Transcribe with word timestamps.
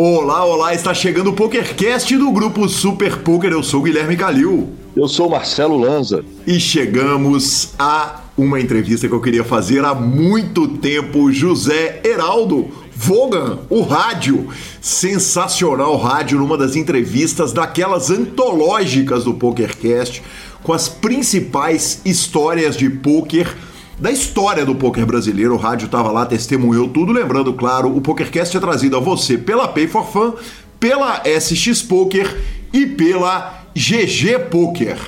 Olá, 0.00 0.44
olá, 0.44 0.72
está 0.72 0.94
chegando 0.94 1.30
o 1.30 1.32
PokerCast 1.32 2.16
do 2.16 2.30
grupo 2.30 2.68
Super 2.68 3.16
Poker. 3.16 3.50
Eu 3.50 3.64
sou 3.64 3.80
o 3.80 3.82
Guilherme 3.82 4.16
Calil. 4.16 4.68
Eu 4.94 5.08
sou 5.08 5.26
o 5.26 5.30
Marcelo 5.32 5.76
Lanza. 5.76 6.24
E 6.46 6.60
chegamos 6.60 7.70
a 7.76 8.20
uma 8.36 8.60
entrevista 8.60 9.08
que 9.08 9.12
eu 9.12 9.20
queria 9.20 9.42
fazer 9.42 9.84
há 9.84 9.96
muito 9.96 10.68
tempo. 10.68 11.32
José 11.32 12.00
Heraldo 12.04 12.68
Vogan, 12.94 13.58
o 13.68 13.80
rádio. 13.80 14.46
Sensacional 14.80 15.96
rádio 15.96 16.38
numa 16.38 16.56
das 16.56 16.76
entrevistas 16.76 17.52
daquelas 17.52 18.08
antológicas 18.08 19.24
do 19.24 19.34
PokerCast 19.34 20.22
com 20.62 20.72
as 20.72 20.88
principais 20.88 22.02
histórias 22.04 22.76
de 22.76 22.88
poker 22.88 23.52
da 23.98 24.10
história 24.10 24.64
do 24.64 24.74
poker 24.74 25.04
brasileiro. 25.04 25.54
O 25.54 25.58
rádio 25.58 25.86
estava 25.86 26.10
lá, 26.10 26.24
testemunhou 26.24 26.88
tudo. 26.88 27.12
Lembrando, 27.12 27.52
claro, 27.52 27.94
o 27.94 28.00
PokerCast 28.00 28.56
é 28.56 28.60
trazido 28.60 28.96
a 28.96 29.00
você 29.00 29.36
pela 29.36 29.68
Pay 29.68 29.88
for 29.88 30.06
Fun, 30.06 30.34
pela 30.78 31.22
SX 31.24 31.82
Poker 31.82 32.40
e 32.72 32.86
pela 32.86 33.64
GG 33.74 34.48
Poker. 34.50 34.98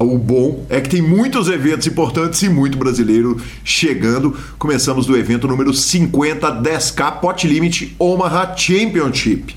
O 0.00 0.18
bom 0.18 0.66
é 0.68 0.80
que 0.80 0.88
tem 0.88 1.00
muitos 1.00 1.46
eventos 1.46 1.86
importantes 1.86 2.42
e 2.42 2.48
muito 2.48 2.76
brasileiro 2.76 3.40
chegando. 3.62 4.36
Começamos 4.58 5.06
do 5.06 5.16
evento 5.16 5.46
número 5.46 5.72
50 5.72 6.60
10K 6.60 7.20
Pot 7.20 7.46
Limit 7.46 7.94
Omaha 8.00 8.52
Championship. 8.56 9.54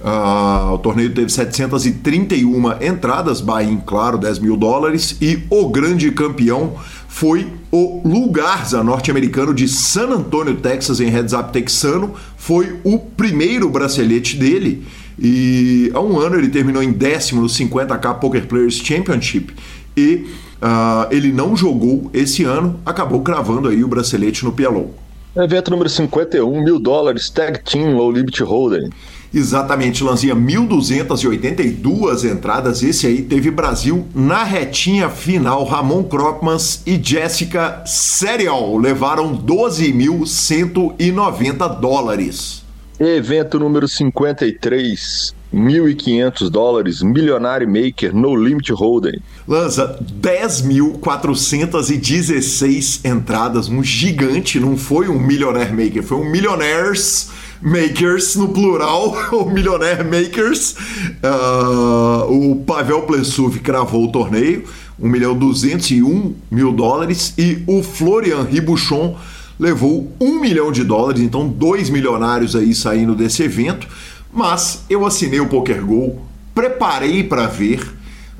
Uh, 0.00 0.74
o 0.74 0.78
torneio 0.78 1.12
teve 1.12 1.30
731 1.30 2.82
entradas, 2.82 3.40
buy-in, 3.40 3.78
claro, 3.78 4.18
10 4.18 4.38
mil 4.40 4.56
dólares, 4.56 5.16
e 5.20 5.42
o 5.48 5.68
grande 5.68 6.10
campeão 6.10 6.74
foi 7.08 7.50
o 7.72 8.02
Lugarza, 8.04 8.84
norte-americano 8.84 9.54
de 9.54 9.66
San 9.66 10.08
Antonio, 10.08 10.56
Texas, 10.56 11.00
em 11.00 11.08
heads 11.08 11.32
up 11.32 11.50
texano. 11.50 12.14
Foi 12.36 12.78
o 12.84 12.98
primeiro 12.98 13.70
bracelete 13.70 14.36
dele. 14.36 14.86
E 15.18 15.90
há 15.94 16.00
um 16.00 16.18
ano 16.18 16.36
ele 16.36 16.48
terminou 16.48 16.82
em 16.82 16.92
décimo 16.92 17.40
no 17.40 17.46
50k 17.46 18.18
Poker 18.18 18.46
Players 18.46 18.74
Championship. 18.74 19.54
E 19.96 20.26
uh, 20.60 21.06
ele 21.10 21.32
não 21.32 21.56
jogou 21.56 22.10
esse 22.12 22.44
ano, 22.44 22.78
acabou 22.84 23.22
cravando 23.22 23.68
aí 23.68 23.82
o 23.82 23.88
bracelete 23.88 24.44
no 24.44 24.52
PLO. 24.52 24.90
Evento 25.34 25.70
número 25.70 25.88
51, 25.88 26.62
mil 26.62 26.78
dólares, 26.78 27.30
Tag 27.30 27.60
Team 27.64 27.94
Low 27.94 28.10
Limit 28.10 28.42
Hold'em. 28.42 28.90
Exatamente, 29.36 30.02
Lanzinha, 30.02 30.34
1.282 30.34 32.24
entradas. 32.24 32.82
Esse 32.82 33.06
aí 33.06 33.20
teve 33.20 33.50
Brasil 33.50 34.06
na 34.14 34.42
retinha 34.42 35.10
final. 35.10 35.62
Ramon 35.64 36.04
Kropmans 36.04 36.80
e 36.86 36.98
Jessica 36.98 37.82
Serial 37.84 38.78
levaram 38.78 39.36
12.190 39.36 41.78
dólares. 41.78 42.64
Evento 42.98 43.58
número 43.58 43.86
53, 43.86 45.34
1.500 45.54 46.48
dólares, 46.48 47.02
Milionário 47.02 47.68
Maker, 47.68 48.16
No 48.16 48.34
Limit 48.34 48.72
Hold'em. 48.72 49.20
Lança, 49.46 49.98
10.416 50.18 53.04
entradas, 53.04 53.68
um 53.68 53.84
gigante, 53.84 54.58
não 54.58 54.78
foi 54.78 55.10
um 55.10 55.20
Millionaire 55.20 55.74
Maker, 55.74 56.02
foi 56.02 56.16
um 56.16 56.30
Millionaires 56.30 57.28
Makers, 57.66 58.36
no 58.36 58.50
plural, 58.50 59.12
o 59.34 59.50
Millionaire 59.50 60.04
Makers. 60.04 60.76
Uh, 61.20 62.52
o 62.52 62.56
Pavel 62.64 63.02
Plessuv 63.02 63.58
cravou 63.58 64.04
o 64.04 64.12
torneio, 64.12 64.62
1 65.00 65.08
milhão 65.08 65.36
201 65.36 66.32
mil 66.48 66.70
dólares, 66.70 67.34
e 67.36 67.64
o 67.66 67.82
Florian 67.82 68.44
Ribuchon 68.44 69.16
levou 69.58 70.12
1 70.20 70.40
milhão 70.40 70.70
de 70.70 70.84
dólares, 70.84 71.20
então 71.20 71.48
dois 71.48 71.90
milionários 71.90 72.54
aí 72.54 72.72
saindo 72.72 73.16
desse 73.16 73.42
evento. 73.42 73.88
Mas 74.32 74.84
eu 74.88 75.04
assinei 75.04 75.40
o 75.40 75.48
Poker 75.48 75.84
Go, 75.84 76.20
preparei 76.54 77.24
para 77.24 77.48
ver, 77.48 77.80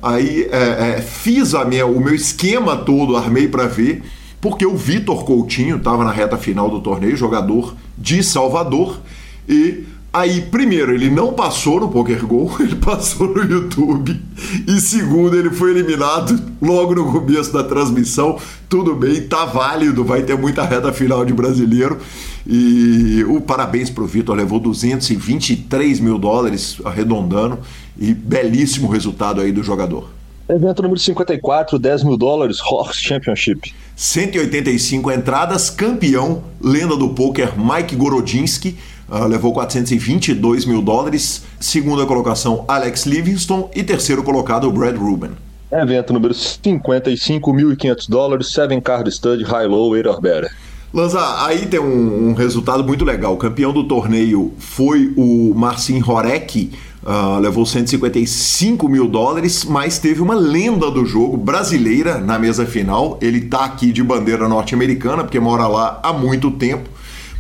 aí 0.01 0.47
é, 0.53 0.99
é, 0.99 1.03
fiz 1.03 1.53
a 1.53 1.65
minha, 1.65 1.85
o 1.85 1.99
meu 1.99 2.15
esquema 2.15 2.77
todo, 2.77 3.17
armei 3.17 3.49
para 3.49 3.67
ver, 3.67 4.05
porque 4.41 4.65
o 4.65 4.77
Vitor 4.77 5.25
Coutinho 5.25 5.79
estava 5.79 6.05
na 6.05 6.13
reta 6.13 6.37
final 6.37 6.71
do 6.71 6.81
torneio, 6.81 7.17
jogador 7.17 7.75
de 7.99 8.23
Salvador, 8.23 9.01
e 9.49 9.85
aí, 10.13 10.43
primeiro, 10.43 10.95
ele 10.95 11.11
não 11.11 11.33
passou 11.33 11.81
no 11.81 11.89
Poker 11.89 12.27
Go, 12.27 12.57
ele 12.61 12.77
passou 12.77 13.29
no 13.29 13.43
YouTube. 13.43 14.21
E 14.67 14.81
segundo, 14.81 15.37
ele 15.37 15.51
foi 15.51 15.71
eliminado 15.71 16.41
logo 16.61 16.95
no 16.95 17.13
começo 17.13 17.53
da 17.53 17.63
transmissão. 17.63 18.39
Tudo 18.69 18.95
bem, 18.95 19.23
tá 19.23 19.45
válido, 19.45 20.05
vai 20.05 20.23
ter 20.23 20.37
muita 20.37 20.65
reta 20.65 20.93
final 20.93 21.25
de 21.25 21.33
brasileiro. 21.33 21.99
E 22.47 23.25
o 23.29 23.41
parabéns 23.41 23.91
pro 23.91 24.07
Vitor, 24.07 24.37
levou 24.37 24.61
223 24.61 26.01
mil 26.01 26.19
dólares 26.19 26.79
arredondando. 26.85 27.59
E 27.99 28.13
belíssimo 28.13 28.89
resultado 28.89 29.41
aí 29.41 29.53
do 29.53 29.63
jogador. 29.63 30.17
Evento 30.49 30.81
número 30.81 31.01
54, 31.01 31.77
10 31.77 32.05
mil 32.05 32.17
dólares, 32.17 32.61
Horse 32.61 33.03
Championship. 33.03 33.75
185 33.97 35.11
entradas, 35.11 35.71
campeão, 35.71 36.45
lenda 36.61 36.97
do 36.97 37.09
poker, 37.09 37.55
Mike 37.59 37.97
Gorodinski 37.97 38.77
uh, 39.09 39.27
levou 39.27 39.53
422 39.53 40.65
mil 40.65 40.83
dólares. 40.83 41.45
Segunda 41.61 42.07
colocação, 42.07 42.65
Alex 42.69 43.07
Livingston. 43.07 43.71
E 43.75 43.83
terceiro 43.83 44.23
colocado, 44.23 44.71
Brad 44.71 44.97
Rubin. 44.97 45.31
Evento 45.71 46.13
número 46.13 46.33
55.500 46.33 48.09
dólares, 48.09 48.53
Seven 48.53 48.81
Card 48.81 49.11
Stud, 49.11 49.43
High 49.45 49.67
Low, 49.67 49.97
Eight 49.97 50.09
or 50.09 50.21
Better. 50.21 50.51
Lanza, 50.95 51.45
aí 51.45 51.67
tem 51.67 51.81
um, 51.81 52.31
um, 52.31 52.33
resultado 52.33 52.85
muito 52.85 53.05
legal. 53.05 53.35
O 53.35 53.37
campeão 53.37 53.73
do 53.73 53.85
torneio 53.85 54.53
foi 54.59 55.13
o 55.17 55.53
Marcin 55.55 56.01
Horek, 56.01 56.71
uh, 57.03 57.41
levou 57.41 57.67
155 57.67 58.89
mil 58.89 59.09
dólares, 59.09 59.65
mas 59.65 59.99
teve 59.99 60.23
uma 60.23 60.35
lenda 60.35 60.91
do 60.91 61.05
jogo 61.05 61.37
brasileira 61.37 62.19
na 62.19 62.39
mesa 62.39 62.65
final. 62.65 63.19
Ele 63.21 63.43
tá 63.43 63.65
aqui 63.65 63.93
de 63.93 64.03
bandeira 64.03 64.49
norte-americana, 64.49 65.25
porque 65.25 65.41
mora 65.41 65.67
lá 65.67 66.01
há 66.03 66.13
muito 66.13 66.51
tempo 66.53 66.89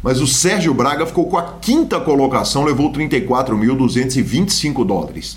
mas 0.06 0.20
o 0.20 0.26
Sérgio 0.26 0.72
Braga 0.72 1.04
ficou 1.04 1.26
com 1.26 1.36
a 1.36 1.54
quinta 1.60 1.98
colocação, 1.98 2.62
levou 2.64 2.92
34.225 2.92 4.86
dólares. 4.86 5.36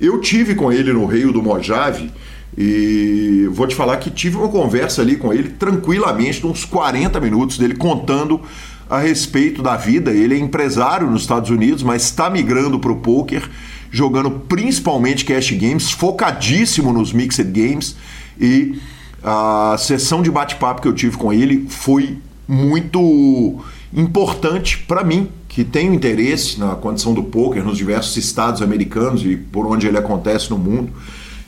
Eu 0.00 0.22
tive 0.22 0.54
com 0.54 0.72
ele 0.72 0.90
no 0.90 1.04
Rio 1.04 1.34
do 1.34 1.42
Mojave 1.42 2.10
e 2.56 3.46
vou 3.52 3.66
te 3.66 3.74
falar 3.74 3.98
que 3.98 4.08
tive 4.08 4.38
uma 4.38 4.48
conversa 4.48 5.02
ali 5.02 5.16
com 5.16 5.34
ele 5.34 5.50
tranquilamente, 5.50 6.46
uns 6.46 6.64
40 6.64 7.20
minutos 7.20 7.58
dele 7.58 7.74
contando 7.74 8.40
a 8.88 8.98
respeito 8.98 9.62
da 9.62 9.76
vida. 9.76 10.10
Ele 10.12 10.34
é 10.34 10.38
empresário 10.38 11.10
nos 11.10 11.20
Estados 11.20 11.50
Unidos, 11.50 11.82
mas 11.82 12.04
está 12.04 12.30
migrando 12.30 12.78
para 12.78 12.92
o 12.92 12.96
poker, 12.96 13.46
jogando 13.90 14.30
principalmente 14.30 15.26
cash 15.26 15.50
games, 15.50 15.90
focadíssimo 15.90 16.90
nos 16.90 17.12
mixed 17.12 17.44
games. 17.52 17.94
E 18.40 18.78
a 19.22 19.76
sessão 19.78 20.22
de 20.22 20.30
bate-papo 20.30 20.80
que 20.80 20.88
eu 20.88 20.94
tive 20.94 21.18
com 21.18 21.30
ele 21.34 21.66
foi 21.68 22.16
muito 22.48 23.60
importante 23.94 24.78
para 24.78 25.04
mim, 25.04 25.28
que 25.48 25.64
tenho 25.64 25.94
interesse 25.94 26.58
na 26.60 26.74
condição 26.74 27.14
do 27.14 27.22
poker 27.22 27.64
nos 27.64 27.78
diversos 27.78 28.16
estados 28.16 28.60
americanos 28.60 29.24
e 29.24 29.36
por 29.36 29.66
onde 29.66 29.86
ele 29.86 29.96
acontece 29.96 30.50
no 30.50 30.58
mundo. 30.58 30.92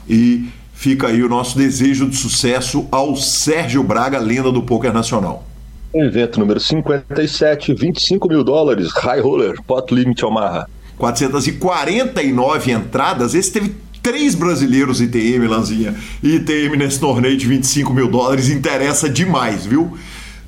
E 0.08 0.48
fica 0.72 1.08
aí 1.08 1.22
o 1.22 1.28
nosso 1.28 1.58
desejo 1.58 2.08
de 2.08 2.16
sucesso 2.16 2.86
ao 2.90 3.16
Sérgio 3.16 3.82
Braga, 3.82 4.18
lenda 4.18 4.50
do 4.50 4.62
poker 4.62 4.92
nacional. 4.92 5.46
Evento 5.92 6.38
número 6.38 6.60
57, 6.60 7.74
25 7.74 8.28
mil 8.28 8.44
dólares, 8.44 8.90
High 8.92 9.20
Roller, 9.20 9.62
Pot 9.62 9.94
Limit 9.94 10.24
Omaha. 10.24 10.66
449 10.98 12.72
entradas, 12.72 13.34
esse 13.34 13.52
teve 13.52 13.74
três 14.02 14.34
brasileiros 14.34 15.00
ITM, 15.00 15.46
Lanzinha. 15.46 15.94
ITM 16.22 16.76
nesse 16.76 17.00
torneio 17.00 17.36
de 17.36 17.46
25 17.46 17.92
mil 17.92 18.08
dólares 18.08 18.48
interessa 18.48 19.08
demais, 19.08 19.66
viu? 19.66 19.96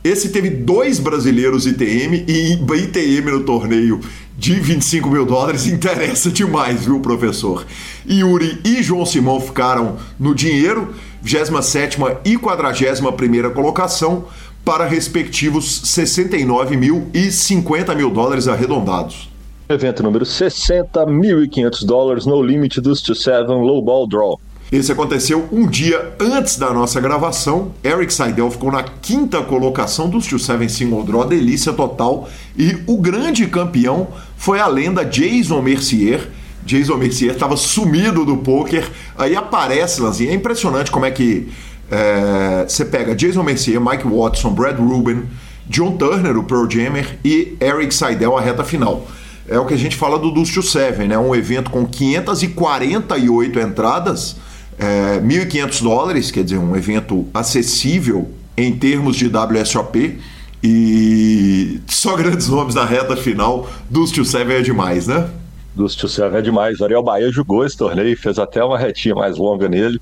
Esse 0.02 0.30
teve 0.30 0.48
dois 0.48 0.98
brasileiros 0.98 1.66
ITM 1.66 2.24
e 2.26 2.54
ITM 2.54 3.30
no 3.32 3.44
torneio 3.44 4.00
de 4.36 4.54
25 4.54 5.10
mil 5.10 5.26
dólares 5.26 5.66
interessa 5.68 6.30
demais, 6.30 6.86
viu, 6.86 7.00
professor? 7.00 7.66
Yuri 8.08 8.58
e 8.64 8.82
João 8.82 9.04
Simão 9.04 9.38
ficaram 9.38 9.98
no 10.18 10.34
dinheiro, 10.34 10.94
27 11.20 11.98
e 12.24 12.38
41 12.38 13.50
colocação, 13.52 14.24
para 14.64 14.86
respectivos 14.86 15.82
69 15.84 16.78
mil 16.78 17.08
e 17.12 17.30
50 17.30 17.94
mil 17.94 18.10
dólares 18.10 18.48
arredondados. 18.48 19.28
Evento 19.68 20.02
número 20.02 20.24
60, 20.24 21.06
1.500 21.06 21.84
dólares 21.84 22.26
no 22.26 22.42
limite 22.42 22.80
dos 22.80 23.02
2-7 23.02 23.46
Low 23.48 23.82
Ball 23.82 24.08
Draw. 24.08 24.40
Esse 24.72 24.92
aconteceu 24.92 25.48
um 25.50 25.66
dia 25.66 26.14
antes 26.20 26.56
da 26.56 26.72
nossa 26.72 27.00
gravação. 27.00 27.72
Eric 27.82 28.14
Seidel 28.14 28.48
ficou 28.52 28.70
na 28.70 28.84
quinta 28.84 29.42
colocação 29.42 30.08
dos 30.08 30.28
2-7 30.28 30.68
Single 30.68 31.02
Draw, 31.02 31.26
delícia 31.26 31.72
total. 31.72 32.28
E 32.56 32.78
o 32.86 32.96
grande 32.98 33.48
campeão 33.48 34.08
foi 34.36 34.60
a 34.60 34.68
lenda 34.68 35.04
Jason 35.04 35.60
Mercier. 35.60 36.28
Jason 36.64 36.96
Mercier 36.96 37.32
estava 37.32 37.56
sumido 37.56 38.24
do 38.24 38.36
poker. 38.36 38.88
Aí 39.18 39.34
aparece, 39.34 40.00
Lanzinha. 40.00 40.30
É 40.30 40.34
impressionante 40.34 40.92
como 40.92 41.04
é 41.04 41.10
que 41.10 41.48
é, 41.90 42.64
você 42.68 42.84
pega 42.84 43.12
Jason 43.12 43.42
Mercier, 43.42 43.80
Mike 43.80 44.06
Watson, 44.06 44.50
Brad 44.50 44.78
Rubin, 44.78 45.24
John 45.66 45.96
Turner, 45.96 46.38
o 46.38 46.44
Pearl 46.44 46.70
Jammer, 46.70 47.18
e 47.24 47.56
Eric 47.60 47.92
Seidel, 47.92 48.38
a 48.38 48.40
reta 48.40 48.62
final 48.62 49.04
é 49.48 49.58
o 49.58 49.66
que 49.66 49.74
a 49.74 49.76
gente 49.76 49.96
fala 49.96 50.16
do 50.16 50.30
Dust 50.30 50.54
to 50.54 50.62
Seven, 50.62 51.08
né? 51.08 51.18
Um 51.18 51.34
evento 51.34 51.70
com 51.70 51.84
548 51.84 53.58
entradas, 53.58 54.36
é, 54.78 55.20
1.500 55.20 55.82
dólares, 55.82 56.30
quer 56.30 56.44
dizer, 56.44 56.58
um 56.58 56.74
evento 56.76 57.26
acessível 57.34 58.30
em 58.56 58.76
termos 58.76 59.16
de 59.16 59.28
WSOP 59.28 60.18
e 60.62 61.80
só 61.86 62.16
grandes 62.16 62.48
nomes 62.48 62.74
na 62.74 62.84
reta 62.84 63.16
final. 63.16 63.70
Dust 63.88 64.14
to 64.14 64.24
Seven 64.24 64.56
é 64.56 64.62
demais, 64.62 65.06
né? 65.06 65.28
Dust 65.74 65.98
to 66.00 66.08
Seven 66.08 66.38
é 66.38 66.42
demais. 66.42 66.80
O 66.80 66.84
Ariel 66.84 67.02
Bahia 67.02 67.30
jogou 67.30 67.64
esse 67.64 67.76
torneio, 67.76 68.16
fez 68.16 68.38
até 68.38 68.62
uma 68.62 68.78
retinha 68.78 69.14
mais 69.14 69.36
longa 69.36 69.68
nele. 69.68 69.98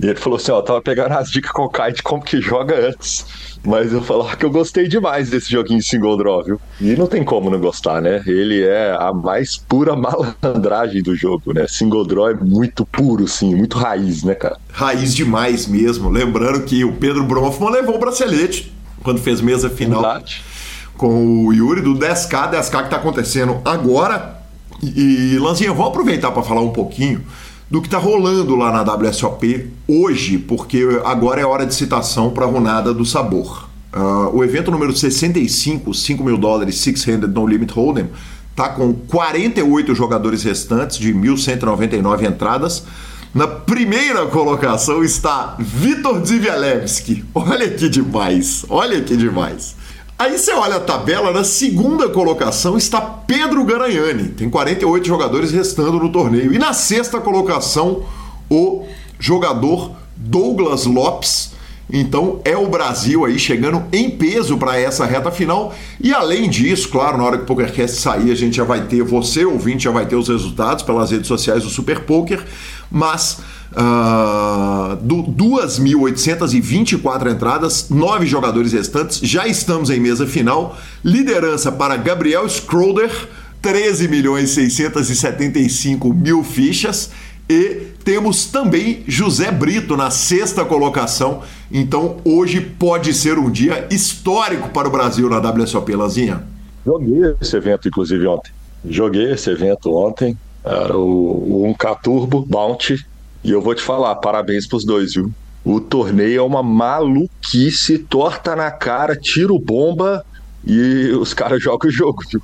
E 0.00 0.06
ele 0.06 0.16
falou 0.16 0.36
assim: 0.36 0.52
ó, 0.52 0.60
tava 0.60 0.82
pegando 0.82 1.12
as 1.12 1.30
dicas 1.30 1.52
com 1.52 1.62
o 1.62 1.68
Kai 1.68 1.92
de 1.92 2.02
como 2.02 2.22
que 2.22 2.40
joga 2.40 2.88
antes. 2.88 3.24
Mas 3.64 3.92
eu 3.92 4.02
falar 4.02 4.36
que 4.36 4.44
eu 4.44 4.50
gostei 4.50 4.86
demais 4.86 5.30
desse 5.30 5.50
joguinho 5.50 5.82
single 5.82 6.18
draw, 6.18 6.44
viu? 6.44 6.60
E 6.80 6.94
não 6.96 7.06
tem 7.06 7.24
como 7.24 7.48
não 7.48 7.58
gostar, 7.58 8.02
né? 8.02 8.22
Ele 8.26 8.62
é 8.62 8.94
a 8.98 9.12
mais 9.12 9.56
pura 9.56 9.96
malandragem 9.96 11.02
do 11.02 11.16
jogo, 11.16 11.54
né? 11.54 11.66
Single 11.66 12.04
draw 12.06 12.30
é 12.30 12.34
muito 12.34 12.84
puro, 12.84 13.26
sim, 13.26 13.54
muito 13.54 13.78
raiz, 13.78 14.22
né, 14.22 14.34
cara? 14.34 14.58
Raiz 14.70 15.14
demais 15.14 15.66
mesmo. 15.66 16.10
Lembrando 16.10 16.64
que 16.64 16.84
o 16.84 16.92
Pedro 16.92 17.24
Bronfman 17.24 17.70
levou 17.70 17.96
o 17.96 17.98
bracelete 17.98 18.74
quando 19.02 19.20
fez 19.20 19.40
mesa 19.40 19.70
final 19.70 20.02
Verdade. 20.02 20.42
com 20.96 21.46
o 21.46 21.52
Yuri 21.52 21.80
do 21.80 21.94
10K, 21.94 22.52
10K 22.52 22.84
que 22.84 22.90
tá 22.90 22.96
acontecendo 22.96 23.60
agora. 23.64 24.43
E, 24.96 25.38
Lanzinha, 25.38 25.72
vou 25.72 25.86
aproveitar 25.86 26.30
para 26.30 26.42
falar 26.42 26.60
um 26.60 26.70
pouquinho 26.70 27.22
do 27.70 27.80
que 27.80 27.86
está 27.88 27.98
rolando 27.98 28.54
lá 28.54 28.70
na 28.70 28.94
WSOP 28.94 29.70
hoje, 29.88 30.38
porque 30.38 30.86
agora 31.04 31.40
é 31.40 31.46
hora 31.46 31.66
de 31.66 31.74
citação 31.74 32.30
para 32.30 32.44
a 32.44 32.48
Runada 32.48 32.92
do 32.92 33.04
Sabor. 33.04 33.68
Uh, 33.94 34.36
o 34.36 34.44
evento 34.44 34.70
número 34.70 34.94
65, 34.94 35.94
5 35.94 36.24
mil 36.24 36.36
dólares, 36.36 36.76
Six-Handed 36.78 37.32
No 37.32 37.46
Limit 37.46 37.72
Hold'em, 37.72 38.10
está 38.50 38.68
com 38.68 38.92
48 38.92 39.94
jogadores 39.94 40.42
restantes 40.42 40.98
de 40.98 41.12
1.199 41.14 42.24
entradas. 42.24 42.84
Na 43.34 43.48
primeira 43.48 44.26
colocação 44.26 45.02
está 45.02 45.56
Vitor 45.58 46.24
Zivielewski. 46.24 47.24
Olha 47.34 47.68
que 47.68 47.88
demais, 47.88 48.64
olha 48.68 49.00
que 49.00 49.16
demais. 49.16 49.74
Aí 50.16 50.38
você 50.38 50.52
olha 50.52 50.76
a 50.76 50.80
tabela, 50.80 51.32
na 51.32 51.42
segunda 51.42 52.08
colocação 52.08 52.76
está 52.76 53.00
Pedro 53.00 53.64
Garanhani, 53.64 54.28
tem 54.28 54.48
48 54.48 55.04
jogadores 55.06 55.50
restando 55.50 55.98
no 55.98 56.08
torneio. 56.08 56.54
E 56.54 56.58
na 56.58 56.72
sexta 56.72 57.20
colocação, 57.20 58.04
o 58.48 58.84
jogador 59.18 59.90
Douglas 60.16 60.86
Lopes. 60.86 61.52
Então 61.92 62.40
é 62.44 62.56
o 62.56 62.68
Brasil 62.68 63.24
aí 63.24 63.38
chegando 63.38 63.84
em 63.92 64.08
peso 64.08 64.56
para 64.56 64.78
essa 64.78 65.04
reta 65.04 65.32
final. 65.32 65.74
E 66.00 66.14
além 66.14 66.48
disso, 66.48 66.88
claro, 66.88 67.18
na 67.18 67.24
hora 67.24 67.36
que 67.36 67.42
o 67.42 67.46
PokerCast 67.46 67.96
sair, 67.96 68.30
a 68.30 68.36
gente 68.36 68.56
já 68.56 68.64
vai 68.64 68.86
ter, 68.86 69.02
você 69.02 69.44
ouvinte, 69.44 69.84
já 69.84 69.90
vai 69.90 70.06
ter 70.06 70.16
os 70.16 70.28
resultados 70.28 70.84
pelas 70.84 71.10
redes 71.10 71.26
sociais 71.26 71.64
do 71.64 71.68
Super 71.68 72.00
Poker. 72.00 72.42
Mas 72.90 73.40
Uh, 73.74 74.96
2.824 75.04 77.32
entradas, 77.32 77.88
nove 77.90 78.24
jogadores 78.24 78.72
restantes. 78.72 79.18
Já 79.18 79.48
estamos 79.48 79.90
em 79.90 79.98
mesa 79.98 80.26
final. 80.26 80.76
Liderança 81.04 81.72
para 81.72 81.96
Gabriel 81.96 82.48
Schroeder, 82.48 83.10
13 83.60 84.06
milhões 84.06 84.50
675 84.50 86.14
mil 86.14 86.44
fichas. 86.44 87.10
E 87.48 87.88
temos 88.04 88.46
também 88.46 89.02
José 89.08 89.50
Brito 89.50 89.96
na 89.96 90.10
sexta 90.10 90.64
colocação. 90.64 91.42
Então 91.70 92.18
hoje 92.24 92.60
pode 92.60 93.12
ser 93.12 93.38
um 93.38 93.50
dia 93.50 93.86
histórico 93.90 94.70
para 94.70 94.86
o 94.86 94.90
Brasil 94.90 95.28
na 95.28 95.38
WSOP, 95.38 95.96
Lanzinha. 95.96 96.44
Joguei 96.86 97.34
esse 97.40 97.56
evento, 97.56 97.88
inclusive, 97.88 98.24
ontem. 98.26 98.52
Joguei 98.88 99.32
esse 99.32 99.50
evento 99.50 99.92
ontem. 99.92 100.38
Era 100.62 100.96
o, 100.96 101.64
o 101.64 101.74
1K 101.74 101.98
Turbo 102.02 102.40
Bounty 102.40 103.04
e 103.44 103.50
eu 103.50 103.60
vou 103.60 103.74
te 103.74 103.82
falar, 103.82 104.14
parabéns 104.16 104.66
pros 104.66 104.86
dois, 104.86 105.12
viu? 105.12 105.30
O 105.62 105.78
torneio 105.78 106.38
é 106.38 106.42
uma 106.42 106.62
maluquice, 106.62 107.98
torta 107.98 108.56
na 108.56 108.70
cara, 108.70 109.14
tiro 109.14 109.58
bomba 109.58 110.24
e 110.66 111.10
os 111.10 111.34
caras 111.34 111.62
jogam 111.62 111.90
o 111.90 111.92
jogo, 111.92 112.22
viu? 112.30 112.42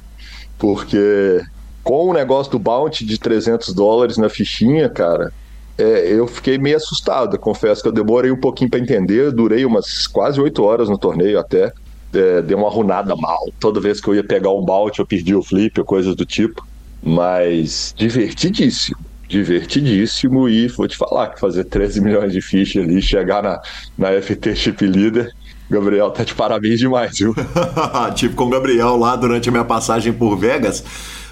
Porque 0.59 1.41
com 1.83 2.11
o 2.11 2.13
negócio 2.13 2.53
do 2.53 2.59
bounty 2.59 3.07
de 3.07 3.19
300 3.19 3.75
dólares 3.75 4.19
na 4.19 4.29
fichinha, 4.29 4.91
cara, 4.91 5.33
é, 5.79 6.13
eu 6.13 6.27
fiquei 6.27 6.59
meio 6.59 6.77
assustado. 6.77 7.39
Confesso 7.39 7.81
que 7.83 7.89
eu 7.89 7.93
demorei 7.93 8.31
um 8.31 8.39
pouquinho 8.39 8.69
para 8.69 8.79
entender, 8.79 9.33
durei 9.33 9.65
umas 9.65 10.07
quase 10.07 10.39
oito 10.39 10.63
horas 10.63 10.91
no 10.91 10.99
torneio 10.99 11.39
até. 11.39 11.73
É, 12.13 12.43
dei 12.43 12.57
uma 12.57 12.69
runada 12.69 13.17
mal. 13.17 13.39
Toda 13.59 13.81
vez 13.81 14.01
que 14.01 14.09
eu 14.09 14.15
ia 14.15 14.25
pegar 14.25 14.51
um 14.51 14.63
bounty, 14.63 14.99
eu 14.99 15.07
perdi 15.07 15.35
o 15.35 15.43
flip 15.43 15.79
ou 15.79 15.87
coisas 15.87 16.15
do 16.15 16.27
tipo. 16.27 16.67
Mas 17.03 17.95
divertidíssimo 17.97 19.10
divertidíssimo 19.31 20.49
e 20.49 20.67
vou 20.67 20.89
te 20.89 20.97
falar 20.97 21.29
que 21.29 21.41
fazer 21.41 21.65
13 21.65 22.01
milhões 22.01 22.33
de 22.33 22.43
fichas 22.43 22.83
ali, 22.83 23.01
chegar 23.01 23.43
na, 23.43 23.63
na 23.97 24.21
FT 24.21 24.57
Chip 24.57 24.85
Leader, 24.85 25.33
Gabriel 25.71 26.11
tá 26.11 26.25
de 26.25 26.35
parabéns 26.35 26.81
demais, 26.81 27.17
viu? 27.17 27.33
tipo 28.17 28.35
com 28.35 28.45
o 28.47 28.51
Gabriel 28.51 28.97
lá 28.97 29.15
durante 29.15 29.49
a 29.49 29.53
minha 29.53 29.65
passagem 29.65 30.13
por 30.13 30.37
Vegas. 30.37 30.81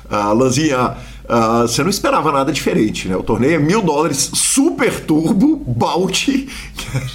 Uh, 0.08 0.32
Lanzinha, 0.32 0.96
uh, 1.28 1.62
você 1.62 1.82
não 1.82 1.90
esperava 1.90 2.32
nada 2.32 2.52
diferente, 2.52 3.08
né? 3.08 3.16
O 3.16 3.22
torneio 3.22 3.54
é 3.54 3.58
mil 3.58 3.82
dólares 3.82 4.30
super 4.34 5.00
turbo, 5.00 5.56
bounty. 5.66 6.48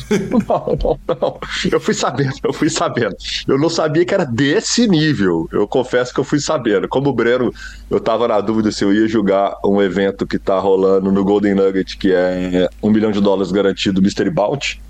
não, 0.48 0.78
não, 0.82 1.00
não. 1.08 1.40
Eu 1.72 1.80
fui 1.80 1.94
sabendo, 1.94 2.34
eu 2.44 2.54
fui 2.54 2.70
sabendo. 2.70 3.16
Eu 3.48 3.58
não 3.58 3.70
sabia 3.70 4.06
que 4.06 4.14
era 4.14 4.26
desse 4.26 4.88
nível. 4.88 5.48
Eu 5.52 5.68
confesso 5.68 6.14
que 6.14 6.20
eu 6.20 6.24
fui 6.24 6.40
sabendo. 6.40 6.88
Como 6.88 7.10
o 7.10 7.14
Breno, 7.14 7.54
eu 7.90 8.00
tava 8.00 8.28
na 8.28 8.40
dúvida 8.40 8.72
se 8.72 8.84
eu 8.84 8.94
ia 8.94 9.08
jogar 9.08 9.56
um 9.66 9.82
evento 9.82 10.26
que 10.26 10.40
tá 10.40 10.58
rolando 10.60 11.12
no 11.12 11.24
Golden 11.24 11.56
Nugget, 11.56 11.98
que 11.98 12.12
é 12.14 12.70
um 12.82 12.90
milhão 12.90 13.12
de 13.12 13.22
dólares 13.22 13.52
garantido 13.52 14.02
Mystery 14.02 14.30
Bounty, 14.30 14.82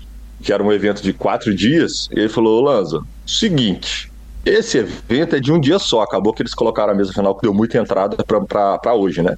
que 0.42 0.52
era 0.52 0.62
um 0.62 0.72
evento 0.72 1.02
de 1.02 1.12
quatro 1.12 1.54
dias. 1.54 2.08
E 2.12 2.20
ele 2.20 2.28
falou: 2.28 2.62
Lanza, 2.62 3.02
seguinte 3.26 4.13
esse 4.44 4.78
evento 4.78 5.36
é 5.36 5.40
de 5.40 5.52
um 5.52 5.58
dia 5.58 5.78
só, 5.78 6.02
acabou 6.02 6.32
que 6.32 6.42
eles 6.42 6.54
colocaram 6.54 6.92
a 6.92 6.96
mesa 6.96 7.12
final 7.12 7.34
que 7.34 7.42
deu 7.42 7.54
muita 7.54 7.78
entrada 7.78 8.16
para 8.24 8.94
hoje, 8.94 9.22
né? 9.22 9.36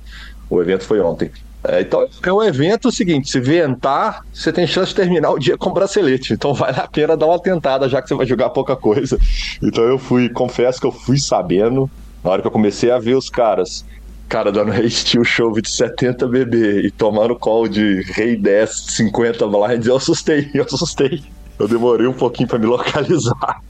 O 0.50 0.60
evento 0.60 0.84
foi 0.84 1.00
ontem. 1.00 1.30
É, 1.68 1.80
então 1.80 2.06
é 2.22 2.32
um 2.32 2.42
evento 2.42 2.92
seguinte: 2.92 3.28
se 3.28 3.40
ventar, 3.40 4.24
você 4.32 4.52
tem 4.52 4.66
chance 4.66 4.90
de 4.90 4.96
terminar 4.96 5.30
o 5.30 5.38
dia 5.38 5.56
com 5.56 5.72
bracelete. 5.72 6.32
Então 6.32 6.52
vale 6.54 6.78
a 6.78 6.86
pena 6.86 7.16
dar 7.16 7.26
uma 7.26 7.40
tentada, 7.40 7.88
já 7.88 8.00
que 8.00 8.08
você 8.08 8.14
vai 8.14 8.26
jogar 8.26 8.50
pouca 8.50 8.76
coisa. 8.76 9.18
Então 9.62 9.84
eu 9.84 9.98
fui, 9.98 10.28
confesso 10.28 10.80
que 10.80 10.86
eu 10.86 10.92
fui 10.92 11.18
sabendo, 11.18 11.90
na 12.22 12.30
hora 12.30 12.42
que 12.42 12.48
eu 12.48 12.52
comecei 12.52 12.90
a 12.90 12.98
ver 12.98 13.14
os 13.14 13.28
caras, 13.28 13.84
cara 14.28 14.52
dando 14.52 14.70
rei 14.72 14.88
steel 14.88 15.24
show 15.24 15.52
de 15.60 15.68
70 15.68 16.26
BB 16.28 16.86
e 16.86 16.90
tomando 16.90 17.36
call 17.36 17.68
de 17.68 18.02
rei 18.12 18.36
10, 18.36 18.70
50 18.70 19.46
blinds, 19.46 19.86
eu 19.86 19.96
assustei, 19.96 20.50
eu 20.54 20.64
assustei. 20.64 21.22
Eu 21.58 21.66
demorei 21.66 22.06
um 22.06 22.12
pouquinho 22.12 22.48
para 22.48 22.58
me 22.58 22.66
localizar. 22.66 23.62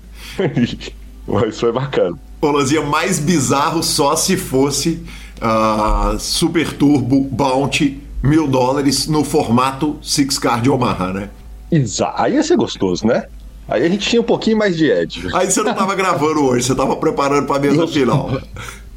Mas 1.40 1.58
foi 1.58 1.72
bacana. 1.72 2.16
Ô, 2.40 2.50
Lanzinha, 2.50 2.82
mais 2.82 3.18
bizarro 3.18 3.82
só 3.82 4.14
se 4.14 4.36
fosse 4.36 5.02
uh, 5.42 6.18
Super 6.18 6.72
Turbo 6.72 7.22
Bounty 7.30 8.02
mil 8.22 8.46
dólares 8.46 9.06
no 9.06 9.24
formato 9.24 9.98
Six 10.02 10.38
Card 10.38 10.68
Omaha, 10.68 11.12
né? 11.12 11.30
Exato. 11.70 12.20
Aí 12.20 12.34
ia 12.34 12.42
ser 12.42 12.56
gostoso, 12.56 13.06
né? 13.06 13.24
Aí 13.68 13.84
a 13.84 13.88
gente 13.88 14.08
tinha 14.08 14.20
um 14.20 14.24
pouquinho 14.24 14.56
mais 14.56 14.76
de 14.76 14.90
Ed. 14.90 15.28
Aí 15.34 15.50
você 15.50 15.62
não 15.62 15.74
tava 15.74 15.94
gravando 15.96 16.44
hoje, 16.44 16.66
você 16.66 16.74
tava 16.74 16.96
preparando 16.96 17.46
pra 17.46 17.58
mesa 17.58 17.86
final. 17.86 18.30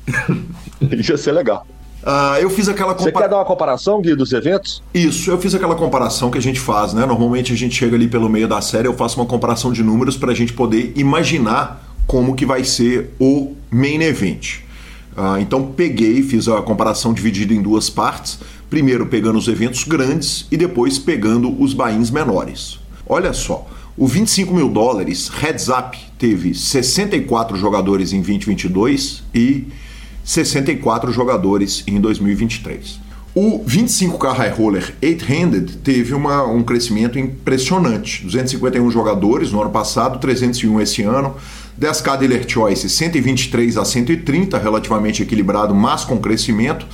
Ia 0.81 1.17
ser 1.17 1.31
legal. 1.31 1.65
Uh, 2.01 2.39
eu 2.39 2.49
fiz 2.49 2.69
aquela 2.69 2.93
comparação. 2.93 3.11
Você 3.13 3.23
quer 3.23 3.29
dar 3.29 3.37
uma 3.37 3.45
comparação, 3.45 4.01
Gui, 4.01 4.15
dos 4.15 4.31
eventos? 4.31 4.81
Isso, 4.93 5.29
eu 5.29 5.37
fiz 5.37 5.53
aquela 5.53 5.75
comparação 5.75 6.31
que 6.31 6.37
a 6.37 6.41
gente 6.41 6.59
faz, 6.59 6.93
né? 6.93 7.05
Normalmente 7.05 7.51
a 7.51 7.57
gente 7.57 7.75
chega 7.75 7.95
ali 7.95 8.07
pelo 8.07 8.29
meio 8.29 8.47
da 8.47 8.61
série, 8.61 8.87
eu 8.87 8.93
faço 8.93 9.19
uma 9.19 9.25
comparação 9.25 9.73
de 9.73 9.83
números 9.83 10.15
para 10.15 10.31
a 10.31 10.35
gente 10.35 10.53
poder 10.53 10.93
imaginar 10.95 11.88
como 12.09 12.33
que 12.33 12.43
vai 12.43 12.63
ser 12.63 13.11
o 13.19 13.55
main 13.69 14.01
event. 14.01 14.61
Uh, 15.15 15.37
então 15.39 15.71
peguei, 15.73 16.23
fiz 16.23 16.47
a 16.47 16.59
comparação 16.59 17.13
dividida 17.13 17.53
em 17.53 17.61
duas 17.61 17.87
partes. 17.87 18.39
Primeiro 18.67 19.05
pegando 19.05 19.37
os 19.37 19.47
eventos 19.47 19.83
grandes 19.83 20.47
e 20.49 20.57
depois 20.57 20.97
pegando 20.97 21.61
os 21.61 21.71
bains 21.71 22.09
menores. 22.09 22.79
Olha 23.05 23.31
só, 23.31 23.69
o 23.95 24.07
25 24.07 24.51
mil 24.55 24.69
dólares, 24.69 25.29
Heads 25.29 25.67
Up, 25.67 25.95
teve 26.17 26.55
64 26.55 27.55
jogadores 27.55 28.11
em 28.11 28.21
2022 28.21 29.21
e 29.35 29.67
64 30.23 31.11
jogadores 31.11 31.83
em 31.85 32.01
2023. 32.01 33.01
O 33.35 33.63
25K 33.63 34.33
High 34.33 34.49
Roller 34.49 34.95
8-Handed 34.99 35.77
teve 35.77 36.15
uma, 36.15 36.43
um 36.43 36.63
crescimento 36.63 37.19
impressionante. 37.19 38.23
251 38.23 38.89
jogadores 38.89 39.51
no 39.51 39.61
ano 39.61 39.69
passado, 39.69 40.17
301 40.17 40.81
esse 40.81 41.03
ano. 41.03 41.35
10K 41.79 42.17
Dealer 42.17 42.45
Choice 42.47 42.89
123 42.89 43.77
a 43.77 43.85
130, 43.85 44.57
relativamente 44.57 45.23
equilibrado, 45.23 45.73
mas 45.73 46.03
com 46.03 46.17
crescimento. 46.17 46.85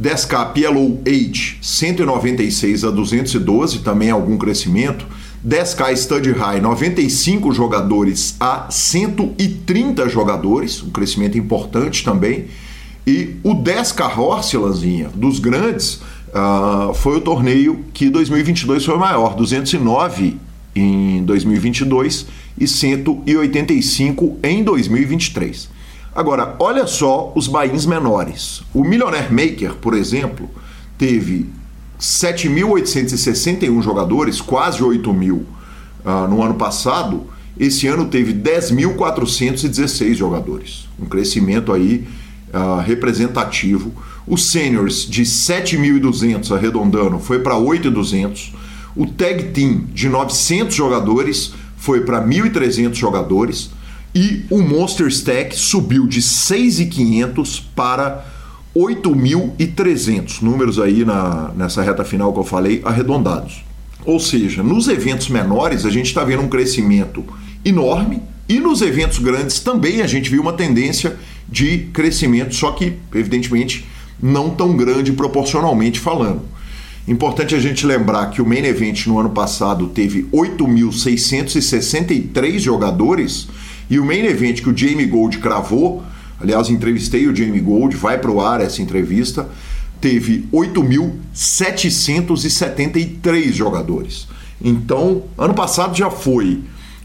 10K 0.00 0.52
PLO 0.52 1.00
Age 1.06 1.58
196 1.60 2.84
a 2.84 2.90
212, 2.90 3.80
também 3.80 4.10
algum 4.10 4.36
crescimento. 4.36 5.06
10K 5.46 5.96
Study 5.96 6.32
High, 6.32 6.60
95 6.60 7.52
jogadores 7.52 8.36
a 8.40 8.68
130 8.70 10.08
jogadores, 10.08 10.82
um 10.82 10.90
crescimento 10.90 11.36
importante 11.36 12.04
também. 12.04 12.46
E 13.06 13.36
o 13.42 13.54
10K 13.54 14.16
Horse, 14.16 14.56
Lanzinha, 14.56 15.10
dos 15.14 15.38
grandes, 15.38 16.00
uh, 16.30 16.94
foi 16.94 17.18
o 17.18 17.20
torneio 17.20 17.84
que 17.92 18.08
2022 18.08 18.84
foi 18.84 18.96
maior, 18.96 19.34
209 19.34 20.38
em 20.74 21.24
2022 21.24 22.26
e 22.58 22.66
185 22.66 24.38
em 24.42 24.64
2023. 24.64 25.68
Agora, 26.14 26.54
olha 26.58 26.86
só 26.86 27.32
os 27.34 27.48
bains 27.48 27.84
menores. 27.86 28.62
O 28.72 28.84
Millionaire 28.84 29.32
Maker, 29.32 29.74
por 29.74 29.94
exemplo, 29.94 30.48
teve 30.96 31.50
7.861 32.00 33.82
jogadores, 33.82 34.40
quase 34.40 34.82
8 34.82 35.12
mil 35.12 35.44
uh, 36.04 36.28
no 36.28 36.42
ano 36.42 36.54
passado. 36.54 37.26
Esse 37.58 37.86
ano 37.86 38.06
teve 38.06 38.32
10.416 38.32 40.14
jogadores, 40.14 40.88
um 40.98 41.06
crescimento 41.06 41.72
aí 41.72 42.06
uh, 42.52 42.80
representativo. 42.80 43.92
Os 44.26 44.50
seniors 44.50 45.06
de 45.08 45.22
7.200 45.22 46.54
arredondando 46.54 47.18
foi 47.18 47.40
para 47.40 47.54
8.200. 47.54 48.52
O 48.96 49.06
tag 49.06 49.44
team 49.52 49.84
de 49.92 50.08
900 50.08 50.74
jogadores 50.74 51.52
foi 51.76 52.02
para 52.02 52.24
1.300 52.24 52.94
jogadores 52.94 53.70
e 54.14 54.44
o 54.48 54.62
Monster 54.62 55.08
Stack 55.08 55.56
subiu 55.56 56.06
de 56.06 56.22
6.500 56.22 57.62
para 57.74 58.24
8.300 58.74 60.40
números 60.40 60.78
aí 60.78 61.04
na, 61.04 61.50
nessa 61.56 61.82
reta 61.82 62.04
final 62.04 62.32
que 62.32 62.38
eu 62.38 62.44
falei, 62.44 62.80
arredondados. 62.84 63.64
Ou 64.04 64.20
seja, 64.20 64.62
nos 64.62 64.88
eventos 64.88 65.28
menores 65.28 65.84
a 65.84 65.90
gente 65.90 66.06
está 66.06 66.22
vendo 66.24 66.42
um 66.42 66.48
crescimento 66.48 67.24
enorme 67.64 68.22
e 68.48 68.60
nos 68.60 68.82
eventos 68.82 69.18
grandes 69.18 69.58
também 69.60 70.02
a 70.02 70.06
gente 70.06 70.30
viu 70.30 70.42
uma 70.42 70.52
tendência 70.52 71.16
de 71.48 71.88
crescimento, 71.92 72.54
só 72.54 72.72
que, 72.72 72.94
evidentemente, 73.14 73.86
não 74.22 74.50
tão 74.50 74.76
grande 74.76 75.12
proporcionalmente 75.12 75.98
falando. 75.98 76.42
Importante 77.06 77.54
a 77.54 77.60
gente 77.60 77.86
lembrar 77.86 78.30
que 78.30 78.40
o 78.40 78.46
Main 78.46 78.64
Event 78.64 79.06
no 79.06 79.18
ano 79.18 79.28
passado 79.30 79.88
teve 79.88 80.22
8.663 80.32 82.58
jogadores 82.58 83.46
e 83.90 83.98
o 83.98 84.04
Main 84.04 84.24
Event 84.24 84.62
que 84.62 84.70
o 84.70 84.76
Jamie 84.76 85.06
Gold 85.06 85.38
cravou 85.38 86.02
Aliás, 86.40 86.68
entrevistei 86.68 87.26
o 87.26 87.34
Jamie 87.34 87.60
Gold, 87.60 87.96
vai 87.96 88.18
para 88.18 88.30
o 88.30 88.40
ar 88.40 88.60
essa 88.60 88.80
entrevista. 88.82 89.48
Teve 90.00 90.46
8.773 90.52 93.52
jogadores. 93.52 94.28
Então, 94.62 95.22
ano 95.38 95.54
passado 95.54 95.96
já 95.96 96.10
foi 96.10 96.60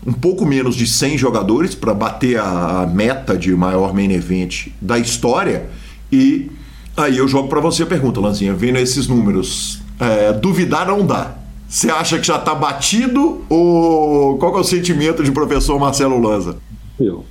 um 0.05 0.11
pouco 0.11 0.45
menos 0.45 0.75
de 0.75 0.85
100 0.87 1.17
jogadores 1.17 1.73
para 1.75 1.93
bater 1.93 2.37
a 2.39 2.85
meta 2.91 3.37
de 3.37 3.55
maior 3.55 3.93
main 3.93 4.11
event 4.11 4.67
da 4.81 4.97
história. 4.97 5.69
E 6.11 6.49
aí 6.97 7.17
eu 7.17 7.27
jogo 7.27 7.47
para 7.47 7.61
você 7.61 7.83
a 7.83 7.85
pergunta, 7.85 8.19
Lanzinha, 8.19 8.53
vendo 8.53 8.77
esses 8.77 9.07
números, 9.07 9.78
é, 9.99 10.33
duvidar 10.33 10.87
não 10.87 11.05
dá. 11.05 11.35
Você 11.67 11.91
acha 11.91 12.17
que 12.17 12.25
já 12.25 12.37
está 12.37 12.55
batido 12.55 13.45
ou 13.49 14.37
qual 14.39 14.57
é 14.57 14.59
o 14.59 14.63
sentimento 14.63 15.23
de 15.23 15.31
professor 15.31 15.77
Marcelo 15.79 16.19
Lanza? 16.19 16.57
Eu 16.99 17.25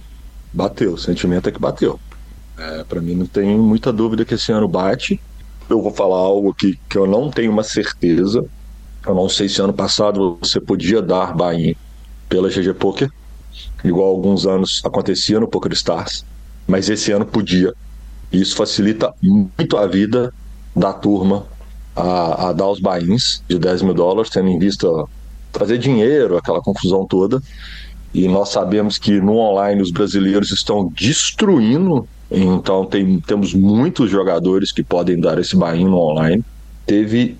bateu. 0.52 0.94
O 0.94 0.98
sentimento 0.98 1.48
é 1.48 1.52
que 1.52 1.60
bateu. 1.60 1.98
É, 2.56 2.84
para 2.84 3.00
mim 3.00 3.14
não 3.14 3.26
tem 3.26 3.56
muita 3.58 3.92
dúvida 3.92 4.25
que 4.25 4.34
esse 4.34 4.52
ano 4.52 4.68
bate. 4.68 5.20
Eu 5.68 5.82
vou 5.82 5.92
falar 5.92 6.18
algo 6.18 6.54
que, 6.54 6.78
que 6.88 6.96
eu 6.96 7.06
não 7.06 7.30
tenho 7.30 7.50
uma 7.50 7.62
certeza. 7.62 8.44
Eu 9.06 9.14
não 9.14 9.28
sei 9.28 9.48
se 9.48 9.60
ano 9.60 9.72
passado 9.72 10.38
você 10.40 10.60
podia 10.60 11.02
dar 11.02 11.34
buy 11.34 11.76
pela 12.28 12.48
GG 12.48 12.75
Poker, 12.75 13.10
igual 13.82 14.08
alguns 14.08 14.46
anos 14.46 14.82
acontecia 14.84 15.40
no 15.40 15.48
Poker 15.48 15.72
Stars, 15.72 16.25
mas 16.66 16.88
esse 16.90 17.10
ano 17.10 17.25
podia. 17.25 17.72
Isso 18.30 18.54
facilita 18.54 19.14
muito 19.22 19.76
a 19.78 19.87
vida 19.87 20.32
da 20.76 20.92
turma 20.92 21.46
a, 21.99 22.49
a 22.49 22.52
dar 22.52 22.69
os 22.69 22.81
buy-ins 22.81 23.43
de 23.49 23.59
10 23.59 23.83
mil 23.83 23.95
dólares, 23.95 24.31
tendo 24.31 24.49
em 24.49 24.59
vista 24.59 24.88
trazer 25.52 25.78
dinheiro, 25.78 26.37
aquela 26.37 26.61
confusão 26.61 27.05
toda. 27.05 27.43
E 28.14 28.28
nós 28.28 28.50
sabemos 28.50 28.99
que 28.99 29.21
no 29.21 29.37
online 29.37 29.83
os 29.83 29.90
brasileiros 29.90 30.50
estão 30.50 30.90
destruindo, 30.95 32.09
então 32.31 32.87
tem, 32.87 33.21
temos 33.21 33.52
muitos 33.52 34.11
jogadores 34.11 34.71
que 34.73 34.83
podem 34.83 35.21
dar 35.21 35.38
esse 35.38 35.57
buy 35.57 35.85
no 35.85 35.99
online. 35.99 36.45
Teve 36.87 37.37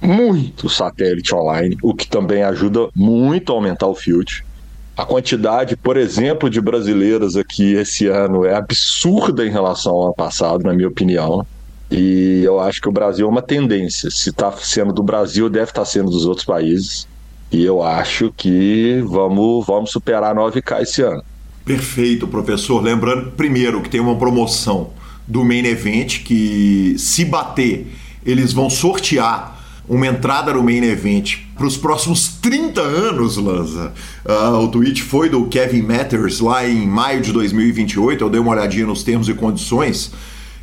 muito 0.00 0.68
satélite 0.68 1.34
online, 1.34 1.76
o 1.82 1.94
que 1.94 2.08
também 2.08 2.42
ajuda 2.42 2.88
muito 2.94 3.52
a 3.52 3.54
aumentar 3.54 3.86
o 3.86 3.94
field. 3.94 4.44
A 4.96 5.04
quantidade, 5.04 5.76
por 5.76 5.96
exemplo, 5.96 6.50
de 6.50 6.60
brasileiras 6.60 7.36
aqui 7.36 7.74
esse 7.74 8.06
ano 8.06 8.44
é 8.44 8.54
absurda 8.54 9.46
em 9.46 9.50
relação 9.50 9.92
ao 9.92 10.04
ano 10.06 10.14
passado, 10.14 10.64
na 10.64 10.74
minha 10.74 10.88
opinião. 10.88 11.46
E 11.90 12.42
eu 12.44 12.60
acho 12.60 12.80
que 12.80 12.88
o 12.88 12.92
Brasil 12.92 13.26
é 13.26 13.28
uma 13.28 13.42
tendência. 13.42 14.10
Se 14.10 14.30
está 14.30 14.52
sendo 14.52 14.92
do 14.92 15.02
Brasil, 15.02 15.48
deve 15.48 15.70
estar 15.70 15.80
tá 15.80 15.84
sendo 15.84 16.10
dos 16.10 16.24
outros 16.24 16.46
países. 16.46 17.08
E 17.50 17.64
eu 17.64 17.82
acho 17.82 18.32
que 18.36 19.02
vamos, 19.06 19.66
vamos 19.66 19.90
superar 19.90 20.34
9K 20.34 20.82
esse 20.82 21.02
ano. 21.02 21.22
Perfeito, 21.64 22.28
professor. 22.28 22.80
Lembrando, 22.80 23.32
primeiro, 23.32 23.82
que 23.82 23.90
tem 23.90 24.00
uma 24.00 24.16
promoção 24.16 24.90
do 25.26 25.44
Main 25.44 25.66
Event 25.66 26.22
que, 26.22 26.94
se 26.96 27.24
bater, 27.24 27.92
eles 28.24 28.52
vão 28.52 28.70
sortear 28.70 29.58
uma 29.88 30.06
entrada 30.06 30.52
no 30.52 30.62
Main 30.62 30.84
Event 30.84 31.38
para 31.56 31.66
os 31.66 31.76
próximos 31.76 32.28
30 32.40 32.80
anos, 32.80 33.36
Lanza. 33.36 33.92
Uh, 34.24 34.58
o 34.58 34.68
tweet 34.68 35.02
foi 35.02 35.28
do 35.28 35.46
Kevin 35.46 35.82
Matters 35.82 36.38
lá 36.38 36.66
em 36.66 36.86
maio 36.86 37.20
de 37.20 37.32
2028. 37.32 38.22
Eu 38.22 38.30
dei 38.30 38.40
uma 38.40 38.52
olhadinha 38.52 38.86
nos 38.86 39.02
termos 39.02 39.28
e 39.28 39.34
condições. 39.34 40.12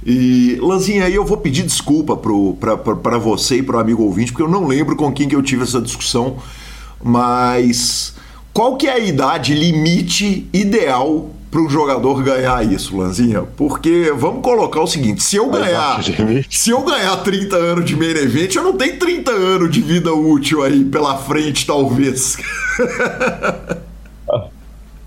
E, 0.08 0.58
Lanzinha, 0.62 1.04
aí 1.04 1.14
eu 1.14 1.26
vou 1.26 1.38
pedir 1.38 1.64
desculpa 1.64 2.16
para 2.16 3.18
você 3.18 3.58
e 3.58 3.64
para 3.64 3.76
o 3.76 3.80
amigo 3.80 4.04
ouvinte, 4.04 4.32
porque 4.32 4.44
eu 4.44 4.50
não 4.50 4.66
lembro 4.66 4.96
com 4.96 5.12
quem 5.12 5.28
que 5.28 5.36
eu 5.36 5.44
tive 5.44 5.64
essa 5.64 5.82
discussão 5.82 6.38
mas 7.04 8.14
qual 8.54 8.76
que 8.76 8.88
é 8.88 8.94
a 8.94 9.00
idade 9.00 9.54
limite 9.54 10.48
ideal 10.52 11.30
para 11.50 11.62
um 11.62 11.70
jogador 11.70 12.22
ganhar 12.24 12.66
isso, 12.66 12.98
Lanzinha? 12.98 13.44
Porque 13.56 14.12
vamos 14.16 14.42
colocar 14.42 14.82
o 14.82 14.88
seguinte: 14.88 15.24
se 15.24 15.36
eu 15.36 15.50
ganhar, 15.50 16.02
se 16.50 16.70
eu 16.70 16.82
ganhar 16.82 17.18
30 17.18 17.56
anos 17.56 17.86
de 17.86 17.96
main 17.96 18.10
event, 18.10 18.56
eu 18.56 18.64
não 18.64 18.74
tenho 18.74 18.98
30 18.98 19.32
anos 19.32 19.72
de 19.72 19.82
vida 19.82 20.14
útil 20.14 20.64
aí 20.64 20.84
pela 20.84 21.18
frente, 21.18 21.66
talvez. 21.66 22.38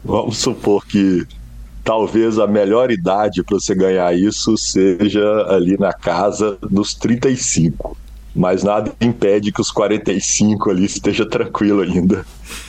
vamos 0.04 0.38
supor 0.38 0.84
que 0.86 1.26
talvez 1.84 2.38
a 2.38 2.46
melhor 2.46 2.90
idade 2.90 3.42
para 3.42 3.58
você 3.58 3.74
ganhar 3.74 4.14
isso 4.14 4.56
seja 4.56 5.46
ali 5.48 5.78
na 5.78 5.92
casa 5.92 6.58
dos 6.62 6.94
35. 6.94 7.96
mas 8.34 8.62
nada 8.62 8.92
impede 9.00 9.50
que 9.50 9.60
os 9.60 9.72
45 9.72 10.70
ali 10.70 10.84
esteja 10.84 11.26
tranquilo 11.26 11.80
ainda. 11.82 12.24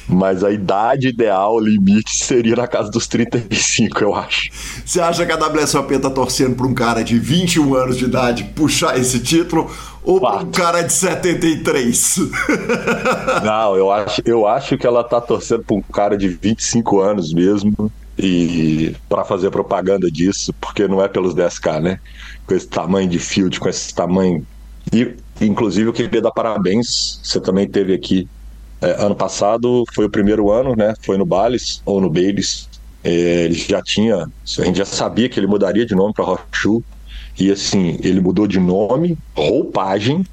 Mas 0.07 0.43
a 0.43 0.51
idade 0.51 1.09
ideal, 1.09 1.55
o 1.55 1.59
limite, 1.59 2.15
seria 2.15 2.55
na 2.55 2.67
casa 2.67 2.89
dos 2.89 3.07
35, 3.07 4.03
eu 4.03 4.15
acho. 4.15 4.49
Você 4.83 4.99
acha 4.99 5.23
que 5.23 5.31
a 5.31 5.37
WSOP 5.37 5.99
tá 5.99 6.09
torcendo 6.09 6.55
para 6.55 6.65
um 6.65 6.73
cara 6.73 7.03
de 7.03 7.17
21 7.19 7.75
anos 7.75 7.97
de 7.97 8.05
idade 8.05 8.43
puxar 8.55 8.97
esse 8.97 9.19
título 9.19 9.69
ou 10.03 10.19
para 10.19 10.41
um 10.41 10.51
cara 10.51 10.81
de 10.81 10.91
73? 10.91 12.17
Não, 13.45 13.75
eu 13.75 13.91
acho, 13.91 14.21
eu 14.25 14.47
acho 14.47 14.77
que 14.77 14.87
ela 14.87 15.03
tá 15.03 15.21
torcendo 15.21 15.63
para 15.63 15.75
um 15.75 15.81
cara 15.81 16.17
de 16.17 16.27
25 16.27 16.99
anos 16.99 17.31
mesmo 17.31 17.91
e 18.21 18.95
para 19.09 19.25
fazer 19.25 19.49
propaganda 19.49 20.09
disso, 20.11 20.53
porque 20.61 20.87
não 20.87 21.01
é 21.01 21.07
pelos 21.07 21.33
10k, 21.33 21.81
né? 21.81 21.99
Com 22.45 22.53
esse 22.53 22.67
tamanho 22.67 23.09
de 23.09 23.17
field, 23.17 23.59
com 23.59 23.67
esse 23.67 23.93
tamanho. 23.93 24.45
E, 24.93 25.15
inclusive, 25.41 25.89
eu 25.89 25.93
queria 25.93 26.21
dar 26.21 26.31
parabéns. 26.31 27.19
Você 27.23 27.41
também 27.41 27.67
teve 27.67 27.93
aqui 27.93 28.27
é, 28.79 29.03
ano 29.03 29.15
passado, 29.15 29.83
foi 29.93 30.05
o 30.05 30.09
primeiro 30.09 30.51
ano, 30.51 30.75
né? 30.75 30.93
Foi 31.01 31.17
no 31.17 31.25
Bales 31.25 31.81
ou 31.83 31.99
no 31.99 32.09
Baileys. 32.09 32.69
É, 33.03 33.45
ele 33.45 33.55
já 33.55 33.81
tinha, 33.81 34.27
a 34.59 34.63
gente 34.63 34.77
já 34.77 34.85
sabia 34.85 35.27
que 35.27 35.39
ele 35.39 35.47
mudaria 35.47 35.85
de 35.85 35.95
nome 35.95 36.13
para 36.13 36.25
Rochu. 36.25 36.83
E 37.39 37.49
assim, 37.51 37.97
ele 38.03 38.21
mudou 38.21 38.45
de 38.45 38.59
nome, 38.59 39.17
roupagem, 39.35 40.23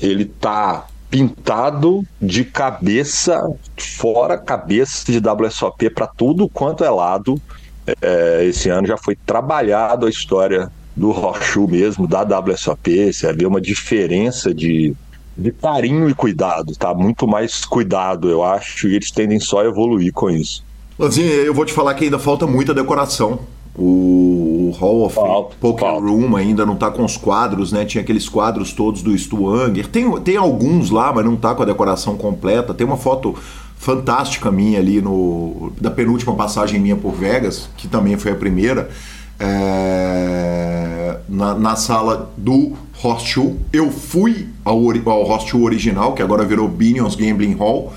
ele 0.00 0.24
tá 0.24 0.86
pintado 1.10 2.04
de 2.20 2.44
cabeça, 2.44 3.40
fora 3.76 4.36
cabeça 4.36 5.10
de 5.10 5.18
WSOP 5.18 5.90
para 5.90 6.06
tudo 6.06 6.48
quanto 6.48 6.84
é 6.84 6.90
lado. 6.90 7.40
É, 8.02 8.44
esse 8.44 8.68
ano 8.68 8.86
já 8.86 8.96
foi 8.96 9.16
trabalhado 9.16 10.06
a 10.06 10.10
história 10.10 10.70
do 10.94 11.10
Rochu 11.10 11.68
mesmo, 11.68 12.06
da 12.06 12.22
WSOP. 12.22 13.12
Você 13.12 13.32
vê 13.32 13.46
uma 13.46 13.60
diferença 13.60 14.52
de, 14.52 14.94
de 15.36 15.52
carinho 15.52 16.08
e 16.08 16.14
cuidado, 16.14 16.74
tá? 16.74 16.92
Muito 16.94 17.28
mais 17.28 17.64
cuidado, 17.64 18.28
eu 18.28 18.42
acho, 18.42 18.88
e 18.88 18.96
eles 18.96 19.10
tendem 19.10 19.38
só 19.38 19.60
a 19.60 19.66
evoluir 19.66 20.12
com 20.12 20.30
isso. 20.30 20.64
Lanzinho, 20.98 21.28
eu 21.28 21.52
vou 21.52 21.64
te 21.64 21.72
falar 21.72 21.94
que 21.94 22.04
ainda 22.04 22.18
falta 22.18 22.46
muita 22.46 22.72
decoração. 22.72 23.40
O 23.74 24.55
Hall 24.70 25.06
of 25.06 25.16
Poker. 25.60 25.94
Room 25.94 26.36
ainda 26.36 26.64
não 26.64 26.76
tá 26.76 26.90
com 26.90 27.04
os 27.04 27.16
quadros, 27.16 27.72
né? 27.72 27.84
Tinha 27.84 28.02
aqueles 28.02 28.28
quadros 28.28 28.72
todos 28.72 29.02
do 29.02 29.16
Stu 29.16 29.48
Anger. 29.48 29.86
Tem, 29.88 30.10
tem 30.20 30.36
alguns 30.36 30.90
lá, 30.90 31.12
mas 31.12 31.24
não 31.24 31.36
tá 31.36 31.54
com 31.54 31.62
a 31.62 31.66
decoração 31.66 32.16
completa. 32.16 32.74
Tem 32.74 32.86
uma 32.86 32.96
foto 32.96 33.34
fantástica 33.76 34.50
minha 34.50 34.78
ali 34.78 35.00
no 35.00 35.72
da 35.80 35.90
penúltima 35.90 36.34
passagem 36.34 36.80
minha 36.80 36.96
por 36.96 37.12
Vegas, 37.12 37.68
que 37.76 37.86
também 37.86 38.16
foi 38.16 38.32
a 38.32 38.34
primeira, 38.34 38.90
é, 39.38 41.18
na, 41.28 41.54
na, 41.54 41.76
sala 41.76 42.32
do 42.36 42.72
Hostel. 42.94 43.56
Eu 43.72 43.90
fui 43.90 44.48
ao, 44.64 44.78
ao 45.10 45.24
Hostel 45.24 45.62
original, 45.62 46.14
que 46.14 46.22
agora 46.22 46.44
virou 46.44 46.68
Binions 46.68 47.14
Gambling 47.14 47.54
Hall, 47.54 47.92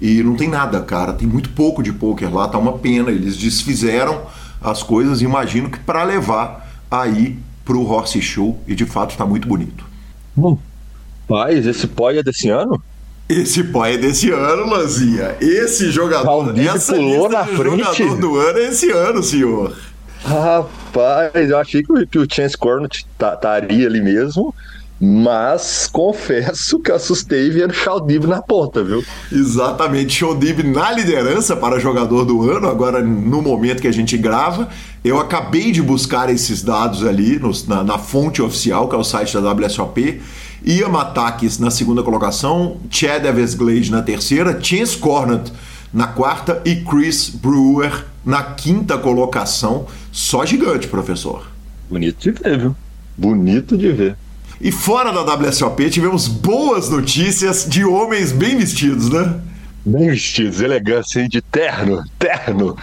e 0.00 0.22
não 0.22 0.34
tem 0.34 0.48
nada, 0.48 0.80
cara. 0.80 1.12
Tem 1.12 1.26
muito 1.26 1.50
pouco 1.50 1.82
de 1.82 1.92
poker 1.92 2.32
lá, 2.32 2.48
tá 2.48 2.58
uma 2.58 2.72
pena. 2.72 3.10
Eles 3.10 3.36
desfizeram 3.36 4.20
as 4.62 4.82
coisas, 4.82 5.22
imagino 5.22 5.70
que 5.70 5.78
para 5.78 6.02
levar 6.04 6.68
aí 6.90 7.38
para 7.64 7.76
o 7.76 7.88
Horse 7.88 8.20
Show 8.20 8.60
e 8.66 8.74
de 8.74 8.84
fato 8.84 9.10
está 9.10 9.24
muito 9.24 9.48
bonito. 9.48 9.84
Bom, 10.34 10.58
paz, 11.28 11.66
esse 11.66 11.86
pó 11.86 12.10
é 12.10 12.22
desse 12.22 12.48
ano? 12.48 12.82
Esse 13.28 13.64
pó 13.64 13.86
é 13.86 13.96
desse 13.96 14.30
ano, 14.30 14.66
Lanzinha. 14.66 15.36
Esse 15.40 15.90
jogador, 15.90 16.58
essa 16.58 16.94
pulou 16.94 17.28
na 17.28 17.44
frente. 17.44 17.98
jogador 17.98 18.20
do 18.20 18.36
ano 18.36 18.58
é 18.58 18.68
esse 18.68 18.90
ano, 18.90 19.22
senhor. 19.22 19.76
Rapaz, 20.24 21.50
eu 21.50 21.58
achei 21.58 21.82
que, 21.82 22.06
que 22.06 22.18
o 22.18 22.26
Chance 22.30 22.56
Cornett 22.56 23.06
estaria 23.18 23.86
ali 23.86 24.00
mesmo. 24.00 24.54
Mas 25.04 25.88
confesso 25.92 26.78
que 26.78 26.92
assustei 26.92 27.50
vendo 27.50 27.72
Shaldib 27.72 28.24
na 28.24 28.40
ponta, 28.40 28.84
viu? 28.84 29.04
Exatamente, 29.32 30.14
Shaldib 30.14 30.62
na 30.62 30.92
liderança 30.92 31.56
para 31.56 31.80
jogador 31.80 32.24
do 32.24 32.48
ano, 32.48 32.68
agora 32.68 33.02
no 33.02 33.42
momento 33.42 33.82
que 33.82 33.88
a 33.88 33.92
gente 33.92 34.16
grava. 34.16 34.68
Eu 35.02 35.18
acabei 35.18 35.72
de 35.72 35.82
buscar 35.82 36.30
esses 36.30 36.62
dados 36.62 37.04
ali 37.04 37.36
no, 37.36 37.50
na, 37.66 37.82
na, 37.82 37.98
fonte 37.98 38.40
oficial, 38.40 38.88
que 38.88 38.94
é 38.94 38.98
o 38.98 39.02
site 39.02 39.36
da 39.40 39.52
WSOP. 39.52 40.22
Ian 40.64 40.90
Matakis 40.90 41.58
na 41.58 41.72
segunda 41.72 42.04
colocação, 42.04 42.76
Chad 42.88 43.24
Evesglade 43.24 43.90
na 43.90 44.02
terceira, 44.02 44.62
Chance 44.62 44.96
Cornett 44.98 45.52
na 45.92 46.06
quarta 46.06 46.62
e 46.64 46.76
Chris 46.76 47.28
Brewer 47.28 48.04
na 48.24 48.40
quinta 48.44 48.96
colocação. 48.96 49.84
Só 50.12 50.46
gigante, 50.46 50.86
professor. 50.86 51.44
Bonito 51.90 52.20
de 52.20 52.30
ver, 52.30 52.56
viu? 52.56 52.76
Bonito 53.18 53.76
de 53.76 53.90
ver. 53.90 54.21
E 54.62 54.70
fora 54.70 55.10
da 55.10 55.22
WSOP, 55.34 55.90
tivemos 55.90 56.28
boas 56.28 56.88
notícias 56.88 57.66
de 57.68 57.84
homens 57.84 58.30
bem 58.30 58.56
vestidos, 58.56 59.10
né? 59.10 59.40
Bem 59.84 60.10
vestidos, 60.10 60.60
elegância, 60.60 61.28
de 61.28 61.42
terno, 61.42 62.04
terno. 62.16 62.76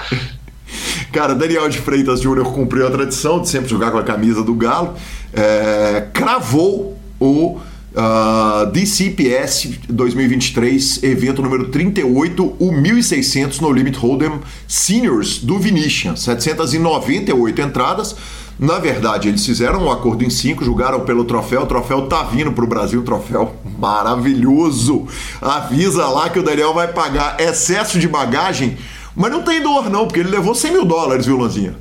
Cara, 1.14 1.34
Daniel 1.34 1.70
de 1.70 1.78
Freitas 1.78 2.20
Júnior 2.20 2.52
cumpriu 2.52 2.86
a 2.86 2.92
tradição 2.92 3.42
de 3.42 3.48
sempre 3.48 3.70
jogar 3.70 3.92
com 3.92 3.98
a 3.98 4.04
camisa 4.04 4.44
do 4.44 4.54
Galo. 4.56 4.94
É, 5.34 6.06
cravou 6.12 7.00
o 7.18 7.62
uh, 7.96 8.66
DCPS 8.74 9.80
2023, 9.88 11.02
evento 11.04 11.42
número 11.42 11.70
38, 11.70 12.56
o 12.60 12.72
1600 12.74 13.62
no 13.62 13.72
Limit 13.72 13.98
Hold'em 13.98 14.42
Seniors 14.68 15.38
do 15.40 15.58
Vinicius. 15.58 16.24
798 16.24 17.62
entradas. 17.62 18.18
Na 18.60 18.78
verdade, 18.78 19.30
eles 19.30 19.46
fizeram 19.46 19.86
um 19.86 19.92
acordo 19.92 20.22
em 20.26 20.30
cinco, 20.30 20.66
julgaram 20.66 21.00
pelo 21.06 21.24
troféu. 21.24 21.62
O 21.62 21.66
troféu 21.66 22.08
tá 22.08 22.24
vindo 22.24 22.52
pro 22.52 22.68
Brasil, 22.68 23.02
troféu 23.04 23.56
maravilhoso. 23.78 25.08
Avisa 25.42 26.06
lá 26.10 26.30
que 26.30 26.40
o 26.40 26.44
Daniel 26.44 26.74
vai 26.74 26.90
pagar 26.90 27.40
excesso 27.40 27.98
de 27.98 28.08
bagagem, 28.08 28.78
mas 29.16 29.32
não 29.32 29.44
tem 29.44 29.64
dor, 29.64 29.90
não, 29.90 30.06
porque 30.06 30.20
ele 30.20 30.30
levou 30.30 30.54
100 30.54 30.74
mil 30.74 30.86
dólares, 30.86 31.26
viu, 31.26 31.38
Lanzinha? 31.38 31.74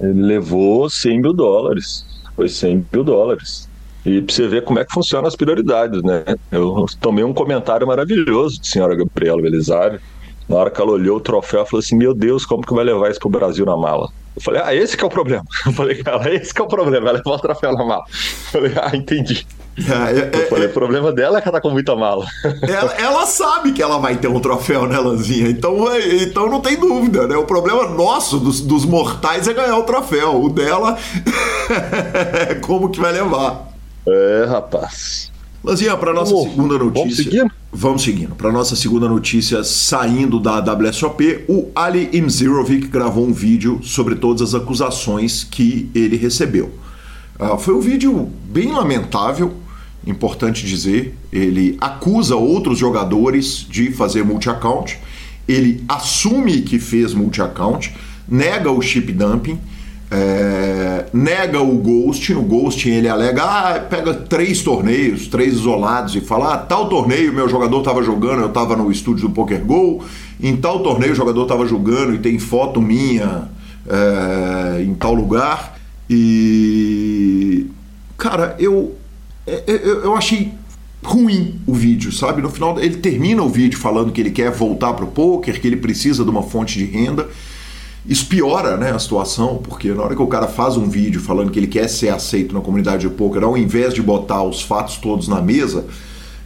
Ele 0.00 0.22
levou 0.22 0.90
100 0.90 1.20
mil 1.20 1.32
dólares. 1.32 2.04
Foi 2.34 2.48
100 2.48 2.84
mil 2.92 3.04
dólares. 3.04 3.68
E 4.04 4.20
pra 4.20 4.34
você 4.34 4.48
ver 4.48 4.64
como 4.64 4.80
é 4.80 4.84
que 4.84 4.92
funcionam 4.92 5.28
as 5.28 5.36
prioridades, 5.36 6.02
né? 6.02 6.24
Eu 6.50 6.84
tomei 7.00 7.22
um 7.22 7.32
comentário 7.32 7.86
maravilhoso 7.86 8.60
de 8.60 8.66
senhora 8.66 8.96
Gabriela 8.96 9.40
Belisário. 9.40 10.00
Na 10.48 10.56
hora 10.56 10.70
que 10.70 10.80
ela 10.80 10.90
olhou 10.90 11.16
o 11.18 11.20
troféu, 11.20 11.60
ela 11.60 11.68
falou 11.68 11.80
assim: 11.80 11.96
Meu 11.96 12.12
Deus, 12.12 12.44
como 12.44 12.66
que 12.66 12.74
vai 12.74 12.84
levar 12.84 13.10
isso 13.10 13.20
pro 13.20 13.30
Brasil 13.30 13.64
na 13.64 13.76
mala? 13.76 14.10
Eu 14.36 14.42
falei, 14.42 14.62
ah, 14.64 14.74
esse 14.74 14.96
que 14.96 15.04
é 15.04 15.06
o 15.06 15.10
problema. 15.10 15.44
Eu 15.64 15.72
falei, 15.72 16.02
cara, 16.02 16.34
esse 16.34 16.52
que 16.52 16.60
é 16.60 16.64
o 16.64 16.68
problema, 16.68 17.08
ela 17.08 17.18
levou 17.18 17.34
o 17.34 17.38
troféu 17.38 17.72
na 17.72 17.84
mala. 17.84 18.04
Eu 18.08 18.50
falei, 18.50 18.72
ah, 18.76 18.96
entendi. 18.96 19.46
É, 19.76 20.36
é, 20.36 20.42
eu 20.42 20.48
falei, 20.48 20.66
é, 20.66 20.70
o 20.70 20.72
problema 20.72 21.12
dela 21.12 21.38
é 21.38 21.40
que 21.40 21.48
ela 21.48 21.58
tá 21.58 21.60
com 21.60 21.70
muita 21.70 21.96
mala. 21.96 22.24
Ela, 22.62 22.92
ela, 22.92 23.26
sabe 23.26 23.72
que 23.72 23.82
ela 23.82 23.98
vai 23.98 24.16
ter 24.16 24.28
um 24.28 24.38
troféu, 24.38 24.86
né, 24.86 24.96
Lanzinha? 24.98 25.48
Então, 25.48 25.90
é, 25.90 26.22
então 26.22 26.48
não 26.48 26.60
tem 26.60 26.76
dúvida, 26.76 27.26
né? 27.26 27.36
O 27.36 27.44
problema 27.44 27.88
nosso, 27.88 28.38
dos, 28.38 28.60
dos 28.60 28.84
mortais, 28.84 29.48
é 29.48 29.52
ganhar 29.52 29.76
o 29.76 29.82
troféu. 29.82 30.40
O 30.42 30.48
dela, 30.48 30.96
como 32.62 32.88
que 32.88 33.00
vai 33.00 33.12
levar. 33.12 33.68
É, 34.06 34.44
rapaz. 34.48 35.32
Lanzinha, 35.62 35.96
para 35.96 36.12
nossa 36.12 36.36
segunda 36.36 36.78
notícia. 36.78 37.02
Vamos 37.02 37.16
seguindo? 37.16 37.50
Vamos 37.76 38.04
seguindo. 38.04 38.36
Para 38.36 38.52
nossa 38.52 38.76
segunda 38.76 39.08
notícia, 39.08 39.64
saindo 39.64 40.38
da 40.38 40.60
WSOP, 40.60 41.44
o 41.48 41.72
Ali 41.74 42.08
Imzirovic 42.12 42.86
gravou 42.86 43.26
um 43.26 43.32
vídeo 43.32 43.80
sobre 43.82 44.14
todas 44.14 44.42
as 44.42 44.54
acusações 44.54 45.42
que 45.42 45.90
ele 45.92 46.16
recebeu. 46.16 46.72
Uh, 47.36 47.58
foi 47.58 47.74
um 47.74 47.80
vídeo 47.80 48.30
bem 48.44 48.70
lamentável, 48.70 49.54
importante 50.06 50.64
dizer. 50.64 51.16
Ele 51.32 51.76
acusa 51.80 52.36
outros 52.36 52.78
jogadores 52.78 53.66
de 53.68 53.90
fazer 53.90 54.24
multi-account. 54.24 54.96
Ele 55.48 55.82
assume 55.88 56.62
que 56.62 56.78
fez 56.78 57.12
multi-account, 57.12 57.92
nega 58.28 58.70
o 58.70 58.80
chip 58.80 59.10
dumping 59.10 59.58
é, 60.16 61.06
nega 61.12 61.60
o 61.60 61.76
Ghost, 61.76 62.32
no 62.32 62.42
Ghost 62.42 62.88
ele 62.88 63.08
alega, 63.08 63.42
ah, 63.42 63.80
pega 63.80 64.14
três 64.14 64.62
torneios, 64.62 65.26
três 65.26 65.54
isolados 65.54 66.14
e 66.14 66.20
fala, 66.20 66.54
ah, 66.54 66.58
tal 66.58 66.88
torneio 66.88 67.32
meu 67.32 67.48
jogador 67.48 67.80
estava 67.80 68.00
jogando, 68.00 68.42
eu 68.42 68.46
estava 68.46 68.76
no 68.76 68.92
estúdio 68.92 69.26
do 69.26 69.34
Poker 69.34 69.64
Go, 69.64 70.04
em 70.40 70.56
tal 70.56 70.84
torneio 70.84 71.10
o 71.10 71.16
jogador 71.16 71.42
estava 71.42 71.66
jogando 71.66 72.14
e 72.14 72.18
tem 72.18 72.38
foto 72.38 72.80
minha 72.80 73.48
é, 73.88 74.82
em 74.82 74.94
tal 74.94 75.14
lugar. 75.14 75.76
E. 76.08 77.66
Cara, 78.16 78.54
eu, 78.60 78.94
é, 79.44 79.64
é, 79.66 79.80
eu, 79.82 80.04
eu 80.04 80.16
achei 80.16 80.52
ruim 81.02 81.60
o 81.66 81.74
vídeo, 81.74 82.12
sabe? 82.12 82.40
No 82.40 82.50
final 82.50 82.78
ele 82.78 82.98
termina 82.98 83.42
o 83.42 83.48
vídeo 83.48 83.78
falando 83.80 84.12
que 84.12 84.20
ele 84.20 84.30
quer 84.30 84.52
voltar 84.52 84.94
pro 84.94 85.08
poker, 85.08 85.60
que 85.60 85.66
ele 85.66 85.76
precisa 85.76 86.22
de 86.22 86.30
uma 86.30 86.42
fonte 86.42 86.78
de 86.78 86.84
renda. 86.84 87.28
Isso 88.06 88.26
piora 88.26 88.76
né, 88.76 88.90
a 88.90 88.98
situação, 88.98 89.60
porque 89.62 89.92
na 89.92 90.02
hora 90.02 90.14
que 90.14 90.20
o 90.20 90.26
cara 90.26 90.46
faz 90.46 90.76
um 90.76 90.88
vídeo 90.88 91.20
falando 91.20 91.50
que 91.50 91.58
ele 91.58 91.66
quer 91.66 91.88
ser 91.88 92.10
aceito 92.10 92.54
na 92.54 92.60
comunidade 92.60 93.08
de 93.08 93.14
poker, 93.14 93.42
ao 93.42 93.56
invés 93.56 93.94
de 93.94 94.02
botar 94.02 94.42
os 94.42 94.60
fatos 94.60 94.98
todos 94.98 95.26
na 95.26 95.40
mesa, 95.40 95.86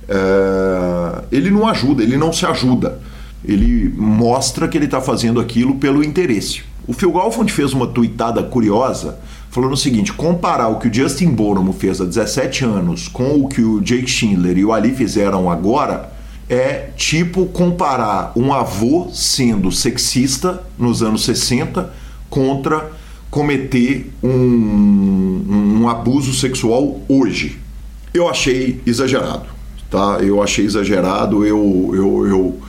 é, 0.09 1.25
ele 1.33 1.51
não 1.51 1.67
ajuda, 1.67 2.03
ele 2.03 2.17
não 2.17 2.33
se 2.33 2.47
ajuda. 2.47 3.01
Ele 3.45 3.93
mostra 3.97 4.69
que 4.69 4.79
ele 4.79 4.85
está 4.85 5.01
fazendo 5.01 5.41
aquilo 5.41 5.77
pelo 5.77 6.05
interesse. 6.05 6.63
O 6.87 6.93
Phil 6.93 7.13
Galfond 7.13 7.53
fez 7.53 7.73
uma 7.73 7.87
tuitada 7.89 8.43
curiosa, 8.43 9.19
falando 9.51 9.73
o 9.73 9.77
seguinte: 9.77 10.13
comparar 10.13 10.69
o 10.69 10.79
que 10.79 10.89
o 10.89 10.95
Justin 10.95 11.31
Bonomo 11.31 11.73
fez 11.73 12.01
há 12.01 12.05
17 12.05 12.65
anos 12.65 13.09
com 13.09 13.41
o 13.41 13.49
que 13.49 13.61
o 13.61 13.81
Jake 13.81 14.09
Schindler 14.09 14.59
e 14.59 14.65
o 14.65 14.73
Ali 14.73 14.95
fizeram 14.95 15.51
agora 15.51 16.18
é 16.49 16.91
tipo 16.97 17.47
comparar 17.47 18.33
um 18.35 18.53
avô 18.53 19.09
sendo 19.13 19.71
sexista 19.71 20.63
nos 20.79 21.03
anos 21.03 21.25
60 21.25 21.93
contra 22.31 22.91
cometer 23.31 24.11
um, 24.23 25.81
um 25.81 25.89
abuso 25.89 26.33
sexual 26.33 27.01
hoje. 27.09 27.59
Eu 28.15 28.29
achei 28.29 28.81
exagerado, 28.87 29.47
tá? 29.91 30.19
Eu 30.21 30.43
achei 30.43 30.65
exagerado. 30.65 31.45
Eu, 31.45 31.91
eu, 31.95 32.27
eu 32.27 32.61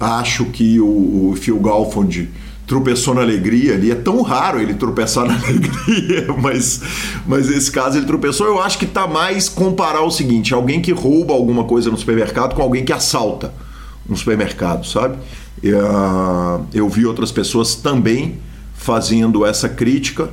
acho 0.00 0.46
que 0.46 0.80
o, 0.80 1.30
o 1.30 1.36
Phil 1.36 1.60
Galfond 1.60 2.28
tropeçou 2.66 3.14
na 3.14 3.22
alegria 3.22 3.74
ali. 3.74 3.90
É 3.90 3.94
tão 3.94 4.22
raro 4.22 4.60
ele 4.60 4.74
tropeçar 4.74 5.24
na 5.24 5.34
alegria, 5.38 6.26
mas, 6.40 6.80
mas 7.26 7.48
nesse 7.48 7.70
caso 7.70 7.98
ele 7.98 8.06
tropeçou. 8.06 8.46
Eu 8.46 8.60
acho 8.60 8.78
que 8.78 8.86
tá 8.86 9.06
mais 9.06 9.48
comparar 9.48 10.02
o 10.02 10.10
seguinte: 10.10 10.52
alguém 10.52 10.80
que 10.80 10.92
rouba 10.92 11.32
alguma 11.32 11.64
coisa 11.64 11.90
no 11.90 11.96
supermercado 11.96 12.54
com 12.54 12.62
alguém 12.62 12.84
que 12.84 12.92
assalta 12.92 13.52
no 14.08 14.16
supermercado, 14.16 14.86
sabe? 14.86 15.16
Eu, 15.62 16.66
eu 16.72 16.88
vi 16.88 17.06
outras 17.06 17.32
pessoas 17.32 17.74
também 17.74 18.38
fazendo 18.74 19.44
essa 19.44 19.68
crítica, 19.68 20.28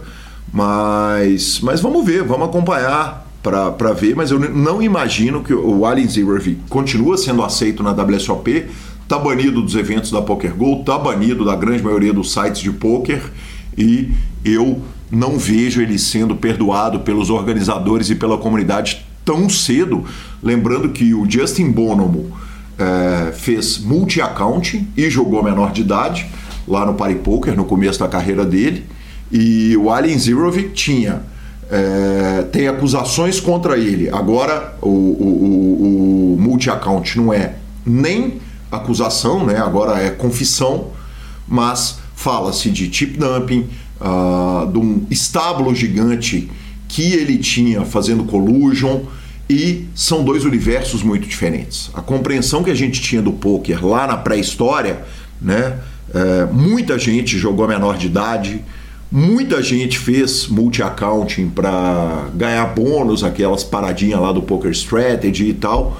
mas, 0.51 1.59
mas 1.61 1.81
vamos 1.81 2.05
ver, 2.05 2.23
vamos 2.23 2.49
acompanhar 2.49 3.23
para 3.41 3.91
ver, 3.91 4.15
mas 4.15 4.31
eu 4.31 4.39
não 4.39 4.81
imagino 4.81 5.43
que 5.43 5.53
o 5.53 5.85
Allen 5.85 6.07
Zverev 6.07 6.57
continua 6.69 7.17
sendo 7.17 7.43
aceito 7.43 7.83
na 7.83 7.91
WSOP, 7.91 8.67
tá 9.13 9.19
banido 9.19 9.61
dos 9.61 9.75
eventos 9.75 10.09
da 10.09 10.23
Poker 10.23 10.55
Go, 10.55 10.83
tá 10.83 10.97
banido 10.97 11.45
da 11.45 11.55
grande 11.55 11.83
maioria 11.83 12.11
dos 12.11 12.33
sites 12.33 12.61
de 12.61 12.71
poker 12.71 13.21
e 13.77 14.09
eu 14.43 14.81
não 15.11 15.37
vejo 15.37 15.83
ele 15.83 15.99
sendo 15.99 16.35
perdoado 16.35 17.01
pelos 17.01 17.29
organizadores 17.29 18.09
e 18.09 18.15
pela 18.15 18.39
comunidade 18.39 19.05
tão 19.23 19.47
cedo, 19.47 20.03
lembrando 20.41 20.89
que 20.89 21.13
o 21.13 21.29
Justin 21.29 21.69
Bonomo 21.69 22.31
é, 22.79 23.31
fez 23.33 23.77
multi-account 23.77 24.83
e 24.97 25.09
jogou 25.11 25.43
menor 25.43 25.71
de 25.71 25.81
idade, 25.81 26.25
lá 26.67 26.83
no 26.83 26.95
Party 26.95 27.15
Poker, 27.15 27.55
no 27.55 27.65
começo 27.65 27.99
da 27.99 28.07
carreira 28.07 28.43
dele. 28.43 28.83
E 29.31 29.77
o 29.77 29.91
Alien 29.91 30.17
Zerovic 30.17 30.69
tinha. 30.71 31.21
É, 31.69 32.43
tem 32.51 32.67
acusações 32.67 33.39
contra 33.39 33.77
ele. 33.77 34.09
Agora 34.09 34.75
o, 34.81 34.89
o, 34.89 34.93
o, 34.93 36.33
o 36.33 36.41
multi-account 36.41 37.17
não 37.17 37.31
é 37.31 37.53
nem 37.85 38.41
acusação, 38.77 39.45
né? 39.45 39.57
agora 39.57 40.01
é 40.01 40.09
confissão, 40.09 40.91
mas 41.47 41.99
fala-se 42.15 42.69
de 42.69 42.87
tip 42.89 43.17
dumping, 43.17 43.67
uh, 43.99 44.71
de 44.71 44.77
um 44.77 45.05
estábulo 45.09 45.73
gigante 45.75 46.49
que 46.87 47.13
ele 47.13 47.37
tinha 47.37 47.85
fazendo 47.85 48.23
collusion 48.23 49.01
e 49.49 49.85
são 49.93 50.23
dois 50.23 50.45
universos 50.45 51.03
muito 51.03 51.27
diferentes. 51.27 51.89
A 51.93 52.01
compreensão 52.01 52.63
que 52.63 52.71
a 52.71 52.75
gente 52.75 53.01
tinha 53.01 53.21
do 53.21 53.33
poker 53.33 53.85
lá 53.85 54.07
na 54.07 54.17
pré-história, 54.17 55.03
né? 55.41 55.79
É, 56.13 56.45
muita 56.51 56.99
gente 56.99 57.37
jogou 57.37 57.67
menor 57.67 57.97
de 57.97 58.05
idade, 58.05 58.63
muita 59.11 59.61
gente 59.63 59.97
fez 59.97 60.47
multi-accounting 60.47 61.49
para 61.49 62.27
ganhar 62.35 62.65
bônus, 62.67 63.23
aquelas 63.23 63.63
paradinhas 63.63 64.19
lá 64.19 64.31
do 64.31 64.41
Poker 64.41 64.71
Strategy 64.71 65.49
e 65.49 65.53
tal. 65.53 65.99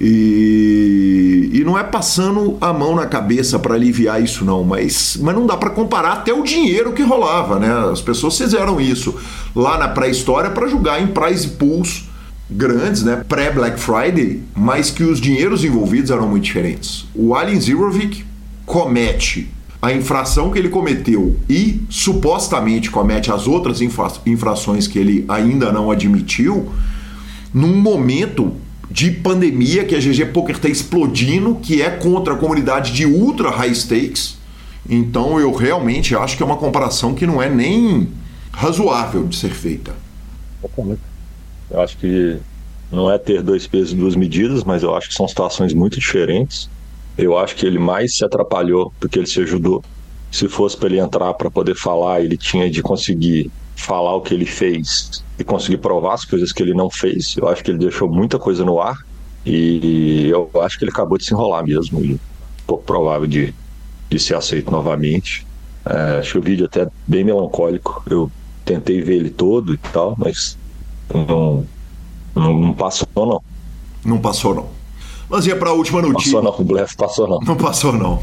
E, 0.00 1.50
e 1.52 1.64
não 1.64 1.76
é 1.76 1.82
passando 1.82 2.56
a 2.60 2.72
mão 2.72 2.94
na 2.94 3.06
cabeça 3.06 3.58
para 3.58 3.74
aliviar 3.74 4.22
isso, 4.22 4.44
não, 4.44 4.62
mas, 4.62 5.18
mas 5.20 5.34
não 5.34 5.44
dá 5.44 5.56
para 5.56 5.70
comparar 5.70 6.12
até 6.12 6.32
o 6.32 6.42
dinheiro 6.42 6.92
que 6.92 7.02
rolava, 7.02 7.58
né? 7.58 7.68
As 7.90 8.00
pessoas 8.00 8.38
fizeram 8.38 8.80
isso 8.80 9.14
lá 9.54 9.76
na 9.76 9.88
pré-história 9.88 10.50
para 10.50 10.68
jogar 10.68 11.02
em 11.02 11.08
prize 11.08 11.48
pools 11.48 12.08
grandes, 12.48 13.02
né? 13.02 13.24
Pré-Black 13.28 13.80
Friday, 13.80 14.42
mas 14.54 14.90
que 14.90 15.02
os 15.02 15.20
dinheiros 15.20 15.64
envolvidos 15.64 16.10
eram 16.10 16.28
muito 16.28 16.44
diferentes. 16.44 17.06
O 17.14 17.34
Alien 17.34 17.60
Zerovic 17.60 18.24
comete 18.64 19.50
a 19.80 19.92
infração 19.92 20.50
que 20.50 20.58
ele 20.58 20.68
cometeu 20.68 21.36
e 21.48 21.80
supostamente 21.88 22.90
comete 22.90 23.30
as 23.30 23.46
outras 23.46 23.80
infra 23.80 24.10
infrações 24.26 24.86
que 24.86 24.98
ele 24.98 25.24
ainda 25.28 25.72
não 25.72 25.90
admitiu, 25.90 26.70
num 27.52 27.80
momento 27.80 28.52
de 28.90 29.10
pandemia 29.10 29.84
que 29.84 29.94
a 29.94 29.98
GG 29.98 30.32
Poker 30.32 30.56
está 30.56 30.68
explodindo, 30.68 31.56
que 31.56 31.82
é 31.82 31.90
contra 31.90 32.34
a 32.34 32.36
comunidade 32.36 32.92
de 32.92 33.04
ultra 33.04 33.50
high 33.50 33.74
stakes. 33.74 34.38
Então 34.88 35.38
eu 35.38 35.52
realmente 35.52 36.14
acho 36.14 36.36
que 36.36 36.42
é 36.42 36.46
uma 36.46 36.56
comparação 36.56 37.14
que 37.14 37.26
não 37.26 37.42
é 37.42 37.48
nem 37.48 38.08
razoável 38.52 39.26
de 39.26 39.36
ser 39.36 39.50
feita. 39.50 39.94
Eu 41.70 41.80
acho 41.80 41.98
que 41.98 42.38
não 42.90 43.10
é 43.10 43.18
ter 43.18 43.42
dois 43.42 43.66
pesos 43.66 43.92
e 43.92 43.96
duas 43.96 44.16
medidas, 44.16 44.64
mas 44.64 44.82
eu 44.82 44.94
acho 44.94 45.08
que 45.08 45.14
são 45.14 45.28
situações 45.28 45.74
muito 45.74 46.00
diferentes. 46.00 46.70
Eu 47.16 47.36
acho 47.36 47.54
que 47.54 47.66
ele 47.66 47.78
mais 47.78 48.16
se 48.16 48.24
atrapalhou 48.24 48.92
do 48.98 49.08
que 49.08 49.18
ele 49.18 49.26
se 49.26 49.40
ajudou. 49.40 49.84
Se 50.30 50.48
fosse 50.48 50.76
para 50.76 50.88
ele 50.88 50.98
entrar 50.98 51.34
para 51.34 51.50
poder 51.50 51.74
falar, 51.74 52.22
ele 52.22 52.36
tinha 52.36 52.70
de 52.70 52.82
conseguir 52.82 53.50
falar 53.78 54.14
o 54.14 54.20
que 54.20 54.34
ele 54.34 54.44
fez 54.44 55.24
e 55.38 55.44
conseguir 55.44 55.78
provar 55.78 56.14
as 56.14 56.24
coisas 56.24 56.52
que 56.52 56.62
ele 56.62 56.74
não 56.74 56.90
fez. 56.90 57.36
Eu 57.36 57.48
acho 57.48 57.62
que 57.62 57.70
ele 57.70 57.78
deixou 57.78 58.08
muita 58.08 58.38
coisa 58.38 58.64
no 58.64 58.80
ar 58.80 58.98
e 59.46 60.28
eu 60.28 60.50
acho 60.62 60.78
que 60.78 60.84
ele 60.84 60.90
acabou 60.90 61.16
de 61.16 61.24
se 61.24 61.32
enrolar 61.32 61.64
mesmo. 61.64 62.04
E 62.04 62.20
pouco 62.66 62.84
provável 62.84 63.26
de, 63.26 63.54
de 64.10 64.18
ser 64.18 64.34
aceito 64.34 64.70
novamente. 64.70 65.46
É, 65.86 66.18
acho 66.18 66.38
o 66.38 66.42
vídeo 66.42 66.66
até 66.66 66.88
bem 67.06 67.24
melancólico. 67.24 68.02
Eu 68.10 68.30
tentei 68.64 69.00
ver 69.00 69.14
ele 69.14 69.30
todo 69.30 69.72
e 69.72 69.78
tal, 69.78 70.14
mas 70.18 70.58
não, 71.14 71.64
não, 72.34 72.58
não 72.58 72.74
passou 72.74 73.06
não. 73.14 73.42
Não 74.04 74.18
passou 74.18 74.54
não. 74.54 74.68
Mas 75.30 75.46
ia 75.46 75.56
para 75.56 75.70
a 75.70 75.72
última 75.72 76.02
notícia. 76.02 76.32
Passou 76.32 76.42
não, 76.42 76.60
o 76.60 76.64
blefe 76.64 76.96
passou 76.96 77.28
não. 77.28 77.38
Não 77.40 77.56
passou 77.56 77.92
não. 77.92 78.22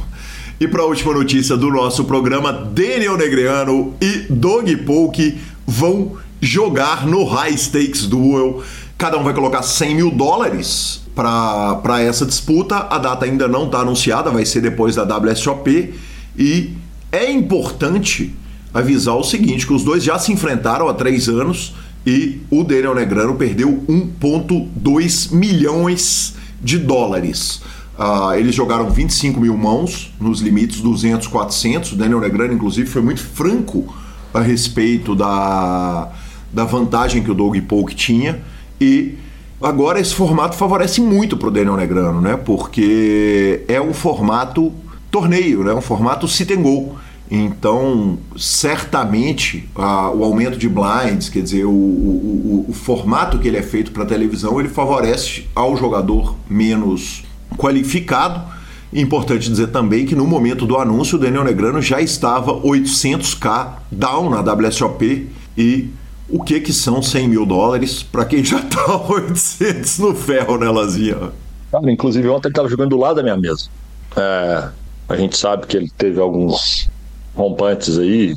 E 0.57 0.67
para 0.69 0.83
a 0.83 0.85
última 0.85 1.13
notícia 1.13 1.57
do 1.57 1.69
nosso 1.69 2.05
programa, 2.05 2.53
Daniel 2.53 3.17
Negreano 3.17 3.93
e 3.99 4.25
Doug 4.29 4.69
Polk 4.85 5.37
vão 5.67 6.13
jogar 6.39 7.05
no 7.05 7.25
High 7.25 7.57
Stakes 7.57 8.07
Duel. 8.07 8.63
Cada 8.97 9.17
um 9.17 9.23
vai 9.23 9.33
colocar 9.33 9.63
100 9.63 9.95
mil 9.95 10.11
dólares 10.11 11.01
para 11.13 12.01
essa 12.01 12.25
disputa. 12.25 12.87
A 12.89 12.97
data 12.97 13.25
ainda 13.25 13.49
não 13.49 13.65
está 13.65 13.79
anunciada, 13.79 14.31
vai 14.31 14.45
ser 14.45 14.61
depois 14.61 14.95
da 14.95 15.03
WSOP. 15.03 15.93
E 16.37 16.73
é 17.11 17.29
importante 17.29 18.33
avisar 18.73 19.17
o 19.17 19.23
seguinte: 19.25 19.67
que 19.67 19.73
os 19.73 19.83
dois 19.83 20.05
já 20.05 20.17
se 20.17 20.31
enfrentaram 20.31 20.87
há 20.87 20.93
três 20.93 21.27
anos 21.27 21.73
e 22.07 22.39
o 22.49 22.63
Daniel 22.63 22.95
Negrano 22.95 23.35
perdeu 23.35 23.83
1,2 23.89 25.33
milhões 25.33 26.33
de 26.61 26.77
dólares. 26.77 27.61
Uh, 27.97 28.33
eles 28.35 28.53
jogaram 28.53 28.89
25 28.89 29.39
mil 29.39 29.55
mãos 29.55 30.13
nos 30.19 30.41
limites 30.41 30.81
200, 30.81 31.27
400. 31.27 31.93
O 31.93 31.95
Daniel 31.95 32.19
Negrano, 32.19 32.53
inclusive, 32.53 32.89
foi 32.89 33.01
muito 33.01 33.21
franco 33.21 33.95
a 34.33 34.41
respeito 34.41 35.15
da, 35.15 36.11
da 36.51 36.65
vantagem 36.65 37.23
que 37.23 37.31
o 37.31 37.33
Doug 37.33 37.57
Polk 37.61 37.95
tinha. 37.95 38.41
E 38.79 39.15
agora 39.61 39.99
esse 39.99 40.13
formato 40.13 40.55
favorece 40.55 40.99
muito 40.99 41.37
para 41.37 41.47
o 41.47 41.51
Daniel 41.51 41.77
Negrano, 41.77 42.19
né? 42.19 42.35
Porque 42.35 43.63
é 43.67 43.81
um 43.81 43.93
formato 43.93 44.73
torneio, 45.09 45.63
né? 45.63 45.73
um 45.73 45.81
formato 45.81 46.27
sit 46.27 46.51
and 46.51 46.61
go. 46.61 46.97
Então, 47.31 48.19
certamente, 48.37 49.67
o 49.73 50.23
aumento 50.23 50.57
de 50.57 50.69
blinds, 50.69 51.27
quer 51.29 51.41
dizer, 51.41 51.65
o, 51.65 51.71
o, 51.71 52.65
o, 52.67 52.69
o 52.69 52.73
formato 52.73 53.39
que 53.39 53.47
ele 53.47 53.57
é 53.57 53.63
feito 53.63 53.91
para 53.91 54.05
televisão, 54.05 54.59
ele 54.59 54.69
favorece 54.69 55.47
ao 55.55 55.75
jogador 55.75 56.35
menos 56.47 57.24
qualificado. 57.57 58.53
Importante 58.93 59.49
dizer 59.49 59.67
também 59.67 60.05
que 60.05 60.15
no 60.15 60.25
momento 60.25 60.65
do 60.65 60.77
anúncio, 60.77 61.17
o 61.17 61.21
Daniel 61.21 61.43
Negrano 61.43 61.81
já 61.81 61.99
estava 62.01 62.53
800k 62.53 63.73
down 63.91 64.29
na 64.29 64.41
WSOP 64.41 65.29
e 65.57 65.89
o 66.29 66.43
que 66.43 66.59
que 66.59 66.73
são 66.73 67.01
100 67.01 67.27
mil 67.27 67.45
dólares 67.45 68.01
para 68.01 68.25
quem 68.25 68.43
já 68.43 68.61
tá 68.61 68.97
800 69.07 69.99
no 69.99 70.15
ferro, 70.15 70.57
né, 70.57 70.69
Lazinha? 70.69 71.31
Cara, 71.71 71.91
inclusive 71.91 72.27
ontem 72.29 72.47
ele 72.47 72.53
estava 72.53 72.69
jogando 72.69 72.91
do 72.91 72.97
lado 72.97 73.17
da 73.17 73.23
minha 73.23 73.37
mesa. 73.37 73.69
É, 74.15 74.69
a 75.09 75.15
gente 75.15 75.37
sabe 75.37 75.67
que 75.67 75.75
ele 75.75 75.89
teve 75.97 76.19
alguns 76.19 76.89
rompantes 77.35 77.97
aí 77.97 78.35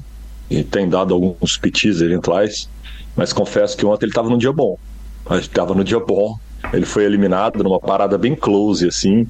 e 0.51 0.65
tem 0.65 0.89
dado 0.89 1.15
alguns 1.15 1.57
pitis 1.57 2.01
eventuais, 2.01 2.69
mas 3.15 3.33
confesso 3.33 3.77
que 3.77 3.87
ontem 3.87 4.07
ele 4.07 4.11
estava 4.11 4.29
num 4.29 4.39
dia 4.39 4.53
bom. 4.53 4.77
Estava 5.31 5.75
no 5.75 5.85
dia 5.85 6.01
bom, 6.01 6.39
ele 6.73 6.85
foi 6.85 7.05
eliminado 7.05 7.63
numa 7.63 7.81
parada 7.81 8.19
bem 8.19 8.35
close, 8.35 8.87
assim. 8.87 9.27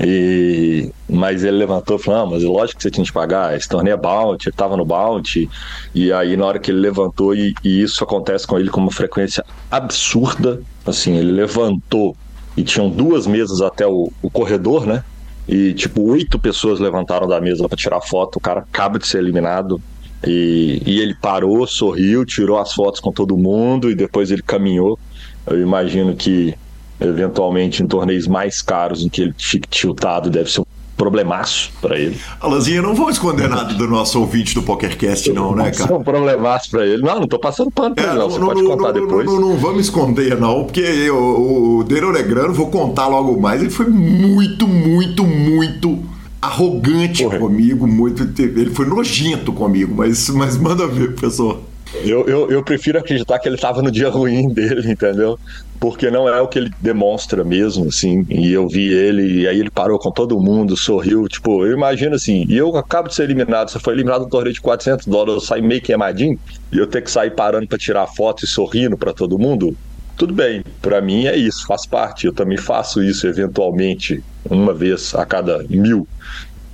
E, 0.00 0.92
mas 1.08 1.44
ele 1.44 1.56
levantou 1.56 1.96
e 1.96 1.98
falou: 1.98 2.20
Não, 2.20 2.30
mas 2.32 2.42
lógico 2.42 2.78
que 2.78 2.82
você 2.82 2.90
tinha 2.90 3.04
que 3.04 3.12
pagar. 3.12 3.56
Esse 3.56 3.68
torneio 3.68 3.94
é 3.94 3.96
bounty, 3.96 4.48
ele 4.48 4.56
tava 4.56 4.76
no 4.76 4.84
bounty. 4.84 5.48
E 5.94 6.12
aí, 6.12 6.36
na 6.36 6.46
hora 6.46 6.58
que 6.58 6.70
ele 6.70 6.80
levantou, 6.80 7.34
e, 7.34 7.54
e 7.64 7.82
isso 7.82 8.02
acontece 8.02 8.46
com 8.46 8.58
ele 8.58 8.70
com 8.70 8.80
uma 8.80 8.92
frequência 8.92 9.44
absurda. 9.70 10.62
Assim, 10.86 11.16
ele 11.16 11.32
levantou 11.32 12.16
e 12.56 12.62
tinham 12.62 12.88
duas 12.88 13.26
mesas 13.26 13.60
até 13.60 13.86
o, 13.86 14.10
o 14.22 14.30
corredor, 14.30 14.86
né? 14.86 15.04
E 15.48 15.74
tipo, 15.74 16.02
oito 16.02 16.38
pessoas 16.38 16.78
levantaram 16.78 17.26
da 17.26 17.40
mesa 17.40 17.66
para 17.68 17.76
tirar 17.76 18.00
foto. 18.00 18.36
O 18.36 18.40
cara 18.40 18.60
acaba 18.60 18.98
de 18.98 19.06
ser 19.06 19.18
eliminado. 19.18 19.80
E, 20.26 20.82
e 20.84 21.00
ele 21.00 21.14
parou, 21.14 21.66
sorriu, 21.66 22.24
tirou 22.24 22.58
as 22.58 22.72
fotos 22.72 23.00
com 23.00 23.12
todo 23.12 23.36
mundo 23.36 23.90
e 23.90 23.94
depois 23.94 24.30
ele 24.30 24.42
caminhou. 24.42 24.98
Eu 25.46 25.60
imagino 25.60 26.14
que 26.14 26.54
eventualmente 27.00 27.82
em 27.82 27.86
torneios 27.86 28.26
mais 28.26 28.60
caros 28.62 29.04
em 29.04 29.08
que 29.08 29.22
ele 29.22 29.34
fique 29.36 29.68
tiltado 29.68 30.30
deve 30.30 30.50
ser 30.50 30.60
um 30.60 30.66
problemaço 30.98 31.70
para 31.80 31.96
ele. 31.96 32.18
Alanzinha, 32.40 32.82
não 32.82 32.94
vou 32.94 33.08
esconder 33.08 33.48
nada 33.48 33.72
do 33.72 33.86
nosso 33.86 34.18
ouvinte 34.18 34.52
do 34.52 34.62
PokerCast, 34.62 35.32
não, 35.32 35.54
né, 35.54 35.70
cara? 35.70 35.92
É 35.92 35.96
um 35.96 36.02
problemaço 36.02 36.70
para 36.70 36.84
ele. 36.84 37.02
Não, 37.02 37.20
não 37.20 37.28
tô 37.28 37.38
passando 37.38 37.70
pano 37.70 37.94
pra 37.94 38.04
é, 38.04 38.08
ele, 38.08 38.18
não. 38.18 38.28
Você 38.30 38.38
não, 38.38 38.46
pode 38.48 38.62
não, 38.62 38.70
contar 38.70 38.92
não, 38.92 39.06
depois. 39.06 39.26
Não, 39.26 39.40
não, 39.40 39.56
vamos 39.56 39.82
esconder, 39.82 40.38
não, 40.38 40.64
porque 40.64 40.80
eu, 40.80 41.16
o 41.16 41.84
Deno 41.84 42.12
Negrano, 42.12 42.52
vou 42.52 42.68
contar 42.68 43.06
logo 43.06 43.40
mais, 43.40 43.62
ele 43.62 43.70
foi 43.70 43.86
muito, 43.86 44.66
muito, 44.66 45.24
muito 45.24 46.02
arrogante 46.42 47.22
Porra. 47.22 47.38
comigo, 47.38 47.86
muito. 47.86 48.28
Ele 48.42 48.70
foi 48.70 48.86
nojento 48.86 49.52
comigo, 49.52 49.94
mas, 49.96 50.28
mas 50.30 50.58
manda 50.58 50.86
ver, 50.86 51.14
professor. 51.14 51.60
Eu, 51.94 52.26
eu, 52.26 52.50
eu, 52.50 52.62
prefiro 52.62 52.98
acreditar 52.98 53.38
que 53.38 53.48
ele 53.48 53.54
estava 53.54 53.80
no 53.80 53.90
dia 53.90 54.10
ruim 54.10 54.48
dele, 54.52 54.92
entendeu? 54.92 55.38
Porque 55.80 56.10
não 56.10 56.28
é 56.28 56.40
o 56.40 56.46
que 56.46 56.58
ele 56.58 56.70
demonstra 56.80 57.42
mesmo, 57.42 57.88
assim. 57.88 58.26
E 58.28 58.52
eu 58.52 58.68
vi 58.68 58.92
ele, 58.92 59.42
e 59.42 59.48
aí 59.48 59.58
ele 59.58 59.70
parou 59.70 59.98
com 59.98 60.10
todo 60.10 60.38
mundo, 60.38 60.76
sorriu. 60.76 61.26
Tipo, 61.26 61.64
eu 61.64 61.72
imagino 61.72 62.14
assim, 62.14 62.44
e 62.48 62.56
eu 62.56 62.76
acabo 62.76 63.08
de 63.08 63.14
ser 63.14 63.24
eliminado. 63.24 63.70
Você 63.70 63.78
foi 63.78 63.94
eliminado 63.94 64.22
no 64.22 64.28
torneio 64.28 64.52
de 64.52 64.60
400 64.60 65.06
dólares, 65.06 65.34
eu 65.34 65.40
saio 65.40 65.64
meio 65.64 65.80
queimadinho, 65.80 66.38
e 66.70 66.78
eu 66.78 66.86
ter 66.86 67.02
que 67.02 67.10
sair 67.10 67.30
parando 67.30 67.66
para 67.66 67.78
tirar 67.78 68.06
foto 68.06 68.44
e 68.44 68.48
sorrindo 68.48 68.96
para 68.96 69.12
todo 69.12 69.38
mundo. 69.38 69.76
Tudo 70.16 70.34
bem, 70.34 70.62
para 70.82 71.00
mim 71.00 71.26
é 71.26 71.36
isso, 71.36 71.66
faz 71.66 71.86
parte. 71.86 72.26
Eu 72.26 72.32
também 72.32 72.58
faço 72.58 73.02
isso 73.02 73.26
eventualmente, 73.26 74.22
uma 74.50 74.74
vez 74.74 75.14
a 75.14 75.24
cada 75.24 75.62
mil. 75.68 76.06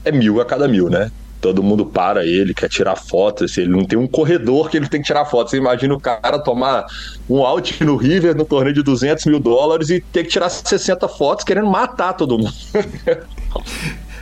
É 0.05 0.11
mil 0.11 0.41
a 0.41 0.45
cada 0.45 0.67
mil, 0.67 0.89
né? 0.89 1.11
Todo 1.45 1.63
mundo 1.63 1.85
para 1.85 2.25
ele, 2.25 2.55
quer 2.55 2.71
tirar 2.71 2.97
fotos. 2.97 3.51
Assim, 3.51 3.63
ele 3.63 3.71
não 3.71 3.85
tem 3.85 3.99
um 3.99 4.07
corredor 4.07 4.71
que 4.71 4.79
ele 4.79 4.89
tem 4.89 5.03
que 5.03 5.07
tirar 5.07 5.27
fotos. 5.27 5.51
Você 5.51 5.59
imagina 5.59 5.95
o 5.95 6.01
cara 6.01 6.39
tomar 6.39 6.87
um 7.29 7.45
out 7.45 7.85
no 7.85 7.97
River 7.97 8.35
no 8.35 8.47
torneio 8.47 8.75
de 8.75 8.83
200 8.83 9.27
mil 9.27 9.39
dólares 9.39 9.91
e 9.91 10.01
ter 10.01 10.23
que 10.23 10.31
tirar 10.31 10.49
60 10.49 11.07
fotos 11.07 11.45
querendo 11.45 11.67
matar 11.67 12.15
todo 12.15 12.39
mundo. 12.39 12.55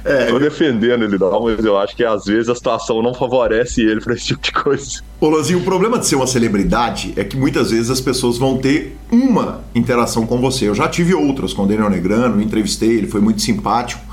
É, 0.04 0.26
Tô 0.26 0.36
defendendo 0.36 1.04
ele 1.04 1.16
não, 1.16 1.44
mas 1.44 1.64
eu 1.64 1.78
acho 1.78 1.94
que 1.94 2.04
às 2.04 2.24
vezes 2.24 2.48
a 2.48 2.56
situação 2.56 3.00
não 3.00 3.14
favorece 3.14 3.82
ele 3.82 4.00
para 4.00 4.14
esse 4.14 4.26
tipo 4.26 4.42
de 4.42 4.50
coisa. 4.50 5.00
Ô 5.20 5.28
Lanzinho, 5.28 5.60
o 5.60 5.62
problema 5.62 5.96
de 5.96 6.08
ser 6.08 6.16
uma 6.16 6.26
celebridade 6.26 7.12
é 7.14 7.22
que 7.22 7.36
muitas 7.36 7.70
vezes 7.70 7.88
as 7.88 8.00
pessoas 8.00 8.36
vão 8.36 8.58
ter 8.58 8.98
uma 9.12 9.60
interação 9.72 10.26
com 10.26 10.40
você. 10.40 10.68
Eu 10.68 10.74
já 10.74 10.88
tive 10.88 11.14
outras 11.14 11.52
com 11.52 11.62
o 11.62 11.66
Daniel 11.68 11.88
Negrano, 11.88 12.42
entrevistei, 12.42 12.98
ele 12.98 13.06
foi 13.06 13.20
muito 13.20 13.40
simpático. 13.40 14.11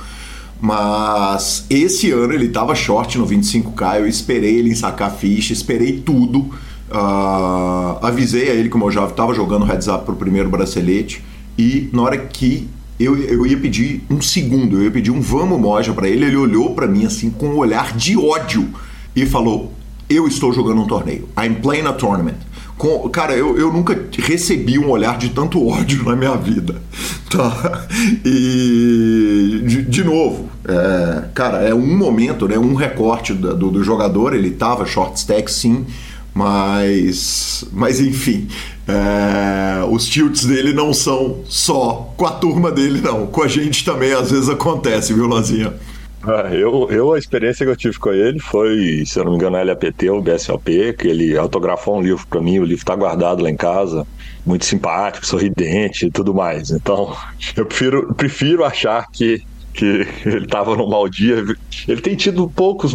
Mas 0.61 1.65
esse 1.69 2.11
ano 2.11 2.33
ele 2.33 2.47
estava 2.47 2.75
short 2.75 3.17
no 3.17 3.25
25K, 3.25 3.99
eu 3.99 4.07
esperei 4.07 4.57
ele 4.57 4.75
sacar 4.75 5.11
ficha, 5.11 5.53
esperei 5.53 6.01
tudo. 6.01 6.49
Uh, 6.91 8.03
avisei 8.03 8.49
a 8.49 8.53
ele 8.53 8.67
como 8.67 8.85
eu 8.85 8.91
já 8.91 9.05
estava 9.05 9.33
jogando 9.33 9.63
heads 9.63 9.87
up 9.87 10.05
pro 10.05 10.15
primeiro 10.15 10.49
bracelete. 10.49 11.23
E 11.57 11.89
na 11.93 12.01
hora 12.01 12.17
que 12.17 12.67
eu, 12.99 13.17
eu 13.17 13.45
ia 13.45 13.57
pedir 13.57 14.03
um 14.09 14.21
segundo, 14.21 14.77
eu 14.77 14.83
ia 14.83 14.91
pedir 14.91 15.11
um 15.11 15.21
vamos 15.21 15.59
moja 15.59 15.93
para 15.93 16.09
ele, 16.09 16.25
ele 16.25 16.35
olhou 16.35 16.75
para 16.75 16.87
mim 16.87 17.05
assim 17.05 17.29
com 17.29 17.47
um 17.47 17.57
olhar 17.57 17.95
de 17.95 18.17
ódio 18.17 18.67
e 19.15 19.25
falou: 19.25 19.71
Eu 20.09 20.27
estou 20.27 20.51
jogando 20.51 20.81
um 20.81 20.87
torneio. 20.87 21.29
I'm 21.37 21.55
playing 21.55 21.87
a 21.87 21.93
tournament. 21.93 22.37
Com, 22.77 23.07
cara, 23.09 23.35
eu, 23.35 23.57
eu 23.57 23.71
nunca 23.71 24.07
recebi 24.17 24.79
um 24.79 24.89
olhar 24.89 25.17
de 25.17 25.29
tanto 25.29 25.65
ódio 25.65 26.03
na 26.03 26.15
minha 26.15 26.35
vida. 26.35 26.81
Tá? 27.29 27.87
E, 28.25 29.61
de, 29.63 29.83
de 29.83 30.03
novo, 30.03 30.48
é, 30.69 31.23
cara, 31.33 31.57
é 31.61 31.73
um 31.73 31.97
momento, 31.97 32.47
né, 32.47 32.57
um 32.57 32.75
recorte 32.75 33.33
do, 33.33 33.55
do, 33.55 33.71
do 33.71 33.83
jogador. 33.83 34.33
Ele 34.33 34.51
tava 34.51 34.85
short 34.85 35.17
stack, 35.17 35.51
sim, 35.51 35.85
mas, 36.33 37.65
mas 37.71 37.99
enfim, 37.99 38.47
é, 38.87 39.83
os 39.89 40.07
tilts 40.07 40.45
dele 40.45 40.73
não 40.73 40.93
são 40.93 41.39
só 41.45 42.13
com 42.15 42.25
a 42.25 42.31
turma 42.31 42.71
dele, 42.71 43.01
não. 43.01 43.27
Com 43.27 43.43
a 43.43 43.47
gente 43.47 43.83
também 43.83 44.13
às 44.13 44.31
vezes 44.31 44.49
acontece, 44.49 45.13
viu, 45.13 45.27
Lazinha? 45.27 45.73
Ah, 46.21 46.53
eu, 46.53 46.87
eu, 46.91 47.13
a 47.13 47.17
experiência 47.17 47.65
que 47.65 47.71
eu 47.71 47.75
tive 47.77 47.97
com 47.97 48.11
ele 48.11 48.39
foi, 48.39 49.03
se 49.05 49.17
eu 49.17 49.23
não 49.23 49.31
me 49.31 49.37
engano, 49.37 49.63
LAPT 49.63 50.09
ou 50.09 50.21
BSLP, 50.21 50.93
que 50.93 51.07
ele 51.07 51.37
autografou 51.37 51.97
um 51.97 52.01
livro 52.01 52.27
para 52.27 52.41
mim, 52.41 52.59
o 52.59 52.63
livro 52.63 52.81
está 52.81 52.93
guardado 52.93 53.41
lá 53.41 53.49
em 53.49 53.55
casa, 53.55 54.05
muito 54.45 54.65
simpático, 54.65 55.25
sorridente 55.25 56.07
e 56.07 56.11
tudo 56.11 56.33
mais. 56.33 56.71
Então, 56.71 57.15
eu 57.55 57.65
prefiro, 57.65 58.13
prefiro 58.15 58.65
achar 58.65 59.07
que, 59.11 59.41
que 59.79 60.05
ele 60.27 60.45
estava 60.45 60.75
no 60.75 60.87
mau 60.87 61.07
dia. 61.07 61.45
Ele 61.87 62.01
tem 62.01 62.15
tido 62.15 62.49
poucos, 62.49 62.93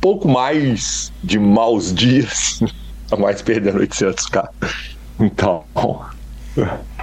pouco 0.00 0.28
mais 0.28 1.10
de 1.24 1.38
maus 1.38 1.92
dias, 1.92 2.60
a 3.10 3.16
mais 3.16 3.40
perdendo 3.40 3.80
800k. 3.80 4.48
Então, 5.18 5.64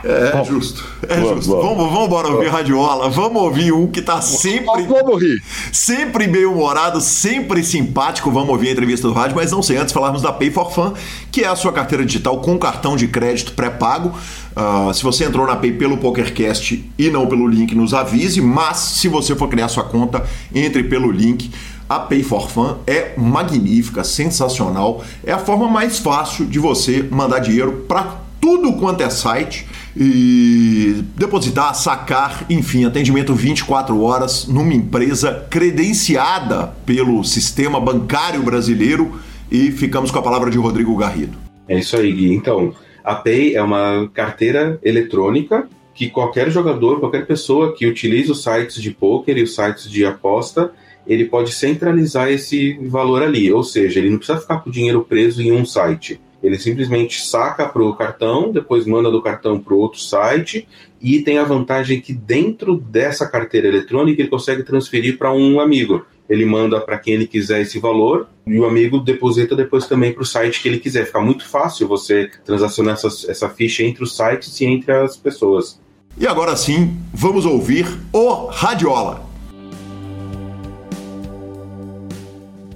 é 0.03 0.31
vamos. 0.31 0.47
justo. 0.47 0.85
É 1.07 1.15
vamos, 1.15 1.45
justo. 1.45 1.61
Vamos, 1.61 1.91
vamos 1.91 2.05
embora 2.05 2.27
ouvir 2.27 2.49
Radiola. 2.49 3.09
Vamos 3.09 3.41
ouvir 3.41 3.71
um 3.71 3.87
que 3.87 4.01
tá 4.01 4.21
sempre. 4.21 4.83
Vamos 4.83 5.21
rir. 5.21 5.41
Sempre 5.71 6.27
bem 6.27 6.45
humorado, 6.45 7.01
sempre 7.01 7.63
simpático. 7.63 8.29
Vamos 8.29 8.49
ouvir 8.49 8.69
a 8.69 8.71
entrevista 8.71 9.07
do 9.07 9.13
rádio, 9.13 9.35
mas 9.35 9.51
não 9.51 9.63
sei 9.63 9.77
antes 9.77 9.93
falarmos 9.93 10.21
da 10.21 10.31
Pay 10.31 10.51
for 10.51 10.71
Fun, 10.71 10.93
que 11.31 11.43
é 11.43 11.47
a 11.47 11.55
sua 11.55 11.73
carteira 11.73 12.05
digital 12.05 12.39
com 12.39 12.57
cartão 12.59 12.95
de 12.95 13.07
crédito 13.07 13.53
pré-pago. 13.53 14.13
Uh, 14.55 14.93
se 14.93 15.03
você 15.03 15.25
entrou 15.25 15.45
na 15.45 15.55
Pay 15.55 15.73
pelo 15.73 15.97
PokerCast 15.97 16.89
e 16.97 17.09
não 17.09 17.27
pelo 17.27 17.47
link, 17.47 17.75
nos 17.75 17.93
avise. 17.93 18.41
Mas 18.41 18.77
se 18.77 19.07
você 19.07 19.35
for 19.35 19.49
criar 19.49 19.67
sua 19.67 19.83
conta, 19.83 20.23
entre 20.53 20.83
pelo 20.83 21.11
link. 21.11 21.51
A 21.87 21.99
Pay 21.99 22.23
for 22.23 22.49
Fun 22.49 22.77
é 22.87 23.13
magnífica, 23.15 24.03
sensacional. 24.03 25.03
É 25.23 25.31
a 25.31 25.37
forma 25.37 25.67
mais 25.67 25.99
fácil 25.99 26.45
de 26.45 26.57
você 26.57 27.03
mandar 27.11 27.39
dinheiro 27.39 27.85
para 27.87 28.25
tudo 28.41 28.73
quanto 28.73 29.01
é 29.01 29.09
site 29.09 29.67
e 29.95 31.03
depositar, 31.15 31.73
sacar, 31.75 32.45
enfim, 32.49 32.85
atendimento 32.85 33.33
24 33.33 33.99
horas 34.01 34.47
numa 34.47 34.73
empresa 34.73 35.45
credenciada 35.49 36.73
pelo 36.85 37.23
sistema 37.23 37.79
bancário 37.79 38.43
brasileiro 38.43 39.19
e 39.51 39.71
ficamos 39.71 40.11
com 40.11 40.19
a 40.19 40.21
palavra 40.21 40.49
de 40.49 40.57
Rodrigo 40.57 40.95
Garrido. 40.95 41.37
É 41.67 41.79
isso 41.79 41.95
aí, 41.95 42.11
Gui. 42.11 42.33
Então, 42.33 42.73
a 43.05 43.13
Pay 43.13 43.55
é 43.55 43.61
uma 43.61 44.09
carteira 44.11 44.79
eletrônica 44.81 45.69
que 45.93 46.09
qualquer 46.09 46.49
jogador, 46.49 46.99
qualquer 46.99 47.27
pessoa 47.27 47.73
que 47.73 47.85
utilize 47.85 48.31
os 48.31 48.41
sites 48.41 48.81
de 48.81 48.89
poker 48.89 49.37
e 49.37 49.43
os 49.43 49.53
sites 49.53 49.89
de 49.89 50.03
aposta, 50.03 50.71
ele 51.05 51.25
pode 51.25 51.53
centralizar 51.53 52.29
esse 52.29 52.73
valor 52.87 53.21
ali, 53.21 53.53
ou 53.53 53.63
seja, 53.63 53.99
ele 53.99 54.09
não 54.09 54.17
precisa 54.17 54.39
ficar 54.39 54.57
com 54.57 54.71
o 54.71 54.73
dinheiro 54.73 55.05
preso 55.07 55.39
em 55.39 55.51
um 55.51 55.63
site. 55.63 56.19
Ele 56.41 56.57
simplesmente 56.57 57.21
saca 57.21 57.67
para 57.67 57.83
o 57.83 57.95
cartão, 57.95 58.51
depois 58.51 58.87
manda 58.87 59.11
do 59.11 59.21
cartão 59.21 59.59
para 59.59 59.75
outro 59.75 59.99
site 59.99 60.67
e 60.99 61.21
tem 61.21 61.37
a 61.37 61.43
vantagem 61.43 62.01
que 62.01 62.11
dentro 62.11 62.75
dessa 62.75 63.27
carteira 63.27 63.67
eletrônica 63.67 64.19
ele 64.19 64.29
consegue 64.29 64.63
transferir 64.63 65.17
para 65.17 65.31
um 65.31 65.59
amigo. 65.59 66.05
Ele 66.29 66.45
manda 66.45 66.81
para 66.81 66.97
quem 66.97 67.13
ele 67.13 67.27
quiser 67.27 67.61
esse 67.61 67.79
valor 67.79 68.27
e 68.47 68.59
o 68.59 68.65
amigo 68.65 68.99
deposita 68.99 69.55
depois 69.55 69.87
também 69.87 70.11
para 70.11 70.23
o 70.23 70.25
site 70.25 70.61
que 70.61 70.67
ele 70.67 70.79
quiser. 70.79 71.05
Fica 71.05 71.21
muito 71.21 71.47
fácil 71.47 71.87
você 71.87 72.29
transacionar 72.43 72.95
essa, 72.95 73.07
essa 73.29 73.49
ficha 73.49 73.83
entre 73.83 74.03
os 74.03 74.15
sites 74.15 74.59
e 74.59 74.65
entre 74.65 74.91
as 74.91 75.15
pessoas. 75.15 75.79
E 76.17 76.25
agora 76.25 76.55
sim, 76.55 76.97
vamos 77.13 77.45
ouvir 77.45 77.85
o 78.13 78.45
Radiola. 78.45 79.25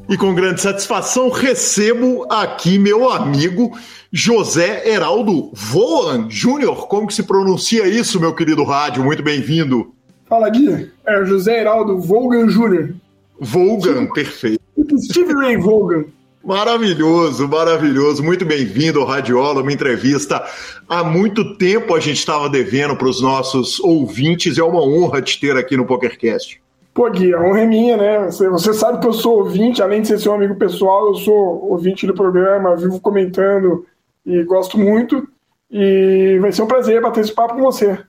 E 0.09 0.17
com 0.17 0.33
grande 0.33 0.59
satisfação 0.59 1.29
recebo 1.29 2.25
aqui 2.31 2.79
meu 2.79 3.09
amigo 3.11 3.77
José 4.11 4.89
Heraldo 4.89 5.51
Voan 5.53 6.27
Júnior. 6.29 6.87
Como 6.87 7.05
que 7.05 7.13
se 7.13 7.23
pronuncia 7.23 7.87
isso, 7.87 8.19
meu 8.19 8.33
querido 8.33 8.63
rádio? 8.63 9.03
Muito 9.03 9.21
bem-vindo. 9.21 9.93
Fala, 10.27 10.49
Gui. 10.49 10.91
É 11.05 11.25
José 11.25 11.61
Heraldo 11.61 11.99
Volgan 11.99 12.49
Júnior. 12.49 12.95
Volgan, 13.39 14.07
perfeito. 14.07 14.59
Steve 14.97 15.33
Ray 15.33 15.57
Volgan. 15.57 16.05
Maravilhoso, 16.43 17.47
maravilhoso. 17.47 18.23
Muito 18.23 18.45
bem-vindo 18.45 18.99
ao 18.99 19.05
Radiola, 19.05 19.61
uma 19.61 19.71
entrevista. 19.71 20.43
Há 20.87 21.03
muito 21.03 21.57
tempo 21.57 21.93
a 21.93 21.99
gente 21.99 22.17
estava 22.17 22.49
devendo 22.49 22.95
para 22.95 23.07
os 23.07 23.21
nossos 23.21 23.79
ouvintes. 23.79 24.57
É 24.57 24.63
uma 24.63 24.81
honra 24.81 25.21
te 25.21 25.39
ter 25.39 25.55
aqui 25.57 25.75
no 25.77 25.85
PokerCast. 25.85 26.61
Pô, 26.93 27.09
Gui, 27.09 27.33
a 27.33 27.39
honra 27.39 27.61
é 27.61 27.65
minha, 27.65 27.97
né? 27.97 28.25
Você, 28.25 28.49
você, 28.49 28.73
sabe 28.73 28.99
que 28.99 29.07
eu 29.07 29.13
sou 29.13 29.39
ouvinte, 29.39 29.81
além 29.81 30.01
de 30.01 30.07
ser 30.07 30.19
seu 30.19 30.33
amigo 30.33 30.55
pessoal, 30.55 31.07
eu 31.07 31.15
sou 31.15 31.69
ouvinte 31.69 32.07
do 32.07 32.13
programa, 32.13 32.75
vivo 32.75 32.99
comentando 32.99 33.85
e 34.25 34.43
gosto 34.43 34.77
muito. 34.77 35.27
E 35.71 36.39
vai 36.41 36.51
ser 36.51 36.63
um 36.63 36.67
prazer 36.67 37.01
bater 37.01 37.21
esse 37.21 37.33
papo 37.33 37.55
com 37.55 37.61
você. 37.61 37.99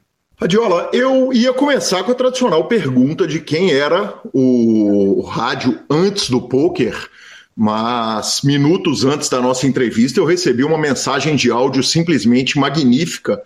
Adiola, 0.40 0.88
eu 0.94 1.34
ia 1.34 1.52
começar 1.52 2.02
com 2.02 2.12
a 2.12 2.14
tradicional 2.14 2.64
pergunta 2.64 3.26
de 3.26 3.40
quem 3.40 3.72
era 3.72 4.14
o 4.32 5.20
rádio 5.20 5.78
antes 5.90 6.30
do 6.30 6.40
poker, 6.40 7.10
mas 7.54 8.40
minutos 8.42 9.04
antes 9.04 9.28
da 9.28 9.38
nossa 9.38 9.66
entrevista 9.66 10.18
eu 10.18 10.24
recebi 10.24 10.64
uma 10.64 10.78
mensagem 10.78 11.36
de 11.36 11.50
áudio 11.50 11.82
simplesmente 11.82 12.58
magnífica 12.58 13.42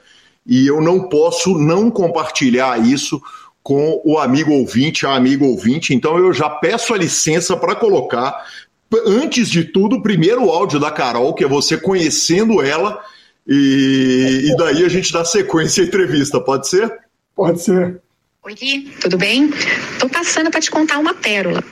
e 0.46 0.68
eu 0.68 0.80
não 0.80 1.08
posso 1.08 1.58
não 1.58 1.90
compartilhar 1.90 2.78
isso 2.78 3.20
com 3.60 4.00
o 4.04 4.16
amigo 4.16 4.52
ouvinte, 4.52 5.04
a 5.04 5.16
amigo 5.16 5.46
ouvinte. 5.46 5.92
Então 5.92 6.16
eu 6.16 6.32
já 6.32 6.48
peço 6.48 6.94
a 6.94 6.96
licença 6.96 7.56
para 7.56 7.74
colocar 7.74 8.44
antes 9.04 9.50
de 9.50 9.64
tudo, 9.64 10.00
primeiro 10.00 10.44
o 10.44 10.50
áudio 10.50 10.78
da 10.78 10.92
Carol, 10.92 11.34
que 11.34 11.42
é 11.42 11.48
você 11.48 11.76
conhecendo 11.76 12.62
ela, 12.62 13.02
e, 13.46 14.50
e 14.50 14.56
daí 14.56 14.84
a 14.84 14.88
gente 14.88 15.12
dá 15.12 15.24
sequência 15.24 15.82
à 15.82 15.86
entrevista, 15.86 16.40
pode 16.40 16.68
ser? 16.68 16.92
Pode 17.34 17.62
ser. 17.62 18.00
Oi, 18.42 18.54
Gui, 18.54 18.94
tudo 19.00 19.16
bem? 19.16 19.50
Tô 19.98 20.08
passando 20.08 20.50
para 20.50 20.60
te 20.60 20.70
contar 20.70 20.98
uma 20.98 21.14
pérola. 21.14 21.64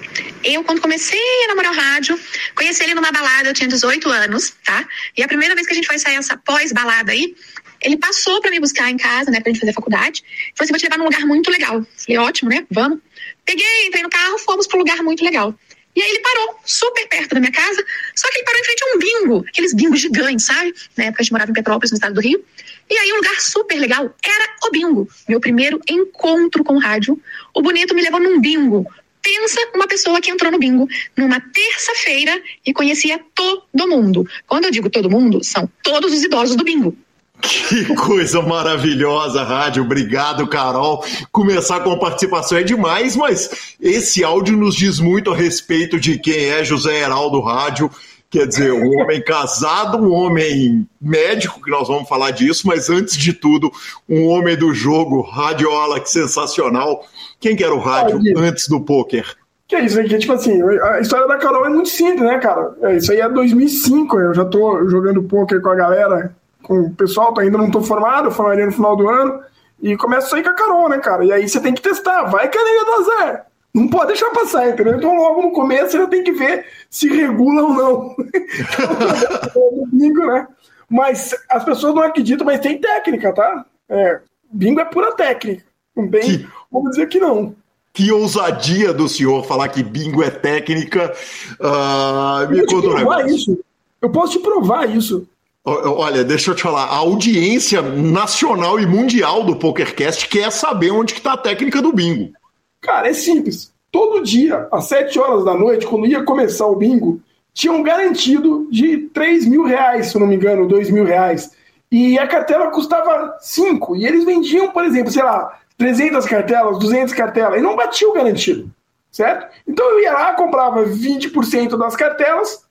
Eu, 0.43 0.65
quando 0.65 0.81
comecei 0.81 1.21
a 1.45 1.49
namorar 1.49 1.73
o 1.73 1.77
rádio, 1.77 2.19
conheci 2.55 2.83
ele 2.83 2.95
numa 2.95 3.13
balada, 3.13 3.49
eu 3.49 3.55
tinha 3.55 3.69
18 3.69 4.09
anos, 4.09 4.55
tá? 4.65 4.87
E 5.17 5.23
a 5.23 5.29
primeira 5.29 5.55
vez 5.55 5.67
que 5.67 5.73
a 5.73 5.77
gente 5.77 5.87
foi 5.87 5.99
sair 5.99 6.17
essa 6.17 6.37
pós-balada 6.37 7.13
aí, 7.13 7.35
ele 7.83 7.97
passou 7.97 8.41
para 8.41 8.51
me 8.51 8.59
buscar 8.59 8.91
em 8.91 8.97
casa, 8.97 9.31
né, 9.31 9.41
pra 9.41 9.53
gente 9.53 9.61
fazer 9.61 9.73
faculdade. 9.73 10.23
Falou 10.57 10.65
assim: 10.65 10.73
vou 10.73 10.79
te 10.79 10.85
levar 10.85 10.99
num 10.99 11.05
lugar 11.05 11.21
muito 11.27 11.51
legal. 11.51 11.85
Falei: 11.97 12.19
ótimo, 12.19 12.49
né? 12.49 12.67
Vamos. 12.71 13.01
Peguei, 13.45 13.87
entrei 13.87 14.03
no 14.03 14.11
carro, 14.11 14.39
fomos 14.39 14.67
um 14.73 14.79
lugar 14.79 15.03
muito 15.03 15.23
legal. 15.23 15.55
E 15.95 16.03
aí 16.03 16.11
ele 16.11 16.21
parou, 16.21 16.57
super 16.65 17.07
perto 17.09 17.35
da 17.35 17.41
minha 17.41 17.53
casa, 17.53 17.85
só 18.15 18.29
que 18.29 18.39
ele 18.39 18.45
parou 18.45 18.61
em 18.61 18.65
frente 18.65 18.83
a 18.83 18.87
um 18.87 18.99
bingo, 18.99 19.45
aqueles 19.47 19.75
bingos 19.75 20.01
gigantes, 20.01 20.47
sabe? 20.47 20.75
Na 20.97 21.05
época 21.05 21.21
a 21.21 21.23
gente 21.23 21.33
morava 21.33 21.51
em 21.51 21.55
Petrópolis, 21.55 21.91
no 21.91 21.97
estado 21.97 22.15
do 22.15 22.21
Rio. 22.21 22.43
E 22.91 22.97
aí 22.97 23.13
um 23.13 23.17
lugar 23.17 23.41
super 23.41 23.79
legal 23.79 24.15
era 24.25 24.57
o 24.65 24.71
bingo. 24.71 25.09
Meu 25.29 25.41
primeiro 25.41 25.81
encontro 25.89 26.65
com 26.65 26.79
rádio. 26.79 27.21
O 27.55 27.63
bonito 27.63 27.95
me 27.95 28.03
levou 28.03 28.21
num 28.21 28.41
bingo. 28.41 28.87
Pensa 29.23 29.61
uma 29.75 29.87
pessoa 29.87 30.21
que 30.21 30.31
entrou 30.31 30.51
no 30.51 30.59
bingo 30.59 30.89
numa 31.17 31.41
terça-feira 31.41 32.43
e 32.67 32.73
conhecia 32.73 33.21
todo 33.35 33.89
mundo. 33.89 34.29
Quando 34.47 34.65
eu 34.65 34.71
digo 34.71 34.91
todo 34.91 35.09
mundo, 35.09 35.45
são 35.45 35.71
todos 35.83 36.13
os 36.13 36.25
idosos 36.25 36.57
do 36.57 36.65
bingo. 36.65 36.97
Que 37.43 37.85
coisa 37.97 38.41
maravilhosa, 38.41 39.43
rádio. 39.43 39.83
Obrigado, 39.83 40.47
Carol. 40.47 41.05
Começar 41.33 41.81
com 41.81 41.91
a 41.91 41.99
participação 41.99 42.57
é 42.57 42.63
demais, 42.63 43.17
mas 43.17 43.75
esse 43.81 44.23
áudio 44.23 44.57
nos 44.57 44.77
diz 44.77 45.01
muito 45.01 45.33
a 45.33 45.37
respeito 45.37 45.99
de 45.99 46.19
quem 46.19 46.51
é 46.51 46.63
José 46.63 47.01
Heraldo 47.01 47.41
Rádio. 47.41 47.91
Quer 48.31 48.47
dizer, 48.47 48.73
um 48.73 49.01
homem 49.01 49.21
casado, 49.21 49.99
um 49.99 50.13
homem 50.13 50.89
médico, 51.01 51.61
que 51.61 51.71
nós 51.71 51.89
vamos 51.89 52.09
falar 52.09 52.31
disso, 52.31 52.67
mas 52.67 52.89
antes 52.89 53.17
de 53.17 53.33
tudo, 53.33 53.71
um 54.09 54.29
homem 54.29 54.57
do 54.57 54.73
jogo, 54.73 55.21
radiola, 55.21 56.01
que 56.01 56.09
sensacional. 56.09 57.05
Quem 57.41 57.57
que 57.57 57.65
era 57.65 57.75
o 57.75 57.81
rádio 57.81 58.21
antes 58.37 58.69
do 58.69 58.81
pôquer? 58.81 59.27
Que 59.67 59.77
é 59.77 59.85
isso 59.85 59.99
aí, 59.99 60.09
que 60.09 60.17
tipo 60.17 60.33
assim, 60.33 60.63
a 60.63 61.01
história 61.01 61.27
da 61.27 61.37
Carol 61.37 61.67
é 61.67 61.71
muito 61.71 61.89
simples, 61.89 62.23
né, 62.23 62.39
cara? 62.39 62.73
É, 62.83 62.97
isso 62.97 63.11
aí 63.11 63.21
é 63.21 63.29
2005, 63.29 64.19
eu 64.19 64.33
já 64.33 64.45
tô 64.45 64.89
jogando 64.89 65.23
pôquer 65.25 65.61
com 65.61 65.71
a 65.71 65.75
galera 65.75 66.35
com 66.63 66.81
o 66.81 66.95
pessoal, 66.95 67.35
ainda 67.39 67.59
não 67.59 67.67
estou 67.67 67.83
formado, 67.83 68.29
eu 68.29 68.33
formaria 68.33 68.67
no 68.67 68.73
final 68.73 68.97
do 68.97 69.09
ano, 69.09 69.41
e 69.81 69.97
começa 69.97 70.29
a 70.29 70.31
sair 70.31 70.43
com 70.43 70.51
a 70.51 70.55
Carol, 70.55 70.89
né, 70.89 70.99
cara? 70.99 71.25
E 71.25 71.33
aí 71.33 71.49
você 71.49 71.61
tem 71.61 71.75
que 71.75 71.83
testar, 71.83 72.25
vai 72.25 72.49
que 72.49 72.57
a 72.57 72.65
liga 72.65 72.85
dá 72.85 73.03
zero. 73.03 73.39
Não 73.75 73.89
pode 73.89 74.09
deixar 74.09 74.31
passar, 74.31 74.69
entendeu? 74.69 74.97
Então 74.97 75.17
logo 75.17 75.43
no 75.43 75.53
começo 75.53 75.97
você 75.97 76.07
tem 76.07 76.23
que 76.23 76.33
ver 76.33 76.67
se 76.91 77.09
regula 77.09 77.63
ou 77.63 77.73
não. 77.73 78.17
bingo, 79.91 80.27
né? 80.27 80.47
Mas 80.89 81.35
as 81.49 81.65
pessoas 81.65 81.95
não 81.95 82.03
acreditam, 82.03 82.45
mas 82.45 82.61
tem 82.61 82.79
técnica, 82.79 83.33
tá? 83.33 83.65
É, 83.89 84.21
bingo 84.53 84.81
é 84.81 84.85
pura 84.85 85.13
técnica. 85.13 85.65
Bem, 85.97 86.21
que, 86.23 86.49
vamos 86.71 86.91
dizer 86.91 87.07
que 87.09 87.19
não. 87.19 87.55
Que 87.95 88.13
ousadia 88.13 88.93
do 88.93 89.09
senhor 89.09 89.45
falar 89.45 89.69
que 89.69 89.83
bingo 89.83 90.23
é 90.23 90.31
técnica. 90.31 91.15
Uh, 91.59 92.51
me 92.51 92.67
conta 92.67 92.89
um 92.89 92.95
negócio. 92.95 93.27
Isso. 93.27 93.65
Eu 94.03 94.11
posso 94.11 94.33
te 94.33 94.39
provar 94.41 94.89
isso. 94.89 95.27
Olha, 95.65 96.25
deixa 96.25 96.51
eu 96.51 96.55
te 96.57 96.63
falar, 96.63 96.85
a 96.85 96.97
audiência 96.97 97.81
nacional 97.81 98.81
e 98.81 98.87
mundial 98.87 99.45
do 99.45 99.55
PokerCast 99.55 100.29
quer 100.29 100.51
saber 100.51 100.91
onde 100.91 101.13
está 101.15 101.35
a 101.35 101.39
técnica 101.39 101.81
do 101.81 101.93
bingo. 101.93 102.33
Cara, 102.81 103.09
é 103.09 103.13
simples. 103.13 103.73
Todo 103.91 104.25
dia, 104.25 104.67
às 104.73 104.87
7 104.87 105.19
horas 105.21 105.45
da 105.45 105.55
noite, 105.55 105.87
quando 105.87 106.07
ia 106.07 106.25
começar 106.25 106.67
o 106.67 106.75
bingo, 106.75 107.21
tinha 107.55 107.73
um 107.73 107.83
garantido 107.83 108.67
de 108.73 109.09
3 109.15 109.47
mil 109.47 109.65
reais, 109.65 110.07
se 110.07 110.19
não 110.19 110.27
me 110.27 110.35
engano, 110.35 110.67
2 110.67 110.91
mil 110.91 111.05
reais. 111.05 111.53
E 111.93 112.19
a 112.19 112.27
cartela 112.27 112.71
custava 112.71 113.37
5. 113.41 113.95
E 113.95 114.05
eles 114.05 114.25
vendiam, 114.25 114.71
por 114.71 114.85
exemplo, 114.85 115.13
sei 115.13 115.23
lá, 115.23 115.61
300 115.77 116.25
cartelas, 116.27 116.79
200 116.79 117.15
cartelas, 117.15 117.61
e 117.61 117.63
não 117.63 117.77
batia 117.77 118.09
o 118.09 118.15
garantido, 118.15 118.71
certo? 119.11 119.47
Então 119.69 119.89
eu 119.91 120.01
ia 120.01 120.13
lá, 120.13 120.35
comprava 120.35 120.85
20% 120.85 121.77
das 121.77 121.95
cartelas? 121.95 122.65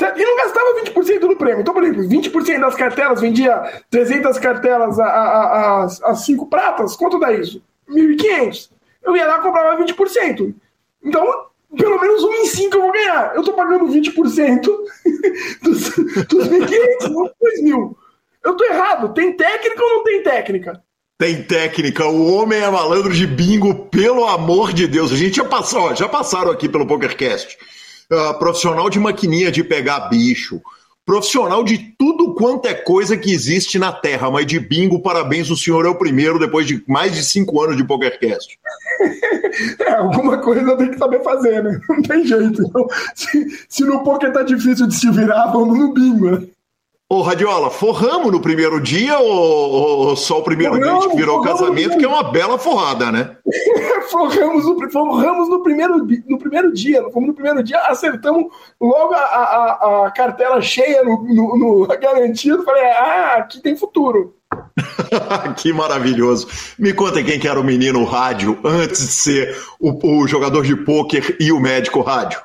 E 0.00 0.24
não 0.24 0.36
gastava 0.36 0.80
20% 0.84 1.20
do 1.20 1.36
prêmio. 1.36 1.60
Então, 1.60 1.74
por 1.74 1.82
exemplo, 1.82 2.08
20% 2.08 2.60
das 2.60 2.74
cartelas 2.74 3.20
vendia 3.20 3.82
300 3.90 4.38
cartelas 4.38 4.98
a, 5.00 5.04
a, 5.04 5.82
a, 5.82 5.84
a 5.84 6.14
5 6.14 6.46
pratas. 6.46 6.94
Quanto 6.94 7.18
dá 7.18 7.32
isso? 7.32 7.60
1.500. 7.90 8.70
Eu 9.02 9.16
ia 9.16 9.26
lá 9.26 9.38
e 9.38 9.42
comprava 9.42 9.82
20%. 9.82 10.54
Então, 11.02 11.46
pelo 11.76 12.00
menos 12.00 12.22
1 12.22 12.34
em 12.34 12.46
5 12.46 12.76
eu 12.76 12.82
vou 12.82 12.92
ganhar. 12.92 13.32
Eu 13.34 13.42
tô 13.42 13.52
pagando 13.54 13.86
20% 13.86 14.62
dos, 15.62 15.80
dos 16.28 16.48
1.500, 16.48 17.10
não 17.10 17.24
2.000. 17.24 17.96
Eu 18.44 18.56
tô 18.56 18.64
errado. 18.64 19.12
Tem 19.14 19.32
técnica 19.32 19.82
ou 19.82 19.90
não 19.96 20.04
tem 20.04 20.22
técnica? 20.22 20.82
Tem 21.18 21.42
técnica, 21.42 22.06
o 22.06 22.32
homem 22.32 22.60
é 22.60 22.70
malandro 22.70 23.12
de 23.12 23.26
bingo, 23.26 23.86
pelo 23.86 24.24
amor 24.24 24.72
de 24.72 24.86
Deus. 24.86 25.10
A 25.10 25.16
gente 25.16 25.38
já 25.38 25.44
passou, 25.44 25.92
já 25.92 26.08
passaram 26.08 26.52
aqui 26.52 26.68
pelo 26.68 26.86
PokerCast 26.86 27.58
uh, 28.12 28.38
profissional 28.38 28.88
de 28.90 28.98
maquininha 28.98 29.50
de 29.50 29.62
pegar 29.62 30.08
bicho, 30.08 30.60
profissional 31.08 31.64
de 31.64 31.78
tudo 31.98 32.34
quanto 32.34 32.68
é 32.68 32.74
coisa 32.74 33.16
que 33.16 33.32
existe 33.32 33.78
na 33.78 33.90
Terra, 33.90 34.30
mas 34.30 34.44
de 34.44 34.60
bingo, 34.60 35.00
parabéns, 35.00 35.48
o 35.48 35.56
senhor 35.56 35.86
é 35.86 35.88
o 35.88 35.94
primeiro 35.94 36.38
depois 36.38 36.66
de 36.66 36.84
mais 36.86 37.14
de 37.14 37.24
cinco 37.24 37.62
anos 37.62 37.76
de 37.76 37.84
PokerCast. 37.84 38.58
É, 39.80 39.94
alguma 39.94 40.38
coisa 40.38 40.76
tem 40.76 40.90
que 40.90 40.98
saber 40.98 41.20
fazer, 41.20 41.64
né? 41.64 41.80
Não 41.88 42.02
tem 42.02 42.24
jeito. 42.24 42.62
Então, 42.62 42.86
se, 43.12 43.66
se 43.68 43.84
no 43.84 44.04
poker 44.04 44.32
tá 44.32 44.42
difícil 44.42 44.86
de 44.86 44.94
se 44.94 45.10
virar, 45.10 45.48
vamos 45.48 45.76
no 45.76 45.92
bingo, 45.92 46.30
né? 46.30 46.46
Ô, 47.10 47.22
Radiola, 47.22 47.70
forramos 47.70 48.30
no 48.30 48.38
primeiro 48.38 48.78
dia 48.78 49.18
ou, 49.18 50.08
ou 50.08 50.16
só 50.16 50.40
o 50.40 50.42
primeiro 50.42 50.74
forramos, 50.74 51.00
dia 51.00 51.10
que 51.10 51.16
virou 51.16 51.40
casamento, 51.40 51.96
que 51.96 52.04
é 52.04 52.08
uma 52.08 52.30
bela 52.30 52.58
forrada, 52.58 53.10
né? 53.10 53.34
forramos, 54.10 54.66
no, 54.66 54.90
forramos 54.90 55.48
no, 55.48 55.62
primeiro, 55.62 56.06
no 56.26 56.38
primeiro 56.38 56.70
dia, 56.70 57.02
fomos 57.10 57.28
no 57.28 57.34
primeiro 57.34 57.62
dia, 57.62 57.78
acertamos 57.86 58.52
logo 58.78 59.14
a, 59.14 59.20
a, 59.20 60.06
a 60.06 60.10
cartela 60.10 60.60
cheia 60.60 61.02
no, 61.02 61.24
no, 61.24 61.56
no 61.56 61.86
garantido, 61.96 62.62
falei, 62.62 62.84
ah, 62.84 63.36
aqui 63.38 63.58
tem 63.62 63.74
futuro. 63.74 64.34
que 65.56 65.72
maravilhoso. 65.72 66.46
Me 66.78 66.92
conta 66.92 67.24
quem 67.24 67.40
que 67.40 67.48
era 67.48 67.58
o 67.58 67.64
menino 67.64 68.04
rádio 68.04 68.58
antes 68.62 69.00
de 69.00 69.12
ser 69.12 69.58
o, 69.80 70.20
o 70.20 70.28
jogador 70.28 70.62
de 70.62 70.76
pôquer 70.76 71.38
e 71.40 71.52
o 71.52 71.58
médico 71.58 72.02
rádio. 72.02 72.38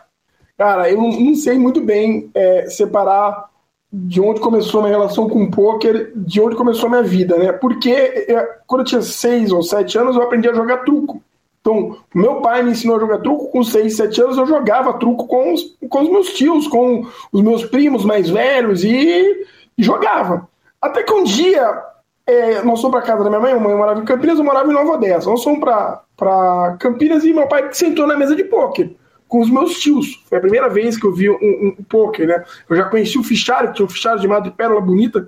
Cara, 0.57 0.89
eu 0.89 0.95
não, 0.95 1.11
não 1.11 1.35
sei 1.35 1.59
muito 1.59 1.81
bem 1.81 2.31
é, 2.33 2.67
separar 2.69 3.51
de 3.95 4.19
onde 4.19 4.39
começou 4.39 4.81
minha 4.81 4.91
relação 4.91 5.29
com 5.29 5.43
o 5.43 5.51
poker, 5.51 6.11
de 6.15 6.41
onde 6.41 6.55
começou 6.55 6.89
minha 6.89 7.03
vida, 7.03 7.37
né? 7.37 7.51
Porque 7.51 7.91
é, 7.91 8.57
quando 8.65 8.81
eu 8.81 8.85
tinha 8.85 9.01
seis 9.03 9.51
ou 9.51 9.61
sete 9.61 9.99
anos, 9.99 10.15
eu 10.15 10.23
aprendi 10.23 10.49
a 10.49 10.53
jogar 10.53 10.79
truco. 10.79 11.21
Então, 11.61 11.97
meu 12.13 12.41
pai 12.41 12.63
me 12.63 12.71
ensinou 12.71 12.97
a 12.97 12.99
jogar 12.99 13.19
truco 13.19 13.51
com 13.51 13.63
seis, 13.63 13.95
sete 13.95 14.19
anos, 14.19 14.35
eu 14.35 14.47
jogava 14.47 14.93
truco 14.93 15.27
com 15.27 15.53
os, 15.53 15.77
com 15.87 16.01
os 16.01 16.09
meus 16.09 16.33
tios, 16.33 16.67
com 16.67 17.05
os 17.31 17.41
meus 17.41 17.63
primos 17.65 18.03
mais 18.03 18.27
velhos 18.27 18.83
e, 18.83 19.45
e 19.77 19.83
jogava. 19.83 20.49
Até 20.81 21.03
que 21.03 21.13
um 21.13 21.23
dia, 21.23 21.83
é, 22.25 22.63
nós 22.63 22.81
fomos 22.81 22.97
para 22.97 23.05
casa 23.05 23.23
da 23.23 23.29
minha 23.29 23.41
mãe, 23.41 23.53
a 23.53 23.59
mãe 23.59 23.75
morava 23.75 24.01
em 24.01 24.05
Campinas, 24.05 24.39
eu 24.39 24.43
morava 24.43 24.71
em 24.71 24.73
Nova 24.73 24.93
Odessa. 24.93 25.29
Nós 25.29 25.43
fomos 25.43 25.59
para 25.59 26.77
Campinas 26.79 27.23
e 27.23 27.31
meu 27.31 27.47
pai 27.47 27.69
sentou 27.71 28.07
na 28.07 28.17
mesa 28.17 28.35
de 28.35 28.43
pôquer 28.43 28.95
com 29.33 29.41
os 29.41 29.49
meus 29.49 29.79
tios. 29.79 30.21
Foi 30.29 30.37
a 30.37 30.41
primeira 30.41 30.69
vez 30.69 30.95
que 30.95 31.07
eu 31.07 31.11
vi 31.11 31.27
um, 31.27 31.33
um, 31.33 31.75
um 31.79 31.83
poker, 31.83 32.27
né? 32.27 32.43
Eu 32.69 32.75
já 32.75 32.83
conheci 32.83 33.17
o 33.17 33.23
fichário, 33.23 33.69
que 33.69 33.77
tinha 33.77 33.85
um 33.87 33.89
fichário 33.89 34.21
de 34.21 34.27
madrepérola 34.27 34.79
bonita, 34.79 35.27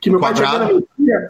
que 0.00 0.10
meu 0.10 0.18
Quadrado. 0.18 0.58
pai 0.58 0.82
tinha 0.96 1.20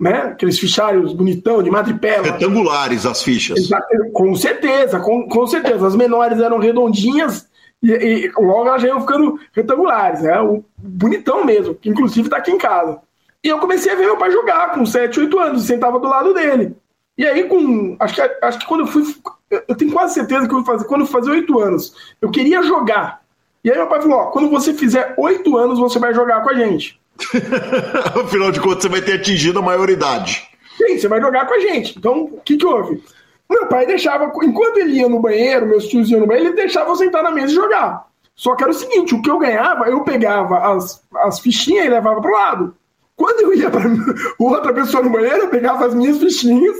na 0.00 0.10
né? 0.10 0.18
Aqueles 0.22 0.58
fichários 0.58 1.12
bonitão, 1.12 1.62
de 1.62 1.70
madrepérola. 1.70 2.32
Retangulares 2.32 3.04
as 3.04 3.22
fichas. 3.22 3.58
Exato, 3.58 4.10
com 4.14 4.34
certeza, 4.34 5.00
com, 5.00 5.28
com 5.28 5.46
certeza. 5.46 5.86
As 5.86 5.94
menores 5.94 6.40
eram 6.40 6.58
redondinhas 6.58 7.46
e, 7.82 7.92
e 7.92 8.32
logo 8.38 8.68
elas 8.68 8.80
já 8.80 8.88
iam 8.88 9.02
ficando 9.02 9.38
retangulares, 9.52 10.22
né? 10.22 10.40
O 10.40 10.64
bonitão 10.78 11.44
mesmo, 11.44 11.74
que 11.74 11.90
inclusive 11.90 12.26
está 12.26 12.38
aqui 12.38 12.52
em 12.52 12.58
casa. 12.58 13.00
E 13.44 13.48
eu 13.48 13.58
comecei 13.58 13.92
a 13.92 13.96
ver 13.96 14.06
meu 14.06 14.16
pai 14.16 14.30
jogar 14.30 14.72
com 14.72 14.86
7, 14.86 15.20
8 15.20 15.38
anos, 15.38 15.64
sentava 15.64 16.00
do 16.00 16.08
lado 16.08 16.32
dele. 16.32 16.74
E 17.18 17.26
aí, 17.26 17.44
com. 17.44 17.96
Acho 18.00 18.14
que, 18.14 18.22
acho 18.42 18.58
que 18.60 18.66
quando 18.66 18.80
eu 18.80 18.86
fui 18.86 19.02
eu 19.50 19.74
tenho 19.76 19.92
quase 19.92 20.14
certeza 20.14 20.48
que 20.48 20.54
eu 20.54 20.64
fazer, 20.64 20.84
quando 20.86 21.02
eu 21.02 21.06
fazer 21.06 21.30
oito 21.30 21.58
anos, 21.58 21.94
eu 22.20 22.30
queria 22.30 22.62
jogar. 22.62 23.22
E 23.62 23.70
aí 23.70 23.76
meu 23.76 23.86
pai 23.86 24.00
falou: 24.00 24.18
ó, 24.18 24.26
quando 24.26 24.50
você 24.50 24.72
fizer 24.72 25.14
oito 25.18 25.56
anos, 25.56 25.78
você 25.78 25.98
vai 25.98 26.14
jogar 26.14 26.42
com 26.42 26.50
a 26.50 26.54
gente. 26.54 27.00
Afinal 28.24 28.50
de 28.50 28.60
contas, 28.60 28.82
você 28.82 28.88
vai 28.88 29.02
ter 29.02 29.14
atingido 29.14 29.58
a 29.58 29.62
maioridade. 29.62 30.48
Sim, 30.76 30.98
você 30.98 31.08
vai 31.08 31.20
jogar 31.20 31.46
com 31.46 31.54
a 31.54 31.60
gente. 31.60 31.98
Então, 31.98 32.24
o 32.24 32.40
que, 32.44 32.56
que 32.56 32.66
houve? 32.66 33.02
Meu 33.48 33.66
pai 33.66 33.86
deixava, 33.86 34.30
enquanto 34.42 34.76
ele 34.78 34.98
ia 34.98 35.08
no 35.08 35.20
banheiro, 35.20 35.66
meus 35.66 35.86
tios 35.86 36.10
iam 36.10 36.20
no 36.20 36.26
banheiro, 36.26 36.50
ele 36.50 36.56
deixava 36.56 36.90
eu 36.90 36.96
sentar 36.96 37.22
na 37.22 37.30
mesa 37.30 37.52
e 37.52 37.54
jogar. 37.54 38.06
Só 38.34 38.54
que 38.54 38.62
era 38.62 38.72
o 38.72 38.74
seguinte: 38.74 39.14
o 39.14 39.22
que 39.22 39.30
eu 39.30 39.38
ganhava, 39.38 39.88
eu 39.88 40.02
pegava 40.02 40.74
as, 40.74 41.02
as 41.22 41.38
fichinhas 41.38 41.86
e 41.86 41.90
levava 41.90 42.20
pro 42.20 42.32
lado. 42.32 42.76
Quando 43.16 43.40
eu 43.40 43.54
ia 43.54 43.70
para 43.70 43.84
outra 44.38 44.74
pessoa 44.74 45.02
no 45.02 45.10
banheiro, 45.10 45.44
eu 45.44 45.48
pegava 45.48 45.86
as 45.86 45.94
minhas 45.94 46.18
fichinhas 46.18 46.76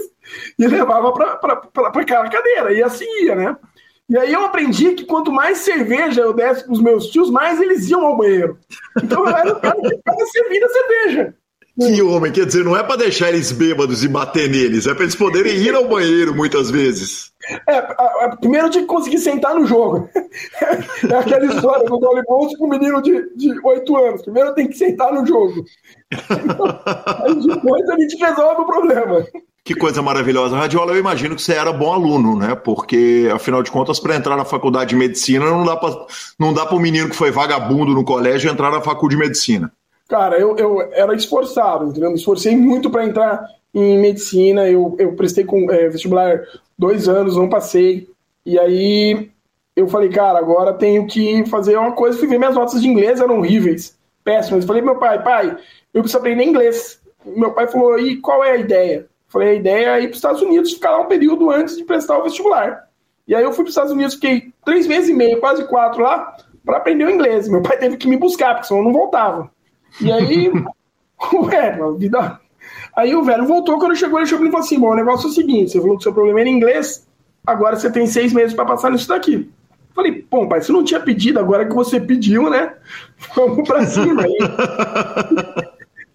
e 0.57 0.67
levava 0.67 1.11
para 1.11 2.01
aquela 2.01 2.29
cadeira. 2.29 2.73
E 2.73 2.83
assim 2.83 3.05
ia, 3.23 3.35
né? 3.35 3.57
E 4.09 4.17
aí 4.17 4.31
eu 4.31 4.45
aprendi 4.45 4.93
que 4.93 5.05
quanto 5.05 5.31
mais 5.31 5.59
cerveja 5.59 6.21
eu 6.21 6.33
desse 6.33 6.63
pros 6.63 6.81
meus 6.81 7.07
tios, 7.07 7.29
mais 7.29 7.59
eles 7.59 7.89
iam 7.89 8.05
ao 8.05 8.17
banheiro. 8.17 8.57
Então 9.03 9.27
eu 9.27 9.35
era 9.35 9.53
o 9.53 9.59
cara 9.59 9.75
que 9.81 9.89
ficava 9.89 10.25
servindo 10.31 10.63
a 10.63 10.69
cerveja. 10.69 11.35
Que 11.79 12.01
homem, 12.01 12.31
quer 12.31 12.47
dizer, 12.47 12.65
não 12.65 12.75
é 12.75 12.81
para 12.81 12.95
deixar 12.95 13.29
eles 13.29 13.51
bêbados 13.51 14.03
e 14.03 14.07
bater 14.07 14.49
neles, 14.49 14.87
é 14.87 14.95
para 14.95 15.03
eles 15.03 15.15
poderem 15.15 15.57
ir 15.57 15.75
ao 15.75 15.87
banheiro 15.87 16.33
muitas 16.33 16.71
vezes. 16.71 17.31
É, 17.67 17.77
a, 17.77 18.25
a, 18.25 18.37
primeiro 18.37 18.65
eu 18.65 18.71
tinha 18.71 18.81
que 18.81 18.87
conseguir 18.87 19.19
sentar 19.19 19.53
no 19.53 19.65
jogo. 19.65 20.09
É 21.07 21.15
aquela 21.15 21.45
história 21.45 21.85
do 21.85 21.99
Dolly 21.99 22.23
Bolso 22.23 22.57
com 22.57 22.65
um 22.65 22.69
menino 22.69 22.99
de, 23.01 23.29
de 23.35 23.59
8 23.63 23.97
anos. 23.97 24.21
Primeiro 24.23 24.49
eu 24.49 24.55
tenho 24.55 24.69
que 24.69 24.77
sentar 24.77 25.13
no 25.13 25.25
jogo. 25.25 25.63
Aí 27.23 27.35
depois 27.45 27.89
a 27.89 27.99
gente 27.99 28.17
resolve 28.17 28.61
o 28.61 28.65
problema. 28.65 29.25
Que 29.67 29.75
coisa 29.75 30.01
maravilhosa. 30.01 30.55
Radiola, 30.55 30.93
eu 30.93 30.97
imagino 30.97 31.35
que 31.35 31.41
você 31.41 31.51
era 31.51 31.73
bom 31.73 31.91
aluno, 31.91 32.37
né? 32.37 32.55
Porque, 32.55 33.29
afinal 33.33 33.61
de 33.61 33.69
contas, 33.69 33.99
para 33.99 34.15
entrar 34.15 34.37
na 34.37 34.45
faculdade 34.45 34.91
de 34.91 34.95
medicina, 34.95 35.43
não 35.45 35.65
dá 36.53 36.65
para 36.65 36.73
o 36.73 36.79
menino 36.79 37.09
que 37.09 37.15
foi 37.17 37.31
vagabundo 37.31 37.93
no 37.93 38.05
colégio 38.05 38.49
entrar 38.49 38.71
na 38.71 38.79
faculdade 38.79 39.19
de 39.19 39.27
medicina. 39.27 39.69
Cara, 40.07 40.39
eu, 40.39 40.55
eu 40.55 40.81
era 40.93 41.13
esforçado, 41.13 41.87
entendeu? 41.89 42.11
Me 42.11 42.15
esforcei 42.15 42.55
muito 42.55 42.89
para 42.89 43.03
entrar 43.03 43.45
em 43.73 43.99
medicina. 43.99 44.69
Eu, 44.69 44.95
eu 44.97 45.11
prestei 45.17 45.43
com 45.43 45.69
é, 45.69 45.89
vestibular 45.89 46.39
dois 46.79 47.09
anos, 47.09 47.35
não 47.35 47.49
passei. 47.49 48.07
E 48.45 48.57
aí 48.57 49.29
eu 49.75 49.89
falei, 49.89 50.07
cara, 50.07 50.39
agora 50.39 50.71
tenho 50.71 51.05
que 51.07 51.45
fazer 51.47 51.75
uma 51.77 51.91
coisa. 51.91 52.17
Fui 52.17 52.29
ver 52.29 52.39
minhas 52.39 52.55
notas 52.55 52.81
de 52.81 52.87
inglês, 52.87 53.19
eram 53.19 53.39
horríveis, 53.39 53.97
péssimas. 54.23 54.63
Falei, 54.63 54.81
meu 54.81 54.95
pai, 54.95 55.21
pai, 55.21 55.57
eu 55.93 56.03
preciso 56.03 56.19
aprender 56.19 56.45
inglês. 56.45 57.01
Meu 57.25 57.51
pai 57.51 57.67
falou, 57.67 57.99
e 57.99 58.15
qual 58.15 58.45
é 58.45 58.51
a 58.51 58.57
ideia? 58.57 59.07
Falei, 59.27 59.49
a 59.49 59.53
ideia 59.53 59.97
é 59.97 60.01
ir 60.01 60.07
para 60.07 60.11
os 60.11 60.17
Estados 60.17 60.41
Unidos, 60.41 60.73
ficar 60.73 60.91
lá 60.91 61.01
um 61.01 61.07
período 61.07 61.51
antes 61.51 61.77
de 61.77 61.83
prestar 61.83 62.17
o 62.17 62.23
vestibular. 62.23 62.87
E 63.27 63.35
aí 63.35 63.43
eu 63.43 63.51
fui 63.51 63.63
para 63.63 63.69
os 63.69 63.71
Estados 63.71 63.91
Unidos, 63.91 64.15
fiquei 64.15 64.53
três 64.63 64.87
meses 64.87 65.09
e 65.09 65.13
meio, 65.13 65.39
quase 65.39 65.67
quatro 65.67 66.01
lá, 66.01 66.37
para 66.65 66.77
aprender 66.77 67.05
o 67.05 67.09
inglês. 67.09 67.49
Meu 67.49 67.61
pai 67.61 67.77
teve 67.77 67.97
que 67.97 68.07
me 68.07 68.15
buscar, 68.15 68.53
porque 68.53 68.67
senão 68.67 68.81
eu 68.81 68.85
não 68.85 68.93
voltava. 68.93 69.51
E 69.99 70.11
aí, 70.11 70.51
ué, 71.33 71.77
vida. 71.97 72.39
Aí 72.95 73.15
o 73.15 73.23
velho 73.23 73.45
voltou, 73.45 73.79
quando 73.79 73.95
chegou, 73.95 74.19
ele 74.19 74.27
chegou 74.27 74.45
e 74.45 74.51
falou 74.51 74.65
assim: 74.65 74.79
bom, 74.79 74.91
o 74.91 74.95
negócio 74.95 75.27
é 75.27 75.29
o 75.29 75.33
seguinte: 75.33 75.71
você 75.71 75.81
falou 75.81 75.97
que 75.97 76.03
seu 76.03 76.13
problema 76.13 76.39
era 76.39 76.49
inglês, 76.49 77.07
agora 77.45 77.75
você 77.75 77.91
tem 77.91 78.07
seis 78.07 78.33
meses 78.33 78.53
para 78.53 78.65
passar 78.65 78.91
nisso 78.91 79.07
daqui. 79.07 79.49
Falei, 79.93 80.25
bom, 80.29 80.47
pai, 80.47 80.61
você 80.61 80.71
não 80.71 80.83
tinha 80.83 80.99
pedido, 80.99 81.39
agora 81.39 81.65
que 81.65 81.73
você 81.73 81.99
pediu, 81.99 82.49
né? 82.51 82.73
Vamos 83.35 83.67
pra 83.67 83.83
cima 83.85 84.23
aí. 84.23 84.37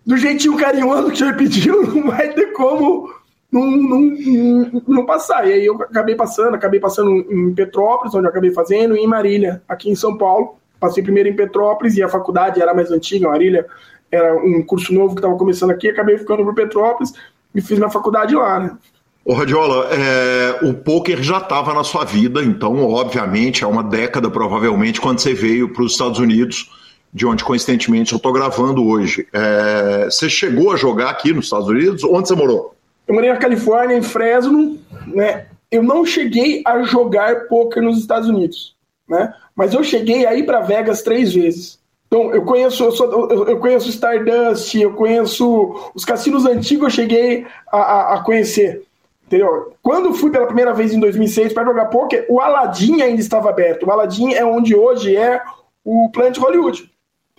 Do 0.05 0.17
jeitinho 0.17 0.57
carinhoso 0.57 1.11
que 1.11 1.19
você 1.19 1.33
pediu, 1.33 1.83
não 1.95 2.09
vai 2.09 2.33
ter 2.33 2.53
como 2.53 3.13
não, 3.51 3.71
não, 3.71 4.83
não, 4.89 5.07
passar. 5.07 5.47
E 5.47 5.53
aí 5.53 5.67
eu 5.67 5.75
acabei 5.75 6.15
passando, 6.15 6.55
acabei 6.55 6.81
passando 6.81 7.11
em 7.11 7.55
Petrópolis, 7.55 8.15
onde 8.15 8.25
eu 8.27 8.31
acabei 8.31 8.51
fazendo, 8.51 8.97
e 8.97 9.01
em 9.01 9.07
Marília, 9.07 9.63
aqui 9.69 9.91
em 9.91 9.95
São 9.95 10.17
Paulo. 10.17 10.57
Passei 10.81 11.03
primeiro 11.03 11.29
em 11.29 11.37
Petrópolis 11.37 11.97
e 11.97 12.03
a 12.03 12.09
faculdade 12.09 12.61
era 12.61 12.75
mais 12.75 12.91
antiga, 12.91 13.29
Marília 13.29 13.67
era 14.13 14.37
um 14.37 14.63
curso 14.63 14.93
novo 14.93 15.15
que 15.15 15.21
estava 15.21 15.37
começando 15.37 15.71
aqui, 15.71 15.89
acabei 15.89 16.19
ficando 16.19 16.45
por 16.45 16.55
Petrópolis 16.55 17.15
e 17.55 17.63
fiz 17.63 17.79
minha 17.79 17.91
faculdade 17.91 18.35
lá, 18.35 18.61
né? 18.61 18.77
Ô, 19.25 19.33
Radiola, 19.33 19.89
é, 19.91 20.59
o 20.67 20.75
poker 20.75 21.23
já 21.23 21.39
estava 21.39 21.73
na 21.73 21.83
sua 21.83 22.05
vida, 22.05 22.43
então, 22.43 22.85
obviamente, 22.85 23.65
há 23.65 23.69
uma 23.69 23.83
década, 23.83 24.29
provavelmente, 24.29 25.01
quando 25.01 25.21
você 25.21 25.33
veio 25.33 25.73
para 25.73 25.83
os 25.85 25.93
Estados 25.93 26.19
Unidos, 26.19 26.71
de 27.13 27.27
onde, 27.27 27.45
coincidentemente, 27.45 28.13
eu 28.13 28.17
estou 28.17 28.33
gravando 28.33 28.87
hoje. 28.87 29.27
É, 29.33 30.07
você 30.07 30.31
chegou 30.31 30.73
a 30.73 30.77
jogar 30.77 31.11
aqui 31.11 31.33
nos 31.33 31.45
Estados 31.45 31.69
Unidos? 31.69 32.03
Onde 32.05 32.29
você 32.29 32.35
morou? 32.35 32.75
Eu 33.07 33.15
morei 33.15 33.31
na 33.31 33.37
Califórnia, 33.37 33.97
em 33.97 34.03
Fresno, 34.03 34.79
né? 35.07 35.47
Eu 35.71 35.83
não 35.83 36.07
cheguei 36.07 36.63
a 36.67 36.83
jogar 36.83 37.49
poker 37.49 37.83
nos 37.83 37.99
Estados 37.99 38.29
Unidos, 38.29 38.75
né? 39.09 39.35
Mas 39.55 39.75
eu 39.75 39.85
cheguei 39.85 40.25
aí 40.25 40.43
para 40.43 40.61
Vegas 40.61 41.03
três 41.03 41.35
vezes. 41.35 41.79
Então, 42.07 42.33
eu 42.35 42.43
conheço, 42.43 42.85
eu, 42.85 42.93
sou, 42.93 43.31
eu 43.31 43.59
conheço 43.59 43.89
Stardust, 43.89 44.75
eu 44.75 44.93
conheço 44.93 45.93
os 45.95 46.05
cassinos 46.05 46.45
antigos, 46.45 46.85
eu 46.85 46.91
cheguei 46.91 47.47
a, 47.71 47.79
a, 47.79 48.15
a 48.15 48.21
conhecer. 48.23 48.83
Entendeu? 49.27 49.73
Quando 49.83 50.13
fui 50.13 50.31
pela 50.31 50.47
primeira 50.47 50.75
vez 50.75 50.93
em 50.93 51.01
2006 51.01 51.55
para 51.55 51.65
jogar 51.65 51.87
poker, 51.87 52.27
o 52.29 52.39
Aladdin 52.39 53.01
ainda 53.01 53.21
estava 53.21 53.49
aberto. 53.49 53.87
O 53.87 53.91
Aladdin 53.91 54.35
é 54.35 54.45
onde 54.45 54.75
hoje 54.75 55.17
é 55.17 55.41
o 55.83 56.11
Planet 56.11 56.37
Hollywood. 56.37 56.91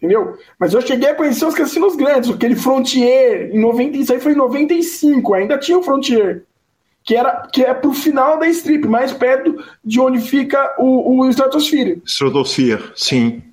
Entendeu? 0.04 0.38
Mas 0.60 0.74
eu 0.74 0.82
cheguei 0.82 1.12
a 1.12 1.16
conhecer 1.16 1.46
os 1.46 1.56
cassinos 1.56 1.96
grandes, 1.96 2.30
aquele 2.30 2.58
Frontier, 2.58 3.56
em 3.56 3.60
90, 3.60 3.98
isso 3.98 4.12
aí 4.12 4.20
foi 4.20 4.34
em 4.34 4.36
95, 4.36 5.34
ainda 5.34 5.58
tinha 5.58 5.78
o 5.78 5.84
Frontier 5.84 6.44
que, 7.04 7.16
era, 7.16 7.48
que 7.48 7.64
é 7.64 7.74
pro 7.74 7.94
final 7.94 8.40
da 8.40 8.48
strip, 8.48 8.88
mais 8.88 9.12
perto 9.12 9.64
de 9.84 10.00
onde 10.00 10.20
fica 10.20 10.76
o, 10.80 11.20
o 11.20 11.30
Stratosphere. 11.30 12.02
Stratosphere, 12.06 12.92
sim. 12.96 13.44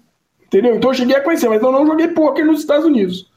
Entendeu? 0.46 0.76
Então 0.76 0.90
eu 0.90 0.94
cheguei 0.94 1.16
a 1.16 1.20
conhecer, 1.20 1.48
mas 1.48 1.62
eu 1.62 1.72
não 1.72 1.86
joguei 1.86 2.08
poker 2.08 2.44
nos 2.44 2.60
Estados 2.60 2.86
Unidos. 2.86 3.28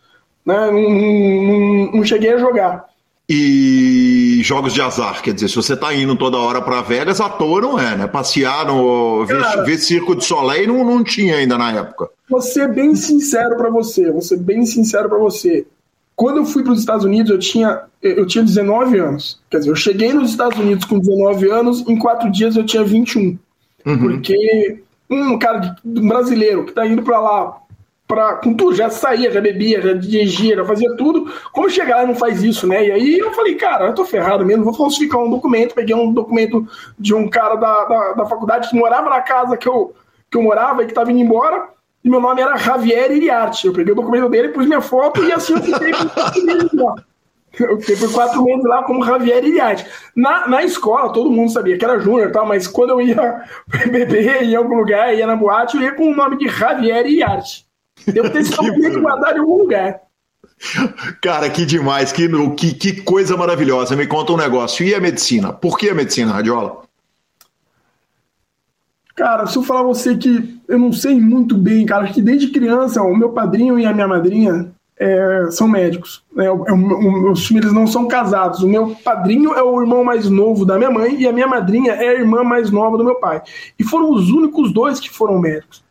Né? 0.45 0.55
Não, 0.71 0.81
não, 0.81 1.91
não 1.93 2.05
cheguei 2.05 2.33
a 2.33 2.37
jogar. 2.37 2.85
E 3.29 4.41
jogos 4.43 4.73
de 4.73 4.81
azar, 4.81 5.21
quer 5.21 5.33
dizer, 5.33 5.47
se 5.47 5.55
você 5.55 5.77
tá 5.77 5.93
indo 5.93 6.15
toda 6.15 6.37
hora 6.37 6.61
para 6.61 6.81
Vegas, 6.81 7.21
à 7.21 7.29
toa 7.29 7.61
não 7.61 7.79
é, 7.79 7.95
né? 7.95 8.07
Passear 8.07 8.65
no. 8.65 9.25
Cara, 9.25 9.57
ver, 9.57 9.65
ver 9.65 9.77
Circo 9.77 10.15
de 10.15 10.25
Soleil 10.25 10.67
não, 10.67 10.83
não 10.83 11.03
tinha 11.03 11.37
ainda 11.37 11.57
na 11.57 11.71
época. 11.71 12.09
Vou 12.29 12.41
ser 12.41 12.67
bem 12.73 12.93
sincero 12.95 13.55
para 13.55 13.69
você, 13.69 14.11
vou 14.11 14.21
ser 14.21 14.37
bem 14.37 14.65
sincero 14.65 15.07
para 15.07 15.17
você. 15.17 15.65
Quando 16.15 16.37
eu 16.37 16.45
fui 16.45 16.63
para 16.63 16.73
os 16.73 16.79
Estados 16.79 17.05
Unidos, 17.05 17.31
eu 17.31 17.39
tinha, 17.39 17.83
eu 18.01 18.27
tinha 18.27 18.43
19 18.43 18.99
anos. 18.99 19.39
Quer 19.49 19.59
dizer, 19.59 19.71
eu 19.71 19.75
cheguei 19.75 20.13
nos 20.13 20.31
Estados 20.31 20.59
Unidos 20.59 20.85
com 20.85 20.99
19 20.99 21.49
anos, 21.49 21.87
em 21.87 21.97
quatro 21.97 22.29
dias 22.29 22.55
eu 22.55 22.65
tinha 22.65 22.83
21. 22.83 23.37
Uhum. 23.85 23.97
Porque 23.99 24.83
um 25.09 25.37
cara 25.39 25.75
um 25.85 26.07
brasileiro 26.07 26.63
que 26.65 26.71
está 26.71 26.85
indo 26.85 27.03
para 27.03 27.19
lá 27.19 27.57
pra, 28.13 28.35
com 28.35 28.53
tudo, 28.53 28.75
já 28.75 28.89
saía, 28.89 29.31
já 29.31 29.41
bebia, 29.41 29.81
já 29.81 29.93
dirigia, 29.93 30.55
já 30.55 30.65
fazia 30.65 30.95
tudo. 30.95 31.31
Como 31.51 31.69
chegar 31.69 31.97
lá 31.97 32.05
não 32.05 32.15
faz 32.15 32.43
isso, 32.43 32.67
né? 32.67 32.87
E 32.87 32.91
aí 32.91 33.19
eu 33.19 33.31
falei, 33.31 33.55
cara, 33.55 33.87
eu 33.87 33.95
tô 33.95 34.05
ferrado 34.05 34.45
mesmo, 34.45 34.63
vou 34.63 34.73
falsificar 34.73 35.19
um 35.19 35.29
documento. 35.29 35.75
Peguei 35.75 35.95
um 35.95 36.13
documento 36.13 36.67
de 36.97 37.13
um 37.13 37.29
cara 37.29 37.55
da, 37.55 37.85
da, 37.85 38.13
da 38.13 38.25
faculdade 38.25 38.69
que 38.69 38.75
morava 38.75 39.09
na 39.09 39.21
casa 39.21 39.57
que 39.57 39.67
eu, 39.67 39.93
que 40.29 40.37
eu 40.37 40.43
morava 40.43 40.83
e 40.83 40.85
que 40.85 40.91
estava 40.91 41.11
indo 41.11 41.19
embora 41.19 41.73
e 42.03 42.09
meu 42.09 42.19
nome 42.19 42.41
era 42.41 42.57
Javier 42.57 43.11
Iriarte. 43.11 43.65
Eu 43.65 43.73
peguei 43.73 43.93
o 43.93 43.95
documento 43.95 44.29
dele, 44.29 44.49
pus 44.49 44.65
minha 44.65 44.81
foto 44.81 45.23
e 45.23 45.31
assim 45.31 45.53
eu 45.53 45.61
fiquei 45.61 45.91
por. 45.93 47.03
Eu 47.59 47.79
fiquei 47.79 47.95
por 47.95 48.11
quatro 48.11 48.43
meses 48.43 48.63
lá 48.63 48.83
como 48.83 49.05
Javier 49.05 49.45
Iriarte. 49.45 49.85
Na, 50.15 50.47
na 50.47 50.63
escola, 50.63 51.13
todo 51.13 51.29
mundo 51.29 51.51
sabia 51.51 51.77
que 51.77 51.85
era 51.85 51.99
júnior 51.99 52.31
tal, 52.31 52.47
mas 52.47 52.67
quando 52.67 52.89
eu 52.89 53.01
ia 53.01 53.43
beber 53.91 54.41
em 54.41 54.55
algum 54.55 54.75
lugar, 54.75 55.15
ia 55.15 55.27
na 55.27 55.35
boate, 55.35 55.77
eu 55.77 55.83
ia 55.83 55.91
com 55.93 56.11
o 56.11 56.15
nome 56.15 56.37
de 56.37 56.47
Javier 56.47 57.05
Iriarte. 57.05 57.62
Devo 58.07 58.29
ter 58.29 58.39
esse 58.39 58.51
documento 58.51 59.01
guardado 59.01 59.37
em 59.37 59.39
algum 59.39 59.57
lugar. 59.57 60.01
Cara, 61.21 61.49
que 61.49 61.65
demais, 61.65 62.11
que, 62.11 62.27
que, 62.51 62.73
que 62.73 63.01
coisa 63.01 63.35
maravilhosa. 63.35 63.95
Me 63.95 64.07
conta 64.07 64.33
um 64.33 64.37
negócio. 64.37 64.85
E 64.85 64.93
a 64.93 64.99
medicina? 64.99 65.51
Por 65.51 65.77
que 65.77 65.89
a 65.89 65.95
medicina, 65.95 66.33
Radiola? 66.33 66.83
Cara, 69.15 69.45
se 69.45 69.57
eu 69.57 69.63
falar 69.63 69.83
você 69.83 70.15
que 70.15 70.59
eu 70.67 70.79
não 70.79 70.91
sei 70.91 71.19
muito 71.19 71.55
bem, 71.55 71.85
cara, 71.85 72.07
que 72.07 72.21
desde 72.21 72.47
criança 72.47 73.01
o 73.03 73.15
meu 73.15 73.29
padrinho 73.29 73.77
e 73.77 73.85
a 73.85 73.93
minha 73.93 74.07
madrinha 74.07 74.71
é, 74.97 75.47
são 75.51 75.67
médicos. 75.67 76.23
Né? 76.35 76.49
O, 76.49 76.63
o, 76.63 77.31
os 77.31 77.45
filhos 77.45 77.71
não 77.71 77.85
são 77.85 78.07
casados. 78.07 78.63
O 78.63 78.67
meu 78.67 78.95
padrinho 79.03 79.53
é 79.53 79.61
o 79.61 79.79
irmão 79.81 80.03
mais 80.03 80.29
novo 80.29 80.65
da 80.65 80.77
minha 80.77 80.89
mãe 80.89 81.15
e 81.19 81.27
a 81.27 81.33
minha 81.33 81.47
madrinha 81.47 81.93
é 81.93 82.09
a 82.09 82.13
irmã 82.13 82.43
mais 82.43 82.71
nova 82.71 82.97
do 82.97 83.03
meu 83.03 83.15
pai. 83.15 83.41
E 83.77 83.83
foram 83.83 84.11
os 84.11 84.29
únicos 84.29 84.73
dois 84.73 84.99
que 84.99 85.09
foram 85.09 85.39
médicos. 85.39 85.83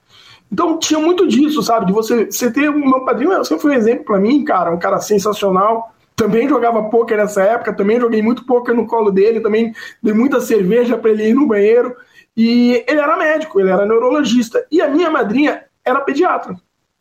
Então 0.53 0.79
tinha 0.79 1.01
muito 1.01 1.27
disso, 1.27 1.63
sabe? 1.63 1.87
De 1.87 1.93
você, 1.93 2.27
você 2.27 2.53
ter 2.53 2.69
o 2.69 2.79
meu 2.79 3.05
padrinho, 3.05 3.43
sempre 3.43 3.63
foi 3.63 3.73
um 3.73 3.77
exemplo 3.79 4.05
para 4.05 4.21
mim, 4.21 4.45
cara, 4.45 4.71
um 4.71 4.79
cara 4.79 5.01
sensacional. 5.01 5.95
Também 6.15 6.47
jogava 6.47 6.91
poker 6.91 7.17
nessa 7.17 7.43
época, 7.43 7.73
também 7.73 7.99
joguei 7.99 8.21
muito 8.21 8.45
poker 8.45 8.75
no 8.75 8.87
colo 8.87 9.11
dele, 9.11 9.41
também 9.41 9.75
dei 10.03 10.13
muita 10.13 10.41
cerveja 10.41 10.99
para 10.99 11.11
ele 11.11 11.31
ir 11.31 11.35
no 11.35 11.47
banheiro. 11.47 11.97
E 12.37 12.85
ele 12.87 13.01
era 13.01 13.17
médico, 13.17 13.59
ele 13.59 13.71
era 13.71 13.87
neurologista. 13.87 14.65
E 14.71 14.83
a 14.83 14.89
minha 14.89 15.11
madrinha 15.11 15.65
era 15.83 16.03
pediatra. 16.03 16.55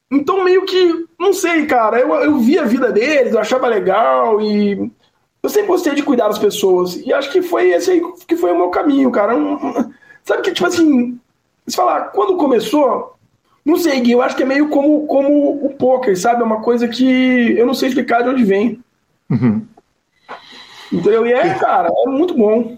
Então, 0.09 0.43
meio 0.43 0.65
que, 0.65 1.05
não 1.19 1.33
sei, 1.33 1.65
cara, 1.65 1.99
eu, 1.99 2.13
eu 2.15 2.37
via 2.39 2.61
a 2.61 2.65
vida 2.65 2.91
deles, 2.91 3.33
eu 3.33 3.39
achava 3.39 3.67
legal 3.67 4.41
e 4.41 4.91
eu 5.43 5.49
sempre 5.49 5.67
gostei 5.67 5.93
de 5.93 6.03
cuidar 6.03 6.29
das 6.29 6.39
pessoas. 6.39 6.95
E 6.95 7.13
acho 7.13 7.31
que 7.31 7.41
foi 7.41 7.69
esse 7.71 7.91
aí 7.91 8.01
que 8.25 8.37
foi 8.37 8.51
o 8.51 8.57
meu 8.57 8.69
caminho, 8.69 9.11
cara. 9.11 9.35
Um, 9.35 9.57
sabe 10.23 10.41
que, 10.41 10.53
tipo 10.53 10.67
assim, 10.67 11.19
se 11.67 11.75
falar, 11.75 12.11
quando 12.11 12.37
começou, 12.37 13.15
não 13.65 13.77
sei, 13.77 13.99
Gui, 14.01 14.11
eu 14.11 14.21
acho 14.21 14.35
que 14.35 14.43
é 14.43 14.45
meio 14.45 14.69
como, 14.69 15.05
como 15.05 15.65
o 15.65 15.69
poker, 15.69 16.19
sabe? 16.19 16.41
É 16.41 16.45
uma 16.45 16.61
coisa 16.61 16.87
que 16.87 17.55
eu 17.57 17.65
não 17.65 17.73
sei 17.73 17.89
explicar 17.89 18.23
de 18.23 18.29
onde 18.29 18.43
vem. 18.43 18.79
Uhum. 19.29 19.65
Então, 20.91 21.25
e 21.25 21.31
é, 21.31 21.53
cara, 21.55 21.89
é 21.89 22.09
muito 22.09 22.33
bom. 22.33 22.77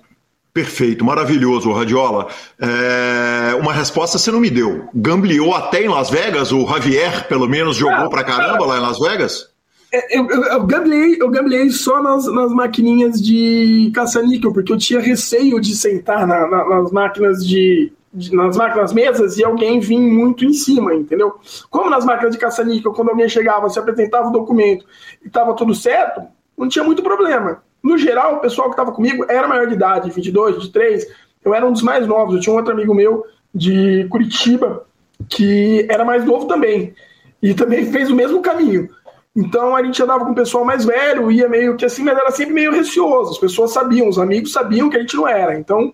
Perfeito, 0.54 1.04
maravilhoso, 1.04 1.72
Radiola. 1.72 2.28
É, 2.62 3.56
uma 3.56 3.74
resposta 3.74 4.20
você 4.20 4.30
não 4.30 4.40
me 4.40 4.52
deu. 4.52 4.88
Gambliou 4.94 5.56
até 5.56 5.84
em 5.84 5.88
Las 5.88 6.12
Vegas? 6.12 6.52
O 6.52 6.68
Javier, 6.68 7.28
pelo 7.28 7.50
menos, 7.50 7.76
jogou 7.76 8.06
ah, 8.06 8.10
pra 8.10 8.24
caramba 8.24 8.64
lá 8.66 8.78
em 8.78 8.82
Las 8.82 9.00
Vegas? 9.00 9.50
É, 9.92 10.18
eu, 10.18 10.30
eu, 10.30 10.44
eu, 10.44 10.64
gamblei, 10.64 11.18
eu 11.20 11.30
gamblei 11.30 11.72
só 11.72 12.04
nas, 12.04 12.28
nas 12.32 12.52
maquininhas 12.52 13.20
de 13.20 13.92
caça-níquel, 13.96 14.54
porque 14.54 14.72
eu 14.72 14.78
tinha 14.78 15.00
receio 15.00 15.60
de 15.60 15.76
sentar 15.76 16.28
na, 16.28 16.48
na, 16.48 16.70
nas 16.70 16.92
máquinas 16.92 17.44
de, 17.46 17.92
nas 18.32 18.56
máquinas 18.56 18.94
mesas 18.94 19.38
e 19.38 19.44
alguém 19.44 19.80
vir 19.80 20.00
muito 20.00 20.46
em 20.46 20.54
cima, 20.54 20.94
entendeu? 20.94 21.36
Como 21.70 21.90
nas 21.90 22.06
máquinas 22.06 22.34
de 22.34 22.38
caça-níquel, 22.38 22.94
quando 22.94 23.10
alguém 23.10 23.28
chegava, 23.28 23.70
se 23.70 23.80
apresentava 23.80 24.30
o 24.30 24.32
documento 24.32 24.86
e 25.24 25.28
estava 25.28 25.54
tudo 25.56 25.74
certo, 25.74 26.22
não 26.58 26.68
tinha 26.68 26.84
muito 26.84 27.02
problema. 27.02 27.64
No 27.82 27.98
geral, 27.98 28.36
o 28.36 28.40
pessoal 28.40 28.70
que 28.70 28.74
estava 28.74 28.92
comigo 28.92 29.26
era 29.28 29.48
maior 29.48 29.68
de 29.68 29.74
idade, 29.74 30.12
22, 30.12 30.56
23, 30.56 31.08
eu 31.44 31.54
era 31.54 31.66
um 31.66 31.72
dos 31.72 31.82
mais 31.82 32.08
novos, 32.08 32.36
eu 32.36 32.42
tinha 32.42 32.54
um 32.54 32.58
outro 32.58 32.74
amigo 32.74 32.94
meu 32.94 33.26
de 33.54 34.08
Curitiba 34.10 34.86
que 35.30 35.86
era 35.90 36.06
mais 36.06 36.24
novo 36.24 36.48
também 36.48 36.94
e 37.42 37.54
também 37.54 37.86
fez 37.92 38.10
o 38.10 38.16
mesmo 38.16 38.42
caminho. 38.42 38.90
Então 39.36 39.76
a 39.76 39.84
gente 39.84 40.02
andava 40.02 40.24
com 40.24 40.32
o 40.32 40.36
pessoal 40.36 40.64
mais 40.64 40.86
velho, 40.86 41.32
ia 41.32 41.50
meio 41.50 41.76
que 41.76 41.84
assim, 41.84 42.04
mas 42.04 42.16
era 42.16 42.30
sempre 42.30 42.54
meio 42.54 42.72
receoso. 42.72 43.32
As 43.32 43.40
pessoas 43.40 43.74
sabiam, 43.74 44.08
os 44.08 44.20
amigos 44.20 44.52
sabiam 44.52 44.90
que 44.90 44.98
a 44.98 45.00
gente 45.00 45.16
não 45.16 45.28
era. 45.28 45.58
Então 45.58 45.92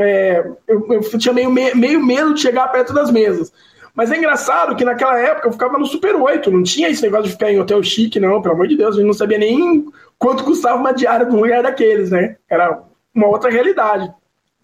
é, 0.00 0.44
eu, 0.66 0.86
eu, 0.90 1.18
tinha 1.18 1.34
meio, 1.34 1.50
meio 1.50 2.04
medo 2.04 2.34
de 2.34 2.40
chegar 2.40 2.68
perto 2.68 2.94
das 2.94 3.10
mesas. 3.10 3.52
Mas 3.94 4.10
é 4.10 4.16
engraçado 4.16 4.74
que 4.76 4.84
naquela 4.84 5.18
época 5.18 5.48
eu 5.48 5.52
ficava 5.52 5.78
no 5.78 5.84
Super 5.84 6.14
8, 6.14 6.50
não 6.50 6.62
tinha 6.62 6.88
esse 6.88 7.02
negócio 7.02 7.26
de 7.26 7.32
ficar 7.32 7.52
em 7.52 7.60
hotel 7.60 7.82
chique, 7.82 8.18
não, 8.18 8.40
pelo 8.40 8.54
amor 8.54 8.66
de 8.66 8.76
Deus, 8.76 8.94
a 8.94 8.98
gente 8.98 9.06
não 9.06 9.12
sabia 9.12 9.36
nem 9.36 9.84
quanto 10.18 10.44
custava 10.44 10.78
uma 10.78 10.92
diária 10.92 11.26
de 11.26 11.34
um 11.34 11.40
lugar 11.40 11.62
daqueles, 11.62 12.10
né? 12.10 12.36
Era 12.48 12.82
uma 13.14 13.26
outra 13.26 13.50
realidade. 13.50 14.10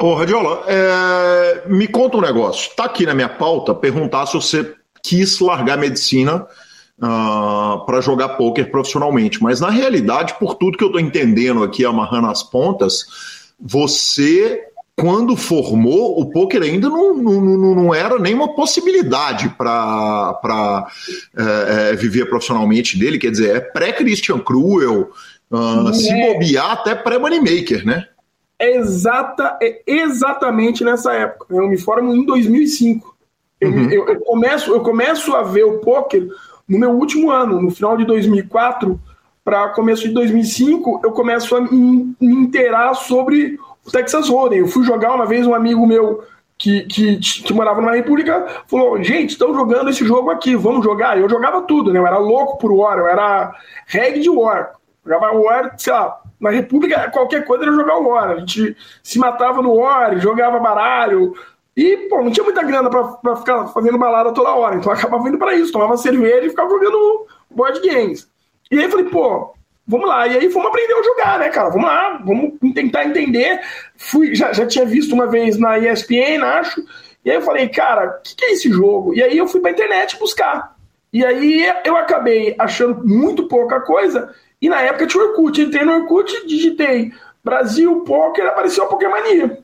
Ô, 0.01 0.14
Radiola, 0.14 0.64
é... 0.68 1.62
me 1.66 1.87
conta 1.87 2.16
um 2.16 2.20
negócio. 2.22 2.74
Tá 2.74 2.84
aqui 2.84 3.05
na 3.05 3.14
minha 3.14 3.28
pauta 3.28 3.74
perguntar 3.74 4.26
se 4.26 4.34
você 4.34 4.74
quis 5.03 5.39
largar 5.41 5.76
medicina 5.76 6.47
uh, 7.01 7.05
ah, 7.05 7.82
para 7.87 8.01
jogar 8.01 8.30
pôquer 8.30 8.70
profissionalmente. 8.70 9.43
Mas 9.43 9.61
na 9.61 9.70
realidade, 9.70 10.34
por 10.39 10.55
tudo 10.55 10.78
que 10.78 10.84
eu 10.84 10.89
estou 10.89 11.01
entendendo 11.01 11.62
aqui, 11.62 11.84
amarrando 11.84 12.28
as 12.28 12.43
pontas, 12.43 13.07
você, 13.59 14.62
quando 14.99 15.36
formou, 15.36 16.18
o 16.18 16.30
pôquer 16.30 16.62
ainda 16.62 16.88
não, 16.88 17.14
não, 17.14 17.74
não 17.74 17.94
era 17.94 18.18
nenhuma 18.18 18.55
possibilidade 18.55 19.51
para 19.51 20.86
é, 21.36 21.90
é, 21.90 21.97
viver 21.97 22.24
profissionalmente 22.30 22.99
dele. 22.99 23.18
Quer 23.18 23.30
dizer, 23.30 23.57
é 23.57 23.61
pré-Christian 23.61 24.38
Cruel, 24.38 25.11
uh, 25.51 25.92
se 25.92 26.11
é. 26.11 26.32
bobear 26.32 26.70
até 26.70 26.94
pré-Moneymaker, 26.94 27.84
né? 27.84 28.07
É, 28.59 28.74
exata, 28.78 29.59
é 29.61 29.82
exatamente 29.86 30.82
nessa 30.82 31.12
época. 31.12 31.55
Eu 31.55 31.68
me 31.68 31.76
formo 31.76 32.14
em 32.14 32.24
2005. 32.24 33.14
Uhum. 33.62 33.90
Eu, 33.90 34.09
eu, 34.09 34.20
começo, 34.20 34.70
eu 34.72 34.80
começo 34.80 35.34
a 35.34 35.42
ver 35.42 35.64
o 35.64 35.78
poker 35.80 36.26
no 36.66 36.78
meu 36.78 36.92
último 36.92 37.30
ano, 37.30 37.61
no 37.61 37.70
final 37.70 37.99
de 37.99 38.07
2004 38.07 38.99
para 39.44 39.68
começo 39.68 40.03
de 40.03 40.09
2005, 40.09 41.03
eu 41.05 41.12
começo 41.12 41.55
a 41.55 41.61
me, 41.61 42.16
me 42.20 42.34
inteirar 42.34 42.94
sobre 42.94 43.57
o 43.87 43.91
Texas 43.91 44.28
Hold'em. 44.28 44.61
Eu 44.61 44.68
fui 44.68 44.84
jogar 44.84 45.14
uma 45.14 45.26
vez, 45.26 45.47
um 45.47 45.55
amigo 45.55 45.87
meu 45.87 46.24
que, 46.59 46.82
que, 46.84 47.16
que 47.18 47.53
morava 47.53 47.80
numa 47.80 47.95
república 47.95 48.47
falou: 48.66 49.03
gente, 49.03 49.30
estão 49.30 49.55
jogando 49.55 49.91
esse 49.91 50.05
jogo 50.05 50.30
aqui, 50.30 50.57
vamos 50.57 50.84
jogar. 50.84 51.18
Eu 51.18 51.28
jogava 51.28 51.62
tudo, 51.62 51.93
né? 51.93 51.99
Eu 51.99 52.07
era 52.07 52.18
louco 52.18 52.59
por 52.59 52.72
War, 52.72 52.99
eu 52.99 53.07
era 53.07 53.55
reg 53.87 54.20
de 54.20 54.30
War. 54.30 54.72
Jogava 55.05 55.37
War, 55.37 55.74
sei 55.78 55.93
lá, 55.93 56.20
na 56.41 56.51
República 56.51 57.11
qualquer 57.11 57.45
coisa 57.45 57.64
era 57.64 57.72
jogar 57.72 57.99
War. 57.99 58.30
A 58.30 58.39
gente 58.39 58.76
se 59.03 59.18
matava 59.18 59.62
no 59.62 59.74
War, 59.74 60.18
jogava 60.18 60.59
baralho, 60.59 61.34
e, 61.76 62.09
pô, 62.09 62.22
não 62.22 62.30
tinha 62.30 62.43
muita 62.43 62.62
grana 62.62 62.89
pra, 62.89 63.05
pra 63.05 63.37
ficar 63.37 63.66
fazendo 63.66 63.99
balada 63.99 64.32
toda 64.32 64.55
hora. 64.55 64.76
Então 64.76 64.91
eu 64.91 64.99
acabava 64.99 65.28
indo 65.28 65.39
pra 65.39 65.55
isso, 65.55 65.70
tomava 65.70 65.97
cerveja 65.99 66.47
e 66.47 66.51
ficava 66.51 66.70
jogando 66.70 67.26
board 67.51 67.87
games. 67.87 68.26
E 68.70 68.78
aí 68.78 68.84
eu 68.84 68.91
falei, 68.91 69.05
pô, 69.05 69.55
vamos 69.87 70.09
lá. 70.09 70.26
E 70.26 70.37
aí 70.37 70.51
fomos 70.51 70.68
aprender 70.68 70.95
a 70.95 71.03
jogar, 71.03 71.39
né, 71.39 71.49
cara? 71.49 71.70
Vamos 71.70 71.87
lá, 71.87 72.20
vamos 72.24 72.55
tentar 72.74 73.05
entender. 73.05 73.61
Fui, 73.97 74.34
já, 74.34 74.53
já 74.53 74.66
tinha 74.66 74.84
visto 74.84 75.14
uma 75.14 75.26
vez 75.26 75.59
na 75.59 75.78
ESPN, 75.78 76.43
acho. 76.43 76.82
E 77.24 77.30
aí 77.30 77.37
eu 77.37 77.43
falei, 77.43 77.68
cara, 77.68 78.18
o 78.18 78.22
que, 78.22 78.37
que, 78.37 78.45
é 78.45 78.53
esse 78.53 78.70
jogo? 78.70 79.14
E 79.14 79.22
aí 79.22 79.37
eu 79.37 79.47
fui 79.47 79.61
pra 79.61 79.70
internet 79.70 80.18
buscar. 80.18 80.76
E 81.12 81.24
aí 81.24 81.66
eu 81.84 81.97
acabei 81.97 82.55
achando 82.59 83.07
muito 83.07 83.49
pouca 83.49 83.80
coisa. 83.80 84.34
E 84.61 84.68
na 84.68 84.80
época 84.80 85.07
tinha 85.07 85.22
o 85.22 85.28
Orkut. 85.28 85.61
Entrei 85.61 85.84
no 85.84 85.95
Orkut, 86.01 86.47
digitei 86.47 87.12
Brasil 87.45 88.01
Poker, 88.01 88.47
apareceu 88.47 88.84
a 88.84 88.89
Pokémania. 88.89 89.59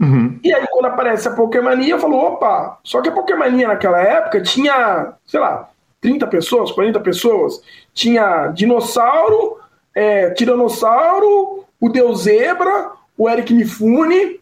Uhum. 0.00 0.38
E 0.44 0.54
aí, 0.54 0.66
quando 0.70 0.86
aparece 0.86 1.26
a 1.26 1.32
Pokémania, 1.32 1.94
eu 1.94 1.98
falo, 1.98 2.16
opa, 2.16 2.78
só 2.84 3.02
que 3.02 3.08
a 3.08 3.12
Pokémania 3.12 3.66
naquela 3.66 4.00
época 4.00 4.40
tinha, 4.40 5.14
sei 5.26 5.40
lá, 5.40 5.68
30 6.00 6.26
pessoas, 6.26 6.72
40 6.72 7.00
pessoas. 7.00 7.62
Tinha 7.92 8.48
dinossauro, 8.48 9.58
é, 9.94 10.30
tiranossauro, 10.30 11.64
o 11.80 11.88
Deus 11.88 12.22
Zebra, 12.22 12.92
o 13.16 13.28
Eric 13.28 13.52
Mifune, 13.52 14.40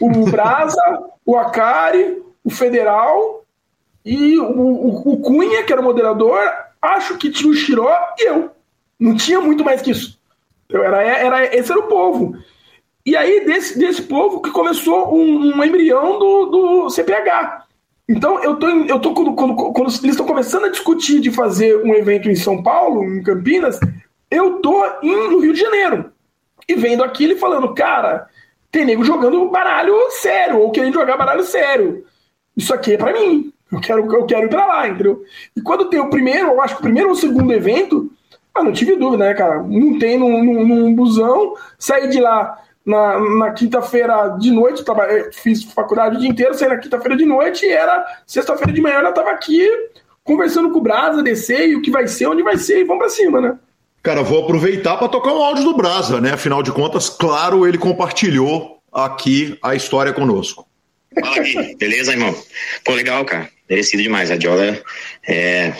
o 0.00 0.30
Brasa, 0.30 0.80
o 1.26 1.36
Akari, 1.36 2.22
o 2.44 2.50
Federal 2.50 3.44
e 4.04 4.38
o, 4.38 4.44
o, 4.44 5.12
o, 5.12 5.16
Cunha, 5.18 5.62
que 5.62 5.72
era 5.72 5.80
o 5.80 5.84
moderador. 5.84 6.40
Acho 6.80 7.16
que 7.16 7.30
tinha 7.30 7.50
o 7.50 7.54
Xiró 7.54 7.96
e 8.18 8.28
eu. 8.28 8.50
Não 8.98 9.16
tinha 9.16 9.40
muito 9.40 9.64
mais 9.64 9.82
que 9.82 9.90
isso. 9.90 10.18
Eu 10.68 10.82
era, 10.82 11.02
era, 11.02 11.56
esse 11.56 11.70
era 11.70 11.80
o 11.80 11.88
povo. 11.88 12.36
E 13.04 13.16
aí, 13.16 13.44
desse, 13.44 13.78
desse 13.78 14.02
povo 14.02 14.40
que 14.40 14.50
começou 14.50 15.14
um, 15.14 15.56
um 15.56 15.64
embrião 15.64 16.18
do, 16.18 16.46
do 16.46 16.90
CPH. 16.90 17.66
Então, 18.08 18.42
eu 18.42 18.56
tô, 18.56 18.68
eu 18.68 18.98
tô 18.98 19.14
quando, 19.14 19.34
quando, 19.34 19.54
quando 19.54 19.88
eles 19.88 20.04
estão 20.04 20.26
começando 20.26 20.64
a 20.64 20.70
discutir 20.70 21.20
de 21.20 21.30
fazer 21.30 21.76
um 21.84 21.94
evento 21.94 22.28
em 22.28 22.34
São 22.34 22.62
Paulo, 22.62 23.04
em 23.04 23.22
Campinas, 23.22 23.78
eu 24.30 24.60
tô 24.60 24.84
no 25.02 25.38
Rio 25.38 25.52
de 25.52 25.60
Janeiro. 25.60 26.12
E 26.68 26.74
vendo 26.74 27.04
aquilo 27.04 27.34
e 27.34 27.38
falando, 27.38 27.74
cara, 27.74 28.28
tem 28.70 28.84
nego 28.84 29.04
jogando 29.04 29.48
baralho 29.50 29.94
sério, 30.10 30.58
ou 30.58 30.70
querendo 30.70 30.94
jogar 30.94 31.16
baralho 31.16 31.44
sério. 31.44 32.04
Isso 32.56 32.74
aqui 32.74 32.94
é 32.94 32.98
para 32.98 33.12
mim. 33.12 33.52
Eu 33.70 33.80
quero, 33.80 34.14
eu 34.14 34.26
quero 34.26 34.46
ir 34.46 34.50
pra 34.50 34.66
lá, 34.66 34.88
entendeu? 34.88 35.22
E 35.56 35.62
quando 35.62 35.88
tem 35.88 36.00
o 36.00 36.10
primeiro, 36.10 36.48
eu 36.48 36.60
acho 36.60 36.74
que 36.74 36.80
o 36.80 36.84
primeiro 36.84 37.08
ou 37.08 37.14
o 37.14 37.18
segundo 37.18 37.52
evento, 37.52 38.10
ah, 38.54 38.62
não 38.62 38.72
tive 38.72 38.96
dúvida, 38.96 39.24
né, 39.24 39.34
cara? 39.34 39.62
Não 39.62 39.98
tem 39.98 40.18
num, 40.18 40.44
num, 40.44 40.66
num 40.66 40.94
busão, 40.94 41.54
saí 41.78 42.08
de 42.08 42.20
lá 42.20 42.61
na, 42.84 43.18
na 43.38 43.50
quinta-feira 43.52 44.36
de 44.38 44.50
noite, 44.50 44.84
tava, 44.84 45.06
fiz 45.32 45.62
faculdade 45.64 46.16
o 46.16 46.20
dia 46.20 46.28
inteiro, 46.28 46.54
saí 46.54 46.68
na 46.68 46.78
quinta-feira 46.78 47.16
de 47.16 47.24
noite 47.24 47.64
e 47.64 47.70
era 47.70 48.04
sexta-feira 48.26 48.72
de 48.72 48.80
manhã, 48.80 49.00
eu 49.00 49.14
tava 49.14 49.30
aqui 49.30 49.68
conversando 50.24 50.70
com 50.70 50.78
o 50.78 50.82
Brasa, 50.82 51.22
descer 51.22 51.68
e 51.68 51.76
o 51.76 51.82
que 51.82 51.90
vai 51.90 52.06
ser, 52.06 52.26
onde 52.26 52.42
vai 52.42 52.56
ser, 52.56 52.80
e 52.80 52.84
vamos 52.84 53.02
pra 53.02 53.08
cima, 53.08 53.40
né? 53.40 53.58
Cara, 54.02 54.22
vou 54.22 54.42
aproveitar 54.42 54.96
para 54.96 55.08
tocar 55.08 55.32
um 55.32 55.42
áudio 55.42 55.64
do 55.64 55.76
Brasa, 55.76 56.20
né? 56.20 56.32
Afinal 56.32 56.62
de 56.62 56.72
contas, 56.72 57.08
claro, 57.08 57.66
ele 57.66 57.78
compartilhou 57.78 58.78
aqui 58.92 59.56
a 59.62 59.74
história 59.74 60.12
conosco. 60.12 60.66
Fala, 61.20 61.38
Gui. 61.38 61.76
Beleza, 61.76 62.12
irmão? 62.12 62.34
Pô, 62.84 62.92
legal, 62.94 63.24
cara. 63.24 63.48
Merecido 63.68 64.02
demais. 64.02 64.30
A 64.30 64.36
Diola 64.36 64.82
é 65.26 65.72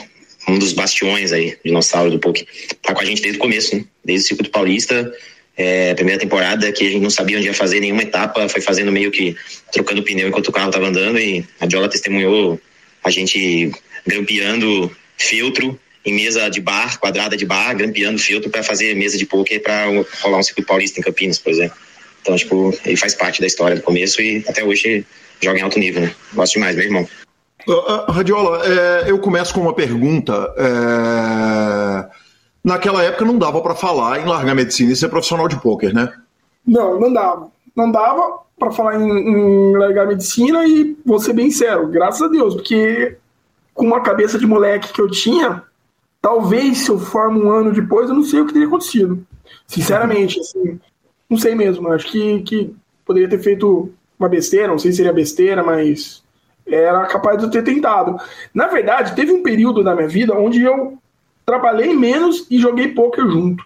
um 0.49 0.59
dos 0.59 0.73
bastiões 0.73 1.33
aí, 1.33 1.59
dinossauro 1.65 2.11
do 2.11 2.19
PUC. 2.19 2.47
Tá 2.83 2.95
com 2.95 3.01
a 3.01 3.05
gente 3.05 3.23
desde 3.23 3.39
o 3.39 3.43
começo, 3.43 3.77
né? 3.77 3.85
Desde 4.05 4.25
o 4.25 4.29
Circuito 4.29 4.51
Paulista, 4.51 5.13
é, 5.57 5.95
primeira 5.95 6.19
temporada 6.19 6.71
que 6.73 6.87
a 6.87 6.91
gente 6.91 7.03
não 7.03 7.11
sabia 7.11 7.37
onde 7.37 7.47
ia 7.47 7.55
fazer 7.55 7.81
nenhuma 7.81 8.03
etapa, 8.03 8.49
foi 8.49 8.61
fazendo 8.61 8.91
meio 8.91 9.11
que 9.11 9.37
trocando 9.73 10.03
pneu 10.03 10.29
enquanto 10.29 10.49
o 10.49 10.53
carro 10.53 10.69
estava 10.69 10.87
andando 10.87 11.19
e 11.19 11.45
a 11.61 11.67
Diola 11.67 11.89
testemunhou 11.89 12.61
a 13.05 13.11
gente 13.11 13.73
grampeando 14.07 14.91
filtro 15.19 15.79
em 16.05 16.15
mesa 16.15 16.49
de 16.49 16.61
bar, 16.61 16.99
quadrada 16.99 17.37
de 17.37 17.45
bar, 17.45 17.75
grampeando 17.77 18.19
filtro 18.19 18.51
para 18.51 18.63
fazer 18.63 18.95
mesa 18.97 19.17
de 19.17 19.27
poker 19.27 19.63
para 19.63 19.87
rolar 20.21 20.39
um 20.39 20.43
circuito 20.43 20.67
paulista 20.67 20.99
em 20.99 21.03
Campinas, 21.03 21.39
por 21.39 21.53
exemplo. 21.53 21.77
Então, 22.23 22.35
tipo, 22.37 22.77
ele 22.85 22.97
faz 22.97 23.15
parte 23.15 23.41
da 23.41 23.47
história 23.47 23.77
do 23.77 23.83
começo 23.83 24.21
e 24.21 24.45
até 24.49 24.65
hoje 24.65 25.05
joga 25.41 25.59
em 25.59 25.63
alto 25.63 25.79
nível, 25.79 26.03
né? 26.03 26.15
Gosto 26.33 26.55
demais, 26.55 26.75
meu 26.75 26.85
irmão. 26.85 27.09
Uh, 27.69 28.11
Radiola, 28.11 28.63
é, 28.67 29.11
eu 29.11 29.19
começo 29.19 29.55
com 29.55 29.61
uma 29.61 29.75
pergunta. 29.75 30.33
É 30.57 32.22
naquela 32.65 33.03
época 33.03 33.25
não 33.25 33.39
dava 33.39 33.61
para 33.61 33.75
falar 33.75 34.21
em 34.21 34.27
largar 34.27 34.55
medicina 34.55 34.93
e 34.93 34.97
ser 34.97 35.09
profissional 35.09 35.49
de 35.49 35.61
pôquer, 35.61 35.93
né? 35.93 36.13
Não, 36.67 36.99
não 36.99 37.13
dava. 37.13 37.51
Não 37.75 37.91
dava 37.91 38.41
para 38.59 38.71
falar 38.71 39.01
em, 39.01 39.09
em, 39.09 39.77
largar 39.77 40.07
medicina 40.07 40.65
e 40.67 40.97
vou 41.05 41.19
ser 41.19 41.33
bem 41.33 41.51
sério, 41.51 41.89
graças 41.89 42.23
a 42.23 42.29
Deus, 42.29 42.55
porque 42.55 43.17
com 43.75 43.87
uma 43.87 44.03
cabeça 44.03 44.39
de 44.39 44.47
moleque 44.47 44.93
que 44.93 45.01
eu 45.01 45.11
tinha, 45.11 45.63
talvez 46.21 46.79
se 46.79 46.91
eu 46.91 46.99
formo 46.99 47.45
um 47.45 47.51
ano 47.51 47.73
depois, 47.73 48.09
eu 48.09 48.15
não 48.15 48.23
sei 48.23 48.41
o 48.41 48.47
que 48.47 48.53
teria 48.53 48.69
acontecido. 48.69 49.27
Sinceramente, 49.67 50.39
assim, 50.39 50.79
não 51.29 51.39
sei 51.39 51.55
mesmo. 51.55 51.91
Acho 51.91 52.07
que, 52.07 52.43
que 52.43 52.77
poderia 53.05 53.29
ter 53.29 53.39
feito 53.39 53.93
uma 54.19 54.29
besteira, 54.29 54.69
não 54.69 54.79
sei 54.79 54.93
se 54.93 54.99
seria 54.99 55.13
besteira, 55.13 55.65
mas 55.65 56.23
era 56.67 57.07
capaz 57.07 57.39
de 57.39 57.45
eu 57.45 57.51
ter 57.51 57.65
tentado. 57.65 58.17
Na 58.55 58.69
verdade, 58.69 59.17
teve 59.17 59.33
um 59.33 59.43
período 59.43 59.83
da 59.83 59.95
minha 59.95 60.09
vida 60.09 60.35
onde 60.35 60.63
eu 60.63 60.99
trabalhei 61.45 61.95
menos 61.95 62.47
e 62.51 62.59
joguei 62.59 62.89
poker 62.89 63.27
junto. 63.29 63.65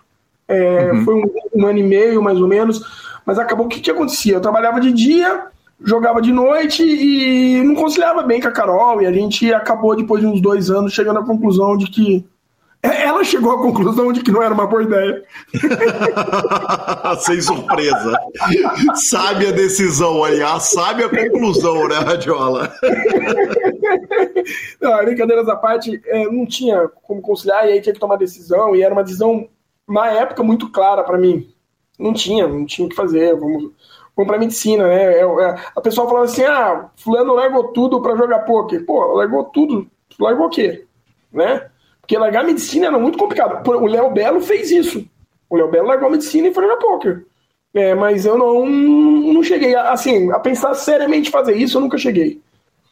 É, 0.48 0.92
uhum. 0.92 1.04
Foi 1.04 1.14
um, 1.14 1.30
um, 1.54 1.66
ano 1.66 1.78
e 1.78 1.82
meio, 1.82 2.22
mais 2.22 2.40
ou 2.40 2.48
menos. 2.48 2.82
Mas 3.24 3.38
acabou 3.38 3.66
o 3.66 3.68
que, 3.68 3.80
que 3.80 3.90
acontecia? 3.90 4.34
Eu 4.34 4.40
trabalhava 4.40 4.80
de 4.80 4.92
dia, 4.92 5.46
jogava 5.82 6.22
de 6.22 6.32
noite 6.32 6.82
e 6.82 7.62
não 7.64 7.74
conciliava 7.74 8.22
bem 8.22 8.40
com 8.40 8.48
a 8.48 8.52
Carol. 8.52 9.02
E 9.02 9.06
a 9.06 9.12
gente 9.12 9.52
acabou, 9.52 9.96
depois 9.96 10.20
de 10.20 10.26
uns 10.26 10.40
dois 10.40 10.70
anos, 10.70 10.92
chegando 10.92 11.18
à 11.18 11.24
conclusão 11.24 11.76
de 11.76 11.86
que 11.90 12.24
ela 12.82 13.24
chegou 13.24 13.52
à 13.52 13.58
conclusão 13.60 14.12
de 14.12 14.20
que 14.20 14.30
não 14.30 14.42
era 14.42 14.54
uma 14.54 14.66
boa 14.66 14.82
ideia. 14.82 15.22
Sem 17.20 17.40
surpresa. 17.40 18.16
Sabe 18.94 19.48
a 19.48 19.52
decisão, 19.52 20.22
aliás, 20.22 20.64
sabe 20.64 21.04
a 21.04 21.08
conclusão, 21.08 21.88
né, 21.88 21.96
Radiola? 21.96 22.72
não, 24.80 25.04
brincadeiras 25.04 25.48
à 25.48 25.56
parte, 25.56 26.00
é, 26.06 26.24
não 26.26 26.46
tinha 26.46 26.88
como 27.02 27.20
conciliar, 27.20 27.66
e 27.66 27.72
aí 27.72 27.80
tinha 27.80 27.92
que 27.92 28.00
tomar 28.00 28.16
decisão, 28.16 28.74
e 28.74 28.82
era 28.82 28.92
uma 28.92 29.04
decisão, 29.04 29.48
na 29.88 30.08
época, 30.08 30.42
muito 30.42 30.70
clara 30.70 31.02
para 31.04 31.18
mim. 31.18 31.52
Não 31.98 32.12
tinha, 32.12 32.46
não 32.46 32.66
tinha 32.66 32.86
o 32.86 32.88
que 32.88 32.96
fazer. 32.96 33.34
Vamos, 33.34 33.72
vamos 34.14 34.28
pra 34.28 34.38
medicina, 34.38 34.86
né? 34.86 35.14
É, 35.14 35.20
é, 35.20 35.56
a 35.74 35.80
pessoa 35.80 36.06
falava 36.06 36.26
assim: 36.26 36.44
ah, 36.44 36.90
fulano 36.96 37.34
largou 37.34 37.68
tudo 37.72 38.02
para 38.02 38.16
jogar 38.16 38.40
poker. 38.40 38.84
Pô, 38.84 39.14
largou 39.14 39.44
tudo. 39.44 39.86
Largou 40.18 40.46
o 40.46 40.50
quê? 40.50 40.84
Né? 41.32 41.68
Porque 42.00 42.18
largar 42.18 42.44
medicina 42.44 42.86
era 42.86 42.98
muito 42.98 43.18
complicado. 43.18 43.66
O 43.68 43.86
Léo 43.86 44.10
Belo 44.10 44.40
fez 44.40 44.70
isso. 44.70 45.06
O 45.48 45.56
Léo 45.56 45.70
Belo 45.70 45.88
largou 45.88 46.08
a 46.08 46.12
medicina 46.12 46.48
e 46.48 46.54
foi 46.54 46.64
jogar 46.64 46.76
poker. 46.76 47.26
É, 47.74 47.94
mas 47.94 48.24
eu 48.24 48.38
não, 48.38 48.64
não 48.64 49.42
cheguei, 49.42 49.74
assim, 49.74 50.30
a 50.32 50.38
pensar 50.38 50.72
seriamente 50.74 51.30
fazer 51.30 51.54
isso, 51.56 51.76
eu 51.76 51.82
nunca 51.82 51.98
cheguei. 51.98 52.40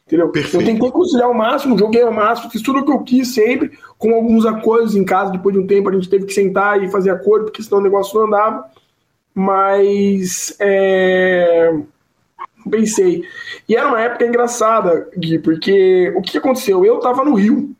Entendeu? 0.07 0.29
Perfeito. 0.29 0.61
Eu 0.61 0.65
tentei 0.65 0.91
conciliar 0.91 1.31
o 1.31 1.33
máximo, 1.33 1.77
joguei 1.77 2.03
ao 2.03 2.13
máximo, 2.13 2.51
fiz 2.51 2.61
tudo 2.61 2.79
o 2.79 2.85
que 2.85 2.91
eu 2.91 2.99
quis 2.99 3.33
sempre, 3.33 3.71
com 3.97 4.13
alguns 4.13 4.45
acordos 4.45 4.95
em 4.95 5.03
casa. 5.03 5.31
Depois 5.31 5.55
de 5.55 5.61
um 5.61 5.65
tempo 5.65 5.89
a 5.89 5.93
gente 5.93 6.09
teve 6.09 6.25
que 6.25 6.33
sentar 6.33 6.81
e 6.83 6.91
fazer 6.91 7.09
acordo, 7.09 7.45
porque 7.45 7.63
senão 7.63 7.79
o 7.79 7.83
negócio 7.83 8.17
não 8.19 8.27
andava. 8.27 8.69
Mas 9.33 10.55
é... 10.59 11.75
pensei. 12.69 13.23
E 13.67 13.75
era 13.75 13.87
uma 13.87 13.99
época 13.99 14.27
engraçada, 14.27 15.09
Gui, 15.17 15.39
porque 15.39 16.13
o 16.15 16.21
que 16.21 16.37
aconteceu? 16.37 16.85
Eu 16.85 16.97
estava 16.97 17.25
no 17.25 17.33
Rio 17.33 17.75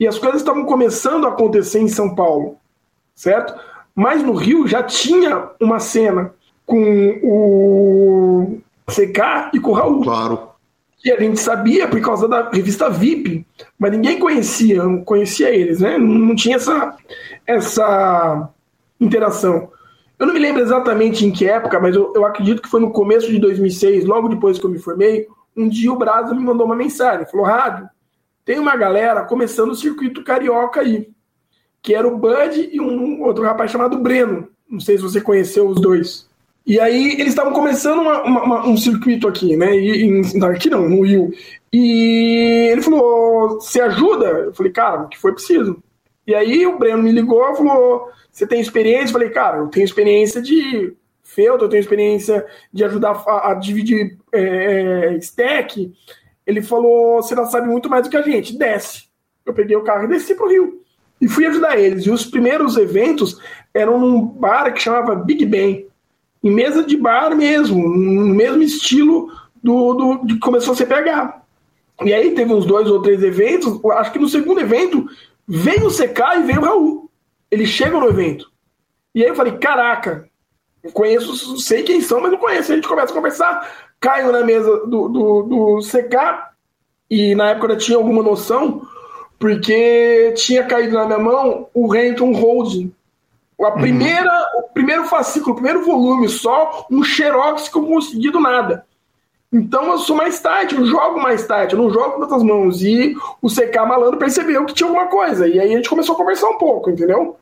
e 0.00 0.06
as 0.06 0.18
coisas 0.18 0.40
estavam 0.40 0.64
começando 0.64 1.26
a 1.26 1.30
acontecer 1.30 1.78
em 1.78 1.88
São 1.88 2.12
Paulo, 2.12 2.56
certo? 3.14 3.54
Mas 3.94 4.20
no 4.22 4.32
Rio 4.32 4.66
já 4.66 4.82
tinha 4.82 5.50
uma 5.60 5.78
cena 5.78 6.34
com 6.66 7.20
o 7.22 8.58
CK 8.88 9.50
e 9.54 9.60
com 9.60 9.70
o 9.70 9.74
Raul. 9.74 10.02
Claro. 10.02 10.57
Que 10.98 11.12
a 11.12 11.20
gente 11.20 11.38
sabia 11.38 11.86
por 11.86 12.00
causa 12.00 12.26
da 12.26 12.50
revista 12.50 12.90
VIP, 12.90 13.46
mas 13.78 13.92
ninguém 13.92 14.18
conhecia, 14.18 14.82
não 14.82 15.04
conhecia 15.04 15.50
eles, 15.50 15.80
né? 15.80 15.96
Não 15.96 16.34
tinha 16.34 16.56
essa, 16.56 16.96
essa 17.46 18.50
interação. 19.00 19.70
Eu 20.18 20.26
não 20.26 20.34
me 20.34 20.40
lembro 20.40 20.60
exatamente 20.60 21.24
em 21.24 21.30
que 21.30 21.48
época, 21.48 21.78
mas 21.78 21.94
eu, 21.94 22.12
eu 22.14 22.26
acredito 22.26 22.60
que 22.60 22.68
foi 22.68 22.80
no 22.80 22.90
começo 22.90 23.30
de 23.30 23.38
2006, 23.38 24.04
logo 24.04 24.28
depois 24.28 24.58
que 24.58 24.66
eu 24.66 24.70
me 24.70 24.78
formei. 24.78 25.28
Um 25.56 25.68
dia 25.68 25.92
o 25.92 25.96
Brasa 25.96 26.34
me 26.34 26.42
mandou 26.42 26.66
uma 26.66 26.74
mensagem, 26.74 27.26
falou: 27.26 27.46
Rádio, 27.46 27.88
tem 28.44 28.58
uma 28.58 28.76
galera 28.76 29.24
começando 29.24 29.70
o 29.70 29.76
circuito 29.76 30.24
carioca 30.24 30.80
aí, 30.80 31.10
que 31.80 31.94
era 31.94 32.08
o 32.08 32.16
Bud 32.18 32.68
e 32.72 32.80
um 32.80 33.22
outro 33.22 33.44
rapaz 33.44 33.70
chamado 33.70 33.98
Breno. 33.98 34.48
Não 34.68 34.80
sei 34.80 34.96
se 34.96 35.02
você 35.02 35.20
conheceu 35.20 35.68
os 35.68 35.80
dois. 35.80 36.27
E 36.68 36.78
aí 36.78 37.12
eles 37.12 37.28
estavam 37.28 37.54
começando 37.54 38.00
uma, 38.02 38.22
uma, 38.24 38.66
um 38.68 38.76
circuito 38.76 39.26
aqui, 39.26 39.56
né? 39.56 39.74
E, 39.74 40.22
aqui 40.44 40.68
não, 40.68 40.86
no 40.86 41.00
Rio. 41.00 41.32
E 41.72 42.68
ele 42.70 42.82
falou: 42.82 43.58
Você 43.58 43.80
ajuda? 43.80 44.26
Eu 44.26 44.54
falei, 44.54 44.70
cara, 44.70 45.02
o 45.04 45.08
que 45.08 45.18
foi 45.18 45.32
preciso? 45.32 45.82
E 46.26 46.34
aí 46.34 46.66
o 46.66 46.78
Breno 46.78 47.02
me 47.02 47.10
ligou 47.10 47.56
falou: 47.56 48.10
Você 48.30 48.46
tem 48.46 48.60
experiência? 48.60 49.06
Eu 49.06 49.12
falei, 49.12 49.30
cara, 49.30 49.56
eu 49.56 49.68
tenho 49.68 49.84
experiência 49.84 50.42
de 50.42 50.94
feltro, 51.22 51.64
eu 51.64 51.70
tenho 51.70 51.80
experiência 51.80 52.44
de 52.70 52.84
ajudar 52.84 53.12
a, 53.26 53.52
a 53.52 53.54
dividir 53.54 54.18
é, 54.30 54.42
é 54.42 55.16
stack. 55.16 55.90
Ele 56.46 56.60
falou: 56.60 57.22
Você 57.22 57.34
não 57.34 57.46
sabe 57.46 57.66
muito 57.66 57.88
mais 57.88 58.02
do 58.04 58.10
que 58.10 58.16
a 58.18 58.22
gente, 58.22 58.58
desce. 58.58 59.04
Eu 59.46 59.54
peguei 59.54 59.74
o 59.74 59.84
carro 59.84 60.04
e 60.04 60.08
desci 60.08 60.34
pro 60.34 60.50
Rio. 60.50 60.82
E 61.18 61.26
fui 61.28 61.46
ajudar 61.46 61.78
eles. 61.78 62.04
E 62.04 62.10
os 62.10 62.26
primeiros 62.26 62.76
eventos 62.76 63.40
eram 63.72 63.98
num 63.98 64.20
bar 64.20 64.70
que 64.74 64.82
chamava 64.82 65.14
Big 65.14 65.46
Ben. 65.46 65.87
Em 66.42 66.50
mesa 66.50 66.84
de 66.84 66.96
bar 66.96 67.34
mesmo, 67.34 67.76
no 67.88 68.34
mesmo 68.34 68.62
estilo 68.62 69.32
do, 69.62 69.94
do 69.94 70.26
de 70.26 70.34
que 70.34 70.40
começou 70.40 70.72
a 70.72 70.76
CPH. 70.76 71.42
E 72.04 72.14
aí 72.14 72.30
teve 72.32 72.52
uns 72.52 72.64
dois 72.64 72.88
ou 72.88 73.02
três 73.02 73.22
eventos. 73.22 73.80
Acho 73.92 74.12
que 74.12 74.18
no 74.18 74.28
segundo 74.28 74.60
evento 74.60 75.08
veio 75.46 75.86
o 75.86 75.92
CK 75.92 76.38
e 76.38 76.42
veio 76.42 76.60
o 76.60 76.64
Raul. 76.64 77.10
Eles 77.50 77.68
chegam 77.68 78.00
no 78.00 78.08
evento. 78.08 78.50
E 79.14 79.22
aí 79.22 79.28
eu 79.28 79.34
falei: 79.34 79.54
caraca, 79.54 80.28
conheço, 80.92 81.58
sei 81.58 81.82
quem 81.82 82.00
são, 82.00 82.20
mas 82.20 82.30
não 82.30 82.38
conheço. 82.38 82.72
A 82.72 82.74
gente 82.76 82.86
começa 82.86 83.12
a 83.12 83.16
conversar 83.16 83.68
caio 84.00 84.30
na 84.30 84.44
mesa 84.44 84.86
do, 84.86 85.08
do, 85.08 85.42
do 85.42 85.78
CK 85.80 86.48
e 87.10 87.34
na 87.34 87.50
época 87.50 87.72
eu 87.72 87.78
tinha 87.78 87.96
alguma 87.96 88.22
noção, 88.22 88.86
porque 89.38 90.32
tinha 90.36 90.64
caído 90.64 90.94
na 90.94 91.06
minha 91.06 91.18
mão 91.18 91.68
o 91.72 91.88
Renton 91.88 92.32
Holding. 92.32 92.92
A 93.60 93.68
uhum. 93.68 93.80
primeira, 93.80 94.30
primeiro 94.78 95.06
fascículo, 95.06 95.56
primeiro 95.56 95.84
volume 95.84 96.28
só, 96.28 96.86
um 96.88 97.02
xerox 97.02 97.68
que 97.68 97.76
eu 97.76 97.84
consegui 97.84 98.30
do 98.30 98.38
nada. 98.38 98.86
Então 99.52 99.90
eu 99.90 99.98
sou 99.98 100.14
mais 100.14 100.38
tarde, 100.38 100.76
eu 100.76 100.86
jogo 100.86 101.20
mais 101.20 101.44
tarde, 101.44 101.74
eu 101.74 101.82
não 101.82 101.90
jogo 101.90 102.12
com 102.12 102.20
outras 102.20 102.44
mãos. 102.44 102.80
E 102.80 103.16
o 103.42 103.48
CK 103.48 103.76
malandro 103.88 104.18
percebeu 104.18 104.64
que 104.64 104.74
tinha 104.74 104.88
alguma 104.88 105.08
coisa. 105.08 105.48
E 105.48 105.58
aí 105.58 105.72
a 105.72 105.76
gente 105.76 105.88
começou 105.88 106.14
a 106.14 106.18
conversar 106.18 106.48
um 106.48 106.58
pouco, 106.58 106.90
entendeu? 106.90 107.36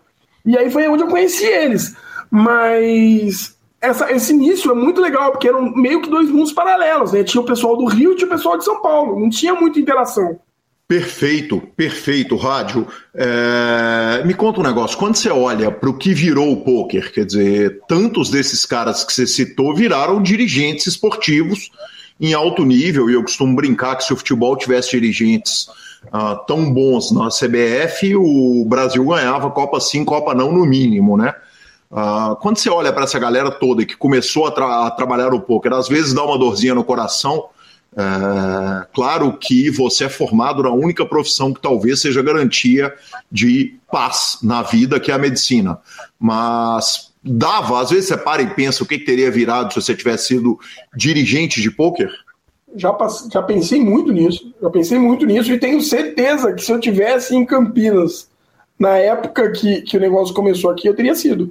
E 0.46 0.56
aí 0.56 0.70
foi 0.70 0.88
onde 0.88 1.02
eu 1.02 1.08
conheci 1.08 1.44
eles. 1.44 1.94
Mas 2.30 3.54
essa, 3.82 4.10
esse 4.10 4.32
início 4.32 4.70
é 4.70 4.74
muito 4.74 4.98
legal, 4.98 5.30
porque 5.30 5.48
eram 5.48 5.70
meio 5.74 6.00
que 6.00 6.08
dois 6.08 6.30
mundos 6.30 6.54
paralelos, 6.54 7.12
né? 7.12 7.22
Tinha 7.22 7.42
o 7.42 7.46
pessoal 7.46 7.76
do 7.76 7.84
Rio 7.84 8.12
e 8.12 8.16
tinha 8.16 8.28
o 8.28 8.30
pessoal 8.30 8.56
de 8.56 8.64
São 8.64 8.80
Paulo, 8.80 9.20
não 9.20 9.28
tinha 9.28 9.54
muita 9.54 9.78
interação. 9.78 10.40
Perfeito, 10.88 11.60
perfeito, 11.76 12.36
Rádio. 12.36 12.86
É... 13.12 14.22
Me 14.24 14.34
conta 14.34 14.60
um 14.60 14.62
negócio, 14.62 14.96
quando 14.96 15.16
você 15.16 15.28
olha 15.28 15.70
para 15.70 15.90
o 15.90 15.98
que 15.98 16.14
virou 16.14 16.52
o 16.52 16.62
poker, 16.62 17.12
quer 17.12 17.24
dizer, 17.24 17.80
tantos 17.88 18.30
desses 18.30 18.64
caras 18.64 19.02
que 19.02 19.12
você 19.12 19.26
citou 19.26 19.74
viraram 19.74 20.22
dirigentes 20.22 20.86
esportivos 20.86 21.70
em 22.20 22.34
alto 22.34 22.64
nível, 22.64 23.10
e 23.10 23.14
eu 23.14 23.22
costumo 23.22 23.54
brincar 23.56 23.96
que 23.96 24.04
se 24.04 24.12
o 24.12 24.16
futebol 24.16 24.56
tivesse 24.56 24.92
dirigentes 24.92 25.68
uh, 26.06 26.46
tão 26.46 26.72
bons 26.72 27.10
na 27.10 27.28
CBF, 27.28 28.14
o 28.16 28.64
Brasil 28.64 29.04
ganhava 29.04 29.50
Copa 29.50 29.80
sim, 29.80 30.04
Copa 30.04 30.34
não, 30.34 30.52
no 30.52 30.64
mínimo, 30.64 31.16
né? 31.16 31.34
Uh, 31.90 32.34
quando 32.36 32.58
você 32.58 32.70
olha 32.70 32.92
para 32.92 33.04
essa 33.04 33.18
galera 33.18 33.50
toda 33.50 33.84
que 33.84 33.96
começou 33.96 34.46
a, 34.46 34.50
tra 34.50 34.86
a, 34.86 34.90
trabalhar 34.90 35.34
o 35.34 35.40
poker, 35.40 35.72
às 35.72 35.88
vezes 35.88 36.14
dá 36.14 36.24
uma 36.24 36.38
dorzinha 36.38 36.74
no 36.74 36.84
coração. 36.84 37.48
Uh, 37.96 38.86
claro 38.92 39.32
que 39.38 39.70
você 39.70 40.04
é 40.04 40.08
formado 40.08 40.62
na 40.62 40.70
única 40.70 41.06
profissão 41.06 41.54
que 41.54 41.62
talvez 41.62 42.00
seja 42.00 42.22
garantia 42.22 42.94
de 43.32 43.74
paz 43.90 44.38
na 44.42 44.62
vida, 44.62 45.00
que 45.00 45.10
é 45.10 45.14
a 45.14 45.18
medicina. 45.18 45.78
Mas 46.18 47.12
dava, 47.24 47.80
às 47.80 47.90
vezes 47.90 48.08
você 48.08 48.16
para 48.16 48.42
e 48.42 48.50
pensa 48.54 48.84
o 48.84 48.86
que, 48.86 48.98
que 48.98 49.06
teria 49.06 49.30
virado 49.30 49.72
se 49.72 49.80
você 49.80 49.94
tivesse 49.94 50.28
sido 50.28 50.58
dirigente 50.94 51.62
de 51.62 51.70
poker? 51.70 52.10
Já, 52.76 52.94
já 53.32 53.42
pensei 53.42 53.80
muito 53.80 54.12
nisso, 54.12 54.54
já 54.60 54.68
pensei 54.68 54.98
muito 54.98 55.24
nisso 55.24 55.50
e 55.50 55.58
tenho 55.58 55.80
certeza 55.80 56.52
que 56.52 56.62
se 56.62 56.70
eu 56.70 56.78
tivesse 56.78 57.34
em 57.34 57.46
Campinas 57.46 58.28
na 58.78 58.98
época 58.98 59.50
que, 59.52 59.80
que 59.80 59.96
o 59.96 60.00
negócio 60.00 60.34
começou 60.34 60.70
aqui, 60.70 60.86
eu 60.86 60.94
teria 60.94 61.14
sido 61.14 61.50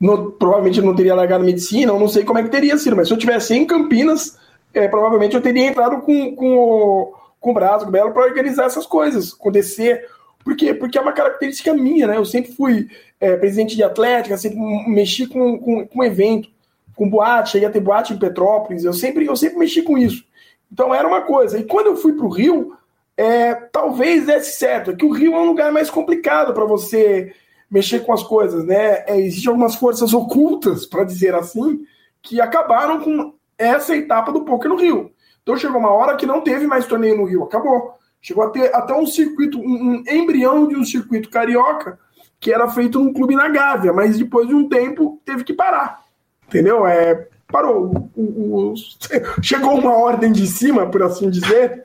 no, 0.00 0.32
provavelmente 0.32 0.82
não 0.82 0.94
teria 0.94 1.14
largado 1.14 1.44
medicina, 1.44 1.92
eu 1.92 1.98
não 1.98 2.08
sei 2.08 2.24
como 2.24 2.38
é 2.38 2.42
que 2.42 2.50
teria 2.50 2.76
sido, 2.76 2.96
mas 2.96 3.08
se 3.08 3.14
eu 3.14 3.18
tivesse 3.18 3.54
em 3.54 3.64
Campinas, 3.64 4.36
é, 4.74 4.88
provavelmente 4.88 5.34
eu 5.34 5.40
teria 5.40 5.66
entrado 5.66 6.02
com, 6.02 6.34
com, 6.34 6.56
o, 6.56 7.14
com 7.40 7.50
o 7.50 7.54
Brasil, 7.54 7.84
com 7.84 7.88
o 7.88 7.92
Belo, 7.92 8.12
para 8.12 8.24
organizar 8.24 8.66
essas 8.66 8.86
coisas, 8.86 9.32
acontecer. 9.32 10.06
Por 10.44 10.56
quê? 10.56 10.74
Porque 10.74 10.98
é 10.98 11.00
uma 11.00 11.12
característica 11.12 11.72
minha, 11.72 12.06
né? 12.06 12.16
Eu 12.16 12.24
sempre 12.24 12.52
fui 12.52 12.88
é, 13.18 13.36
presidente 13.36 13.76
de 13.76 13.82
atlética, 13.82 14.36
sempre 14.36 14.58
mexi 14.86 15.26
com, 15.26 15.58
com, 15.58 15.86
com 15.86 16.04
evento, 16.04 16.50
com 16.94 17.08
boate, 17.08 17.52
cheguei 17.52 17.68
a 17.68 17.70
ter 17.70 17.80
boate 17.80 18.12
em 18.12 18.18
Petrópolis, 18.18 18.84
eu 18.84 18.92
sempre, 18.92 19.24
eu 19.24 19.36
sempre 19.36 19.58
mexi 19.58 19.82
com 19.82 19.96
isso. 19.96 20.24
Então 20.70 20.94
era 20.94 21.06
uma 21.06 21.22
coisa. 21.22 21.58
E 21.58 21.64
quando 21.64 21.86
eu 21.86 21.96
fui 21.96 22.12
para 22.12 22.26
o 22.26 22.30
Rio, 22.30 22.76
é, 23.16 23.54
talvez 23.54 24.26
desse 24.26 24.58
certo, 24.58 24.90
é 24.90 24.94
que 24.94 25.04
o 25.04 25.12
Rio 25.12 25.34
é 25.34 25.38
um 25.38 25.46
lugar 25.46 25.72
mais 25.72 25.88
complicado 25.88 26.52
para 26.52 26.64
você 26.64 27.32
mexer 27.70 28.00
com 28.00 28.12
as 28.12 28.22
coisas, 28.22 28.64
né? 28.64 29.04
É, 29.06 29.18
Existem 29.18 29.48
algumas 29.48 29.74
forças 29.74 30.12
ocultas, 30.12 30.84
para 30.84 31.04
dizer 31.04 31.34
assim, 31.34 31.84
que 32.22 32.40
acabaram 32.40 33.00
com 33.00 33.32
essa 33.58 33.96
etapa 33.96 34.32
do 34.32 34.44
poker 34.44 34.68
no 34.68 34.76
Rio. 34.76 35.12
Então 35.42 35.56
chegou 35.56 35.78
uma 35.78 35.90
hora 35.90 36.16
que 36.16 36.26
não 36.26 36.40
teve 36.40 36.66
mais 36.66 36.86
torneio 36.86 37.16
no 37.16 37.24
Rio, 37.24 37.44
acabou. 37.44 37.94
Chegou 38.20 38.44
a 38.44 38.50
ter 38.50 38.74
até 38.74 38.94
um 38.94 39.06
circuito, 39.06 39.58
um, 39.58 40.02
embrião 40.08 40.66
de 40.66 40.76
um 40.76 40.84
circuito 40.84 41.28
carioca 41.28 41.98
que 42.40 42.52
era 42.52 42.68
feito 42.68 42.98
num 42.98 43.12
clube 43.12 43.34
na 43.34 43.48
Gávea, 43.48 43.92
mas 43.92 44.18
depois 44.18 44.48
de 44.48 44.54
um 44.54 44.68
tempo 44.68 45.20
teve 45.24 45.44
que 45.44 45.52
parar. 45.52 46.02
Entendeu? 46.46 46.86
É, 46.86 47.28
parou. 47.48 48.10
O, 48.14 48.22
o, 48.22 48.74
chegou 49.42 49.78
uma 49.78 49.96
ordem 49.96 50.32
de 50.32 50.46
cima, 50.46 50.86
por 50.86 51.02
assim 51.02 51.30
dizer, 51.30 51.84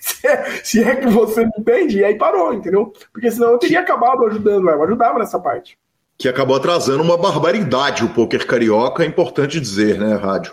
se 0.00 0.26
é, 0.28 0.60
se 0.64 0.82
é 0.82 0.96
que 0.96 1.08
você 1.08 1.44
entende, 1.58 1.98
e 1.98 2.04
aí 2.04 2.16
parou, 2.16 2.52
entendeu? 2.52 2.92
Porque 3.12 3.30
senão 3.30 3.50
eu 3.50 3.58
teria 3.58 3.80
acabado 3.80 4.26
ajudando, 4.26 4.68
eu 4.68 4.82
ajudava 4.82 5.18
nessa 5.18 5.38
parte. 5.38 5.78
Que 6.18 6.28
acabou 6.28 6.56
atrasando 6.56 7.02
uma 7.02 7.16
barbaridade 7.16 8.04
o 8.04 8.10
poker 8.10 8.46
carioca, 8.46 9.02
é 9.02 9.06
importante 9.06 9.58
dizer, 9.60 9.98
né, 9.98 10.14
Rádio? 10.16 10.52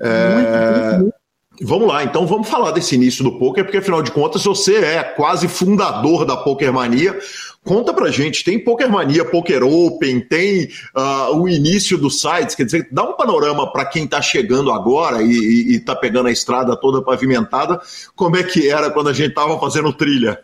É... 0.00 0.34
Muito, 0.34 0.50
muito, 0.50 1.02
muito. 1.02 1.18
Vamos 1.60 1.88
lá, 1.88 2.04
então 2.04 2.24
vamos 2.24 2.48
falar 2.48 2.70
desse 2.70 2.94
início 2.94 3.24
do 3.24 3.36
poker, 3.36 3.64
porque 3.64 3.78
afinal 3.78 4.00
de 4.00 4.12
contas 4.12 4.44
você 4.44 4.76
é 4.76 5.02
quase 5.02 5.48
fundador 5.48 6.24
da 6.24 6.36
Poker 6.36 6.72
Mania. 6.72 7.18
Conta 7.64 7.92
pra 7.92 8.10
gente, 8.10 8.44
tem 8.44 8.62
Poker 8.62 8.88
Mania, 8.88 9.24
Poker 9.24 9.64
Open, 9.64 10.20
tem 10.20 10.68
uh, 10.96 11.36
o 11.36 11.48
início 11.48 11.98
dos 11.98 12.20
sites, 12.20 12.54
quer 12.54 12.64
dizer, 12.64 12.88
dá 12.92 13.02
um 13.02 13.14
panorama 13.14 13.70
para 13.72 13.84
quem 13.84 14.04
está 14.04 14.22
chegando 14.22 14.70
agora 14.70 15.20
e, 15.20 15.74
está 15.74 15.96
pegando 15.96 16.28
a 16.28 16.32
estrada 16.32 16.76
toda 16.76 17.02
pavimentada, 17.02 17.80
como 18.14 18.36
é 18.36 18.44
que 18.44 18.70
era 18.70 18.90
quando 18.90 19.08
a 19.08 19.12
gente 19.12 19.30
estava 19.30 19.58
fazendo 19.58 19.92
trilha? 19.92 20.40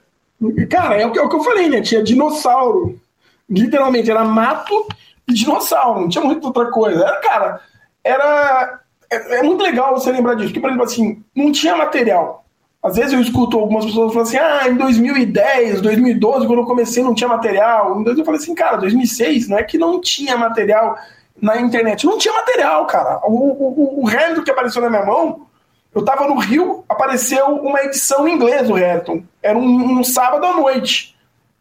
Cara, 0.69 1.01
é 1.01 1.07
o, 1.07 1.13
que, 1.13 1.19
é 1.19 1.23
o 1.23 1.29
que 1.29 1.37
eu 1.37 1.45
falei, 1.45 1.69
né? 1.69 1.81
Tinha 1.81 2.03
dinossauro, 2.03 3.01
literalmente, 3.49 4.11
era 4.11 4.25
mato 4.25 4.87
e 5.29 5.33
dinossauro, 5.33 6.01
não 6.03 6.09
tinha 6.09 6.25
muita 6.25 6.49
outra 6.49 6.67
coisa. 6.67 7.05
Era, 7.05 7.21
cara, 7.21 7.61
era. 8.03 8.81
É, 9.11 9.39
é 9.39 9.43
muito 9.43 9.63
legal 9.63 9.95
você 9.95 10.11
lembrar 10.11 10.35
disso, 10.35 10.49
porque, 10.49 10.61
por 10.61 10.71
exemplo, 10.71 10.85
assim, 10.85 11.23
não 11.35 11.53
tinha 11.53 11.77
material. 11.77 12.45
Às 12.83 12.97
vezes 12.97 13.15
eu 13.15 13.21
escuto 13.21 13.59
algumas 13.59 13.87
pessoas 13.87 14.13
falando 14.13 14.29
assim, 14.29 14.37
ah, 14.37 14.69
em 14.69 14.75
2010, 14.75 15.81
2012, 15.81 16.47
quando 16.47 16.59
eu 16.59 16.67
comecei 16.67 17.03
não 17.03 17.15
tinha 17.15 17.29
material. 17.29 17.99
Em 17.99 18.07
eu 18.07 18.25
falei 18.25 18.39
assim, 18.39 18.55
cara, 18.55 18.77
2006 18.77 19.49
não 19.49 19.57
é 19.57 19.63
que 19.63 19.79
não 19.79 20.01
tinha 20.03 20.37
material 20.37 20.95
na 21.41 21.59
internet. 21.59 22.05
Não 22.05 22.19
tinha 22.19 22.35
material, 22.35 22.87
cara. 22.87 23.21
O, 23.25 23.31
o, 23.31 24.05
o 24.05 24.09
Hamilton 24.09 24.43
que 24.43 24.51
apareceu 24.51 24.83
na 24.83 24.91
minha 24.91 25.07
mão, 25.07 25.47
eu 25.95 26.05
tava 26.05 26.29
no 26.29 26.39
Rio, 26.39 26.85
apareceu 26.87 27.47
uma 27.47 27.81
edição 27.85 28.29
em 28.29 28.35
inglês 28.35 28.69
do 28.69 28.75
Hamilton. 28.75 29.23
Era 29.43 29.57
um, 29.57 30.01
um 30.01 30.05
sábado 30.05 30.45
à 30.45 30.53
noite. 30.53 31.17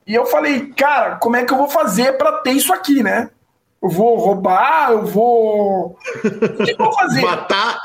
E 0.06 0.14
eu 0.14 0.26
falei, 0.26 0.74
cara, 0.76 1.16
como 1.16 1.38
é 1.38 1.46
que 1.46 1.54
eu 1.54 1.58
vou 1.58 1.70
fazer 1.70 2.18
para 2.18 2.40
ter 2.40 2.52
isso 2.52 2.74
aqui, 2.74 3.02
né? 3.02 3.30
Eu 3.84 3.90
vou 3.90 4.16
roubar, 4.16 4.92
eu 4.92 5.06
vou. 5.06 5.98
O 6.24 6.64
que 6.64 6.72
eu 6.72 6.78
vou 6.78 6.94
fazer? 6.94 7.22
Matar? 7.22 7.82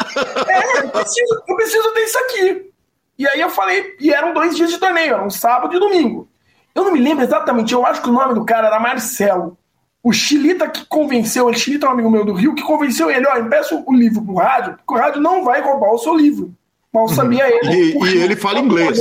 É, 0.49 0.85
eu 0.85 0.91
preciso, 0.91 1.43
eu 1.49 1.57
preciso 1.57 1.93
ter 1.93 2.01
isso 2.03 2.19
aqui. 2.19 2.71
E 3.19 3.27
aí 3.27 3.41
eu 3.41 3.51
falei, 3.51 3.97
e 3.99 4.13
eram 4.13 4.33
dois 4.33 4.57
dias 4.57 4.71
de 4.71 4.79
torneio, 4.79 5.15
era 5.15 5.25
um 5.25 5.31
sábado 5.31 5.75
e 5.75 5.81
domingo. 5.81 6.29
Eu 6.73 6.85
não 6.85 6.93
me 6.93 7.01
lembro 7.01 7.25
exatamente, 7.25 7.73
eu 7.73 7.85
acho 7.85 8.01
que 8.01 8.09
o 8.09 8.13
nome 8.13 8.35
do 8.35 8.45
cara 8.45 8.69
era 8.69 8.79
Marcelo. 8.79 9.59
O 10.01 10.13
Chilita 10.13 10.69
que 10.69 10.87
convenceu, 10.87 11.47
o 11.47 11.53
Chilita 11.53 11.87
é 11.87 11.89
um 11.89 11.93
amigo 11.93 12.11
meu 12.11 12.25
do 12.25 12.33
Rio, 12.33 12.55
que 12.55 12.63
convenceu 12.63 13.11
ele, 13.11 13.27
ó, 13.27 13.37
empresta 13.37 13.83
o 13.85 13.93
livro 13.93 14.23
pro 14.23 14.37
rádio, 14.37 14.75
porque 14.75 14.95
o 14.95 14.97
rádio 14.97 15.21
não 15.21 15.43
vai 15.43 15.61
roubar 15.61 15.93
o 15.93 15.99
seu 15.99 16.15
livro. 16.15 16.55
Mal 16.93 17.09
sabia 17.09 17.49
ele. 17.49 17.75
E, 17.75 18.05
e 18.05 18.23
ele 18.23 18.37
fala 18.37 18.61
inglês. 18.61 19.01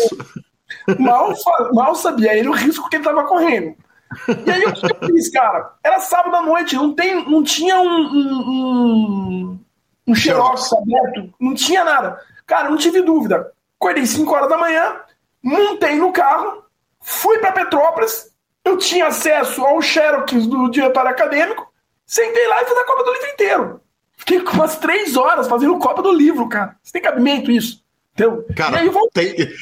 Mal, 0.98 1.32
mal 1.74 1.94
sabia 1.94 2.36
ele 2.36 2.50
o 2.50 2.54
risco 2.54 2.90
que 2.90 2.96
ele 2.96 3.04
tava 3.04 3.24
correndo. 3.26 3.76
E 4.46 4.52
aí 4.52 4.66
o 4.66 4.74
que 4.74 4.86
eu 4.86 5.08
fiz, 5.08 5.30
cara? 5.30 5.74
Era 5.84 6.00
sábado 6.00 6.36
à 6.36 6.42
noite, 6.42 6.76
não, 6.76 6.94
tem, 6.94 7.30
não 7.30 7.44
tinha 7.44 7.80
um, 7.80 7.88
um, 7.88 8.50
um, 8.50 9.60
um 10.08 10.16
xerox 10.16 10.72
aberto, 10.74 11.34
não 11.40 11.54
tinha 11.54 11.84
nada. 11.84 12.20
Cara, 12.46 12.70
não 12.70 12.78
tive 12.78 13.02
dúvida. 13.02 13.52
Acordei 13.80 14.06
5 14.06 14.34
horas 14.34 14.50
da 14.50 14.58
manhã, 14.58 14.96
montei 15.44 15.96
no 15.96 16.12
carro, 16.12 16.64
fui 17.02 17.38
para 17.40 17.52
Petrópolis, 17.52 18.32
eu 18.66 18.78
tinha 18.78 19.08
acesso 19.08 19.64
ao 19.64 19.82
Xerox 19.82 20.48
do 20.48 20.70
diretório 20.70 21.12
acadêmico, 21.12 21.72
sentei 22.06 22.48
lá 22.48 22.62
e 22.62 22.66
fiz 22.66 22.78
a 22.78 22.86
Copa 22.86 23.04
do 23.04 23.14
Livro 23.14 23.28
inteiro. 23.30 23.82
Fiquei 24.18 24.40
umas 24.40 24.78
três 24.78 25.16
horas 25.16 25.48
fazendo 25.48 25.78
Copa 25.78 26.02
do 26.02 26.12
Livro, 26.12 26.50
cara. 26.50 26.76
Você 26.82 26.92
tem 26.92 27.02
cabimento 27.02 27.52
isso? 27.52 27.84
Entendeu? 28.14 28.46
Cara, 28.56 28.78
e 28.78 28.80
aí 28.82 28.90
voltei. 28.90 29.54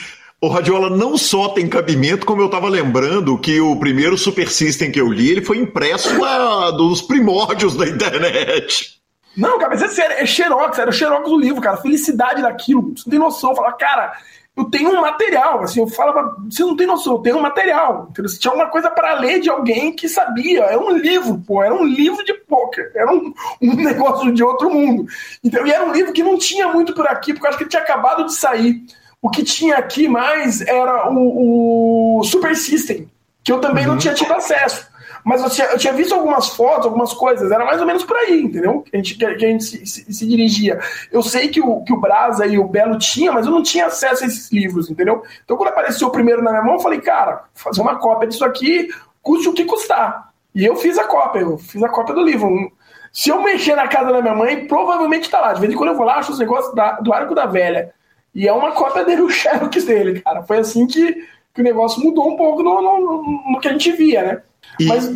O 0.42 0.48
Radiola 0.48 0.90
não 0.90 1.18
só 1.18 1.50
tem 1.50 1.68
cabimento, 1.68 2.26
como 2.26 2.42
eu 2.42 2.48
estava 2.48 2.68
lembrando 2.68 3.38
que 3.40 3.60
o 3.60 3.78
primeiro 3.78 4.18
Super 4.18 4.50
System 4.50 4.92
que 4.92 5.00
eu 5.00 5.08
li, 5.08 5.32
ele 5.32 5.42
foi 5.42 5.58
impresso 5.58 6.18
na, 6.20 6.72
dos 6.72 7.02
primórdios 7.02 7.76
da 7.76 7.88
internet. 7.88 9.02
Não, 9.36 9.58
cara, 9.58 9.76
mas 9.76 9.98
é 10.00 10.22
é 10.22 10.26
xerox, 10.26 10.78
era 10.78 10.90
o 10.90 10.94
xerox 10.94 11.30
do 11.30 11.38
livro, 11.38 11.62
cara. 11.62 11.78
Felicidade 11.78 12.42
daquilo. 12.42 12.94
Você 12.96 13.04
não 13.06 13.12
tem 13.12 13.20
noção. 13.20 13.56
Falar, 13.56 13.74
cara, 13.74 14.14
eu 14.56 14.66
tenho 14.66 14.90
um 14.92 15.02
material. 15.02 15.62
Assim, 15.62 15.82
eu 15.82 15.88
falava, 15.88 16.36
você 16.50 16.64
não 16.64 16.76
tem 16.76 16.88
noção, 16.88 17.16
eu 17.16 17.20
tenho 17.20 17.38
um 17.38 17.42
material. 17.42 18.12
Você 18.18 18.40
tinha 18.40 18.52
alguma 18.52 18.70
coisa 18.70 18.90
para 18.90 19.20
ler 19.20 19.42
de 19.42 19.50
alguém 19.50 19.94
que 19.94 20.08
sabia. 20.08 20.64
Era 20.64 20.80
um 20.80 20.92
livro, 20.92 21.42
pô, 21.46 21.62
era 21.62 21.74
um 21.74 21.84
livro 21.84 22.24
de 22.24 22.34
poker. 22.34 22.92
Era 22.96 23.12
um, 23.12 23.34
um 23.62 23.76
negócio 23.84 24.32
de 24.32 24.44
outro 24.44 24.70
mundo. 24.70 25.06
Então, 25.44 25.66
e 25.68 25.72
era 25.72 25.86
um 25.86 25.92
livro 25.92 26.14
que 26.14 26.24
não 26.24 26.38
tinha 26.38 26.70
muito 26.70 26.94
por 26.94 27.08
aqui, 27.08 27.34
porque 27.34 27.46
eu 27.46 27.50
acho 27.50 27.58
que 27.58 27.64
ele 27.66 27.72
tinha 27.72 27.82
acabado 27.82 28.26
de 28.26 28.34
sair. 28.34 28.86
O 29.26 29.30
que 29.32 29.44
tinha 29.44 29.78
aqui 29.78 30.08
mais 30.08 30.62
era 30.62 31.10
o, 31.10 32.20
o 32.20 32.24
Super 32.24 32.56
System, 32.56 33.10
que 33.44 33.52
eu 33.52 33.60
também 33.60 33.84
uhum. 33.84 33.94
não 33.94 33.98
tinha 33.98 34.14
tido 34.14 34.32
acesso. 34.32 34.88
Mas 35.24 35.42
eu 35.42 35.50
tinha, 35.50 35.66
eu 35.70 35.80
tinha, 35.80 35.94
visto 35.94 36.14
algumas 36.14 36.50
fotos, 36.50 36.86
algumas 36.86 37.12
coisas, 37.12 37.52
era 37.52 37.66
mais 37.66 37.82
ou 37.82 37.88
menos 37.88 38.04
por 38.04 38.16
aí, 38.16 38.44
entendeu? 38.44 38.84
Que 38.84 38.96
a 38.96 38.98
gente, 38.98 39.16
que 39.16 39.26
a 39.26 39.36
gente 39.36 39.64
se, 39.64 39.84
se, 39.84 40.14
se, 40.14 40.28
dirigia. 40.28 40.80
Eu 41.12 41.24
sei 41.24 41.48
que 41.48 41.60
o, 41.60 41.82
que 41.82 41.92
o 41.92 42.00
Brasa 42.00 42.46
e 42.46 42.60
o 42.60 42.68
Belo 42.68 43.00
tinham, 43.00 43.34
mas 43.34 43.48
eu 43.48 43.52
não 43.52 43.64
tinha 43.64 43.88
acesso 43.88 44.24
a 44.24 44.28
esses 44.28 44.52
livros, 44.52 44.92
entendeu? 44.92 45.24
Então 45.44 45.58
quando 45.58 45.70
apareceu 45.70 46.08
o 46.08 46.12
primeiro 46.12 46.44
na 46.44 46.52
minha 46.52 46.64
mão, 46.64 46.76
eu 46.76 46.80
falei, 46.80 47.02
cara, 47.02 47.46
fazer 47.56 47.82
uma 47.82 47.96
cópia 47.96 48.30
disso 48.30 48.46
aqui, 48.46 48.90
custe 49.24 49.50
o 49.50 49.54
que 49.54 49.66
custar. 49.66 50.30
E 50.54 50.64
eu 50.64 50.76
fiz 50.76 51.00
a 51.00 51.06
cópia, 51.06 51.40
eu 51.40 51.58
fiz 51.58 51.82
a 51.82 51.90
cópia 51.90 52.14
do 52.14 52.22
livro. 52.22 52.72
Se 53.12 53.30
eu 53.30 53.42
mexer 53.42 53.76
na 53.76 53.88
casa 53.88 54.14
da 54.14 54.22
minha 54.22 54.36
mãe, 54.36 54.68
provavelmente 54.68 55.32
tá 55.32 55.42
lá. 55.42 55.54
De 55.54 55.62
vez 55.62 55.74
em 55.74 55.76
quando 55.76 55.90
eu 55.90 55.98
vou 55.98 56.06
lá, 56.06 56.18
acho 56.18 56.32
os 56.32 56.38
negócios 56.38 56.76
da, 56.76 57.00
do 57.00 57.12
Arco 57.12 57.34
da 57.34 57.48
Velha. 57.48 57.96
E 58.36 58.48
é 58.48 58.54
uma 58.54 58.74
cópia 58.74 59.06
dele, 59.06 59.22
o 59.24 59.30
Xerox 59.30 59.84
dele, 59.86 60.20
cara. 60.22 60.44
Foi 60.44 60.58
assim 60.58 60.86
que, 60.86 61.26
que 61.54 61.62
o 61.62 61.64
negócio 61.64 62.04
mudou 62.04 62.30
um 62.30 62.36
pouco 62.36 62.62
no, 62.62 62.82
no, 62.82 63.52
no 63.52 63.60
que 63.60 63.70
a 63.70 63.72
gente 63.72 63.92
via, 63.94 64.24
né? 64.24 64.42
E 64.80 64.88
Mas, 64.88 65.10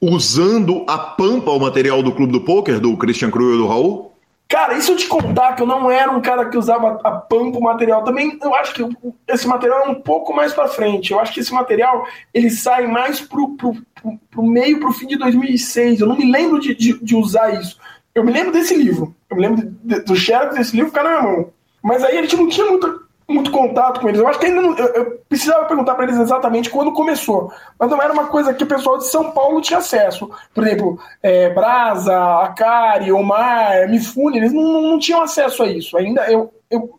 usando 0.00 0.84
a 0.86 0.96
pampa 0.96 1.50
o 1.50 1.58
material 1.58 2.02
do 2.02 2.12
Clube 2.12 2.32
do 2.32 2.42
Poker, 2.42 2.78
do 2.78 2.96
Christian 2.96 3.30
Cruel 3.30 3.54
e 3.54 3.58
do 3.58 3.66
Raul? 3.66 4.12
Cara, 4.52 4.76
isso 4.76 4.92
eu 4.92 4.96
te 4.96 5.08
contar 5.08 5.54
que 5.54 5.62
eu 5.62 5.66
não 5.66 5.90
era 5.90 6.12
um 6.12 6.20
cara 6.20 6.44
que 6.50 6.58
usava 6.58 7.00
a 7.02 7.10
pampa 7.12 7.56
o 7.56 7.62
material. 7.62 8.04
Também 8.04 8.38
eu 8.40 8.54
acho 8.54 8.74
que 8.74 8.86
esse 9.26 9.48
material 9.48 9.86
é 9.86 9.88
um 9.88 9.94
pouco 9.94 10.34
mais 10.34 10.52
para 10.52 10.68
frente. 10.68 11.10
Eu 11.10 11.18
acho 11.18 11.32
que 11.32 11.40
esse 11.40 11.52
material 11.54 12.06
ele 12.34 12.50
sai 12.50 12.86
mais 12.86 13.18
pro, 13.18 13.56
pro, 13.56 13.74
pro, 13.94 14.20
pro 14.30 14.42
meio, 14.42 14.78
pro 14.78 14.92
fim 14.92 15.06
de 15.06 15.16
2006. 15.16 16.00
Eu 16.00 16.06
não 16.06 16.18
me 16.18 16.30
lembro 16.30 16.60
de, 16.60 16.74
de, 16.74 17.02
de, 17.02 17.16
usar 17.16 17.58
isso. 17.58 17.78
Eu 18.14 18.22
me 18.22 18.30
lembro 18.30 18.52
desse 18.52 18.76
livro. 18.76 19.16
Eu 19.30 19.38
me 19.38 19.42
lembro 19.42 19.66
do 20.04 20.14
Xerox 20.14 20.54
desse 20.54 20.76
livro 20.76 20.90
ficar 20.90 21.04
na 21.04 21.10
minha 21.10 21.22
mão. 21.22 21.52
Mas 21.82 22.04
aí 22.04 22.18
a 22.18 22.22
gente 22.22 22.36
não 22.36 22.48
tinha 22.48 22.66
muito 22.66 23.02
muito 23.28 23.50
contato 23.50 24.00
com 24.00 24.08
eles. 24.08 24.20
Eu 24.20 24.28
acho 24.28 24.38
que 24.38 24.46
ainda 24.46 24.60
não, 24.60 24.76
eu, 24.76 24.86
eu 24.88 25.20
precisava 25.28 25.64
perguntar 25.64 25.94
para 25.94 26.04
eles 26.04 26.18
exatamente 26.18 26.70
quando 26.70 26.92
começou, 26.92 27.52
mas 27.78 27.90
não 27.90 28.00
era 28.00 28.12
uma 28.12 28.26
coisa 28.26 28.52
que 28.52 28.64
o 28.64 28.66
pessoal 28.66 28.98
de 28.98 29.08
São 29.08 29.30
Paulo 29.30 29.60
tinha 29.60 29.78
acesso. 29.78 30.30
Por 30.54 30.66
exemplo, 30.66 30.98
é, 31.22 31.48
Brasa, 31.50 32.16
Akari, 32.42 33.12
Omar, 33.12 33.88
Mifune, 33.88 34.38
eles 34.38 34.52
não, 34.52 34.82
não, 34.82 34.98
tinham 34.98 35.22
acesso 35.22 35.62
a 35.62 35.66
isso. 35.66 35.96
Ainda 35.96 36.30
eu, 36.30 36.52
eu 36.70 36.98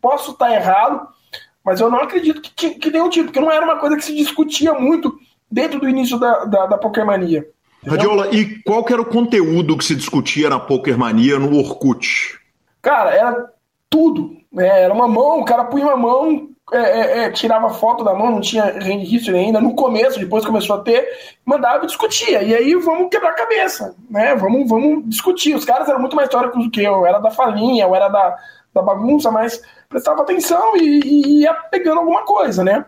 posso 0.00 0.32
estar 0.32 0.52
errado, 0.52 1.06
mas 1.64 1.80
eu 1.80 1.90
não 1.90 2.00
acredito 2.00 2.40
que, 2.40 2.70
que 2.70 2.90
nenhum 2.90 3.10
tipo, 3.10 3.26
porque 3.26 3.40
não 3.40 3.52
era 3.52 3.64
uma 3.64 3.78
coisa 3.78 3.96
que 3.96 4.04
se 4.04 4.14
discutia 4.14 4.72
muito 4.74 5.18
dentro 5.50 5.78
do 5.80 5.88
início 5.88 6.18
da, 6.18 6.44
da, 6.44 6.66
da 6.66 6.78
Pokermania. 6.78 7.46
Radiola, 7.86 8.34
e 8.34 8.62
qual 8.62 8.84
que 8.84 8.92
era 8.92 9.02
o 9.02 9.06
conteúdo 9.06 9.76
que 9.76 9.84
se 9.84 9.94
discutia 9.94 10.50
na 10.50 10.58
Pokermania 10.58 11.38
no 11.38 11.56
Orkut? 11.56 12.36
Cara, 12.82 13.10
era 13.10 13.55
tudo. 13.90 14.36
É, 14.58 14.82
era 14.82 14.94
uma 14.94 15.08
mão, 15.08 15.40
o 15.40 15.44
cara 15.44 15.64
punha 15.64 15.86
uma 15.86 15.96
mão, 15.96 16.48
é, 16.72 16.78
é, 16.78 17.18
é 17.24 17.30
tirava 17.30 17.68
foto 17.70 18.02
da 18.04 18.14
mão, 18.14 18.30
não 18.30 18.40
tinha 18.40 18.72
history 19.02 19.38
ainda, 19.38 19.60
no 19.60 19.74
começo, 19.74 20.18
depois 20.18 20.44
começou 20.44 20.76
a 20.76 20.80
ter, 20.80 21.06
mandava 21.44 21.84
e 21.84 21.86
discutia. 21.86 22.42
E 22.42 22.54
aí 22.54 22.74
vamos 22.74 23.08
quebrar 23.10 23.30
a 23.30 23.34
cabeça, 23.34 23.94
né? 24.10 24.34
Vamos, 24.34 24.68
vamos 24.68 25.08
discutir. 25.08 25.54
Os 25.54 25.64
caras 25.64 25.88
eram 25.88 26.00
muito 26.00 26.16
mais 26.16 26.28
históricos 26.28 26.64
do 26.64 26.70
que 26.70 26.82
eu, 26.82 27.06
era 27.06 27.18
da 27.18 27.30
falinha, 27.30 27.84
eu 27.84 27.94
era 27.94 28.08
da, 28.08 28.36
da 28.74 28.82
bagunça, 28.82 29.30
mas 29.30 29.60
prestava 29.88 30.22
atenção 30.22 30.76
e, 30.76 31.00
e 31.04 31.40
ia 31.42 31.54
pegando 31.54 32.00
alguma 32.00 32.24
coisa, 32.24 32.64
né? 32.64 32.84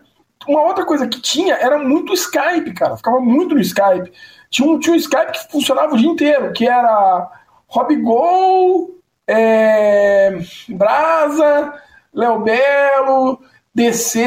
Uma 0.47 0.63
outra 0.63 0.85
coisa 0.85 1.07
que 1.07 1.21
tinha 1.21 1.55
era 1.55 1.77
muito 1.77 2.13
Skype, 2.13 2.73
cara. 2.73 2.97
Ficava 2.97 3.19
muito 3.19 3.55
no 3.55 3.61
Skype. 3.61 4.11
Tinha 4.49 4.69
um, 4.69 4.79
tinha 4.79 4.93
um 4.93 4.97
Skype 4.97 5.31
que 5.31 5.51
funcionava 5.51 5.93
o 5.93 5.97
dia 5.97 6.09
inteiro, 6.09 6.53
que 6.53 6.67
era 6.67 7.29
Robigol, 7.67 8.98
é, 9.29 10.39
Brasa, 10.69 11.73
Léo 12.11 12.39
Belo, 12.39 13.39
DC, 13.75 14.25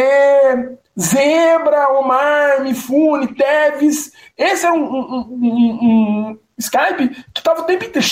Zebra, 0.99 1.89
Omar, 1.99 2.63
Mifune, 2.63 3.35
Teves. 3.35 4.13
Esse 4.39 4.65
era 4.65 4.75
um, 4.75 4.85
um, 4.85 5.39
um, 5.43 5.79
um 5.83 6.39
Skype 6.57 7.09
que 7.35 7.43
tava 7.43 7.63
o 7.63 7.65
tempo 7.65 7.85
inteiro, 7.85 8.07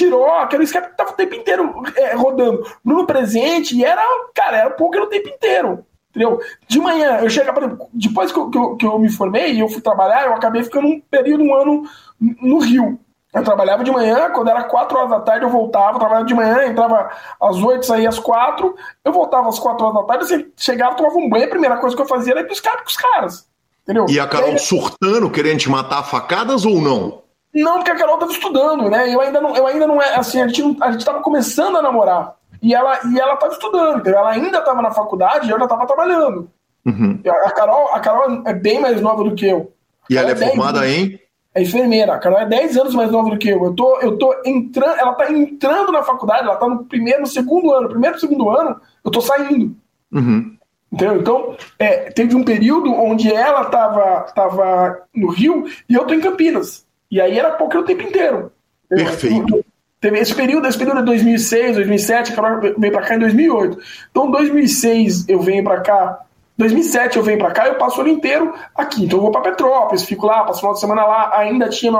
que 0.48 0.54
era 0.56 0.62
o 0.62 0.64
Skype 0.64 0.88
que 0.88 0.96
tava 0.96 1.12
o 1.12 1.16
tempo 1.16 1.34
inteiro 1.36 1.82
é, 1.96 2.14
rodando. 2.16 2.66
Bruno 2.84 3.06
Presente, 3.06 3.76
e 3.76 3.84
era, 3.84 4.02
cara, 4.34 4.56
era 4.56 4.70
poker 4.70 5.02
o 5.02 5.06
tempo 5.06 5.28
inteiro. 5.28 5.86
Entendeu? 6.10 6.40
De 6.66 6.80
manhã, 6.80 7.20
eu 7.20 7.30
chegava, 7.30 7.78
depois 7.92 8.32
que 8.32 8.38
eu, 8.38 8.50
que 8.50 8.58
eu, 8.58 8.76
que 8.76 8.84
eu 8.84 8.98
me 8.98 9.08
formei 9.08 9.52
e 9.52 9.60
eu 9.60 9.68
fui 9.68 9.80
trabalhar, 9.80 10.26
eu 10.26 10.34
acabei 10.34 10.64
ficando 10.64 10.88
um 10.88 11.00
período, 11.00 11.44
um 11.44 11.54
ano 11.54 11.84
no 12.20 12.58
Rio. 12.58 12.98
Eu 13.32 13.44
trabalhava 13.44 13.84
de 13.84 13.90
manhã, 13.92 14.30
quando 14.30 14.48
era 14.48 14.64
4 14.64 14.98
horas 14.98 15.10
da 15.10 15.20
tarde 15.20 15.44
eu 15.44 15.50
voltava, 15.50 15.92
eu 15.92 15.98
trabalhava 16.00 16.26
de 16.26 16.34
manhã, 16.34 16.66
entrava 16.66 17.10
às 17.40 17.56
8, 17.56 17.86
saía 17.86 18.08
às 18.08 18.18
4, 18.18 18.74
eu 19.04 19.12
voltava 19.12 19.48
às 19.48 19.58
4 19.58 19.86
horas 19.86 20.00
da 20.00 20.06
tarde, 20.06 20.24
assim, 20.24 20.52
chegava, 20.56 20.96
tomava 20.96 21.16
um 21.16 21.28
banho, 21.28 21.44
a 21.44 21.48
primeira 21.48 21.76
coisa 21.76 21.94
que 21.94 22.02
eu 22.02 22.06
fazia 22.06 22.32
era 22.32 22.40
ir 22.40 22.48
buscar 22.48 22.78
com 22.78 22.88
os 22.88 22.96
caras. 22.96 23.48
Entendeu? 23.84 24.06
E 24.08 24.18
a 24.18 24.26
Carol 24.26 24.50
e 24.50 24.52
aí, 24.52 24.58
surtando, 24.58 25.30
querendo 25.30 25.60
te 25.60 25.70
matar 25.70 26.02
facadas 26.02 26.64
ou 26.64 26.80
não? 26.80 27.22
Não, 27.54 27.78
porque 27.78 27.90
a 27.90 27.96
Carol 27.96 28.18
tava 28.18 28.32
estudando, 28.32 28.88
né? 28.90 29.12
Eu 29.12 29.20
ainda 29.20 29.40
não, 29.40 29.56
eu 29.56 29.66
ainda 29.66 29.86
não 29.86 30.02
é 30.02 30.14
assim, 30.16 30.40
a 30.40 30.46
gente, 30.46 30.62
não, 30.62 30.76
a 30.80 30.92
gente 30.92 31.04
tava 31.04 31.20
começando 31.20 31.76
a 31.76 31.82
namorar. 31.82 32.34
E 32.62 32.74
ela, 32.74 33.00
e 33.06 33.18
ela 33.18 33.36
tava 33.36 33.52
estudando, 33.52 34.00
entendeu? 34.00 34.20
Ela 34.20 34.30
ainda 34.30 34.60
tava 34.60 34.82
na 34.82 34.90
faculdade 34.90 35.48
e 35.48 35.50
eu 35.50 35.58
já 35.58 35.66
tava 35.66 35.86
trabalhando. 35.86 36.50
Uhum. 36.84 37.20
A, 37.26 37.50
Carol, 37.50 37.94
a 37.94 38.00
Carol 38.00 38.42
é 38.44 38.52
bem 38.52 38.80
mais 38.80 39.00
nova 39.00 39.24
do 39.24 39.34
que 39.34 39.46
eu. 39.46 39.72
E 40.08 40.16
ela 40.16 40.30
é 40.32 40.36
formada 40.36 40.88
em? 40.88 41.18
É 41.54 41.62
enfermeira. 41.62 42.14
A 42.14 42.18
Carol 42.18 42.38
é 42.38 42.46
10 42.46 42.76
anos 42.76 42.94
mais 42.94 43.10
nova 43.10 43.30
do 43.30 43.38
que 43.38 43.48
eu. 43.48 43.64
Eu 43.64 43.74
tô, 43.74 43.98
eu 44.00 44.16
tô 44.16 44.34
entrando, 44.44 44.98
ela 44.98 45.14
tá 45.14 45.32
entrando 45.32 45.90
na 45.90 46.02
faculdade, 46.02 46.44
ela 46.44 46.56
tá 46.56 46.68
no 46.68 46.84
primeiro, 46.84 47.20
no 47.20 47.26
segundo 47.26 47.72
ano. 47.72 47.88
Primeiro 47.88 48.16
e 48.16 48.20
segundo 48.20 48.50
ano, 48.50 48.80
eu 49.04 49.10
tô 49.10 49.20
saindo. 49.20 49.74
Uhum. 50.12 50.56
Entendeu? 50.92 51.20
Então, 51.20 51.56
é, 51.78 52.10
teve 52.10 52.34
um 52.34 52.44
período 52.44 52.92
onde 52.92 53.32
ela 53.32 53.64
tava, 53.66 54.22
tava 54.34 55.02
no 55.14 55.28
Rio 55.30 55.66
e 55.88 55.94
eu 55.94 56.04
tô 56.04 56.14
em 56.14 56.20
Campinas. 56.20 56.84
E 57.10 57.20
aí 57.20 57.38
era 57.38 57.52
poker 57.52 57.80
o 57.80 57.84
tempo 57.84 58.02
inteiro. 58.02 58.52
Perfeito. 58.88 59.64
Teve 60.00 60.18
esse 60.18 60.34
período, 60.34 60.66
esse 60.66 60.78
período 60.78 61.00
é 61.00 61.02
2006, 61.02 61.76
2007, 61.76 62.32
a 62.32 62.34
Carol 62.34 62.74
veio 62.78 62.92
pra 62.92 63.02
cá 63.02 63.16
em 63.16 63.18
2008. 63.18 63.78
Então, 64.10 64.30
2006 64.30 65.28
eu 65.28 65.40
venho 65.40 65.62
pra 65.62 65.80
cá 65.80 66.20
2007 66.60 67.16
eu 67.16 67.22
venho 67.22 67.38
para 67.38 67.50
cá, 67.50 67.66
eu 67.66 67.74
passo 67.76 67.98
o 67.98 68.00
ano 68.02 68.10
inteiro 68.10 68.54
aqui. 68.74 69.04
Então 69.04 69.18
eu 69.18 69.22
vou 69.22 69.32
para 69.32 69.40
Petrópolis, 69.40 70.04
fico 70.04 70.26
lá, 70.26 70.44
passo 70.44 70.58
o 70.58 70.60
final 70.60 70.74
de 70.74 70.80
semana 70.80 71.04
lá, 71.04 71.36
ainda 71.36 71.68
tinha 71.68 71.92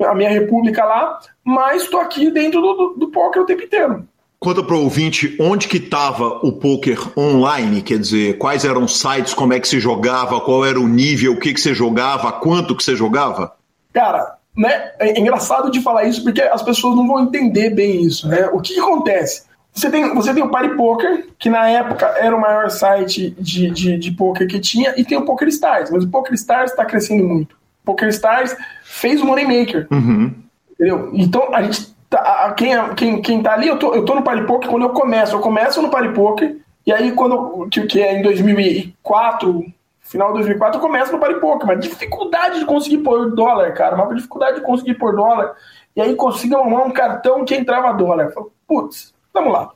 a 0.00 0.14
minha 0.14 0.30
república 0.30 0.84
lá, 0.84 1.18
mas 1.44 1.82
estou 1.82 2.00
aqui 2.00 2.30
dentro 2.30 2.60
do, 2.60 2.74
do, 2.74 2.94
do 2.94 3.08
poker 3.08 3.42
o 3.42 3.46
tempo 3.46 3.62
inteiro. 3.62 4.04
Conta 4.40 4.62
para 4.62 4.76
o 4.76 4.84
ouvinte 4.84 5.36
onde 5.40 5.66
que 5.66 5.78
estava 5.78 6.38
o 6.42 6.52
poker 6.52 6.98
online, 7.18 7.82
quer 7.82 7.98
dizer, 7.98 8.38
quais 8.38 8.64
eram 8.64 8.84
os 8.84 8.98
sites, 8.98 9.34
como 9.34 9.52
é 9.52 9.60
que 9.60 9.66
se 9.66 9.80
jogava, 9.80 10.40
qual 10.40 10.64
era 10.64 10.78
o 10.78 10.86
nível, 10.86 11.32
o 11.32 11.40
que, 11.40 11.52
que 11.52 11.60
você 11.60 11.74
jogava, 11.74 12.30
quanto 12.32 12.76
que 12.76 12.84
você 12.84 12.94
jogava? 12.94 13.52
Cara, 13.92 14.36
né, 14.56 14.92
é 15.00 15.18
engraçado 15.18 15.70
de 15.70 15.80
falar 15.82 16.04
isso 16.04 16.22
porque 16.22 16.40
as 16.40 16.62
pessoas 16.62 16.96
não 16.96 17.06
vão 17.06 17.24
entender 17.24 17.70
bem 17.70 18.02
isso, 18.02 18.28
né? 18.28 18.48
O 18.52 18.60
que, 18.60 18.74
que 18.74 18.80
acontece? 18.80 19.47
Você 19.78 19.90
tem, 19.90 20.12
você 20.12 20.34
tem 20.34 20.42
o 20.42 20.50
Party 20.50 20.74
Poker, 20.74 21.28
que 21.38 21.48
na 21.48 21.68
época 21.68 22.06
era 22.18 22.34
o 22.34 22.40
maior 22.40 22.68
site 22.68 23.30
de, 23.38 23.70
de, 23.70 23.96
de 23.96 24.10
poker 24.10 24.48
que 24.48 24.58
tinha, 24.58 24.92
e 24.96 25.04
tem 25.04 25.16
o 25.16 25.24
Poker 25.24 25.46
Stars, 25.46 25.88
mas 25.90 26.02
o 26.02 26.08
Poker 26.08 26.34
Stars 26.34 26.72
está 26.72 26.84
crescendo 26.84 27.22
muito. 27.22 27.52
O 27.84 27.86
Poker 27.86 28.08
Stars 28.08 28.56
fez 28.82 29.20
o 29.20 29.24
Moneymaker. 29.24 29.86
Uhum. 29.90 30.34
Entendeu? 30.72 31.10
Então, 31.14 31.54
a 31.54 31.62
gente. 31.62 31.96
Tá, 32.10 32.54
quem, 32.56 32.94
quem, 32.94 33.22
quem 33.22 33.42
tá 33.42 33.52
ali, 33.52 33.68
eu 33.68 33.78
tô, 33.78 33.94
eu 33.94 34.04
tô 34.04 34.14
no 34.14 34.22
Party 34.22 34.44
Poker 34.46 34.68
quando 34.68 34.82
eu 34.82 34.90
começo. 34.90 35.36
Eu 35.36 35.40
começo 35.40 35.80
no 35.80 35.90
Party 35.90 36.12
Poker, 36.12 36.56
e 36.84 36.92
aí, 36.92 37.12
quando, 37.12 37.68
que, 37.70 37.86
que 37.86 38.02
é 38.02 38.18
em 38.18 38.22
2004, 38.22 39.64
final 40.00 40.28
de 40.28 40.34
2004, 40.34 40.78
eu 40.78 40.82
começo 40.82 41.12
no 41.12 41.20
Party 41.20 41.38
Poker. 41.38 41.66
Mas 41.68 41.80
dificuldade 41.80 42.58
de 42.58 42.64
conseguir 42.64 42.98
pôr 42.98 43.30
dólar, 43.30 43.72
cara. 43.74 43.94
Uma 43.94 44.12
dificuldade 44.12 44.56
de 44.56 44.62
conseguir 44.62 44.94
pôr 44.94 45.14
dólar. 45.14 45.54
E 45.94 46.00
aí, 46.00 46.16
consegui 46.16 46.56
arrumar 46.56 46.82
um 46.82 46.90
cartão 46.90 47.44
que 47.44 47.54
entrava 47.54 47.92
dólar. 47.92 48.32
Putz, 48.66 49.14
Vamos 49.38 49.52
lá. 49.52 49.70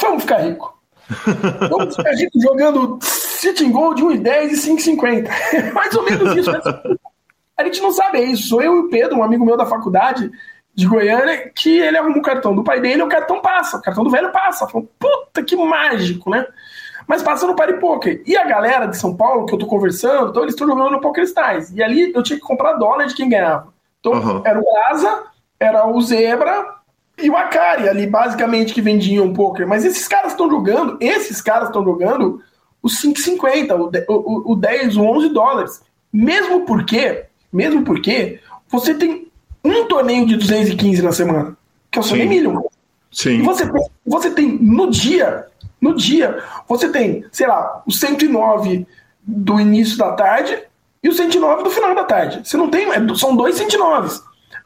Vamos 0.00 0.22
ficar 0.22 0.38
rico. 0.38 0.82
Vamos 1.68 1.94
ficar 1.94 2.12
rico 2.12 2.40
jogando 2.40 2.98
sitting 3.02 3.70
goal 3.70 3.94
de 3.94 4.02
1,10 4.02 4.50
e 4.50 4.96
5,50. 4.96 5.72
Mais 5.74 5.94
ou 5.94 6.04
menos 6.04 6.34
isso. 6.34 6.50
Né? 6.50 6.60
A 7.54 7.64
gente 7.64 7.82
não 7.82 7.92
sabe 7.92 8.18
é 8.18 8.24
isso. 8.24 8.48
Sou 8.48 8.62
eu 8.62 8.76
e 8.76 8.78
o 8.80 8.88
Pedro, 8.88 9.18
um 9.18 9.22
amigo 9.22 9.44
meu 9.44 9.58
da 9.58 9.66
faculdade 9.66 10.30
de 10.74 10.86
Goiânia, 10.86 11.52
que 11.54 11.78
ele 11.78 11.98
arruma 11.98 12.16
o 12.16 12.22
cartão 12.22 12.56
do 12.56 12.64
pai 12.64 12.80
dele 12.80 13.02
e 13.02 13.04
o 13.04 13.08
cartão 13.08 13.42
passa. 13.42 13.76
O 13.76 13.82
cartão 13.82 14.02
do 14.02 14.10
velho 14.10 14.32
passa. 14.32 14.66
Falo, 14.66 14.88
Puta, 14.98 15.42
que 15.42 15.54
mágico, 15.54 16.30
né? 16.30 16.46
Mas 17.06 17.22
passa 17.22 17.46
no 17.46 17.54
Party 17.54 17.74
Poker. 17.74 18.22
E 18.26 18.34
a 18.34 18.46
galera 18.46 18.86
de 18.86 18.96
São 18.96 19.14
Paulo, 19.14 19.44
que 19.44 19.54
eu 19.54 19.58
tô 19.58 19.66
conversando, 19.66 20.30
então 20.30 20.42
eles 20.42 20.54
estão 20.54 20.66
jogando 20.66 20.92
no 20.92 21.00
Poker 21.02 21.24
Stars. 21.24 21.70
E 21.72 21.82
ali 21.82 22.10
eu 22.14 22.22
tinha 22.22 22.38
que 22.38 22.44
comprar 22.44 22.72
dólar 22.72 23.04
de 23.04 23.14
quem 23.14 23.28
ganhava. 23.28 23.68
Então 24.00 24.14
uhum. 24.14 24.42
era 24.46 24.58
o 24.58 24.64
Asa, 24.88 25.24
era 25.60 25.86
o 25.86 26.00
Zebra, 26.00 26.64
e 27.16 27.30
o 27.30 27.36
Akari 27.36 27.88
ali, 27.88 28.06
basicamente, 28.06 28.74
que 28.74 28.82
vendiam 28.82 29.32
poker. 29.32 29.66
Mas 29.66 29.84
esses 29.84 30.08
caras 30.08 30.32
estão 30.32 30.50
jogando, 30.50 30.96
esses 31.00 31.40
caras 31.40 31.68
estão 31.68 31.84
jogando 31.84 32.42
os 32.82 33.00
5,50, 33.00 34.04
o, 34.08 34.12
o, 34.12 34.52
o 34.52 34.56
10, 34.56 34.96
o 34.96 35.02
11 35.02 35.28
dólares. 35.30 35.82
Mesmo 36.12 36.64
porque, 36.66 37.24
mesmo 37.52 37.82
porque, 37.82 38.40
você 38.68 38.94
tem 38.94 39.28
um 39.64 39.86
torneio 39.86 40.26
de 40.26 40.36
215 40.36 41.02
na 41.02 41.12
semana, 41.12 41.56
que 41.90 41.98
é 41.98 42.00
o 42.00 42.04
Sunny 42.04 42.26
Million. 42.26 42.62
Sim. 43.10 43.38
E 43.38 43.42
você, 43.42 43.64
você 44.04 44.30
tem, 44.30 44.58
no 44.60 44.90
dia, 44.90 45.46
no 45.80 45.94
dia, 45.94 46.42
você 46.68 46.88
tem, 46.88 47.24
sei 47.30 47.46
lá, 47.46 47.82
o 47.86 47.92
109 47.92 48.86
do 49.22 49.60
início 49.60 49.96
da 49.96 50.12
tarde 50.12 50.58
e 51.02 51.08
o 51.08 51.12
109 51.12 51.62
do 51.62 51.70
final 51.70 51.94
da 51.94 52.04
tarde. 52.04 52.40
Você 52.44 52.56
não 52.56 52.68
tem, 52.68 52.90
é, 52.90 53.14
são 53.14 53.36
dois 53.36 53.58
109s. 53.58 54.20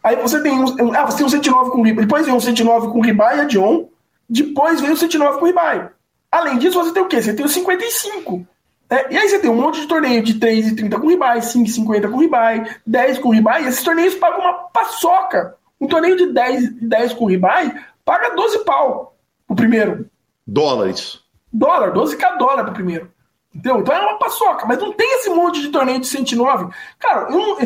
Aí 0.09 0.17
você 0.17 0.43
tem 0.43 0.59
um, 0.59 0.95
ah, 0.95 1.05
você 1.05 1.19
tem 1.19 1.27
um 1.27 1.29
109 1.29 1.71
com 1.71 1.83
ribai, 1.83 2.05
depois 2.07 2.25
vem 2.25 2.35
um 2.35 2.41
109 2.41 2.89
com 2.89 3.03
ribai 3.03 3.37
e 3.37 3.41
a 3.43 3.45
John, 3.45 3.91
depois 4.27 4.81
vem 4.81 4.91
o 4.91 4.97
109 4.97 5.39
com 5.39 5.45
ribai. 5.45 5.91
Além 6.33 6.57
disso, 6.57 6.83
você 6.83 6.95
tem 6.95 7.03
o 7.03 7.09
quê? 7.09 7.21
Você 7.21 7.35
tem 7.35 7.45
o 7.45 7.49
55. 7.49 8.47
Né? 8.91 9.05
E 9.11 9.19
aí 9.19 9.29
você 9.29 9.39
tem 9.39 9.51
um 9.51 9.61
monte 9.61 9.83
de 9.83 9.87
torneio 9.87 10.23
de 10.23 10.41
3,30 10.41 10.99
com 10.99 11.09
ribai, 11.09 11.41
5,50 11.41 12.11
com 12.11 12.21
ribai, 12.21 12.77
10 12.87 13.19
com 13.19 13.29
ribai, 13.29 13.65
e 13.65 13.67
esses 13.69 13.83
torneios 13.83 14.15
pagam 14.15 14.41
uma 14.41 14.55
paçoca. 14.71 15.57
Um 15.79 15.87
torneio 15.87 16.17
de 16.17 16.33
10, 16.33 16.81
10 16.81 17.13
com 17.13 17.27
ribai 17.27 17.79
paga 18.03 18.35
12 18.35 18.65
pau 18.65 19.15
o 19.47 19.55
primeiro. 19.55 20.09
Dólares. 20.47 21.21
Dólar, 21.53 21.93
12k 21.93 22.39
dólar 22.39 22.65
pro 22.65 22.73
primeiro. 22.73 23.13
Entendeu? 23.55 23.81
Então 23.81 23.95
é 23.95 24.01
uma 24.01 24.19
paçoca, 24.19 24.65
mas 24.67 24.79
não 24.79 24.93
tem 24.93 25.19
esse 25.19 25.29
monte 25.31 25.61
de 25.61 25.69
torneio 25.69 26.01
de 26.01 26.07
109. 26.07 26.73
Cara, 26.99 27.29
eu 27.31 27.59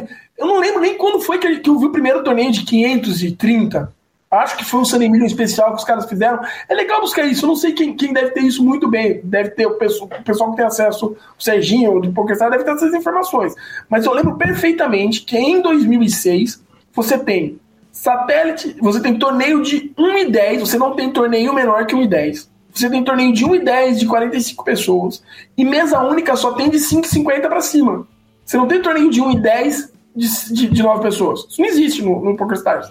eu 0.42 0.46
não 0.46 0.58
lembro 0.58 0.80
nem 0.80 0.96
quando 0.96 1.20
foi 1.20 1.38
que, 1.38 1.68
eu 1.68 1.78
vi 1.78 1.86
o 1.86 1.92
primeiro 1.92 2.22
torneio 2.22 2.50
de 2.50 2.64
530. 2.64 3.92
Acho 4.30 4.56
que 4.56 4.64
foi 4.64 4.80
um 4.80 4.84
Sunny 4.84 5.10
Million 5.10 5.26
especial 5.26 5.70
que 5.72 5.78
os 5.78 5.84
caras 5.84 6.06
fizeram. 6.06 6.40
É 6.68 6.74
legal 6.74 7.00
buscar 7.00 7.22
isso. 7.24 7.44
Eu 7.44 7.48
não 7.48 7.56
sei 7.56 7.72
quem, 7.72 7.94
quem 7.94 8.12
deve 8.14 8.30
ter 8.30 8.40
isso 8.40 8.64
muito 8.64 8.88
bem. 8.88 9.20
Deve 9.22 9.50
ter 9.50 9.66
o 9.66 9.74
pessoal, 9.74 10.10
o 10.18 10.22
pessoal 10.22 10.50
que 10.50 10.56
tem 10.56 10.64
acesso, 10.64 11.14
o 11.38 11.42
Serginho, 11.42 12.00
do 12.00 12.12
PokerStar, 12.12 12.50
deve 12.50 12.64
ter 12.64 12.70
essas 12.70 12.94
informações. 12.94 13.54
Mas 13.90 14.06
eu 14.06 14.12
lembro 14.12 14.36
perfeitamente 14.36 15.20
que 15.22 15.36
em 15.36 15.60
2006 15.60 16.62
você 16.94 17.18
tem 17.18 17.60
satélite, 17.92 18.74
você 18.80 19.00
tem 19.00 19.18
torneio 19.18 19.62
de 19.62 19.92
1 19.98 20.18
e 20.18 20.30
10, 20.30 20.60
você 20.60 20.78
não 20.78 20.94
tem 20.94 21.12
torneio 21.12 21.52
menor 21.52 21.86
que 21.86 21.94
1 21.94 22.02
e 22.02 22.08
10. 22.08 22.50
Você 22.72 22.88
tem 22.88 23.04
torneio 23.04 23.34
de 23.34 23.44
1 23.44 23.54
e 23.54 23.58
10 23.58 24.00
de 24.00 24.06
45 24.06 24.64
pessoas. 24.64 25.22
E 25.58 25.64
mesa 25.64 26.00
única 26.00 26.34
só 26.36 26.52
tem 26.52 26.70
de 26.70 26.78
5,50 26.78 27.42
para 27.42 27.60
cima. 27.60 28.06
Você 28.46 28.56
não 28.56 28.66
tem 28.66 28.80
torneio 28.80 29.10
de 29.10 29.20
1 29.20 29.32
e 29.32 29.40
10 29.40 29.91
de, 30.14 30.54
de, 30.54 30.68
de 30.68 30.82
nove 30.82 31.02
pessoas. 31.02 31.46
Isso 31.48 31.60
não 31.60 31.68
existe 31.68 32.02
no, 32.02 32.24
no 32.24 32.36
PokerStars. 32.36 32.88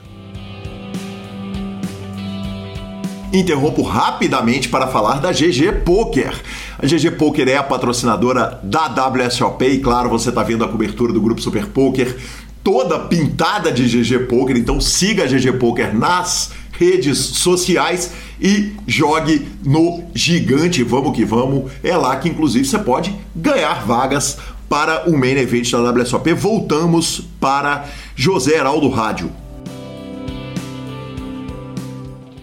Interrompo 3.33 3.81
rapidamente 3.81 4.67
para 4.67 4.87
falar 4.87 5.19
da 5.19 5.31
GG 5.31 5.83
Poker. 5.85 6.33
A 6.77 6.85
GG 6.85 7.11
Poker 7.17 7.47
é 7.47 7.55
a 7.55 7.63
patrocinadora 7.63 8.59
da 8.61 8.87
WSOP 8.87 9.65
e, 9.65 9.79
claro, 9.79 10.09
você 10.09 10.29
está 10.29 10.43
vendo 10.43 10.65
a 10.65 10.67
cobertura 10.67 11.13
do 11.13 11.21
Grupo 11.21 11.41
Super 11.41 11.65
Poker 11.67 12.17
toda 12.63 12.99
pintada 12.99 13.71
de 13.71 13.85
GG 13.85 14.27
Poker, 14.27 14.55
então 14.55 14.79
siga 14.79 15.23
a 15.23 15.27
GG 15.27 15.53
Poker 15.59 15.95
nas 15.95 16.51
redes 16.71 17.17
sociais 17.17 18.11
e 18.39 18.73
jogue 18.87 19.47
no 19.63 20.03
gigante. 20.13 20.83
Vamos 20.83 21.15
que 21.15 21.23
vamos. 21.23 21.71
É 21.83 21.95
lá 21.95 22.15
que, 22.15 22.29
inclusive, 22.29 22.65
você 22.65 22.79
pode 22.79 23.15
ganhar 23.35 23.85
vagas 23.85 24.37
para 24.71 25.09
o 25.09 25.17
main 25.17 25.35
event 25.35 25.69
da 25.69 25.91
WSOP. 25.91 26.31
Voltamos 26.31 27.19
para 27.41 27.83
José 28.15 28.55
Heraldo 28.55 28.87
Rádio. 28.87 29.29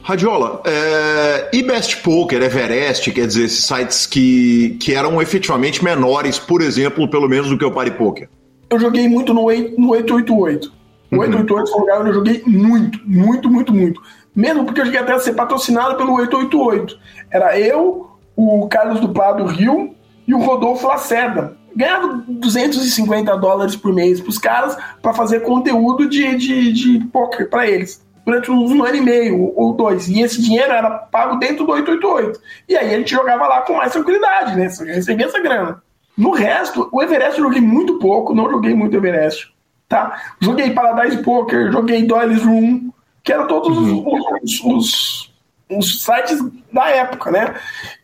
Radiola, 0.02 0.60
é, 0.66 1.48
e 1.54 1.62
Best 1.62 2.02
Poker, 2.02 2.42
Everest, 2.42 3.10
quer 3.12 3.26
dizer, 3.26 3.44
esses 3.44 3.64
sites 3.64 4.04
que, 4.04 4.76
que 4.78 4.94
eram 4.94 5.22
efetivamente 5.22 5.82
menores, 5.82 6.38
por 6.38 6.60
exemplo, 6.60 7.08
pelo 7.08 7.28
menos 7.28 7.48
do 7.48 7.56
que 7.56 7.64
o 7.64 7.70
Party 7.70 7.92
Poker? 7.92 8.28
Eu 8.68 8.78
joguei 8.78 9.08
muito 9.08 9.32
no, 9.32 9.44
8, 9.44 9.80
no 9.80 9.90
888. 9.92 10.72
No 11.10 11.18
uhum. 11.18 11.24
888 11.24 11.70
foi 11.70 11.78
um 11.78 11.80
lugar 11.80 12.00
onde 12.00 12.10
eu 12.10 12.14
joguei 12.14 12.42
muito, 12.46 13.00
muito, 13.06 13.50
muito, 13.50 13.72
muito. 13.72 14.02
Mesmo 14.36 14.66
porque 14.66 14.82
eu 14.82 14.84
cheguei 14.84 15.00
até 15.00 15.12
a 15.12 15.18
ser 15.18 15.32
patrocinado 15.32 15.96
pelo 15.96 16.12
888. 16.14 16.98
Era 17.30 17.58
eu, 17.58 18.10
o 18.36 18.68
Carlos 18.68 19.00
do 19.00 19.08
do 19.08 19.44
Rio 19.46 19.94
e 20.26 20.34
o 20.34 20.38
Rodolfo 20.38 20.86
Lacerda 20.86 21.57
ganhava 21.74 22.22
250 22.26 23.36
dólares 23.36 23.76
por 23.76 23.92
mês 23.92 24.20
para 24.20 24.30
os 24.30 24.38
caras 24.38 24.76
para 25.00 25.14
fazer 25.14 25.40
conteúdo 25.40 26.08
de, 26.08 26.36
de, 26.36 26.72
de 26.72 27.06
poker 27.06 27.48
para 27.48 27.66
eles. 27.68 28.06
Durante 28.24 28.50
um 28.50 28.84
ano 28.84 28.96
e 28.96 29.00
meio 29.00 29.52
ou 29.56 29.72
dois. 29.72 30.08
E 30.08 30.20
esse 30.20 30.42
dinheiro 30.42 30.70
era 30.70 30.90
pago 30.90 31.36
dentro 31.36 31.64
do 31.64 31.72
888. 31.72 32.40
E 32.68 32.76
aí 32.76 32.94
a 32.94 32.98
gente 32.98 33.10
jogava 33.10 33.46
lá 33.46 33.62
com 33.62 33.74
mais 33.74 33.92
tranquilidade, 33.92 34.54
né? 34.54 34.64
Recebia 34.64 35.26
essa 35.26 35.40
grana. 35.40 35.82
No 36.14 36.32
resto, 36.32 36.88
o 36.92 37.02
Everest 37.02 37.38
eu 37.38 37.44
joguei 37.44 37.62
muito 37.62 37.98
pouco, 37.98 38.34
não 38.34 38.50
joguei 38.50 38.74
muito 38.74 38.96
Everest. 38.96 39.50
Tá? 39.88 40.20
Joguei 40.40 40.72
Paradise 40.72 41.22
Poker, 41.22 41.72
joguei 41.72 42.02
Doyle's 42.04 42.42
Room, 42.42 42.90
que 43.24 43.32
eram 43.32 43.46
todos 43.46 43.78
os, 43.78 43.90
os, 44.42 44.64
os 44.64 45.27
os 45.70 46.02
sites 46.02 46.38
da 46.72 46.88
época, 46.90 47.30
né? 47.30 47.54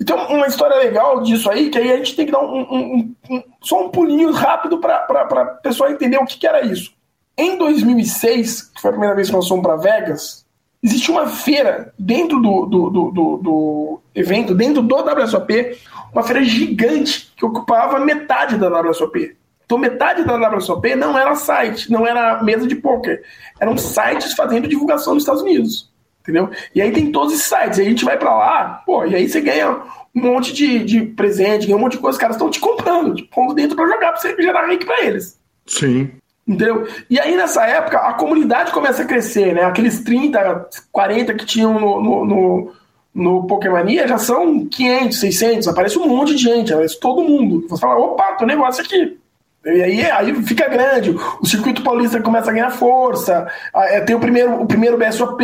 Então, 0.01 0.27
uma 0.29 0.47
história 0.47 0.77
legal 0.77 1.23
disso 1.23 1.51
aí, 1.51 1.71
que 1.71 1.79
aí 1.79 1.93
a 1.93 1.97
gente 1.97 2.15
tem 2.15 2.27
que 2.27 2.33
dar 2.33 2.41
um, 2.41 2.61
um, 2.61 3.15
um, 3.31 3.43
só 3.61 3.87
um 3.87 3.89
pulinho 3.89 4.33
rápido 4.33 4.79
para 4.79 5.07
a 5.07 5.45
pessoa 5.63 5.91
entender 5.91 6.19
o 6.19 6.27
que, 6.27 6.39
que, 6.39 6.47
era 6.47 6.65
isso. 6.65 6.93
Em 7.37 7.57
2006, 7.57 8.63
que 8.63 8.81
foi 8.81 8.91
a 8.91 8.93
primeira 8.93 9.15
vez 9.15 9.29
que 9.29 9.35
nós 9.35 9.49
fomos 9.49 9.65
para 9.65 9.77
Vegas, 9.77 10.45
existe 10.83 11.11
uma 11.11 11.27
feira 11.27 11.93
dentro 11.99 12.41
do, 12.41 12.67
do, 12.67 12.91
do, 12.91 13.11
do, 13.11 13.37
do 13.39 14.01
evento, 14.15 14.55
dentro 14.55 14.83
do 14.83 14.97
WSOP, 14.97 15.79
uma 16.13 16.23
feira 16.23 16.45
gigante 16.45 17.33
que 17.37 17.45
ocupava 17.45 17.99
metade 17.99 18.57
da 18.57 18.69
WSOP. 18.69 19.37
Então 19.65 19.79
metade 19.79 20.25
da 20.25 20.37
WSOP 20.37 20.95
não 20.95 21.19
era 21.19 21.35
site, 21.35 21.91
não 21.91 22.07
era 22.07 22.43
mesa 22.43 22.67
de 22.67 22.77
poker. 22.77 23.25
Eram 23.59 23.77
sites 23.79 24.35
fazendo 24.35 24.69
divulgação 24.69 25.15
nos 25.15 25.23
Estados 25.23 25.43
Unidos. 25.43 25.91
Entendeu? 26.25 26.49
E 26.75 26.81
aí 26.81 26.91
tem 26.91 27.13
todos 27.13 27.35
esses 27.35 27.47
sites. 27.47 27.79
Aí 27.79 27.87
a 27.87 27.91
gente 27.91 28.05
vai 28.05 28.17
para 28.17 28.35
lá, 28.35 28.83
pô, 28.87 29.05
e 29.05 29.15
aí 29.15 29.29
você 29.29 29.43
ganha 29.43 29.83
um 30.15 30.23
monte 30.23 30.55
de, 30.55 30.83
de 30.83 31.03
presente, 31.03 31.67
ganha 31.67 31.77
um 31.77 31.81
monte 31.81 31.93
de 31.93 31.99
coisa. 31.99 32.17
Os 32.17 32.21
caras 32.21 32.37
estão 32.37 32.49
te 32.49 32.59
comprando, 32.59 33.15
te 33.15 33.25
pondo 33.25 33.53
dentro 33.53 33.77
para 33.77 33.87
jogar, 33.87 34.13
para 34.13 34.17
você 34.17 34.35
gerar 34.41 34.67
rank 34.67 34.87
para 34.87 35.05
eles. 35.05 35.39
Sim. 35.67 36.11
Entendeu? 36.49 36.87
E 37.11 37.21
aí, 37.21 37.37
nessa 37.37 37.63
época, 37.65 37.99
a 37.99 38.15
comunidade 38.15 38.73
começa 38.73 39.03
a 39.03 39.07
crescer, 39.07 39.55
né? 39.55 39.65
Aqueles 39.65 40.01
30, 40.01 40.69
40 40.91 41.35
que 41.35 41.45
tinham 41.45 41.79
no, 41.79 42.03
no, 42.03 42.25
no, 42.25 42.73
no 43.15 43.47
Pokémonia 43.47 44.09
já 44.09 44.17
são 44.17 44.67
500, 44.67 45.21
600, 45.21 45.69
aparece 45.69 45.99
um 45.99 46.07
monte 46.07 46.35
de 46.35 46.43
gente, 46.43 46.73
aparece 46.73 46.99
todo 46.99 47.23
mundo. 47.23 47.67
Você 47.69 47.81
fala, 47.81 47.99
opa, 47.99 48.35
tem 48.35 48.47
um 48.47 48.51
negócio 48.51 48.83
aqui. 48.83 49.19
E 49.65 49.83
aí, 49.83 50.11
aí 50.11 50.43
fica 50.43 50.69
grande, 50.69 51.17
o 51.41 51.47
circuito 51.47 51.83
paulista 51.83 52.21
começa 52.21 52.51
a 52.51 52.53
ganhar 52.53 52.71
força, 52.71 53.51
é, 53.75 54.01
tem 54.03 54.15
o 54.15 54.21
primeiro, 54.21 54.61
o 54.61 54.67
primeiro 54.67 54.99
BSOP, 54.99 55.43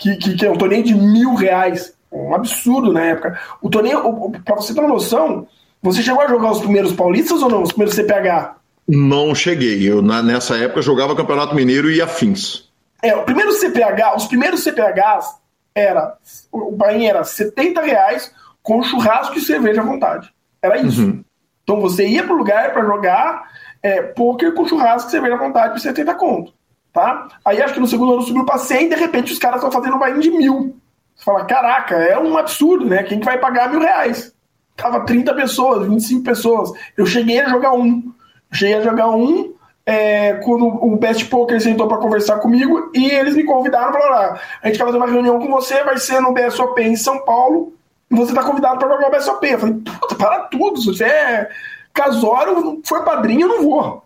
que, 0.00 0.16
que, 0.16 0.34
que 0.34 0.46
é 0.46 0.50
um 0.50 0.56
torneio 0.56 0.82
de 0.82 0.94
mil 0.94 1.34
reais, 1.34 1.92
um 2.10 2.34
absurdo 2.34 2.92
na 2.92 3.02
época. 3.02 3.38
O 3.60 3.68
torneio, 3.68 4.32
para 4.44 4.56
você 4.56 4.72
ter 4.72 4.80
uma 4.80 4.88
noção, 4.88 5.46
você 5.82 6.02
chegou 6.02 6.22
a 6.22 6.28
jogar 6.28 6.50
os 6.50 6.60
primeiros 6.60 6.92
paulistas 6.92 7.42
ou 7.42 7.50
não? 7.50 7.62
Os 7.62 7.70
primeiros 7.70 7.94
CPH? 7.94 8.56
Não 8.88 9.34
cheguei. 9.34 9.88
Eu, 9.88 10.00
na, 10.02 10.22
nessa 10.22 10.56
época, 10.56 10.82
jogava 10.82 11.14
Campeonato 11.14 11.54
Mineiro 11.54 11.90
e 11.90 12.00
afins. 12.00 12.68
É, 13.02 13.14
o 13.14 13.24
primeiro 13.24 13.52
CPH, 13.52 14.16
os 14.16 14.26
primeiros 14.26 14.62
CPHs 14.62 15.36
era. 15.74 16.16
O 16.50 16.72
bainha 16.72 17.10
era 17.10 17.24
70 17.24 17.80
reais 17.82 18.32
com 18.62 18.82
churrasco 18.82 19.38
e 19.38 19.40
cerveja 19.40 19.82
à 19.82 19.84
vontade. 19.84 20.32
Era 20.62 20.78
isso. 20.80 21.02
Uhum. 21.02 21.24
Então 21.62 21.80
você 21.80 22.06
ia 22.06 22.24
pro 22.24 22.36
lugar 22.36 22.72
para 22.72 22.84
jogar 22.84 23.48
é, 23.82 24.02
poker 24.02 24.52
com 24.54 24.66
churrasco 24.66 25.08
e 25.08 25.10
cerveja 25.10 25.34
à 25.34 25.38
vontade 25.38 25.72
por 25.72 25.80
70 25.80 26.14
conto. 26.14 26.52
Tá? 26.92 27.28
Aí 27.44 27.62
acho 27.62 27.74
que 27.74 27.80
no 27.80 27.86
segundo 27.86 28.14
ano 28.14 28.22
subiu 28.22 28.44
para 28.44 28.58
100 28.58 28.86
e 28.86 28.88
de 28.88 28.96
repente 28.96 29.32
os 29.32 29.38
caras 29.38 29.62
estão 29.62 29.70
fazendo 29.70 29.96
um 29.96 29.98
bainha 29.98 30.18
de 30.18 30.30
mil. 30.30 30.76
Você 31.14 31.24
fala, 31.24 31.44
caraca, 31.44 31.94
é 31.96 32.18
um 32.18 32.36
absurdo, 32.36 32.84
né? 32.84 33.02
Quem 33.02 33.20
que 33.20 33.24
vai 33.24 33.38
pagar 33.38 33.70
mil 33.70 33.80
reais? 33.80 34.34
Tava 34.76 35.04
30 35.04 35.34
pessoas, 35.34 35.86
25 35.86 36.24
pessoas. 36.24 36.72
Eu 36.96 37.06
cheguei 37.06 37.40
a 37.40 37.48
jogar 37.48 37.72
um. 37.72 38.12
Cheguei 38.50 38.76
a 38.76 38.80
jogar 38.80 39.10
um 39.10 39.54
é, 39.86 40.34
quando 40.44 40.66
o 40.66 40.96
Best 40.96 41.26
Poker 41.26 41.60
sentou 41.60 41.88
para 41.88 41.98
conversar 41.98 42.38
comigo 42.38 42.90
e 42.94 43.10
eles 43.10 43.34
me 43.34 43.44
convidaram 43.44 43.92
para 43.92 44.08
lá. 44.08 44.40
A 44.62 44.66
gente 44.66 44.78
quer 44.78 44.84
fazer 44.84 44.96
uma 44.96 45.06
reunião 45.06 45.38
com 45.38 45.48
você, 45.48 45.82
vai 45.84 45.98
ser 45.98 46.20
no 46.20 46.32
BSOP 46.32 46.80
em 46.80 46.96
São 46.96 47.24
Paulo 47.24 47.72
e 48.10 48.14
você 48.14 48.32
tá 48.32 48.42
convidado 48.42 48.78
para 48.78 48.88
jogar 48.88 49.08
o 49.08 49.10
BSOP. 49.10 49.44
Eu 49.46 49.58
falei, 49.58 49.74
puta, 49.74 50.14
para 50.14 50.38
tudo, 50.44 50.80
se 50.80 50.86
você 50.86 51.04
é 51.04 51.50
casório, 51.92 52.80
foi 52.84 53.02
padrinho, 53.02 53.42
eu 53.42 53.48
não 53.48 53.62
vou. 53.62 54.04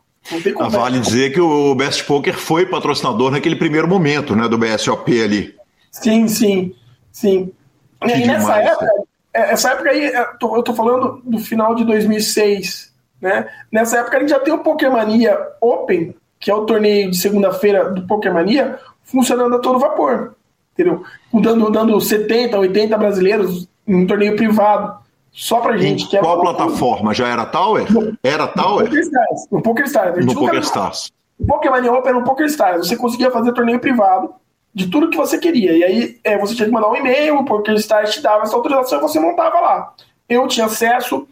Ah, 0.58 0.68
vale 0.68 1.00
dizer 1.00 1.32
que 1.32 1.40
o 1.40 1.74
Best 1.74 2.04
Poker 2.04 2.34
foi 2.34 2.66
patrocinador 2.66 3.30
naquele 3.30 3.56
primeiro 3.56 3.86
momento, 3.86 4.34
né, 4.34 4.48
do 4.48 4.56
BSOP 4.56 5.22
ali. 5.22 5.54
Sim, 5.90 6.26
sim, 6.28 6.74
sim. 7.12 7.52
Que 8.02 8.10
e 8.10 8.22
demais, 8.22 8.46
nessa 8.46 8.56
época, 8.56 8.90
é, 9.34 9.52
essa 9.52 9.70
época 9.70 9.90
aí, 9.90 10.12
eu 10.40 10.62
tô 10.62 10.74
falando 10.74 11.20
do 11.24 11.38
final 11.38 11.74
de 11.74 11.84
2006, 11.84 12.92
né? 13.20 13.48
Nessa 13.70 13.98
época 13.98 14.16
a 14.16 14.20
gente 14.20 14.30
já 14.30 14.38
tem 14.38 14.54
o 14.54 14.58
Pokémania 14.58 15.38
Open, 15.60 16.14
que 16.38 16.50
é 16.50 16.54
o 16.54 16.64
torneio 16.64 17.10
de 17.10 17.16
segunda-feira 17.16 17.90
do 17.90 18.06
Pokémania, 18.06 18.78
funcionando 19.02 19.56
a 19.56 19.58
todo 19.58 19.78
vapor. 19.78 20.34
Entendeu? 20.72 21.04
Dando, 21.32 21.70
dando 21.70 22.00
70, 22.00 22.58
80 22.58 22.98
brasileiros 22.98 23.68
em 23.86 23.94
um 23.94 24.06
torneio 24.06 24.36
privado. 24.36 25.03
Só 25.34 25.60
pra 25.60 25.76
gente. 25.76 26.04
Em 26.16 26.20
qual 26.20 26.40
plataforma? 26.40 27.12
Já 27.12 27.28
era 27.28 27.44
Tower? 27.44 27.92
No, 27.92 28.16
era 28.22 28.46
Tower? 28.46 28.84
No 29.50 29.60
PokerStars. 29.60 30.24
No 30.24 30.34
PokerStars. 30.34 31.12
O 31.38 31.46
Pokémon 31.46 31.92
Open 31.92 32.10
era 32.10 32.20
no 32.20 32.24
PokerStars. 32.24 32.86
Você 32.86 32.96
conseguia 32.96 33.30
fazer 33.30 33.52
torneio 33.52 33.80
privado 33.80 34.32
de 34.72 34.88
tudo 34.88 35.10
que 35.10 35.16
você 35.16 35.36
queria. 35.36 35.76
E 35.76 35.84
aí 35.84 36.20
é, 36.24 36.38
você 36.38 36.54
tinha 36.54 36.66
que 36.66 36.72
mandar 36.72 36.88
um 36.88 36.96
e-mail, 36.96 37.36
o 37.36 37.44
PokerStars 37.44 38.14
te 38.14 38.22
dava 38.22 38.44
essa 38.44 38.54
autorização 38.54 38.98
e 38.98 39.02
você 39.02 39.18
montava 39.18 39.60
lá. 39.60 39.92
Eu 40.28 40.46
tinha 40.46 40.66
acesso 40.66 41.26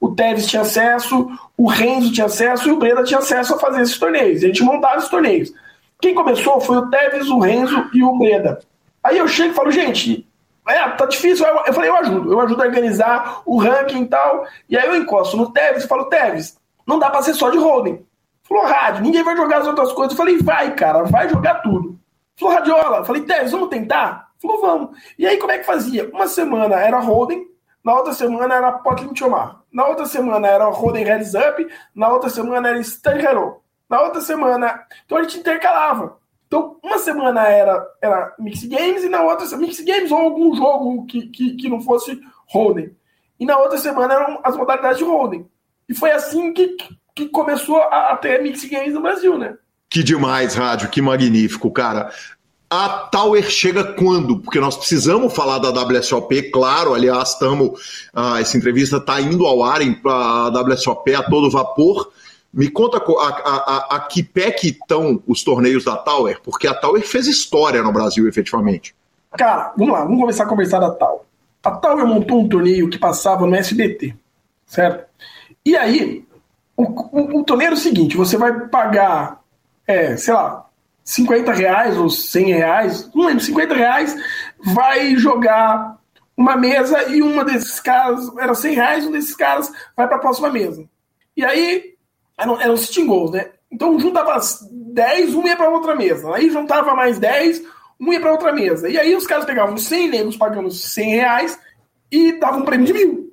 o 0.00 0.14
Tevez 0.14 0.46
tinha 0.46 0.62
acesso, 0.62 1.28
o 1.56 1.66
Renzo 1.66 2.12
tinha 2.12 2.26
acesso 2.26 2.68
e 2.68 2.72
o 2.72 2.78
Breda 2.78 3.02
tinha 3.02 3.18
acesso 3.18 3.54
a 3.54 3.58
fazer 3.58 3.82
esses 3.82 3.98
torneios. 3.98 4.42
A 4.42 4.46
gente 4.46 4.62
montava 4.62 4.98
esses 4.98 5.08
torneios. 5.08 5.52
Quem 6.00 6.14
começou 6.14 6.60
foi 6.60 6.76
o 6.76 6.90
Tevez, 6.90 7.28
o 7.28 7.38
Renzo 7.38 7.88
e 7.94 8.02
o 8.02 8.16
Breda. 8.18 8.60
Aí 9.02 9.18
eu 9.18 9.26
chego 9.26 9.52
e 9.52 9.54
falo, 9.54 9.70
gente, 9.70 10.25
é, 10.66 10.88
tá 10.90 11.06
difícil. 11.06 11.46
Eu 11.46 11.72
falei, 11.72 11.90
eu 11.90 11.96
ajudo, 11.96 12.32
eu 12.32 12.40
ajudo 12.40 12.62
a 12.62 12.66
organizar 12.66 13.42
o 13.44 13.58
ranking 13.58 14.02
e 14.02 14.06
tal. 14.06 14.46
E 14.68 14.76
aí 14.76 14.86
eu 14.86 14.96
encosto 14.96 15.36
no 15.36 15.52
Tevez 15.52 15.84
e 15.84 15.88
falo, 15.88 16.06
Tevez, 16.06 16.58
não 16.86 16.98
dá 16.98 17.10
pra 17.10 17.22
ser 17.22 17.34
só 17.34 17.50
de 17.50 17.58
holding. 17.58 18.04
Falou, 18.42 18.64
rádio, 18.64 19.02
ninguém 19.02 19.22
vai 19.22 19.36
jogar 19.36 19.58
as 19.58 19.66
outras 19.66 19.92
coisas. 19.92 20.12
Eu 20.12 20.16
falei, 20.16 20.38
vai, 20.38 20.74
cara, 20.74 21.04
vai 21.04 21.28
jogar 21.28 21.56
tudo. 21.56 21.98
Falou, 22.38 22.54
radiola. 22.54 22.98
Eu 22.98 23.04
falei, 23.04 23.22
Tevez, 23.22 23.52
vamos 23.52 23.68
tentar? 23.68 24.28
Falou, 24.40 24.60
vamos. 24.60 24.98
E 25.18 25.26
aí 25.26 25.38
como 25.38 25.52
é 25.52 25.58
que 25.58 25.64
fazia? 25.64 26.08
Uma 26.12 26.26
semana 26.26 26.76
era 26.76 26.98
holding, 26.98 27.46
na 27.86 27.94
outra 27.94 28.12
semana 28.12 28.52
era 28.52 28.72
Potlin 28.72 29.14
Chomar. 29.14 29.60
Na 29.72 29.86
outra 29.86 30.06
semana 30.06 30.48
era 30.48 30.64
Roden 30.64 31.04
Heads 31.04 31.34
Up. 31.34 31.64
Na 31.94 32.08
outra 32.08 32.28
semana 32.28 32.70
era 32.70 32.80
Stan 32.80 33.16
Hero. 33.16 33.62
Na 33.88 34.00
outra 34.00 34.20
semana. 34.20 34.84
Então 35.04 35.18
a 35.18 35.22
gente 35.22 35.38
intercalava. 35.38 36.16
Então, 36.56 36.76
uma 36.82 36.98
semana 36.98 37.46
era, 37.46 37.86
era 38.00 38.34
Mix 38.38 38.64
Games 38.64 39.04
e 39.04 39.10
na 39.10 39.20
outra 39.22 39.54
Mix 39.58 39.78
Games 39.80 40.10
ou 40.10 40.16
algum 40.16 40.56
jogo 40.56 41.04
que, 41.04 41.26
que, 41.26 41.54
que 41.54 41.68
não 41.68 41.82
fosse 41.82 42.18
Roden. 42.48 42.92
E 43.38 43.44
na 43.44 43.58
outra 43.58 43.76
semana 43.76 44.14
eram 44.14 44.40
as 44.42 44.56
modalidades 44.56 44.96
de 44.96 45.04
Roden. 45.04 45.46
E 45.86 45.94
foi 45.94 46.10
assim 46.12 46.54
que, 46.54 46.78
que 47.14 47.28
começou 47.28 47.76
a, 47.76 48.12
a 48.12 48.16
ter 48.16 48.42
Mix 48.42 48.64
Games 48.64 48.94
no 48.94 49.02
Brasil, 49.02 49.36
né? 49.36 49.54
Que 49.90 50.02
demais, 50.02 50.54
Rádio, 50.54 50.88
que 50.88 51.02
magnífico, 51.02 51.70
cara. 51.70 52.10
A 52.70 52.88
Tower 52.88 53.44
chega 53.44 53.84
quando? 53.92 54.40
Porque 54.40 54.58
nós 54.58 54.78
precisamos 54.78 55.34
falar 55.34 55.58
da 55.58 55.68
WSOP, 55.70 56.50
claro, 56.50 56.94
aliás, 56.94 57.32
estamos. 57.32 58.08
Ah, 58.14 58.40
essa 58.40 58.56
entrevista 58.56 58.96
está 58.96 59.20
indo 59.20 59.46
ao 59.46 59.62
ar 59.62 59.82
em 59.82 60.00
a 60.06 60.48
WSOP 60.48 61.14
a 61.14 61.22
todo 61.22 61.50
vapor. 61.50 62.10
Me 62.56 62.70
conta 62.70 62.96
a, 62.96 63.00
a, 63.00 63.56
a, 63.56 63.96
a 63.96 64.00
que 64.00 64.22
pé 64.22 64.50
que 64.50 64.68
estão 64.68 65.22
os 65.26 65.44
torneios 65.44 65.84
da 65.84 65.94
Tower, 65.94 66.40
porque 66.42 66.66
a 66.66 66.72
Tower 66.72 67.06
fez 67.06 67.26
história 67.26 67.82
no 67.82 67.92
Brasil, 67.92 68.26
efetivamente. 68.26 68.96
Cara, 69.36 69.74
vamos 69.76 69.92
lá, 69.92 70.04
vamos 70.04 70.18
começar 70.18 70.44
a 70.44 70.48
conversar 70.48 70.80
da 70.80 70.90
Tower. 70.90 71.20
A 71.62 71.70
Tower 71.72 72.06
montou 72.06 72.40
um 72.40 72.48
torneio 72.48 72.88
que 72.88 72.98
passava 72.98 73.46
no 73.46 73.54
SBT, 73.54 74.16
certo? 74.64 75.04
E 75.62 75.76
aí, 75.76 76.26
o, 76.74 76.84
o, 76.84 77.40
o 77.40 77.44
torneio 77.44 77.72
é 77.72 77.74
o 77.74 77.76
seguinte: 77.76 78.16
você 78.16 78.38
vai 78.38 78.68
pagar, 78.68 79.42
é, 79.86 80.16
sei 80.16 80.32
lá, 80.32 80.64
50 81.04 81.52
reais 81.52 81.98
ou 81.98 82.08
100 82.08 82.44
reais, 82.54 83.10
não 83.14 83.26
lembro, 83.26 83.44
50 83.44 83.74
reais, 83.74 84.16
vai 84.74 85.14
jogar 85.16 85.98
uma 86.34 86.56
mesa 86.56 87.02
e 87.10 87.20
uma 87.20 87.44
desses 87.44 87.80
caras, 87.80 88.30
era 88.38 88.54
100 88.54 88.74
reais, 88.74 89.06
um 89.06 89.12
desses 89.12 89.36
caras 89.36 89.70
vai 89.94 90.08
para 90.08 90.16
a 90.16 90.20
próxima 90.20 90.48
mesa. 90.48 90.88
E 91.36 91.44
aí, 91.44 91.95
eram, 92.36 92.60
eram 92.60 92.76
sitting 92.76 93.06
goals, 93.06 93.30
né? 93.32 93.50
Então 93.70 93.98
juntava 93.98 94.38
10, 94.70 95.34
um 95.34 95.46
ia 95.46 95.56
para 95.56 95.68
outra 95.68 95.94
mesa. 95.94 96.34
Aí 96.34 96.50
juntava 96.50 96.94
mais 96.94 97.18
10, 97.18 97.62
um 98.00 98.12
ia 98.12 98.20
para 98.20 98.32
outra 98.32 98.52
mesa. 98.52 98.88
E 98.88 98.98
aí 98.98 99.14
os 99.14 99.26
caras 99.26 99.44
pegavam 99.44 99.76
100 99.76 100.08
negros 100.08 100.36
pagando 100.36 100.70
100 100.70 101.10
reais 101.10 101.58
e 102.10 102.32
davam 102.38 102.60
um 102.60 102.64
prêmio 102.64 102.86
de 102.86 102.92
mil. 102.92 103.32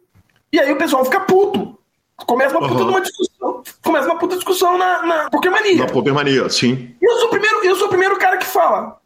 E 0.51 0.59
aí 0.59 0.71
o 0.71 0.77
pessoal 0.77 1.03
fica 1.05 1.19
puto. 1.21 1.77
Começa 2.25 2.57
uma 2.57 2.67
puta 2.67 2.83
uhum. 2.83 2.89
uma 2.89 3.01
discussão. 3.01 3.63
Começa 3.83 4.07
uma 4.07 4.19
puta 4.19 4.35
discussão 4.35 4.77
na, 4.77 5.05
na 5.05 5.29
Pokémania. 5.29 5.77
Na 5.77 5.87
Pokémania, 5.87 6.49
sim. 6.49 6.95
E 7.01 7.05
eu 7.05 7.17
sou 7.17 7.27
o 7.27 7.31
primeiro, 7.31 7.65
eu 7.65 7.75
sou 7.75 7.87
o 7.87 7.89
primeiro 7.89 8.17
cara 8.17 8.37
que 8.37 8.45
fala. 8.45 8.97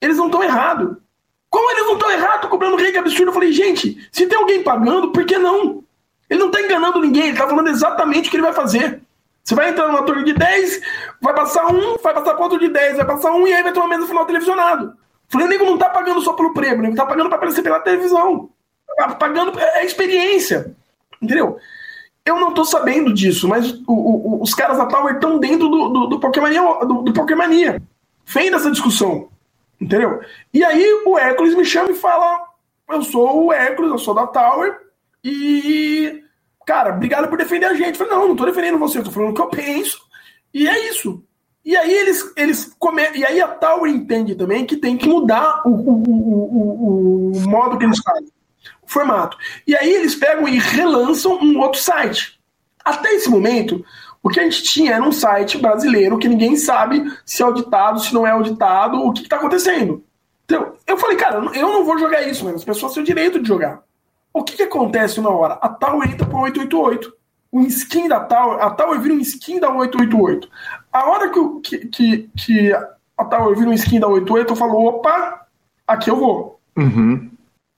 Eles 0.00 0.16
não 0.16 0.26
estão 0.26 0.42
errados. 0.42 0.96
Como 1.48 1.70
eles 1.70 1.84
não 1.84 1.94
estão 1.94 2.10
errados, 2.10 2.50
cobrando 2.50 2.76
rei 2.76 2.96
absurdo? 2.96 3.28
Eu 3.28 3.32
falei, 3.32 3.52
gente, 3.52 4.08
se 4.10 4.26
tem 4.26 4.36
alguém 4.36 4.62
pagando, 4.62 5.12
por 5.12 5.24
que 5.24 5.38
não? 5.38 5.84
Ele 6.28 6.40
não 6.40 6.48
está 6.48 6.60
enganando 6.60 7.00
ninguém, 7.00 7.24
ele 7.24 7.32
está 7.32 7.46
falando 7.46 7.68
exatamente 7.68 8.26
o 8.26 8.30
que 8.30 8.36
ele 8.36 8.42
vai 8.42 8.52
fazer. 8.52 9.00
Você 9.44 9.54
vai 9.54 9.68
entrar 9.68 9.86
numa 9.88 10.04
torre 10.04 10.24
de 10.24 10.32
10, 10.32 10.80
vai 11.20 11.34
passar 11.34 11.66
um, 11.66 11.98
vai 11.98 12.14
passar 12.14 12.34
ponto 12.34 12.58
de 12.58 12.68
10, 12.68 12.96
vai 12.96 13.06
passar 13.06 13.30
um 13.32 13.46
e 13.46 13.52
aí 13.52 13.62
vai 13.62 13.72
ter 13.72 13.78
uma 13.78 13.88
mesa 13.88 14.06
final 14.06 14.24
televisionado. 14.24 14.86
Eu 14.86 14.94
falei, 15.28 15.46
o 15.46 15.50
nego 15.50 15.64
não 15.66 15.74
está 15.74 15.90
pagando 15.90 16.20
só 16.22 16.32
pelo 16.32 16.54
prêmio, 16.54 16.82
ele 16.82 16.92
está 16.92 17.04
pagando 17.04 17.28
para 17.28 17.36
aparecer 17.36 17.62
pela 17.62 17.78
televisão. 17.80 18.48
Tá 18.96 19.14
pagando 19.14 19.58
é, 19.58 19.80
é 19.80 19.84
experiência. 19.84 20.74
Entendeu? 21.20 21.58
Eu 22.24 22.36
não 22.36 22.54
tô 22.54 22.64
sabendo 22.64 23.12
disso, 23.12 23.46
mas 23.46 23.70
o, 23.86 23.92
o, 23.92 24.42
os 24.42 24.54
caras 24.54 24.78
da 24.78 24.86
Tower 24.86 25.14
estão 25.14 25.38
dentro 25.38 25.68
do, 25.68 25.88
do, 25.88 26.06
do 26.06 26.20
Pokémonia, 26.20 26.62
do, 26.86 27.02
do. 27.02 27.12
Vem 28.26 28.50
dessa 28.50 28.70
discussão. 28.70 29.28
Entendeu? 29.78 30.20
E 30.52 30.64
aí 30.64 31.02
o 31.04 31.18
Hércules 31.18 31.54
me 31.54 31.66
chama 31.66 31.90
e 31.90 31.94
fala: 31.94 32.46
Eu 32.88 33.02
sou 33.02 33.44
o 33.44 33.52
Hércules, 33.52 33.90
eu 33.90 33.98
sou 33.98 34.14
da 34.14 34.26
Tower. 34.26 34.80
E. 35.22 36.22
Cara, 36.66 36.94
obrigado 36.94 37.28
por 37.28 37.38
defender 37.38 37.66
a 37.66 37.74
gente. 37.74 37.98
Falei, 37.98 38.12
não, 38.12 38.28
não 38.28 38.36
tô 38.36 38.44
defendendo 38.44 38.78
você, 38.78 38.98
eu 38.98 39.04
tô 39.04 39.10
falando 39.10 39.30
o 39.30 39.34
que 39.34 39.42
eu 39.42 39.48
penso. 39.48 40.00
E 40.52 40.68
é 40.68 40.90
isso. 40.90 41.22
E 41.64 41.76
aí 41.76 41.92
eles, 41.92 42.32
eles 42.36 42.74
come... 42.78 43.02
E 43.14 43.24
aí 43.24 43.40
a 43.40 43.48
Tower 43.48 43.90
entende 43.90 44.34
também 44.34 44.66
que 44.66 44.76
tem 44.76 44.96
que 44.96 45.08
mudar 45.08 45.62
o, 45.64 45.70
o, 45.70 46.02
o, 46.10 47.32
o 47.32 47.40
modo 47.48 47.78
que 47.78 47.84
eles 47.84 47.98
fazem 48.00 48.28
formato. 48.86 49.36
E 49.66 49.74
aí 49.74 49.90
eles 49.90 50.14
pegam 50.14 50.46
e 50.46 50.58
relançam 50.58 51.38
um 51.40 51.58
outro 51.58 51.80
site. 51.80 52.38
Até 52.84 53.14
esse 53.14 53.30
momento, 53.30 53.82
O 54.24 54.30
que 54.30 54.40
a 54.40 54.42
gente 54.42 54.62
tinha 54.62 54.94
era 54.94 55.04
um 55.04 55.12
site 55.12 55.58
brasileiro 55.58 56.18
que 56.18 56.26
ninguém 56.26 56.56
sabe 56.56 57.12
se 57.26 57.42
é 57.42 57.44
auditado, 57.44 58.00
se 58.00 58.14
não 58.14 58.26
é 58.26 58.30
auditado, 58.30 58.96
o 58.96 59.12
que 59.12 59.20
está 59.20 59.36
acontecendo. 59.36 60.02
Então, 60.46 60.72
eu 60.86 60.96
falei, 60.96 61.14
cara, 61.18 61.44
eu 61.54 61.68
não 61.68 61.84
vou 61.84 61.98
jogar 61.98 62.22
isso, 62.22 62.42
mas 62.42 62.54
as 62.54 62.64
pessoas 62.64 62.94
têm 62.94 63.02
o 63.02 63.06
direito 63.06 63.38
de 63.38 63.46
jogar. 63.46 63.82
O 64.34 64.42
que, 64.42 64.56
que 64.56 64.64
acontece 64.64 65.20
uma 65.20 65.30
hora? 65.30 65.54
A 65.54 65.68
Tower 65.68 66.10
entra 66.10 66.26
para 66.26 66.40
888. 66.40 67.14
O 67.52 67.60
skin 67.60 68.08
da 68.08 68.18
Tower, 68.18 68.60
a 68.60 68.70
Tower 68.70 69.00
vira 69.00 69.14
um 69.14 69.20
skin 69.20 69.60
da 69.60 69.70
888. 69.70 70.48
A 70.92 71.08
hora 71.08 71.30
que, 71.30 71.60
que, 71.60 71.86
que, 71.86 72.30
que 72.36 72.72
a 73.16 73.24
Tower 73.24 73.56
vira 73.56 73.70
um 73.70 73.74
skin 73.74 74.00
da 74.00 74.08
88, 74.08 74.52
eu 74.52 74.56
falo, 74.56 74.84
opa, 74.84 75.46
aqui 75.86 76.10
eu 76.10 76.16
vou. 76.16 76.60
Uhum. 76.76 77.30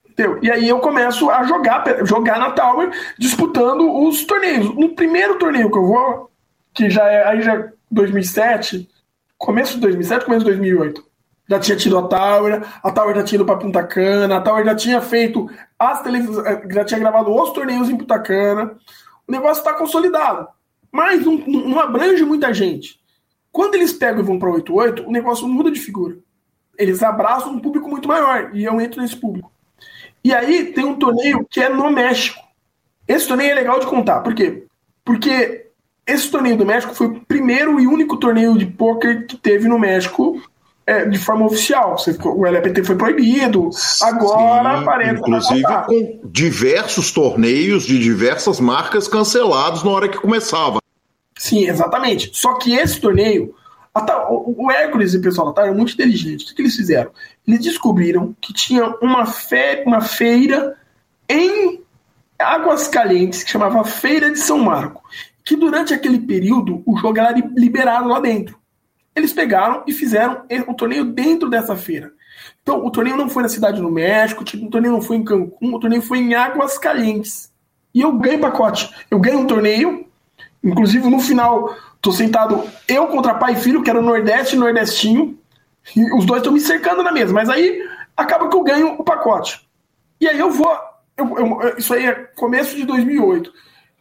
Entendeu? 0.09 0.39
E 0.43 0.51
aí 0.51 0.67
eu 0.67 0.81
começo 0.81 1.29
a 1.29 1.45
jogar, 1.45 1.85
jogar 2.07 2.39
na 2.39 2.53
Tower, 2.53 2.91
disputando 3.19 4.03
os 4.07 4.25
torneios. 4.25 4.75
No 4.75 4.95
primeiro 4.95 5.39
torneio 5.39 5.71
que 5.71 5.77
eu 5.77 5.87
vou, 5.87 6.31
que 6.73 6.89
já 6.89 7.07
é 7.07 7.29
aí 7.29 7.43
já 7.43 7.69
2007, 7.91 8.89
é 8.91 8.97
começo 9.37 9.75
de 9.75 9.81
2007, 9.81 10.25
começo 10.25 10.45
de 10.45 10.53
2008. 10.53 11.05
Já 11.49 11.61
tinha 11.61 11.76
tido 11.76 11.97
a 11.97 12.03
Tower, 12.03 12.62
a 12.82 12.90
Tower 12.90 13.14
já 13.14 13.22
tinha 13.22 13.36
ido 13.36 13.47
para 13.47 13.57
Punta 13.57 13.82
Cana, 13.84 14.36
a 14.36 14.40
Tower 14.40 14.64
já 14.64 14.74
tinha 14.74 15.01
feito 15.01 15.49
as 15.78 16.03
televisões, 16.03 16.47
eh, 16.47 16.62
já 16.70 16.84
tinha 16.84 16.99
gravado 16.99 17.32
os 17.32 17.53
torneios 17.53 17.88
em 17.88 17.97
Punta 17.97 18.18
Cana. 18.18 18.76
O 19.26 19.32
negócio 19.32 19.61
está 19.61 19.72
consolidado, 19.72 20.49
mas 20.90 21.24
não, 21.24 21.36
não, 21.47 21.80
abrange 21.80 22.24
muita 22.24 22.53
gente. 22.53 23.01
Quando 23.53 23.74
eles 23.74 23.92
pegam 23.92 24.22
e 24.22 24.24
vão 24.24 24.38
para 24.38 24.51
88, 24.51 25.09
o 25.09 25.12
negócio 25.12 25.47
muda 25.47 25.70
de 25.70 25.80
figura. 25.80 26.18
Eles 26.76 27.03
abraçam 27.03 27.53
um 27.53 27.61
público 27.61 27.88
muito 27.88 28.09
maior 28.09 28.51
e 28.53 28.64
eu 28.64 28.80
entro 28.80 29.01
nesse 29.01 29.16
público. 29.16 29.51
E 30.22 30.34
aí 30.34 30.72
tem 30.72 30.84
um 30.84 30.97
torneio 30.97 31.47
que 31.49 31.61
é 31.61 31.68
no 31.68 31.90
México. 31.90 32.40
Esse 33.07 33.28
torneio 33.28 33.53
é 33.53 33.55
legal 33.55 33.78
de 33.78 33.86
contar. 33.86 34.20
Por 34.20 34.34
quê? 34.34 34.66
Porque 35.05 35.66
esse 36.07 36.30
torneio 36.30 36.57
do 36.57 36.66
México 36.66 36.94
foi 36.94 37.07
o 37.07 37.20
primeiro 37.20 37.80
e 37.80 37.86
único 37.86 38.16
torneio 38.16 38.59
de 38.59 38.66
pôquer 38.66 39.26
que 39.26 39.36
teve 39.36 39.68
no 39.68 39.78
México 39.78 40.42
é, 40.87 41.05
de 41.05 41.18
forma 41.18 41.45
oficial. 41.45 41.97
O 42.24 42.47
LPT 42.47 42.84
foi 42.84 42.97
proibido, 42.97 43.70
agora 44.03 44.78
Sim. 44.78 45.14
Inclusive 45.16 45.62
com 45.87 46.20
diversos 46.24 47.11
torneios 47.11 47.84
de 47.84 47.99
diversas 47.99 48.61
marcas 48.61 49.09
cancelados 49.09 49.82
na 49.82 49.91
hora 49.91 50.09
que 50.09 50.18
começava. 50.18 50.78
Sim, 51.37 51.66
exatamente. 51.66 52.30
Só 52.32 52.55
que 52.55 52.74
esse 52.74 53.01
torneio 53.01 53.55
o 54.28 54.70
Hércules 54.70 55.14
e 55.14 55.16
o 55.16 55.22
pessoal 55.22 55.47
da 55.47 55.53
Atari 55.53 55.70
é 55.70 55.74
muito 55.74 55.95
inteligente. 55.95 56.53
O 56.53 56.55
que 56.55 56.62
eles 56.62 56.76
fizeram? 56.76 57.11
Eles 57.47 57.61
descobriram 57.61 58.37
que 58.41 58.53
tinha 58.53 58.95
uma, 59.01 59.24
fe 59.24 59.82
uma 59.87 60.03
feira 60.03 60.76
em 61.28 61.80
Águas 62.39 62.89
Calientes, 62.89 63.43
que 63.43 63.51
chamava 63.51 63.82
Feira 63.84 64.30
de 64.30 64.39
São 64.39 64.59
Marco, 64.59 65.03
que 65.43 65.57
durante 65.57 65.95
aquele 65.95 66.18
período 66.18 66.82
o 66.84 66.97
jogo 66.99 67.18
era 67.18 67.34
liberado 67.57 68.09
lá 68.09 68.20
dentro. 68.20 68.59
Eles 69.17 69.33
pegaram 69.33 69.83
e 69.87 69.93
fizeram 69.93 70.43
o 70.69 70.75
torneio 70.75 71.05
dentro 71.05 71.51
dessa 71.51 71.75
feira. 71.75 72.12
Então, 72.62 72.85
o 72.85 72.91
torneio 72.91 73.17
não 73.17 73.29
foi 73.29 73.43
na 73.43 73.49
cidade 73.49 73.81
do 73.81 73.91
México, 73.91 74.45
o 74.45 74.71
torneio 74.71 74.93
não 74.93 75.01
foi 75.01 75.17
em 75.17 75.25
Cancún, 75.25 75.75
o 75.75 75.81
torneio 75.81 76.03
foi 76.03 76.19
em 76.19 76.35
Águas 76.35 76.77
Calientes. 76.77 77.51
E 77.95 78.03
eu 78.03 78.12
ganhei 78.12 78.39
pacote. 78.39 78.91
Eu 79.11 79.19
ganhei 79.19 79.39
um 79.39 79.47
torneio, 79.47 80.07
inclusive 80.62 81.09
no 81.09 81.19
final 81.19 81.75
Tô 82.07 82.12
sentado 82.12 82.62
eu 82.87 83.09
contra 83.09 83.35
pai 83.35 83.55
e 83.55 83.57
filho, 83.57 83.83
que 83.83 83.91
era 83.91 84.01
Nordeste 84.01 84.55
e 84.55 84.59
Nordestinho. 84.61 85.37
E 85.97 86.12
os 86.14 86.25
dois 86.25 86.39
estão 86.41 86.53
me 86.53 86.61
cercando 86.61 87.03
na 87.03 87.11
mesa. 87.11 87.33
Mas 87.33 87.49
aí 87.49 87.85
acaba 88.17 88.49
que 88.49 88.57
eu 88.57 88.62
ganho 88.62 88.95
o 88.95 89.03
pacote. 89.03 89.69
E 90.21 90.29
aí 90.29 90.39
eu 90.39 90.53
vou. 90.53 90.73
Eu, 91.17 91.37
eu, 91.37 91.77
isso 91.77 91.93
aí 91.93 92.07
é 92.07 92.14
começo 92.37 92.77
de 92.77 92.85
2008. 92.85 93.53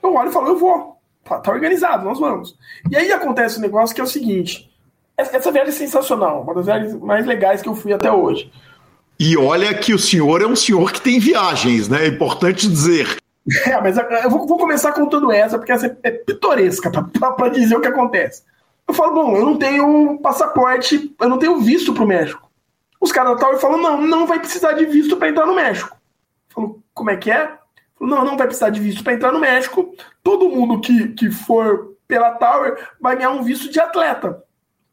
Eu 0.04 0.14
olho 0.14 0.30
e 0.30 0.32
falo, 0.32 0.50
eu 0.50 0.58
vou. 0.60 1.00
Tá, 1.24 1.40
tá, 1.40 1.52
organizado, 1.52 2.06
nós 2.06 2.20
vamos. 2.20 2.56
E 2.92 2.96
aí 2.96 3.12
acontece 3.12 3.58
um 3.58 3.62
negócio 3.62 3.96
que 3.96 4.02
é 4.02 4.04
o 4.04 4.08
seguinte: 4.08 4.72
essa 5.18 5.52
viagem 5.52 5.70
é 5.70 5.76
sensacional, 5.76 6.42
uma 6.42 6.54
das 6.54 6.66
viagens 6.66 6.94
mais 6.96 7.26
legais 7.26 7.62
que 7.62 7.70
eu 7.70 7.76
fui 7.76 7.94
até 7.94 8.12
hoje. 8.12 8.52
E 9.20 9.38
olha 9.38 9.74
que 9.74 9.94
o 9.94 10.00
senhor 10.00 10.42
é 10.42 10.46
um 10.46 10.56
senhor 10.56 10.92
que 10.92 11.00
tem 11.00 11.20
viagens, 11.20 11.88
né? 11.88 12.04
É 12.06 12.08
importante 12.08 12.68
dizer. 12.68 13.18
É, 13.68 13.80
mas 13.80 13.96
eu 13.96 14.28
vou, 14.28 14.58
começar 14.58 14.92
contando 14.92 15.32
essa, 15.32 15.60
porque 15.60 15.72
essa 15.72 15.96
é 16.02 16.10
pitoresca 16.10 16.90
para 16.90 17.50
dizer 17.50 17.76
o 17.76 17.80
que 17.80 17.88
acontece. 17.88 18.42
Eu 18.88 18.94
falo, 18.96 19.14
bom, 19.14 19.38
eu 19.38 19.46
não 19.46 19.56
tenho 19.56 20.18
passaporte, 20.18 21.16
eu 21.22 21.30
não 21.30 21.38
tenho 21.38 21.60
visto 21.60 21.94
pro 21.94 22.08
México. 22.08 22.50
Os 23.00 23.12
caras 23.12 23.34
da 23.34 23.40
Tower 23.40 23.60
falam, 23.60 23.78
não, 23.80 24.02
não 24.02 24.26
vai 24.26 24.40
precisar 24.40 24.74
de 24.74 24.88
visto 24.88 25.16
para 25.18 25.30
entrar 25.30 25.46
no 25.46 25.54
México. 25.54 25.96
Eu 26.50 26.56
falo, 26.56 26.84
como 26.92 27.12
é 27.12 27.18
que 27.18 27.30
é? 27.30 27.52
Falo, 28.00 28.10
não, 28.10 28.26
não 28.26 28.36
vai 28.36 28.48
precisar 28.48 28.72
de 28.72 28.80
visto 28.80 29.04
para 29.04 29.14
entrar 29.14 29.32
no 29.32 29.40
México. 29.40 29.94
Todo 30.24 30.50
mundo 30.50 30.82
que, 30.82 31.10
que 31.10 31.30
for 31.30 31.96
pela 32.08 32.32
Tower 32.32 32.78
vai 33.00 33.16
ganhar 33.16 33.30
um 33.30 33.44
visto 33.44 33.70
de 33.70 33.80
atleta. 33.80 34.44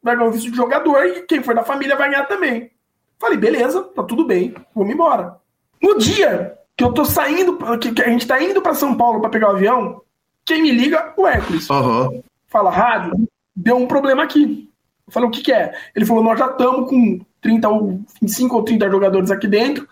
Vai 0.03 0.16
ganhar 0.16 0.28
um 0.28 0.32
visto 0.32 0.50
de 0.50 0.57
jogador 0.57 1.05
e 1.05 1.22
quem 1.22 1.42
for 1.42 1.55
da 1.55 1.62
família 1.62 1.96
vai 1.96 2.11
ganhar 2.11 2.24
também. 2.24 2.70
Falei, 3.18 3.38
beleza, 3.38 3.82
tá 3.82 4.03
tudo 4.03 4.26
bem, 4.26 4.55
vamos 4.74 4.92
embora. 4.92 5.36
No 5.80 5.96
dia 5.98 6.55
que 6.76 6.82
eu 6.82 6.92
tô 6.92 7.05
saindo, 7.05 7.57
que, 7.78 8.03
a 8.03 8.09
gente 8.09 8.26
tá 8.26 8.42
indo 8.42 8.61
para 8.61 8.74
São 8.74 8.96
Paulo 8.96 9.20
para 9.20 9.30
pegar 9.30 9.48
o 9.48 9.57
avião, 9.57 10.00
quem 10.44 10.62
me 10.62 10.72
liga? 10.72 11.12
O 11.16 11.26
Hércules. 11.26 11.70
Uhum. 11.70 12.22
Fala, 12.48 12.70
rádio, 12.70 13.12
deu 13.55 13.76
um 13.76 13.86
problema 13.86 14.24
aqui. 14.24 14.68
Eu 15.07 15.12
falei, 15.12 15.28
o 15.28 15.32
que, 15.32 15.42
que 15.42 15.53
é? 15.53 15.72
Ele 15.94 16.05
falou, 16.05 16.24
nós 16.24 16.38
já 16.38 16.46
estamos 16.46 16.88
com 16.88 17.20
30 17.40 17.68
ou 17.68 18.00
25 18.20 18.57
ou 18.57 18.64
30 18.64 18.90
jogadores 18.90 19.30
aqui 19.30 19.46
dentro. 19.46 19.86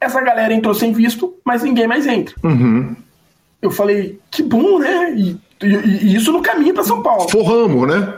Essa 0.00 0.20
galera 0.20 0.54
entrou 0.54 0.74
sem 0.74 0.92
visto, 0.92 1.36
mas 1.44 1.62
ninguém 1.62 1.86
mais 1.86 2.06
entra. 2.06 2.34
Uhum. 2.42 2.96
Eu 3.60 3.70
falei, 3.70 4.18
que 4.30 4.42
bom, 4.42 4.78
né? 4.78 5.12
E 5.14 5.38
e, 5.62 5.66
e, 5.66 6.16
isso 6.16 6.32
no 6.32 6.42
caminho 6.42 6.74
para 6.74 6.84
São 6.84 7.02
Paulo. 7.02 7.28
Forramos, 7.28 7.88
né? 7.88 8.14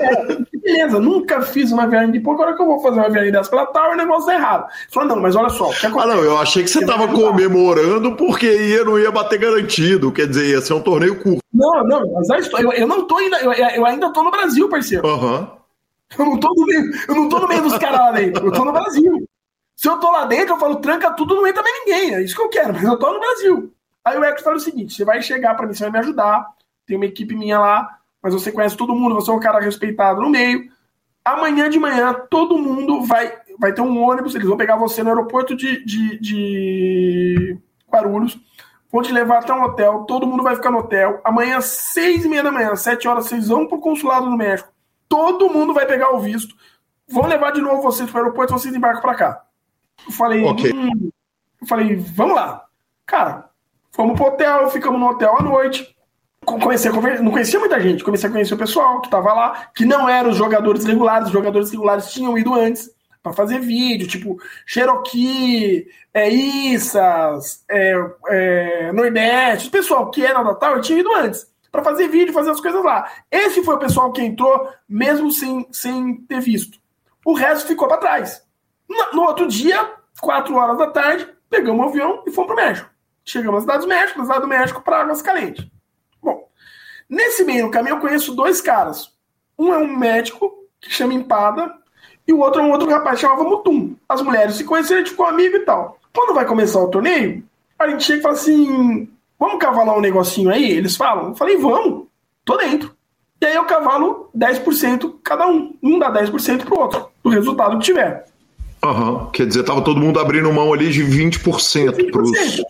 é, 0.00 0.51
beleza, 0.62 1.00
nunca 1.00 1.42
fiz 1.42 1.72
uma 1.72 1.86
viagem 1.86 2.12
de 2.12 2.20
pouco, 2.20 2.42
agora 2.42 2.56
que 2.56 2.62
eu 2.62 2.66
vou 2.66 2.80
fazer 2.80 3.00
uma 3.00 3.10
viagem 3.10 3.32
dessa 3.32 3.50
pela 3.50 3.66
tal, 3.66 3.92
o 3.92 3.96
negócio 3.96 4.30
é 4.30 4.34
errado. 4.34 4.66
Falou, 4.90 5.08
não, 5.10 5.22
mas 5.22 5.36
olha 5.36 5.48
só. 5.50 5.70
ah, 5.84 6.06
não, 6.06 6.24
eu 6.24 6.38
achei 6.38 6.62
que 6.62 6.70
você 6.70 6.80
estava 6.80 7.08
comemorando 7.08 8.14
porque 8.16 8.46
ia, 8.46 8.84
não 8.84 8.98
ia 8.98 9.10
bater 9.10 9.38
garantido, 9.38 10.12
quer 10.12 10.26
dizer, 10.26 10.50
ia 10.50 10.60
ser 10.60 10.74
um 10.74 10.80
torneio 10.80 11.20
curto. 11.22 11.42
Não, 11.52 11.84
não, 11.84 12.12
mas 12.12 12.50
eu, 12.52 12.72
eu 12.72 12.86
não 12.86 13.06
tô 13.06 13.16
ainda, 13.18 13.38
eu, 13.40 13.52
eu 13.52 13.86
ainda 13.86 14.12
tô 14.12 14.22
no 14.22 14.30
Brasil, 14.30 14.68
parceiro. 14.68 15.06
Uhum. 15.06 15.46
Eu 16.18 16.26
não 16.26 16.38
tô 16.38 16.48
no 16.54 16.66
meio, 16.66 16.90
eu 17.08 17.14
não 17.14 17.28
tô 17.28 17.38
no 17.38 17.48
meio 17.48 17.62
dos 17.62 17.78
caras 17.78 17.98
lá 17.98 18.12
dentro, 18.12 18.46
eu 18.46 18.52
tô 18.52 18.64
no 18.64 18.72
Brasil. 18.72 19.28
Se 19.74 19.88
eu 19.88 19.98
tô 19.98 20.10
lá 20.10 20.26
dentro, 20.26 20.54
eu 20.54 20.58
falo, 20.58 20.76
tranca 20.76 21.10
tudo, 21.12 21.34
não 21.34 21.46
entra 21.46 21.62
mais 21.62 21.74
ninguém. 21.80 22.14
É 22.14 22.22
isso 22.22 22.36
que 22.36 22.42
eu 22.42 22.50
quero, 22.50 22.72
mas 22.74 22.84
eu 22.84 22.98
tô 22.98 23.12
no 23.12 23.18
Brasil. 23.18 23.72
Aí 24.04 24.18
o 24.18 24.24
Eco 24.24 24.42
fala 24.42 24.56
o 24.56 24.60
seguinte: 24.60 24.94
você 24.94 25.04
vai 25.04 25.22
chegar 25.22 25.54
para 25.54 25.66
mim, 25.66 25.74
você 25.74 25.84
vai 25.84 25.92
me 25.92 25.98
ajudar 26.00 26.46
tem 26.86 26.96
uma 26.96 27.06
equipe 27.06 27.34
minha 27.34 27.58
lá, 27.58 27.98
mas 28.22 28.32
você 28.32 28.52
conhece 28.52 28.76
todo 28.76 28.94
mundo, 28.94 29.16
você 29.16 29.30
é 29.30 29.34
um 29.34 29.40
cara 29.40 29.58
respeitado 29.58 30.22
no 30.22 30.30
meio. 30.30 30.70
Amanhã 31.24 31.68
de 31.68 31.78
manhã, 31.78 32.14
todo 32.30 32.58
mundo 32.58 33.02
vai, 33.02 33.32
vai 33.58 33.72
ter 33.72 33.80
um 33.80 34.00
ônibus, 34.00 34.34
eles 34.34 34.46
vão 34.46 34.56
pegar 34.56 34.76
você 34.76 35.02
no 35.02 35.10
aeroporto 35.10 35.56
de, 35.56 35.84
de, 35.84 36.18
de 36.20 37.58
Guarulhos, 37.90 38.40
vão 38.90 39.02
te 39.02 39.12
levar 39.12 39.38
até 39.38 39.52
um 39.52 39.62
hotel, 39.62 40.04
todo 40.04 40.26
mundo 40.26 40.42
vai 40.42 40.54
ficar 40.54 40.70
no 40.70 40.78
hotel. 40.78 41.20
Amanhã, 41.24 41.60
seis 41.60 42.24
e 42.24 42.28
meia 42.28 42.42
da 42.42 42.52
manhã, 42.52 42.74
sete 42.76 43.08
horas, 43.08 43.26
vocês 43.26 43.48
vão 43.48 43.66
pro 43.66 43.80
consulado 43.80 44.30
do 44.30 44.36
México. 44.36 44.72
Todo 45.08 45.50
mundo 45.50 45.74
vai 45.74 45.86
pegar 45.86 46.14
o 46.14 46.20
visto. 46.20 46.54
Vão 47.08 47.26
levar 47.26 47.52
de 47.52 47.60
novo 47.60 47.82
vocês 47.82 48.08
pro 48.08 48.20
aeroporto, 48.20 48.52
vocês 48.52 48.74
embarcam 48.74 49.02
para 49.02 49.14
cá. 49.14 49.42
Eu 50.06 50.12
falei, 50.12 50.44
okay. 50.44 50.72
hum, 50.72 51.10
eu 51.60 51.66
falei, 51.66 51.96
vamos 51.96 52.34
lá. 52.34 52.64
Cara, 53.04 53.50
fomos 53.90 54.16
pro 54.16 54.28
hotel, 54.28 54.70
ficamos 54.70 54.98
no 54.98 55.08
hotel 55.08 55.36
à 55.38 55.42
noite 55.42 55.94
comecei 56.44 56.90
a 56.90 56.94
conversar, 56.94 57.22
não 57.22 57.30
conhecia 57.30 57.58
muita 57.58 57.80
gente, 57.80 58.04
comecei 58.04 58.28
a 58.28 58.32
conhecer 58.32 58.54
o 58.54 58.58
pessoal 58.58 59.00
que 59.00 59.06
estava 59.06 59.32
lá, 59.32 59.66
que 59.74 59.84
não 59.84 60.08
eram 60.08 60.30
os 60.30 60.36
jogadores 60.36 60.84
regulares, 60.84 61.26
os 61.26 61.32
jogadores 61.32 61.70
regulares 61.70 62.12
tinham 62.12 62.36
ido 62.36 62.54
antes 62.54 62.90
para 63.22 63.32
fazer 63.32 63.60
vídeo, 63.60 64.08
tipo 64.08 64.36
Cherokee, 64.66 65.86
é, 66.12 66.28
Issas, 66.28 67.64
é, 67.70 67.94
é, 68.28 68.92
Nordeste, 68.92 69.68
o 69.68 69.70
pessoal 69.70 70.10
que 70.10 70.24
era 70.24 70.42
da 70.42 70.54
Tower 70.54 70.80
tinha 70.80 70.98
ido 70.98 71.14
antes 71.14 71.50
para 71.70 71.84
fazer 71.84 72.08
vídeo, 72.08 72.34
fazer 72.34 72.50
as 72.50 72.60
coisas 72.60 72.84
lá. 72.84 73.10
Esse 73.30 73.62
foi 73.64 73.76
o 73.76 73.78
pessoal 73.78 74.12
que 74.12 74.20
entrou 74.20 74.68
mesmo 74.86 75.30
sem, 75.30 75.66
sem 75.72 76.16
ter 76.16 76.40
visto. 76.40 76.78
O 77.24 77.32
resto 77.32 77.68
ficou 77.68 77.88
para 77.88 77.96
trás. 77.96 78.44
No, 78.88 79.12
no, 79.12 79.22
outro 79.22 79.46
dia, 79.46 79.90
4 80.20 80.54
horas 80.54 80.76
da 80.76 80.88
tarde, 80.88 81.26
pegamos 81.48 81.80
um 81.80 81.88
avião 81.88 82.22
e 82.26 82.30
fomos 82.30 82.52
para 82.52 82.62
o 82.62 82.66
México. 82.66 82.90
Chegamos 83.24 83.54
na 83.54 83.60
cidade 83.60 83.82
do 83.82 83.88
México, 83.88 84.18
na 84.18 84.24
cidade 84.24 84.42
do 84.42 84.48
México, 84.48 84.82
para 84.82 85.00
Águas 85.00 85.22
Calientes. 85.22 85.66
Nesse 87.12 87.44
meio 87.44 87.70
caminho 87.70 87.96
eu 87.96 88.00
conheço 88.00 88.34
dois 88.34 88.62
caras. 88.62 89.10
Um 89.58 89.70
é 89.70 89.76
um 89.76 89.98
médico, 89.98 90.50
que 90.80 90.90
chama 90.90 91.12
Empada, 91.12 91.70
e 92.26 92.32
o 92.32 92.38
outro 92.38 92.62
é 92.62 92.64
um 92.64 92.70
outro 92.70 92.88
rapaz 92.88 93.16
que 93.16 93.26
chamava 93.26 93.44
Mutum. 93.44 93.94
As 94.08 94.22
mulheres 94.22 94.54
se 94.54 94.64
conheceram, 94.64 95.02
a 95.02 95.04
gente 95.04 95.10
ficou 95.10 95.26
amigo 95.26 95.56
e 95.56 95.60
tal. 95.60 95.98
Quando 96.10 96.34
vai 96.34 96.46
começar 96.46 96.80
o 96.80 96.88
torneio, 96.88 97.44
a 97.78 97.86
gente 97.86 98.04
chega 98.04 98.20
e 98.20 98.22
fala 98.22 98.34
assim: 98.34 99.06
vamos 99.38 99.58
cavalar 99.58 99.94
um 99.94 100.00
negocinho 100.00 100.48
aí? 100.48 100.70
Eles 100.70 100.96
falam. 100.96 101.28
Eu 101.28 101.34
falei, 101.34 101.58
vamos, 101.58 102.06
tô 102.46 102.56
dentro. 102.56 102.96
E 103.42 103.44
aí 103.44 103.56
eu 103.56 103.66
cavalo 103.66 104.30
10% 104.34 105.16
cada 105.22 105.46
um. 105.46 105.74
Um 105.82 105.98
dá 105.98 106.10
10% 106.10 106.64
pro 106.64 106.80
outro, 106.80 107.10
do 107.22 107.28
resultado 107.28 107.76
que 107.76 107.84
tiver. 107.84 108.24
Uhum. 108.82 109.26
Quer 109.26 109.46
dizer, 109.46 109.64
tava 109.64 109.82
todo 109.82 110.00
mundo 110.00 110.18
abrindo 110.18 110.50
mão 110.50 110.72
ali 110.72 110.88
de 110.88 111.04
20%. 111.04 111.42
20%. 111.92 112.10
Pros... 112.10 112.30
20%. 112.30 112.62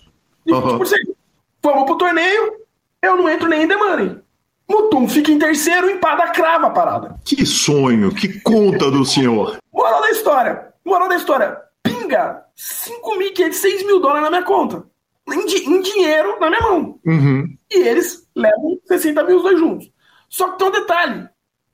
Uhum. 0.49 1.15
Vamos 1.63 1.85
pro 1.85 1.97
torneio, 1.97 2.55
eu 3.01 3.17
não 3.17 3.29
entro 3.29 3.49
nem 3.49 3.63
em 3.63 3.69
Money. 3.69 4.21
Mutum 4.69 5.09
fica 5.09 5.31
em 5.31 5.39
terceiro, 5.39 5.91
empada 5.91 6.29
crava 6.29 6.69
a 6.69 6.71
parada. 6.71 7.21
Que 7.25 7.45
sonho, 7.45 8.15
que 8.15 8.41
conta 8.41 8.91
do 8.91 9.05
senhor. 9.05 9.59
Moral 9.73 10.01
da 10.01 10.11
história. 10.11 10.73
Moral 10.85 11.09
da 11.09 11.17
história. 11.17 11.59
Pinga 11.83 12.45
5.500, 12.57 13.53
6 13.53 13.87
mil 13.87 14.01
dólares 14.01 14.23
na 14.23 14.31
minha 14.31 14.43
conta. 14.43 14.85
Em, 15.29 15.47
di 15.47 15.57
em, 15.69 15.81
dinheiro 15.81 16.39
na 16.41 16.49
minha 16.49 16.63
mão. 16.63 16.99
Uhum. 17.07 17.57
E 17.71 17.77
eles 17.89 18.29
levam 18.35 18.79
60 18.87 19.25
mil 19.25 19.37
os 19.37 19.43
dois 19.43 19.59
juntos. 19.59 19.91
Só 20.29 20.49
que 20.49 20.59
tem 20.59 20.69
um 20.69 20.73
detalhe. 20.73 21.29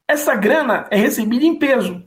Essa 0.06 0.34
grana 0.34 0.86
é 0.90 0.96
recebida 0.96 1.44
em 1.44 1.58
peso, 1.58 2.02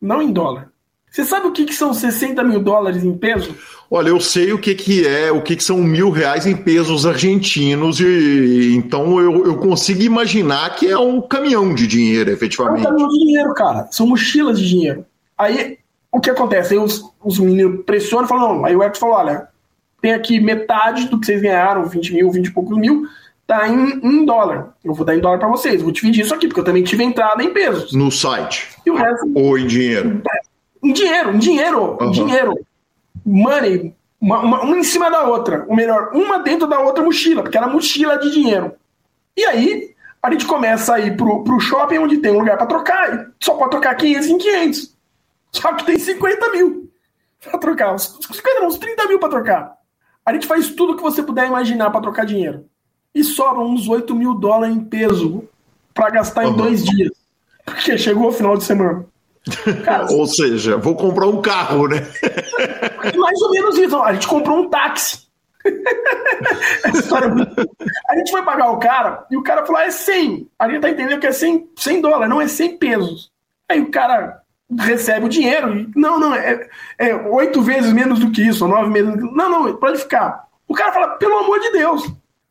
não 0.00 0.20
em 0.20 0.32
dólar. 0.32 0.72
Você 1.10 1.24
sabe 1.24 1.46
o 1.46 1.52
que, 1.52 1.64
que 1.64 1.74
são 1.74 1.94
60 1.94 2.42
mil 2.42 2.60
dólares 2.60 3.04
em 3.04 3.16
peso? 3.16 3.56
Olha, 3.90 4.08
eu 4.08 4.20
sei 4.20 4.52
o 4.52 4.58
que, 4.58 4.74
que 4.74 5.06
é, 5.06 5.30
o 5.30 5.42
que, 5.42 5.56
que 5.56 5.62
são 5.64 5.78
mil 5.78 6.10
reais 6.10 6.46
em 6.46 6.56
pesos 6.56 7.06
argentinos, 7.06 8.00
e 8.00 8.74
então 8.76 9.20
eu, 9.20 9.46
eu 9.46 9.56
consigo 9.58 10.02
imaginar 10.02 10.74
que 10.74 10.88
é 10.88 10.98
um 10.98 11.20
caminhão 11.20 11.74
de 11.74 11.86
dinheiro, 11.86 12.30
efetivamente. 12.30 12.86
É 12.86 12.88
um 12.88 12.90
caminhão 12.90 13.08
de 13.08 13.18
dinheiro, 13.18 13.54
cara. 13.54 13.88
São 13.90 14.06
mochilas 14.06 14.58
de 14.58 14.68
dinheiro. 14.68 15.04
Aí, 15.36 15.78
o 16.10 16.20
que 16.20 16.30
acontece? 16.30 16.74
Aí 16.74 16.80
os, 16.80 17.02
os 17.22 17.38
meninos 17.38 17.84
pressionam 17.84 18.24
e 18.24 18.28
falam, 18.28 18.54
não. 18.54 18.64
Aí 18.64 18.74
o 18.74 18.82
Hector 18.82 19.00
falou, 19.00 19.16
olha, 19.16 19.48
tem 20.00 20.12
aqui 20.12 20.40
metade 20.40 21.08
do 21.08 21.18
que 21.18 21.26
vocês 21.26 21.40
ganharam, 21.40 21.86
20 21.86 22.14
mil, 22.14 22.30
20 22.30 22.46
e 22.46 22.52
poucos 22.52 22.76
mil, 22.76 23.06
tá 23.46 23.68
em, 23.68 24.00
em 24.02 24.24
dólar. 24.24 24.74
Eu 24.84 24.94
vou 24.94 25.04
dar 25.04 25.16
em 25.16 25.20
dólar 25.20 25.38
para 25.38 25.48
vocês, 25.48 25.82
vou 25.82 25.92
dividir 25.92 26.24
isso 26.24 26.34
aqui, 26.34 26.46
porque 26.46 26.60
eu 26.60 26.64
também 26.64 26.82
tive 26.82 27.04
entrada 27.04 27.42
em 27.42 27.52
pesos. 27.52 27.92
No 27.92 28.10
site. 28.10 28.68
E 28.84 28.90
o 28.90 28.94
resto. 28.94 29.30
Ou 29.34 29.58
em 29.58 29.66
dinheiro. 29.66 30.22
Em 30.82 30.92
dinheiro, 30.92 31.34
em 31.34 31.38
dinheiro, 31.38 31.96
uhum. 32.00 32.10
dinheiro. 32.10 32.54
Money, 33.24 33.94
uma, 34.20 34.40
uma, 34.40 34.62
uma, 34.62 34.76
em 34.76 34.84
cima 34.84 35.10
da 35.10 35.24
outra. 35.24 35.64
Ou 35.68 35.76
melhor, 35.76 36.10
uma 36.12 36.38
dentro 36.38 36.66
da 36.66 36.80
outra 36.80 37.04
mochila, 37.04 37.42
porque 37.42 37.56
era 37.56 37.66
mochila 37.66 38.18
de 38.18 38.30
dinheiro. 38.30 38.74
E 39.36 39.44
aí, 39.44 39.94
a 40.22 40.30
gente 40.30 40.46
começa 40.46 40.94
a 40.94 41.00
ir 41.00 41.16
pro, 41.16 41.44
pro 41.44 41.60
shopping 41.60 41.98
onde 41.98 42.18
tem 42.18 42.32
um 42.32 42.38
lugar 42.38 42.56
para 42.56 42.66
trocar, 42.66 43.14
e 43.14 43.44
só 43.44 43.54
pode 43.54 43.70
trocar 43.70 43.94
500 43.94 44.28
em 44.28 44.38
500. 44.38 44.96
Só 45.52 45.72
que 45.74 45.84
tem 45.84 45.98
50 45.98 46.50
mil 46.50 46.90
pra 47.40 47.58
trocar. 47.58 47.94
Uns 47.94 48.18
50 48.20 48.60
não, 48.60 48.68
uns 48.68 48.78
30 48.78 49.06
mil 49.06 49.18
pra 49.18 49.28
trocar. 49.28 49.76
A 50.24 50.32
gente 50.32 50.46
faz 50.46 50.72
tudo 50.72 50.96
que 50.96 51.02
você 51.02 51.22
puder 51.22 51.46
imaginar 51.46 51.90
para 51.90 52.00
trocar 52.00 52.24
dinheiro 52.24 52.66
e 53.14 53.22
sobram 53.22 53.66
uns 53.66 53.88
8 53.88 54.14
mil 54.14 54.34
dólares 54.34 54.74
em 54.74 54.82
peso 54.82 55.44
para 55.92 56.10
gastar 56.10 56.44
uhum. 56.46 56.52
em 56.52 56.56
dois 56.56 56.84
dias. 56.84 57.12
Porque 57.64 57.96
chegou 57.96 58.28
o 58.28 58.32
final 58.32 58.56
de 58.56 58.64
semana. 58.64 59.06
Cara, 59.84 60.06
ou 60.10 60.26
seja, 60.26 60.76
vou 60.76 60.96
comprar 60.96 61.26
um 61.26 61.42
carro, 61.42 61.88
né? 61.88 61.96
mais 63.16 63.42
ou 63.42 63.50
menos 63.50 63.76
isso. 63.76 64.00
A 64.00 64.14
gente 64.14 64.26
comprou 64.26 64.58
um 64.58 64.70
táxi. 64.70 65.24
a 68.08 68.16
gente 68.16 68.30
foi 68.30 68.42
pagar 68.42 68.70
o 68.70 68.78
cara 68.78 69.26
e 69.30 69.36
o 69.36 69.42
cara 69.42 69.64
falou: 69.64 69.80
ah, 69.80 69.86
é 69.86 69.90
100. 69.90 70.50
A 70.58 70.68
gente 70.68 70.80
tá 70.80 70.90
entendendo 70.90 71.20
que 71.20 71.26
é 71.26 71.32
100, 71.32 71.70
100 71.76 72.00
dólares, 72.00 72.28
não 72.28 72.40
é 72.40 72.48
100 72.48 72.78
pesos. 72.78 73.30
Aí 73.68 73.80
o 73.80 73.90
cara 73.90 74.42
recebe 74.78 75.26
o 75.26 75.28
dinheiro 75.28 75.78
e 75.78 75.90
não, 75.94 76.18
não, 76.18 76.34
é, 76.34 76.68
é 76.98 77.14
8 77.14 77.62
vezes 77.62 77.92
menos 77.92 78.18
do 78.18 78.30
que 78.30 78.42
isso, 78.42 78.66
9 78.66 78.92
vezes. 78.92 79.14
Não, 79.32 79.50
não, 79.50 79.76
pode 79.76 79.98
ficar. 79.98 80.44
O 80.66 80.74
cara 80.74 80.92
fala: 80.92 81.08
pelo 81.16 81.38
amor 81.38 81.60
de 81.60 81.72
Deus, 81.72 82.06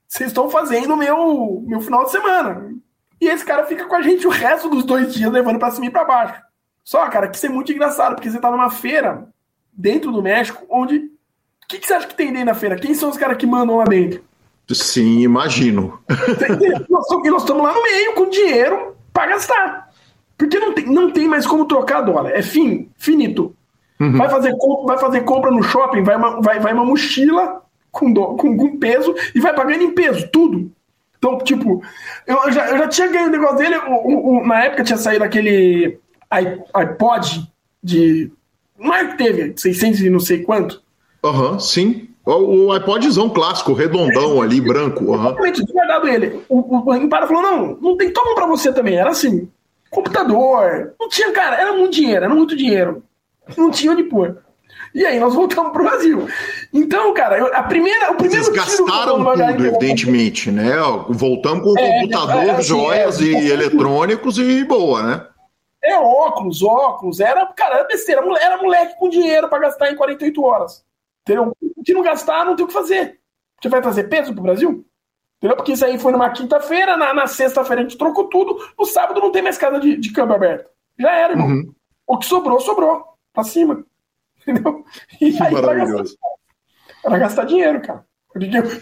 vocês 0.07 0.29
estão 0.29 0.49
fazendo 0.49 0.97
meu, 0.97 1.63
meu 1.67 1.81
final 1.81 2.05
de 2.05 2.11
semana. 2.11 2.71
E 3.19 3.27
esse 3.27 3.45
cara 3.45 3.65
fica 3.65 3.85
com 3.85 3.95
a 3.95 4.01
gente 4.01 4.27
o 4.27 4.29
resto 4.29 4.69
dos 4.69 4.83
dois 4.83 5.13
dias 5.13 5.31
levando 5.31 5.57
pra 5.57 5.71
cima 5.71 5.85
e 5.85 5.89
pra 5.89 6.03
baixo. 6.03 6.41
Só, 6.83 7.07
cara, 7.07 7.27
que 7.27 7.37
isso 7.37 7.45
é 7.45 7.49
muito 7.49 7.71
engraçado, 7.71 8.15
porque 8.15 8.29
você 8.29 8.39
tá 8.39 8.51
numa 8.51 8.69
feira 8.69 9.27
dentro 9.71 10.11
do 10.11 10.21
México, 10.21 10.65
onde. 10.69 10.97
O 10.97 11.67
que, 11.67 11.79
que 11.79 11.87
você 11.87 11.93
acha 11.93 12.07
que 12.07 12.15
tem 12.15 12.31
dentro 12.31 12.47
da 12.47 12.55
feira? 12.55 12.75
Quem 12.75 12.93
são 12.93 13.09
os 13.09 13.17
caras 13.17 13.37
que 13.37 13.47
mandam 13.47 13.77
lá 13.77 13.85
dentro? 13.85 14.21
Sim, 14.71 15.21
imagino. 15.21 15.99
E 17.23 17.29
nós 17.29 17.41
estamos 17.41 17.63
lá 17.63 17.73
no 17.73 17.83
meio 17.83 18.13
com 18.13 18.29
dinheiro 18.29 18.95
para 19.11 19.27
gastar. 19.27 19.89
Porque 20.37 20.59
não 20.59 20.73
tem, 20.73 20.85
não 20.85 21.11
tem 21.11 21.27
mais 21.27 21.45
como 21.45 21.65
trocar 21.65 22.01
dólar. 22.01 22.31
É 22.31 22.41
fim, 22.41 22.89
finito. 22.97 23.55
Uhum. 23.99 24.17
Vai, 24.17 24.29
fazer, 24.29 24.53
vai 24.85 24.97
fazer 24.97 25.21
compra 25.21 25.51
no 25.51 25.63
shopping, 25.63 26.03
vai 26.03 26.15
uma, 26.17 26.41
vai, 26.41 26.59
vai 26.59 26.73
uma 26.73 26.83
mochila 26.83 27.61
com, 27.91 28.11
do, 28.11 28.35
com, 28.35 28.57
com 28.57 28.77
peso 28.77 29.15
e 29.33 29.39
vai 29.39 29.53
pagando 29.53 29.83
em 29.83 29.91
peso, 29.93 30.27
tudo. 30.29 30.71
Então, 31.17 31.37
tipo, 31.37 31.81
eu 32.27 32.51
já, 32.51 32.69
eu 32.69 32.77
já 32.79 32.87
tinha 32.89 33.07
ganho 33.07 33.27
o 33.27 33.31
negócio 33.31 33.57
dele. 33.57 33.77
O, 33.87 34.39
o, 34.39 34.45
na 34.45 34.65
época 34.65 34.83
tinha 34.83 34.97
saído 34.97 35.23
aquele 35.23 35.97
iPod 36.33 37.47
de. 37.81 38.31
Não 38.77 38.93
é 38.93 39.07
que 39.07 39.17
teve, 39.17 39.53
600 39.55 40.01
e 40.01 40.09
não 40.09 40.19
sei 40.19 40.43
quanto. 40.43 40.81
Aham, 41.23 41.51
uhum, 41.51 41.59
sim. 41.59 42.09
O, 42.25 42.73
iPodzão 42.73 43.29
clássico, 43.29 43.73
redondão 43.73 44.41
ali, 44.41 44.61
branco. 44.61 45.03
Uhum. 45.03 45.15
Exatamente, 45.15 45.65
guardado 45.65 46.07
ele. 46.07 46.41
O, 46.47 46.89
o 46.89 46.95
Impara 46.95 47.27
falou: 47.27 47.41
não, 47.41 47.77
não 47.81 47.97
tem, 47.97 48.11
toma 48.11 48.33
pra 48.33 48.45
você 48.45 48.71
também. 48.71 48.95
Era 48.95 49.09
assim, 49.09 49.49
computador. 49.89 50.93
Não 50.99 51.09
tinha, 51.09 51.31
cara, 51.31 51.57
era 51.57 51.73
muito 51.73 51.93
dinheiro, 51.93 52.25
era 52.25 52.33
muito 52.33 52.55
dinheiro. 52.55 53.03
Não 53.57 53.69
tinha 53.69 53.91
onde 53.91 54.03
pôr. 54.03 54.37
E 54.95 55.05
aí 55.05 55.19
nós 55.19 55.33
voltamos 55.33 55.71
pro 55.71 55.83
Brasil. 55.83 56.27
Então, 56.71 57.13
cara, 57.13 57.37
eu, 57.37 57.47
a 57.55 57.63
primeira, 57.63 58.11
o 58.11 58.15
primeiro 58.15 58.45
Vocês 58.45 58.55
gastaram 58.55 59.23
tudo, 59.23 59.65
evidentemente, 59.65 60.51
né? 60.51 60.71
Voltamos 61.09 61.63
com 61.63 61.77
é, 61.77 62.01
computador, 62.01 62.43
é, 62.43 62.51
assim, 62.51 62.63
joias 62.63 63.19
é, 63.19 63.23
e 63.23 63.51
eletrônicos 63.51 64.37
e 64.37 64.63
boa, 64.63 65.03
né? 65.03 65.25
É 65.83 65.97
óculos, 65.97 66.63
óculos. 66.63 67.19
Era, 67.19 67.45
cara, 67.47 67.75
era 67.75 67.87
besteira. 67.87 68.21
Era 68.39 68.61
moleque 68.61 68.97
com 68.97 69.09
dinheiro 69.09 69.49
para 69.49 69.59
gastar 69.59 69.91
em 69.91 69.95
48 69.95 70.43
horas. 70.43 70.85
Entendeu? 71.21 71.55
Se 71.85 71.93
não 71.93 72.01
gastar, 72.01 72.45
não 72.45 72.55
tem 72.55 72.63
o 72.63 72.67
que 72.67 72.73
fazer. 72.73 73.19
Você 73.61 73.69
vai 73.69 73.81
trazer 73.81 74.05
peso 74.05 74.33
pro 74.33 74.43
Brasil? 74.43 74.85
Entendeu? 75.37 75.57
Porque 75.57 75.73
isso 75.73 75.85
aí 75.85 75.99
foi 75.99 76.13
numa 76.13 76.29
quinta-feira, 76.29 76.95
na, 76.95 77.13
na 77.13 77.27
sexta-feira 77.27 77.81
a 77.81 77.83
gente 77.83 77.97
trocou 77.97 78.29
tudo, 78.29 78.57
no 78.79 78.85
sábado 78.85 79.19
não 79.19 79.29
tem 79.29 79.41
mais 79.41 79.57
casa 79.57 79.77
de, 79.77 79.97
de 79.97 80.13
câmbio 80.13 80.35
aberto. 80.35 80.69
Já 80.97 81.11
era, 81.11 81.33
irmão. 81.33 81.47
Uhum. 81.47 81.73
O 82.07 82.17
que 82.17 82.25
sobrou, 82.25 82.59
sobrou. 82.61 83.03
Pra 83.33 83.43
cima. 83.43 83.85
Entendeu? 84.41 84.85
E 85.19 85.37
aí 85.41 85.51
pra 85.51 85.73
gastar, 85.73 86.17
pra 87.01 87.17
gastar 87.17 87.43
dinheiro, 87.45 87.81
cara. 87.81 88.05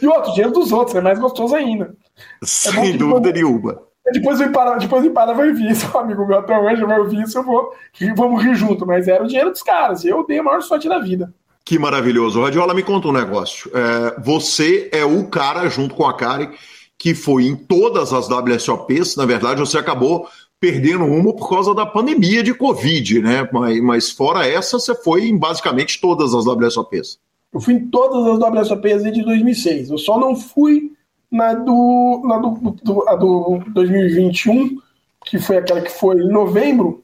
E 0.02 0.08
outro, 0.08 0.32
dinheiro 0.34 0.52
dos 0.52 0.72
outros, 0.72 0.96
é 0.96 1.02
mais 1.02 1.20
gostoso 1.20 1.56
ainda. 1.56 1.96
É 2.42 2.46
Sem 2.46 2.94
é 2.94 2.98
dúvida 2.98 3.32
nenhuma. 3.32 3.82
Depois 4.12 4.40
o 4.40 4.44
Impara, 4.44 4.78
depois 4.78 5.04
o 5.04 5.08
Impara 5.08 5.34
vai 5.34 5.52
vir, 5.52 5.76
seu 5.76 5.96
amigo 6.00 6.26
meu 6.26 6.40
até 6.40 6.58
hoje 6.58 6.84
vai 6.84 7.00
ouvir 7.00 7.22
isso, 7.22 7.38
eu 7.38 7.44
vou, 7.44 7.72
vamos 8.16 8.44
rir 8.44 8.56
junto, 8.56 8.86
mas 8.86 9.08
era 9.08 9.24
o 9.24 9.28
dinheiro 9.28 9.52
dos 9.52 9.64
caras, 9.64 10.04
eu 10.06 10.26
dei 10.26 10.40
a 10.40 10.44
maior 10.44 10.62
sorte 10.62 10.88
da 10.88 11.00
vida. 11.00 11.34
Que 11.64 11.78
maravilhoso. 11.78 12.42
Radiola, 12.42 12.74
me 12.74 12.84
conta 12.84 13.08
um 13.08 13.14
negócio. 13.14 13.72
É, 13.74 14.20
você 14.20 14.90
é 14.92 15.06
o 15.06 15.28
cara, 15.28 15.70
junto 15.70 15.96
com 15.96 16.06
a 16.06 16.14
Karen, 16.14 16.50
que 16.98 17.14
foi 17.16 17.46
em 17.46 17.56
todas 17.56 18.12
as 18.14 18.28
WSOPs, 18.30 19.16
na 19.16 19.26
verdade, 19.26 19.60
você 19.60 19.78
acabou 19.78 20.28
perdendo 20.60 21.06
uma 21.06 21.36
por 21.36 21.50
causa 21.50 21.74
da 21.74 21.86
pandemia 21.86 22.44
de 22.44 22.54
Covid, 22.54 23.22
né? 23.22 23.50
Mas, 23.52 23.82
mas 23.82 24.12
fora 24.12 24.48
essa, 24.48 24.80
você 24.80 24.94
foi 24.94 25.26
em 25.26 25.36
basicamente 25.36 26.00
todas 26.00 26.36
as 26.36 26.46
WSOPs. 26.46 27.18
Eu 27.52 27.60
fui 27.60 27.74
em 27.74 27.90
todas 27.90 28.26
as 28.28 28.40
WSOPs 28.40 29.04
desde 29.04 29.24
2006. 29.24 29.90
Eu 29.90 29.98
só 29.98 30.20
não 30.20 30.36
fui 30.36 30.92
na 31.32 31.54
do, 31.54 32.22
na 32.26 32.38
do, 32.38 32.50
do, 32.84 33.10
a 33.10 33.16
do 33.16 33.64
2021, 33.68 34.78
que 35.26 35.40
foi 35.40 35.58
aquela 35.58 35.82
que 35.82 35.92
foi 35.92 36.18
em 36.18 36.30
novembro, 36.30 37.04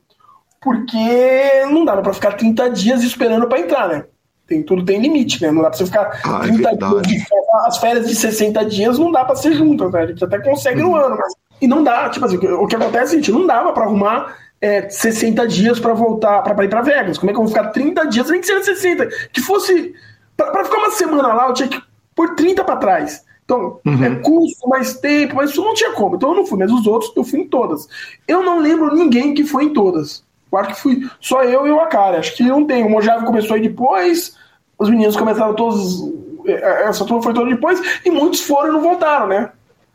porque 0.62 1.66
não 1.72 1.86
dava 1.86 2.02
para 2.02 2.14
ficar 2.14 2.34
30 2.34 2.70
dias 2.72 3.04
esperando 3.04 3.48
para 3.48 3.60
entrar, 3.60 3.88
né? 3.88 4.06
Tem, 4.46 4.64
tudo 4.64 4.84
tem 4.84 5.00
limite, 5.00 5.42
né? 5.42 5.52
Não 5.52 5.62
dá 5.62 5.70
pra 5.70 5.78
você 5.78 5.86
ficar 5.86 6.20
ah, 6.24 6.40
30 6.40 6.70
é 6.70 6.76
dias. 7.02 7.24
As 7.66 7.78
férias 7.78 8.08
de 8.08 8.16
60 8.16 8.66
dias 8.66 8.98
não 8.98 9.12
dá 9.12 9.26
pra 9.26 9.36
ser 9.36 9.54
juntas, 9.54 9.92
né? 9.92 10.02
A 10.02 10.08
gente 10.08 10.24
até 10.24 10.40
consegue 10.40 10.82
no 10.82 10.90
uhum. 10.90 10.96
ano, 10.96 11.18
mas 11.18 11.34
e 11.62 11.68
não 11.68 11.84
dá, 11.84 12.10
tipo 12.10 12.26
assim, 12.26 12.38
o 12.38 12.68
que 12.68 12.76
acontece 12.76 13.00
é 13.00 13.06
o 13.06 13.10
seguinte, 13.10 13.32
não 13.32 13.48
dava 13.48 13.74
para 13.74 13.86
arrumar 13.86 14.38
é, 14.62 14.90
60 14.90 15.48
dias 15.48 15.80
para 15.80 15.94
voltar, 15.94 16.42
para 16.44 16.64
ir 16.64 16.70
para 16.70 16.82
Vegas. 16.82 17.18
Como 17.18 17.30
é 17.30 17.34
que 17.34 17.40
eu 17.40 17.44
vou 17.44 17.54
ficar 17.54 17.70
30 17.70 18.06
dias? 18.06 18.30
Nem 18.30 18.40
que 18.40 18.48
seja 18.48 18.64
60. 18.64 19.08
Que 19.32 19.42
fosse. 19.42 19.94
para 20.36 20.64
ficar 20.64 20.78
uma 20.78 20.92
semana 20.92 21.34
lá, 21.34 21.48
eu 21.48 21.54
tinha 21.54 21.68
que 21.68 21.82
pôr 22.16 22.36
30 22.36 22.64
para 22.64 22.78
trás. 22.78 23.26
Então, 23.48 23.80
uhum. 23.86 24.04
é 24.04 24.16
custo, 24.16 24.68
mais 24.68 25.00
tempo, 25.00 25.38
mas 25.38 25.52
isso 25.52 25.64
não 25.64 25.74
tinha 25.74 25.94
como. 25.94 26.18
Então 26.18 26.32
eu 26.32 26.36
não 26.36 26.46
fui, 26.46 26.60
mas 26.60 26.70
os 26.70 26.86
outros 26.86 27.14
eu 27.16 27.24
fui 27.24 27.40
em 27.40 27.48
todas. 27.48 27.88
Eu 28.28 28.44
não 28.44 28.60
lembro 28.60 28.94
ninguém 28.94 29.34
que 29.34 29.46
foi 29.46 29.64
em 29.64 29.74
todas. 29.74 30.22
Eu 30.52 30.58
acho 30.60 30.76
que 30.76 30.82
fui 30.82 31.10
só 31.22 31.44
eu 31.46 31.66
e 31.66 31.72
o 31.72 31.80
Akari. 31.80 32.18
Acho 32.18 32.36
que 32.36 32.44
não 32.44 32.66
tem. 32.66 32.84
O 32.84 32.90
Mojave 32.90 33.26
começou 33.26 33.56
aí 33.56 33.62
depois, 33.62 34.36
os 34.78 34.90
meninos 34.90 35.16
começaram 35.16 35.56
todos. 35.56 36.14
É, 36.46 36.52
é, 36.52 36.84
essa 36.90 37.06
turma 37.06 37.24
foi 37.24 37.34
toda 37.34 37.50
depois, 37.50 37.80
e 38.04 38.12
muitos 38.12 38.42
foram 38.42 38.68
e 38.68 38.72
não 38.74 38.82
voltaram, 38.82 39.28
né? 39.28 39.50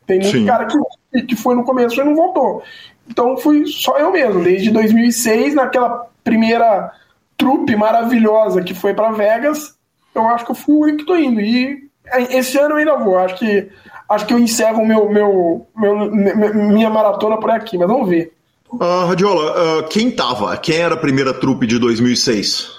Tem 0.07 0.19
muito 0.19 0.35
Sim. 0.35 0.47
cara 0.47 0.65
que 0.65 0.77
que 1.21 1.35
foi 1.35 1.53
no 1.53 1.63
começo 1.63 2.01
e 2.01 2.03
não 2.03 2.15
voltou. 2.15 2.63
Então 3.07 3.37
fui 3.37 3.67
só 3.67 3.99
eu 3.99 4.11
mesmo, 4.11 4.43
desde 4.43 4.71
2006, 4.71 5.53
naquela 5.53 6.07
primeira 6.23 6.91
trupe 7.37 7.75
maravilhosa 7.75 8.63
que 8.63 8.73
foi 8.73 8.93
para 8.95 9.11
Vegas, 9.11 9.75
eu 10.15 10.27
acho 10.29 10.45
que 10.45 10.51
eu 10.51 10.55
fui 10.55 10.73
o 10.73 10.81
único 10.81 10.99
que 10.99 11.05
tô 11.05 11.15
indo. 11.15 11.39
E 11.39 11.82
esse 12.29 12.57
ano 12.57 12.75
eu 12.75 12.77
ainda 12.77 12.97
vou, 12.97 13.17
acho 13.17 13.35
que 13.35 13.69
acho 14.09 14.25
que 14.25 14.33
eu 14.33 14.39
encerro 14.39 14.85
meu, 14.85 15.09
meu, 15.09 15.67
meu 15.75 16.53
minha 16.53 16.89
maratona 16.89 17.37
por 17.37 17.49
aqui, 17.49 17.77
mas 17.77 17.87
vamos 17.87 18.09
ver. 18.09 18.33
Uh, 18.71 19.05
Radiola, 19.07 19.81
uh, 19.81 19.87
quem 19.87 20.11
tava? 20.11 20.55
Quem 20.57 20.77
era 20.77 20.95
a 20.95 20.97
primeira 20.97 21.33
trupe 21.33 21.67
de 21.67 21.77
2006? 21.77 22.71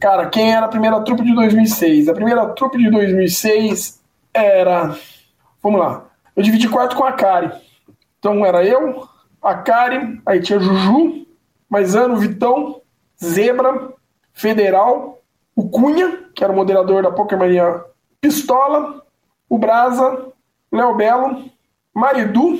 Cara, 0.00 0.26
quem 0.26 0.54
era 0.54 0.66
a 0.66 0.68
primeira 0.68 1.00
trupe 1.00 1.22
de 1.22 1.34
2006? 1.34 2.08
A 2.08 2.14
primeira 2.14 2.46
trupe 2.48 2.78
de 2.78 2.90
2006 2.90 4.00
era. 4.32 4.96
Vamos 5.62 5.80
lá. 5.80 6.06
Eu 6.34 6.42
dividi 6.42 6.68
quarto 6.68 6.96
com 6.96 7.04
a 7.04 7.12
Kari. 7.12 7.50
Então 8.18 8.44
era 8.44 8.64
eu, 8.64 9.06
a 9.42 9.54
Karen, 9.54 10.18
aí 10.26 10.40
tinha 10.40 10.58
Juju, 10.58 11.26
Maisano, 11.68 12.16
Vitão, 12.16 12.80
Zebra, 13.22 13.92
Federal, 14.32 15.22
o 15.54 15.68
Cunha, 15.68 16.24
que 16.34 16.44
era 16.44 16.52
o 16.52 16.56
moderador 16.56 17.02
da 17.02 17.10
Pokémania 17.10 17.82
Pistola, 18.26 19.06
o 19.48 19.56
Brasa, 19.56 20.32
Léo 20.72 20.96
Belo, 20.96 21.48
Maridu, 21.94 22.58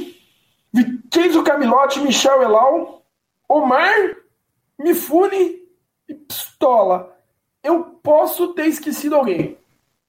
Vicenzo 0.72 1.43
Camilote, 1.43 1.98
Michel 1.98 2.40
Elal, 2.40 3.02
Omar, 3.48 4.16
Mifune 4.78 5.56
e 6.09 6.14
Pistola. 6.14 7.12
Eu 7.64 7.82
posso 8.01 8.55
ter 8.55 8.66
esquecido 8.66 9.16
alguém. 9.16 9.59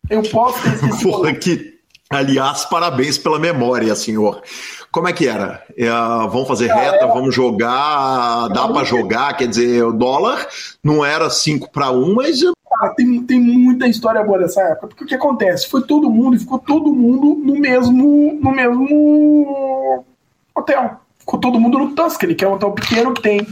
Eu 0.07 0.21
posso 0.29 0.61
ter 0.61 0.75
esquecido 0.75 1.01
Porra, 1.09 1.34
que, 1.34 1.79
aliás, 2.07 2.65
parabéns 2.65 3.17
pela 3.17 3.39
memória, 3.39 3.95
senhor. 3.95 4.43
Como 4.91 5.07
é 5.07 5.13
que 5.13 5.27
era? 5.27 5.65
É, 5.75 5.89
vamos 5.89 6.47
fazer 6.47 6.71
reta, 6.71 7.07
vamos 7.07 7.34
jogar, 7.34 8.47
dá 8.49 8.67
para 8.67 8.84
jogar, 8.84 9.35
quer 9.35 9.47
dizer, 9.47 9.84
o 9.84 9.91
dólar 9.91 10.47
não 10.84 11.03
era 11.03 11.31
5 11.31 11.71
para 11.71 11.89
1, 11.89 12.13
mas 12.13 12.41
Cara, 12.78 12.94
tem, 12.94 13.24
tem 13.24 13.40
muita 13.40 13.88
história 13.88 14.24
boa 14.24 14.38
dessa 14.38 14.62
época. 14.62 14.88
Porque 14.88 15.04
o 15.04 15.08
que 15.08 15.16
acontece? 15.16 15.68
Foi 15.68 15.82
todo 15.82 16.10
mundo 16.10 16.36
e 16.36 16.40
ficou 16.40 16.60
todo 16.60 16.94
mundo 16.94 17.36
no 17.36 17.60
mesmo, 17.60 18.38
no 18.40 18.52
mesmo 18.52 20.06
hotel. 20.54 21.02
Ficou 21.18 21.40
todo 21.40 21.60
mundo 21.60 21.80
no 21.80 21.95
Tuscany, 21.95 22.36
que 22.36 22.45
é 22.45 22.48
um 22.48 22.54
hotel 22.54 22.72
pequeno 22.74 23.14
que 23.14 23.22
tem 23.22 23.48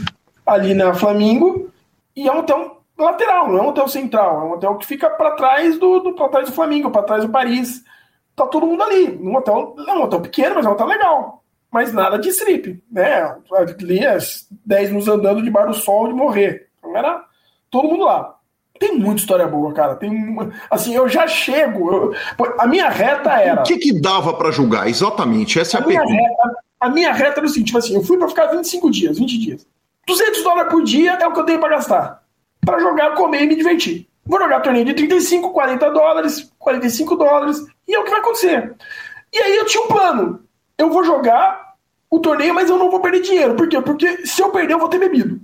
ali 0.46 0.74
na 0.74 0.94
Flamingo. 0.94 1.70
E 2.14 2.28
é 2.28 2.32
um 2.32 2.38
hotel 2.38 2.82
lateral, 2.96 3.48
não 3.48 3.58
é 3.58 3.62
um 3.62 3.68
hotel 3.68 3.88
central. 3.88 4.40
É 4.40 4.44
um 4.44 4.52
hotel 4.52 4.76
que 4.76 4.86
fica 4.86 5.10
para 5.10 5.32
trás 5.32 5.76
do, 5.78 5.98
do 5.98 6.14
para 6.14 6.28
trás 6.28 6.48
do 6.48 6.54
Flamengo, 6.54 6.90
para 6.90 7.02
trás 7.02 7.24
do 7.24 7.30
Paris. 7.30 7.84
Tá 8.36 8.46
todo 8.46 8.66
mundo 8.66 8.82
ali. 8.84 9.18
Um 9.20 9.34
hotel, 9.34 9.74
é 9.88 9.92
um 9.92 10.02
hotel 10.02 10.20
pequeno, 10.20 10.54
mas 10.54 10.66
é 10.66 10.68
um 10.68 10.72
hotel 10.72 10.86
legal. 10.86 11.42
Mas 11.70 11.92
nada 11.92 12.16
de 12.16 12.28
strip, 12.28 12.80
né? 12.90 13.36
Ali, 13.52 14.06
as 14.06 14.46
10 14.64 14.92
nos 14.92 15.08
andando 15.08 15.42
de 15.42 15.50
bar 15.50 15.66
do 15.66 15.74
sol 15.74 16.06
de 16.06 16.14
morrer. 16.14 16.68
Então 16.78 16.96
era 16.96 17.24
todo 17.70 17.88
mundo 17.88 18.04
lá. 18.04 18.35
Tem 18.78 18.98
muita 18.98 19.20
história 19.20 19.46
boa, 19.46 19.72
cara. 19.72 19.94
Tem 19.96 20.36
assim, 20.70 20.94
eu 20.94 21.08
já 21.08 21.26
chego. 21.26 21.90
eu- 21.90 22.14
a 22.58 22.66
minha 22.66 22.88
reta 22.88 23.30
era. 23.32 23.60
o 23.60 23.64
que 23.64 23.76
que 23.78 24.00
dava 24.00 24.34
para 24.34 24.50
julgar? 24.50 24.88
Exatamente, 24.88 25.58
essa 25.58 25.78
é 25.78 25.80
A 25.80 25.84
a 25.84 25.86
minha, 25.86 26.00
pergunta. 26.00 26.22
reta, 26.22 26.56
a 26.80 26.88
minha 26.90 27.12
reta 27.12 27.40
era 27.40 27.46
o 27.46 27.48
seguinte: 27.48 27.66
tipo 27.68 27.78
assim, 27.78 27.94
eu 27.94 28.02
fui 28.02 28.18
pra 28.18 28.28
ficar 28.28 28.46
25 28.46 28.90
dias, 28.90 29.18
20 29.18 29.38
dias. 29.38 29.66
200 30.06 30.42
dólares 30.42 30.70
por 30.70 30.82
dia 30.84 31.12
é 31.14 31.26
o 31.26 31.32
que 31.32 31.40
eu 31.40 31.44
tenho 31.44 31.58
pra 31.58 31.68
gastar. 31.68 32.22
Pra 32.64 32.78
jogar, 32.78 33.14
comer 33.14 33.42
e 33.42 33.46
me 33.46 33.56
divertir. 33.56 34.06
Vou 34.24 34.40
jogar 34.40 34.60
torneio 34.60 34.84
de 34.84 34.94
35, 34.94 35.50
40 35.52 35.88
dólares, 35.90 36.50
45 36.58 37.14
dólares, 37.16 37.64
e 37.86 37.94
é 37.94 37.98
o 37.98 38.04
que 38.04 38.10
vai 38.10 38.18
acontecer. 38.20 38.74
E 39.32 39.38
aí 39.38 39.56
eu 39.56 39.64
tinha 39.66 39.84
um 39.84 39.88
plano. 39.88 40.40
Eu 40.76 40.90
vou 40.90 41.04
jogar 41.04 41.74
o 42.10 42.18
torneio, 42.18 42.54
mas 42.54 42.68
eu 42.68 42.76
não 42.78 42.90
vou 42.90 43.00
perder 43.00 43.20
dinheiro. 43.20 43.54
Por 43.54 43.68
quê? 43.68 43.80
Porque 43.80 44.26
se 44.26 44.42
eu 44.42 44.50
perder, 44.50 44.74
eu 44.74 44.78
vou 44.78 44.88
ter 44.88 44.98
bebido. 44.98 45.40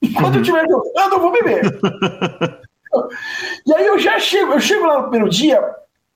Enquanto 0.00 0.36
eu 0.36 0.40
estiver 0.40 0.66
jogando, 0.68 1.12
eu 1.12 1.20
vou 1.20 1.30
beber. 1.30 1.62
E 3.66 3.74
aí 3.74 3.86
eu 3.86 3.98
já 3.98 4.18
chego, 4.18 4.52
eu 4.52 4.60
chego 4.60 4.86
lá 4.86 4.96
no 4.96 5.02
primeiro 5.08 5.28
dia, 5.28 5.62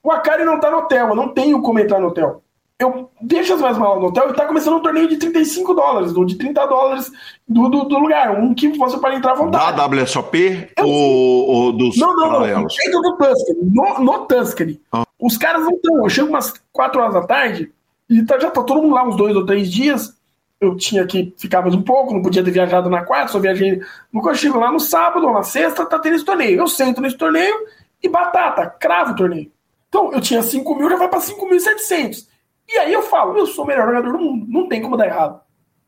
o 0.03 0.11
Akari 0.11 0.43
não 0.43 0.59
tá 0.59 0.69
no 0.71 0.77
hotel, 0.77 1.09
eu 1.09 1.15
não 1.15 1.29
tenho 1.29 1.61
como 1.61 1.79
entrar 1.79 1.99
no 1.99 2.07
hotel. 2.07 2.41
Eu 2.79 3.09
deixo 3.19 3.55
as 3.55 3.59
minhas 3.59 3.77
malas 3.77 3.99
no 3.99 4.07
hotel 4.09 4.29
e 4.29 4.33
tá 4.33 4.45
começando 4.45 4.75
um 4.75 4.81
torneio 4.81 5.07
de 5.07 5.17
35 5.17 5.73
dólares, 5.73 6.15
ou 6.15 6.23
de 6.23 6.35
30 6.35 6.65
dólares 6.67 7.11
do, 7.47 7.67
do, 7.69 7.85
do 7.85 7.97
lugar, 7.97 8.39
um 8.39 8.53
que 8.53 8.67
você 8.77 8.97
pode 8.97 9.15
entrar 9.15 9.31
à 9.31 9.35
vontade. 9.35 9.75
Da 9.75 9.87
WSOP 9.87 10.69
ou, 10.79 11.47
ou 11.49 11.73
dos 11.73 11.97
Não, 11.97 12.15
não, 12.15 12.15
não. 12.15 12.31
paralelos? 12.33 12.75
Dentro 12.83 13.01
do 13.01 13.17
Tuscany. 13.17 13.59
No, 13.63 13.99
no 13.99 14.19
Tuscany. 14.27 14.81
Ah. 14.91 15.03
Os 15.19 15.37
caras 15.37 15.63
não 15.63 15.71
estão. 15.71 15.97
Eu 16.03 16.09
chego 16.09 16.29
umas 16.29 16.53
4 16.71 17.01
horas 17.01 17.13
da 17.15 17.25
tarde 17.25 17.71
e 18.07 18.23
tá, 18.23 18.37
já 18.37 18.51
tá 18.51 18.61
todo 18.61 18.81
mundo 18.83 18.93
lá 18.93 19.03
uns 19.07 19.15
dois 19.17 19.35
ou 19.35 19.45
três 19.45 19.71
dias. 19.71 20.15
Eu 20.59 20.75
tinha 20.75 21.05
que 21.05 21.33
ficar 21.37 21.61
mais 21.61 21.75
um 21.75 21.81
pouco, 21.81 22.13
não 22.13 22.21
podia 22.21 22.43
ter 22.43 22.51
viajado 22.51 22.89
na 22.89 23.03
quarta, 23.03 23.31
só 23.31 23.39
viajei. 23.39 23.79
Nunca 24.11 24.33
chego 24.33 24.59
lá 24.59 24.71
no 24.71 24.79
sábado 24.79 25.27
ou 25.27 25.33
na 25.33 25.43
sexta, 25.43 25.85
tá 25.85 25.99
tendo 25.99 26.15
esse 26.15 26.25
torneio. 26.25 26.59
Eu 26.59 26.67
sento 26.67 26.99
nesse 26.99 27.15
torneio 27.15 27.55
e 28.01 28.09
batata, 28.09 28.65
cravo 28.67 29.11
o 29.11 29.15
torneio. 29.15 29.51
Então, 29.87 30.11
eu 30.11 30.19
tinha 30.19 30.41
5 30.41 30.75
mil, 30.75 30.89
já 30.89 30.97
vai 30.97 31.07
pra 31.07 31.19
5.700. 31.19 32.27
E 32.67 32.77
aí 32.77 32.91
eu 32.91 33.01
falo, 33.03 33.37
eu 33.37 33.45
sou 33.45 33.63
o 33.63 33.67
melhor 33.67 33.87
jogador 33.87 34.11
do 34.11 34.19
mundo. 34.19 34.45
Não 34.49 34.67
tem 34.67 34.81
como 34.81 34.97
dar 34.97 35.07
errado. 35.07 35.39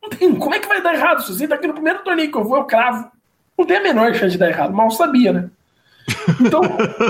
Não 0.01 0.09
tem. 0.09 0.33
Como 0.35 0.55
é 0.55 0.59
que 0.59 0.67
vai 0.67 0.81
dar 0.81 0.93
errado? 0.93 1.23
Se 1.23 1.33
você 1.33 1.47
tá 1.47 1.55
aqui 1.55 1.67
no 1.67 1.73
primeiro 1.73 2.03
torneio 2.03 2.31
que 2.31 2.37
eu 2.37 2.43
vou, 2.43 2.57
eu 2.57 2.63
cravo. 2.63 3.11
Não 3.57 3.65
tem 3.65 3.77
a 3.77 3.83
menor 3.83 4.13
chance 4.13 4.31
de 4.31 4.37
dar 4.37 4.49
errado. 4.49 4.73
Mal 4.73 4.89
sabia, 4.91 5.33
né? 5.33 5.49
Então, 6.39 6.61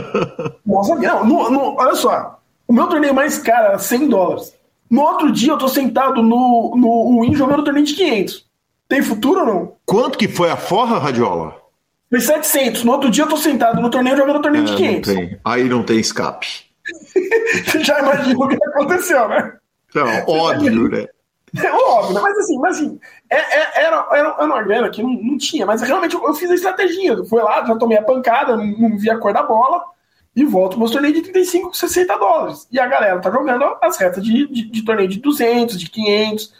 mal 0.65 0.84
sabia. 0.84 1.14
Não, 1.23 1.76
olha 1.76 1.94
só. 1.94 2.40
O 2.68 2.73
meu 2.73 2.88
torneio 2.88 3.14
mais 3.14 3.38
caro 3.38 3.68
era 3.68 3.80
100 3.80 4.10
dólares. 4.10 4.59
No 4.90 5.02
outro 5.02 5.32
dia 5.32 5.52
eu 5.53 5.57
tô 5.57 5.68
sentado 5.68 6.22
no, 6.24 6.74
no 6.76 7.22
Win 7.22 7.36
jogando 7.36 7.64
torneio 7.64 7.86
de 7.86 7.94
500. 7.94 8.45
Tem 8.88 9.02
futuro 9.03 9.41
ou 9.41 9.45
não? 9.45 9.76
Quanto 9.86 10.18
que 10.18 10.28
foi 10.28 10.49
a 10.49 10.57
forra, 10.57 10.98
Radiola? 10.98 11.56
Foi 12.10 12.20
700. 12.20 12.84
No 12.84 12.94
outro 12.94 13.10
dia 13.11 13.24
eu 13.24 13.30
tô 13.30 13.38
sentado 13.38 13.80
no 13.82 13.90
torneio 13.90 14.18
jogando 14.18 14.41
torneio 14.41 14.66
de 14.66 14.72
É, 14.72 14.76
não 14.76 14.78
500. 15.02 15.14
tem. 15.14 15.40
Aí 15.45 15.64
não 15.66 15.84
tem 15.84 15.99
escape. 15.99 16.48
Você 17.66 17.84
já 17.84 17.99
imagina 17.99 18.40
o 18.40 18.48
que 18.48 18.56
aconteceu, 18.66 19.28
né? 19.28 19.53
Então, 19.90 20.07
óbvio, 20.28 20.90
né? 20.90 21.06
É 21.64 21.72
óbvio, 21.72 22.14
né? 22.14 22.22
mas 22.22 22.38
assim, 22.38 22.60
mas 22.60 22.76
assim 22.78 22.99
é, 23.28 23.36
é- 23.38 23.84
era, 23.86 24.07
era, 24.11 24.36
era 24.38 24.45
uma 24.45 24.61
grana 24.61 24.88
que 24.91 25.02
não, 25.02 25.10
não 25.14 25.36
tinha, 25.36 25.66
mas 25.66 25.82
realmente 25.82 26.14
eu, 26.14 26.24
eu 26.24 26.34
fiz 26.36 26.49
a 26.52 26.53
estratégia. 26.53 27.14
Eu 27.14 27.26
fui 27.26 27.41
lá, 27.41 27.66
já 27.66 27.76
tomei 27.76 27.98
a 27.98 28.03
pancada, 28.03 28.56
não, 28.56 28.66
não 28.66 28.98
vi 28.99 29.10
a 29.10 29.18
cor 29.18 29.34
da 29.34 29.41
bola 29.41 29.84
e 30.35 30.43
volto 30.45 30.72
pro 30.72 30.80
meu 30.81 30.89
torneio 30.91 31.14
de 31.14 31.22
35, 31.23 31.76
60 31.76 32.18
dólares. 32.18 32.68
E 32.72 32.80
a 32.80 32.88
galera 32.88 33.19
tá 33.19 33.30
jogando 33.31 33.65
as 33.81 33.97
retas 33.97 34.23
de, 34.23 34.47
de, 34.47 34.69
de 34.69 34.81
torneio 34.85 35.10
de 35.10 35.19
200, 35.19 35.80
de 35.80 35.89
500. 35.89 36.53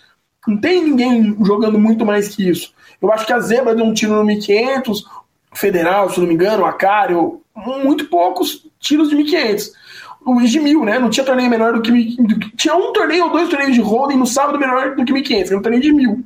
Não 0.48 0.58
tem 0.58 0.84
ninguém 0.84 1.38
jogando 1.44 1.78
muito 1.80 2.06
mais 2.06 2.28
que 2.36 2.48
isso. 2.50 2.74
Eu 3.02 3.12
acho 3.14 3.26
que 3.26 3.34
a 3.34 3.40
Zebra 3.40 3.76
deu 3.76 3.86
um 3.86 3.94
tiro 3.94 4.14
no 4.14 4.24
1500, 4.26 5.06
Federal, 5.54 6.10
se 6.12 6.20
não 6.20 6.28
me 6.28 6.34
engano, 6.36 6.64
Acário, 6.66 7.42
muito 7.56 8.06
poucos 8.06 8.68
tiros 8.80 9.10
de 9.10 9.16
1500. 9.16 9.72
O 10.26 10.40
de 10.42 10.60
mil, 10.60 10.84
né? 10.86 11.00
Não 11.00 11.10
tinha 11.10 11.26
torneio 11.26 11.50
menor 11.50 11.74
do 11.74 11.82
que, 11.82 11.92
mi- 11.92 12.16
do 12.18 12.38
que- 12.38 12.56
Tinha 12.56 12.76
um 12.76 12.92
torneio 12.94 13.24
ou 13.26 13.32
dois 13.32 13.50
torneios 13.50 13.74
de 13.74 13.82
holding 13.82 14.18
no 14.18 14.28
sábado 14.28 14.60
menor 14.60 14.96
do 14.96 15.04
que 15.06 15.12
1500, 15.14 15.50
era 15.52 15.60
um 15.60 15.64
torneio 15.64 15.82
de 15.82 15.94
mil. 15.94 16.24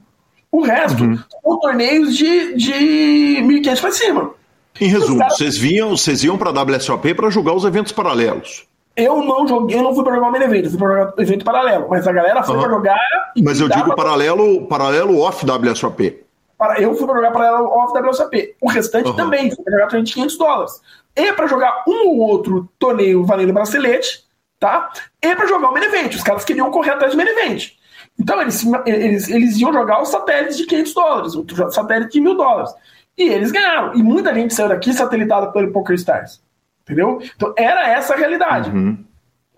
O 0.52 0.62
resto 0.62 0.98
são 1.42 1.60
torneios 1.60 2.16
de, 2.18 2.56
de 2.56 3.42
1500 3.44 3.80
pra 3.82 3.92
cima. 3.92 4.34
Em 4.80 4.88
resumo, 4.88 5.24
vocês 5.30 5.58
vinham, 5.58 5.90
vocês 5.96 6.24
iam 6.24 6.38
para 6.38 6.50
a 6.50 6.64
WSOP 6.64 7.14
para 7.14 7.30
jogar 7.30 7.54
os 7.54 7.64
eventos 7.66 7.92
paralelos. 7.92 8.66
Eu 8.96 9.24
não 9.24 9.48
joguei, 9.48 9.78
eu 9.78 9.84
não 9.84 9.94
fui 9.96 10.04
pra 10.04 10.14
jogar 10.16 10.28
o 10.28 10.32
main 10.32 10.42
event, 10.44 10.66
eu 10.66 10.70
fui 10.72 10.80
jogar 10.80 11.14
evento 11.18 11.44
paralelo. 11.46 11.88
Mas 11.90 12.08
a 12.08 12.12
galera 12.12 12.44
foi 12.44 12.56
Aham. 12.56 12.64
pra 12.64 12.74
jogar. 12.74 13.00
Mas 13.44 13.60
eu 13.60 13.68
digo 13.70 13.86
pra- 13.86 13.96
paralelo, 13.96 14.68
paralelo 14.68 15.20
off 15.20 15.46
WSOP. 15.46 16.22
para- 16.58 16.80
eu 16.80 16.94
fui 16.96 17.06
pra 17.06 17.16
jogar 17.16 17.32
paralelo 17.32 17.68
off 17.70 17.94
WSOP. 17.94 18.56
O 18.62 18.70
restante 18.70 19.08
Aham. 19.08 19.16
também, 19.16 19.50
foi 19.54 19.64
pra 19.64 19.74
jogar 19.74 19.88
torneio 19.88 20.06
de 20.06 20.14
500 20.14 20.38
dólares. 20.38 20.82
E 21.16 21.34
pra 21.34 21.46
jogar 21.48 21.84
um 21.88 22.08
ou 22.10 22.20
outro 22.20 22.70
torneio 22.80 23.26
valendo 23.26 23.52
bracelete, 23.54 24.24
tá? 24.60 24.92
E 25.22 25.36
pra 25.36 25.46
jogar 25.48 25.70
o 25.70 25.74
main 25.74 25.84
event. 25.84 26.14
Os 26.16 26.24
caras 26.24 26.46
queriam 26.46 26.70
correr 26.72 26.92
atrás 26.92 27.14
do 27.14 27.18
main 27.18 27.28
event. 27.28 27.72
Então 28.20 28.40
eles, 28.42 28.64
eles, 28.86 29.28
eles 29.28 29.58
iam 29.58 29.74
jogar 29.74 30.02
os 30.02 30.10
satélites 30.10 30.56
de 30.58 30.66
500 30.66 30.94
dólares, 30.94 31.36
o 31.36 31.46
satélite 31.72 32.12
de 32.14 32.22
1000 32.22 32.36
dólares. 32.38 32.72
E 33.18 33.24
eles 33.24 33.52
ganharam. 33.52 33.94
E 33.96 34.04
muita 34.04 34.34
gente 34.34 34.54
saiu 34.54 34.70
daqui 34.70 34.94
satelitada 34.94 35.52
pelo 35.52 35.72
Poker 35.72 35.96
Stars. 35.96 36.42
Entendeu? 36.84 37.20
Então 37.36 37.54
era 37.58 37.88
essa 37.88 38.14
a 38.14 38.18
realidade. 38.18 38.72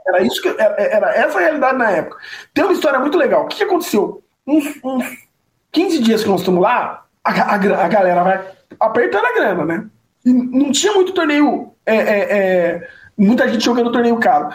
Era 0.07 0.22
isso 0.22 0.41
que 0.41 0.49
era, 0.49 0.76
era 0.82 1.15
essa 1.15 1.38
a 1.38 1.41
realidade 1.41 1.77
na 1.77 1.90
época. 1.90 2.18
Tem 2.53 2.64
uma 2.64 2.73
história 2.73 2.99
muito 2.99 3.18
legal. 3.18 3.45
O 3.45 3.48
que, 3.48 3.57
que 3.57 3.64
aconteceu? 3.64 4.23
Uns, 4.45 4.80
uns 4.84 5.06
15 5.72 5.99
dias 5.99 6.23
que 6.23 6.30
nós 6.30 6.41
estamos 6.41 6.61
lá, 6.61 7.06
a, 7.23 7.32
a 7.32 7.56
a 7.56 7.88
galera 7.88 8.23
vai 8.23 8.45
apertando 8.80 9.26
a 9.26 9.34
grana, 9.34 9.65
né? 9.65 9.86
E 10.23 10.32
não 10.32 10.72
tinha 10.72 10.94
muito 10.94 11.14
torneio, 11.14 11.72
é, 11.86 11.95
é, 11.95 12.38
é, 12.38 12.88
muita 13.18 13.48
gente 13.48 13.64
jogando 13.64 13.91
torneio 13.91 14.18
caro. 14.18 14.49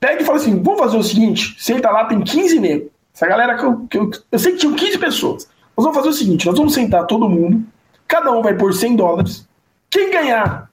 Pega 0.00 0.22
e 0.22 0.24
fala 0.24 0.38
assim: 0.38 0.60
vamos 0.62 0.80
fazer 0.80 0.96
o 0.96 1.02
seguinte: 1.02 1.56
senta 1.58 1.90
lá, 1.90 2.04
tem 2.04 2.20
15 2.20 2.60
negros. 2.60 2.90
Essa 3.14 3.26
galera 3.26 3.56
que 3.56 3.64
eu, 3.64 3.86
que 3.88 3.98
eu, 3.98 4.10
eu 4.30 4.38
sei 4.38 4.52
que 4.52 4.58
tinham 4.58 4.74
15 4.74 4.98
pessoas. 4.98 5.48
Nós 5.76 5.84
vamos 5.84 5.96
fazer 5.96 6.08
o 6.08 6.12
seguinte: 6.12 6.46
nós 6.46 6.56
vamos 6.56 6.74
sentar 6.74 7.06
todo 7.06 7.28
mundo, 7.28 7.64
cada 8.06 8.30
um 8.32 8.42
vai 8.42 8.54
pôr 8.54 8.72
100 8.72 8.96
dólares. 8.96 9.48
Quem 9.90 10.10
ganhar, 10.10 10.70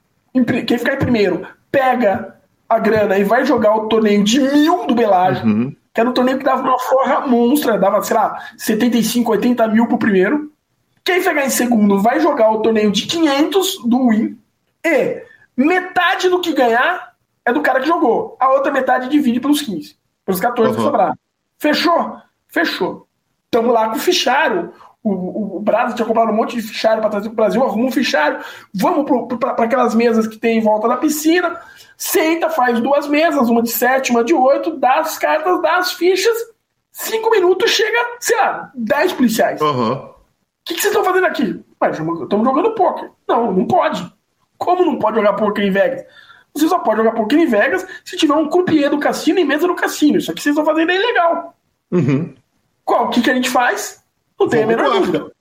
quem 0.67 0.77
ficar 0.77 0.95
em 0.95 0.99
primeiro, 0.99 1.45
pega 1.71 2.35
a 2.67 2.79
grana 2.79 3.17
e 3.17 3.23
vai 3.23 3.45
jogar 3.45 3.75
o 3.75 3.87
torneio 3.87 4.23
de 4.23 4.39
mil 4.39 4.85
do 4.87 4.95
Belagem, 4.95 5.77
que 5.93 5.99
era 6.01 6.09
um 6.09 6.13
torneio 6.13 6.37
que 6.39 6.43
dava 6.43 6.61
uma 6.63 6.79
forra 6.79 7.27
monstra, 7.27 7.77
dava, 7.77 8.01
sei 8.01 8.15
lá, 8.15 8.37
75, 8.57 9.31
80 9.31 9.67
mil 9.67 9.87
pro 9.87 9.97
primeiro. 9.97 10.51
Quem 11.03 11.21
pegar 11.21 11.45
em 11.45 11.49
segundo 11.49 12.01
vai 12.01 12.19
jogar 12.19 12.51
o 12.51 12.61
torneio 12.61 12.91
de 12.91 13.05
500 13.05 13.83
do 13.85 14.09
Win. 14.09 14.37
E 14.85 15.21
metade 15.55 16.29
do 16.29 16.39
que 16.41 16.53
ganhar 16.53 17.13
é 17.45 17.51
do 17.53 17.61
cara 17.61 17.79
que 17.81 17.87
jogou. 17.87 18.35
A 18.39 18.49
outra 18.53 18.71
metade 18.71 19.09
divide 19.09 19.39
pelos 19.39 19.61
15. 19.61 19.95
Pelos 20.25 20.39
14 20.39 20.71
que 20.73 20.79
Uhum. 20.79 20.85
sobraram. 20.85 21.13
Fechou? 21.59 22.17
Fechou. 22.47 23.07
Tamo 23.51 23.71
lá 23.71 23.89
com 23.89 23.97
o 23.97 23.99
fichário. 23.99 24.73
O, 25.03 25.11
o, 25.11 25.57
o 25.57 25.59
Brasa 25.59 25.95
tinha 25.95 26.07
comprado 26.07 26.31
um 26.31 26.35
monte 26.35 26.55
de 26.55 26.61
fichário 26.61 27.01
para 27.01 27.09
trazer 27.09 27.27
pro 27.29 27.35
Brasil, 27.35 27.61
arruma 27.63 27.87
um 27.87 27.91
fichário. 27.91 28.39
Vamos 28.73 29.05
para 29.37 29.65
aquelas 29.65 29.93
mesas 29.93 30.27
que 30.27 30.37
tem 30.37 30.59
em 30.59 30.61
volta 30.61 30.87
da 30.87 30.97
piscina. 30.97 31.59
Senta, 31.97 32.49
faz 32.49 32.79
duas 32.79 33.07
mesas, 33.07 33.49
uma 33.49 33.61
de 33.61 33.69
sete, 33.69 34.11
uma 34.11 34.23
de 34.23 34.33
oito, 34.33 34.77
dá 34.77 34.99
as 34.99 35.17
cartas, 35.17 35.61
dá 35.61 35.77
as 35.77 35.93
fichas 35.93 36.53
Cinco 36.93 37.31
minutos 37.31 37.71
chega, 37.71 37.97
sei 38.19 38.37
lá, 38.37 38.71
dez 38.75 39.11
policiais. 39.11 39.59
O 39.59 39.65
Aham. 39.65 40.09
que, 40.63 40.75
que 40.75 40.81
vocês 40.81 40.93
estão 40.93 41.03
fazendo 41.03 41.25
aqui? 41.25 41.59
Mas 41.81 41.97
estamos 41.97 42.45
jogando 42.45 42.75
poker. 42.75 43.09
Não, 43.27 43.51
não 43.51 43.65
pode. 43.65 44.13
Como 44.59 44.85
não 44.85 44.99
pode 44.99 45.17
jogar 45.17 45.33
poker 45.33 45.65
em 45.65 45.71
Vegas? 45.71 46.05
Você 46.53 46.67
só 46.67 46.77
pode 46.77 46.97
jogar 46.97 47.13
poker 47.13 47.39
em 47.39 47.47
Vegas 47.47 47.85
se 48.05 48.15
tiver 48.15 48.35
um 48.35 48.47
croupier 48.47 48.91
do 48.91 48.99
cassino 48.99 49.39
em 49.39 49.43
mesa 49.43 49.65
do 49.65 49.73
cassino. 49.73 50.19
Isso 50.19 50.31
aqui 50.31 50.39
vocês 50.39 50.55
estão 50.55 50.63
fazendo 50.63 50.91
é 50.91 50.95
ilegal. 50.95 51.57
Uhum. 51.91 52.35
Qual? 52.85 53.07
O 53.07 53.09
que, 53.09 53.23
que 53.23 53.31
a 53.31 53.35
gente 53.35 53.49
faz? 53.49 54.02
Não 54.39 54.47
tem 54.49 54.63
a 54.63 54.67
menor 54.67 54.89
dúvida. 54.91 55.31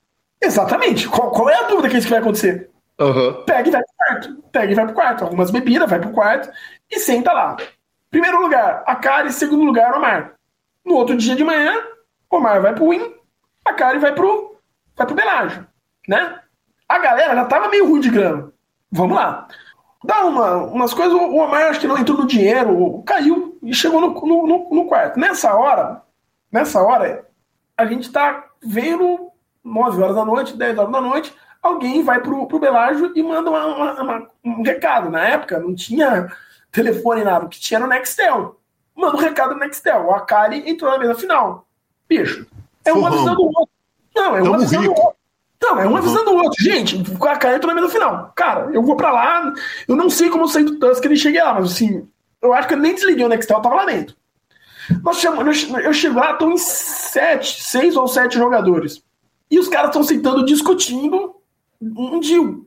Exatamente. 0.41 1.07
Qual, 1.07 1.31
qual 1.31 1.49
é 1.49 1.55
a 1.55 1.63
dúvida 1.67 1.89
que 1.89 1.97
isso 1.97 2.09
vai 2.09 2.19
acontecer? 2.19 2.69
Aham. 2.99 3.43
Pega 3.45 3.67
e 3.69 3.71
vai 3.71 3.81
pro 3.83 3.93
quarto. 3.97 4.43
Pega 4.51 4.71
e 4.71 4.75
vai 4.75 4.85
pro 4.85 4.93
quarto. 4.95 5.23
Algumas 5.23 5.51
bebidas, 5.51 5.89
vai 5.89 5.99
pro 5.99 6.11
quarto 6.11 6.49
e 6.91 6.99
senta 6.99 7.31
lá. 7.31 7.57
Primeiro 8.09 8.41
lugar, 8.41 8.83
a 8.85 8.95
Kari. 8.95 9.31
Segundo 9.31 9.63
lugar, 9.63 9.95
Omar. 9.95 10.33
No 10.85 10.95
outro 10.95 11.15
dia 11.17 11.35
de 11.35 11.43
manhã, 11.43 11.73
Omar 12.29 12.61
vai 12.61 12.73
pro 12.75 12.89
Win, 12.89 13.13
a 13.65 13.73
Kari 13.73 13.99
vai 13.99 14.13
pro, 14.13 14.57
vai 14.97 15.07
pro 15.07 15.15
Belágio, 15.15 15.65
né? 16.07 16.39
A 16.89 16.99
galera 16.99 17.33
já 17.35 17.45
tava 17.45 17.69
meio 17.69 17.87
ruim 17.87 18.01
de 18.01 18.09
grana. 18.09 18.51
Vamos 18.91 19.15
lá. 19.15 19.47
Dá 20.03 20.25
uma, 20.25 20.57
umas 20.57 20.93
coisas, 20.93 21.13
o 21.13 21.35
Omar 21.37 21.67
acho 21.69 21.79
que 21.79 21.87
não 21.87 21.97
entrou 21.97 22.17
no 22.17 22.27
dinheiro, 22.27 23.01
caiu 23.05 23.57
e 23.63 23.73
chegou 23.73 24.01
no, 24.01 24.09
no, 24.09 24.45
no- 24.47 24.69
no 24.69 24.85
quarto. 24.85 25.17
Nessa 25.17 25.55
hora, 25.55 26.01
nessa 26.51 26.81
hora, 26.83 27.25
a 27.77 27.85
gente 27.85 28.11
tá 28.11 28.43
vendo 28.65 29.29
9 29.63 30.01
horas 30.01 30.15
da 30.15 30.25
noite, 30.25 30.55
10 30.57 30.77
horas 30.77 30.91
da 30.91 31.01
noite, 31.01 31.33
alguém 31.61 32.03
vai 32.03 32.19
pro, 32.21 32.45
pro 32.47 32.59
Belágio 32.59 33.11
e 33.15 33.23
manda 33.23 33.49
uma- 33.49 33.65
uma- 33.65 34.01
uma- 34.01 34.29
um 34.43 34.61
recado. 34.63 35.09
Na 35.09 35.23
época 35.25 35.59
não 35.59 35.73
tinha 35.75 36.31
telefone 36.71 37.23
nada, 37.23 37.45
o 37.45 37.49
que 37.49 37.59
tinha 37.59 37.77
era 37.77 37.85
o 37.85 37.89
Nextel. 37.89 38.59
Manda 38.95 39.17
um 39.17 39.19
recado 39.19 39.53
no 39.53 39.59
Nextel. 39.59 40.05
O 40.05 40.11
Akari 40.13 40.69
entrou 40.69 40.91
na 40.91 40.97
mesa 40.99 41.15
final. 41.15 41.67
Bicho, 42.07 42.45
é 42.85 42.93
um 42.93 43.05
avisando 43.05 43.41
o 43.41 43.45
outro. 43.45 43.69
Não, 44.15 44.35
é 44.35 44.41
um 44.43 44.53
avisando 44.53 44.87
o 44.91 44.95
outro. 44.95 45.17
Não, 45.61 45.79
é 45.79 45.87
um 45.87 45.95
avisando 45.95 46.31
o 46.31 46.35
outro. 46.35 46.61
Gente, 46.63 47.01
o 47.19 47.25
Akari 47.25 47.55
entrou 47.55 47.73
na 47.73 47.81
mesa 47.81 47.91
final. 47.93 48.31
Cara, 48.35 48.69
eu 48.73 48.83
vou 48.83 48.95
pra 48.97 49.11
lá, 49.11 49.53
eu 49.87 49.95
não 49.95 50.09
sei 50.09 50.29
como 50.29 50.43
eu 50.43 50.47
saí 50.47 50.63
do 50.65 50.77
Tusk 50.77 51.05
e 51.05 51.15
cheguei 51.15 51.41
lá, 51.41 51.53
mas 51.53 51.71
assim, 51.71 52.07
eu 52.41 52.53
acho 52.53 52.67
que 52.67 52.73
eu 52.73 52.77
nem 52.79 52.93
desliguei 52.93 53.25
o 53.25 53.29
Nextel, 53.29 53.57
eu 53.57 53.61
tava 53.63 53.75
lá 53.75 53.85
dentro. 53.85 54.15
Nós 55.01 55.17
chamamos, 55.19 55.69
eu 55.69 55.93
chego 55.93 56.19
lá, 56.19 56.31
estão 56.31 56.51
em 56.51 56.57
sete, 56.57 57.63
seis 57.63 57.95
ou 57.95 58.07
sete 58.07 58.35
jogadores. 58.35 59.03
E 59.49 59.59
os 59.59 59.67
caras 59.67 59.89
estão 59.89 60.03
sentando 60.03 60.45
discutindo 60.45 61.35
um 61.81 62.19
deal. 62.19 62.65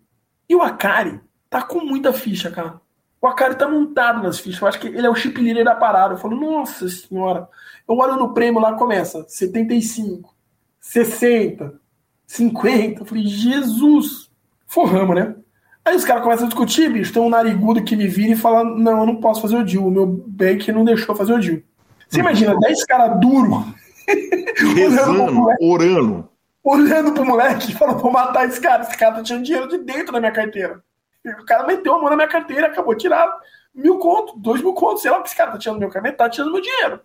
E 0.48 0.54
o 0.54 0.62
Akari 0.62 1.20
tá 1.50 1.62
com 1.62 1.80
muita 1.80 2.12
ficha, 2.12 2.50
cara. 2.50 2.80
O 3.20 3.26
Akari 3.26 3.56
tá 3.56 3.68
montado 3.68 4.22
nas 4.22 4.38
fichas. 4.38 4.60
Eu 4.60 4.68
acho 4.68 4.78
que 4.78 4.86
ele 4.88 5.06
é 5.06 5.10
o 5.10 5.14
chip 5.14 5.40
leader 5.40 5.64
da 5.64 5.74
parada. 5.74 6.14
Eu 6.14 6.18
falo, 6.18 6.38
nossa 6.38 6.88
senhora. 6.88 7.48
Eu 7.88 7.96
olho 7.96 8.16
no 8.16 8.32
prêmio 8.32 8.60
lá, 8.60 8.74
começa 8.74 9.24
75, 9.28 10.34
60, 10.80 11.80
50. 12.26 13.00
Eu 13.00 13.06
falei, 13.06 13.26
Jesus. 13.26 14.30
Forramos, 14.66 15.16
né? 15.16 15.34
Aí 15.84 15.94
os 15.94 16.04
caras 16.04 16.24
começam 16.24 16.46
a 16.46 16.48
discutir, 16.48 16.92
bicho. 16.92 17.12
Tem 17.12 17.22
um 17.22 17.28
narigudo 17.28 17.82
que 17.84 17.96
me 17.96 18.08
vira 18.08 18.32
e 18.32 18.36
fala: 18.36 18.64
Não, 18.64 19.00
eu 19.00 19.06
não 19.06 19.16
posso 19.16 19.40
fazer 19.40 19.56
o 19.56 19.64
deal. 19.64 19.86
O 19.86 19.90
meu 19.90 20.06
bank 20.06 20.70
não 20.72 20.84
deixou 20.84 21.14
fazer 21.14 21.32
o 21.32 21.40
deal. 21.40 21.60
Você 22.08 22.20
imagina, 22.20 22.58
10 22.58 22.84
caras 22.84 23.20
duros 23.20 23.64
Rezando, 24.74 25.46
orando. 25.60 26.28
olhando 26.62 27.12
pro 27.12 27.24
moleque 27.24 27.72
e 27.72 27.74
falando: 27.74 27.98
Vou 27.98 28.12
matar 28.12 28.46
esse 28.46 28.60
cara. 28.60 28.82
Esse 28.82 28.96
cara 28.96 29.16
tá 29.16 29.22
tirando 29.22 29.44
dinheiro 29.44 29.68
de 29.68 29.78
dentro 29.78 30.12
da 30.12 30.20
minha 30.20 30.32
carteira. 30.32 30.82
E 31.24 31.30
o 31.30 31.44
cara 31.44 31.66
meteu 31.66 31.94
a 31.94 31.98
mão 31.98 32.08
na 32.08 32.16
minha 32.16 32.28
carteira, 32.28 32.68
acabou 32.68 32.94
de 32.94 33.00
tirar 33.02 33.28
mil 33.74 33.98
conto, 33.98 34.38
dois 34.38 34.62
mil 34.62 34.74
contos. 34.74 35.02
Sei 35.02 35.10
lá 35.10 35.18
o 35.18 35.22
que 35.22 35.28
esse 35.28 35.36
cara 35.36 35.50
tá 35.50 35.58
tirando 35.58 35.78
do 35.78 35.80
meu 35.80 35.90
carteira, 35.90 36.16
tá 36.16 36.30
tirando 36.30 36.52
meu 36.52 36.60
dinheiro. 36.60 37.00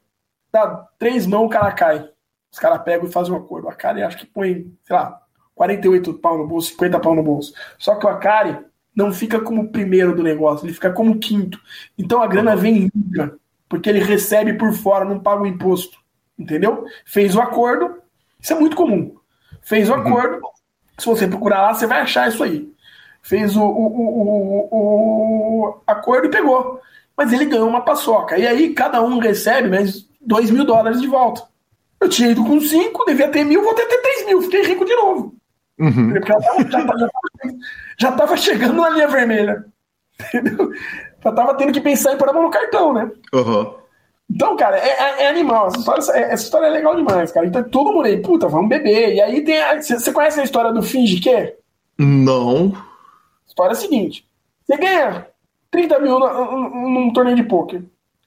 Dá 0.51 0.87
três 0.99 1.25
mãos, 1.25 1.45
o 1.45 1.49
cara 1.49 1.71
cai. 1.71 2.07
Os 2.51 2.59
caras 2.59 2.83
pegam 2.83 3.07
e 3.07 3.11
fazem 3.11 3.33
um 3.33 3.37
acordo. 3.37 3.67
A 3.69 3.73
cara 3.73 4.05
acho 4.05 4.17
que 4.17 4.25
põe, 4.25 4.71
sei 4.83 4.95
lá, 4.95 5.21
48 5.55 6.13
pau 6.15 6.37
no 6.37 6.47
bolso, 6.47 6.69
50 6.71 6.99
pau 6.99 7.15
no 7.15 7.23
bolso. 7.23 7.53
Só 7.77 7.95
que 7.95 8.05
o 8.05 8.09
Akari 8.09 8.57
não 8.95 9.13
fica 9.13 9.39
como 9.39 9.71
primeiro 9.71 10.15
do 10.15 10.21
negócio, 10.21 10.65
ele 10.65 10.73
fica 10.73 10.91
como 10.91 11.17
quinto. 11.17 11.59
Então 11.97 12.21
a 12.21 12.27
grana 12.27 12.55
vem 12.55 12.91
limpa, 12.93 13.39
porque 13.71 13.89
ele 13.89 13.99
recebe 14.03 14.53
por 14.53 14.73
fora, 14.73 15.05
não 15.05 15.17
paga 15.19 15.41
o 15.41 15.47
imposto. 15.47 15.97
Entendeu? 16.37 16.85
Fez 17.05 17.35
o 17.35 17.41
acordo, 17.41 17.95
isso 18.39 18.51
é 18.51 18.59
muito 18.59 18.75
comum. 18.75 19.15
Fez 19.61 19.89
o 19.89 19.93
acordo, 19.93 20.41
se 20.99 21.05
você 21.05 21.25
procurar 21.27 21.61
lá, 21.61 21.73
você 21.73 21.87
vai 21.87 22.01
achar 22.01 22.27
isso 22.27 22.43
aí. 22.43 22.69
Fez 23.23 23.55
o, 23.55 23.63
o, 23.63 24.67
o, 24.71 25.65
o- 25.69 25.81
acordo 25.87 26.27
e 26.27 26.31
pegou. 26.31 26.79
Mas 27.15 27.31
ele 27.31 27.45
ganhou 27.45 27.69
uma 27.69 27.81
paçoca. 27.81 28.37
E 28.37 28.45
aí 28.45 28.73
cada 28.73 29.01
um 29.01 29.19
recebe 29.19 29.69
mais 29.69 30.05
2 30.19 30.51
mil 30.51 30.65
dólares 30.65 30.99
de 30.99 31.07
volta. 31.07 31.43
Eu 31.99 32.09
tinha 32.09 32.31
ido 32.31 32.43
com 32.43 32.59
5, 32.59 33.05
devia 33.05 33.29
ter 33.29 33.43
mil, 33.45 33.63
vou 33.63 33.73
ter 33.75 33.85
3 33.85 34.25
mil. 34.25 34.41
Fiquei 34.41 34.63
rico 34.63 34.83
de 34.83 34.95
novo. 34.95 35.35
Uhum. 35.79 36.11
Porque 36.13 36.31
já 36.31 36.39
tava, 36.41 36.69
já, 36.69 36.85
tava, 36.85 37.09
já 37.99 38.11
tava 38.11 38.37
chegando 38.37 38.81
na 38.81 38.89
linha 38.89 39.07
vermelha. 39.07 39.65
Entendeu? 40.33 40.71
Já 41.23 41.31
tava 41.31 41.53
tendo 41.55 41.71
que 41.73 41.81
pensar 41.81 42.13
em 42.13 42.17
pôr 42.17 42.29
a 42.29 42.33
mão 42.33 42.43
no 42.43 42.49
cartão, 42.49 42.93
né? 42.93 43.09
Aham. 43.33 43.73
Então, 44.33 44.55
cara, 44.55 44.77
é, 44.77 44.87
é- 44.89 45.23
é 45.23 45.27
animal. 45.27 45.67
Essa 45.67 45.77
história, 45.79 46.03
é- 46.13 46.33
essa 46.33 46.43
história 46.43 46.67
é 46.67 46.69
legal 46.69 46.95
demais, 46.95 47.31
cara. 47.31 47.45
Então 47.45 47.63
todo 47.63 47.91
mundo 47.91 48.05
aí, 48.05 48.17
puta, 48.21 48.47
vamos 48.47 48.69
beber. 48.69 49.13
E 49.15 49.21
aí 49.21 49.41
tem. 49.43 49.57
Você 49.81 50.11
conhece 50.13 50.39
a 50.39 50.43
história 50.43 50.71
do 50.71 50.81
finge 50.81 51.19
que? 51.19 51.53
Não. 51.97 52.71
A 52.75 53.47
história 53.47 53.71
é 53.73 53.73
a 53.73 53.75
seguinte: 53.79 54.25
você 54.65 54.77
ganha 54.77 55.27
30 55.69 55.99
mil 55.99 56.17
num, 56.17 56.89
num 56.89 57.13
torneio 57.13 57.35
de 57.35 57.43
pôquer. 57.43 57.83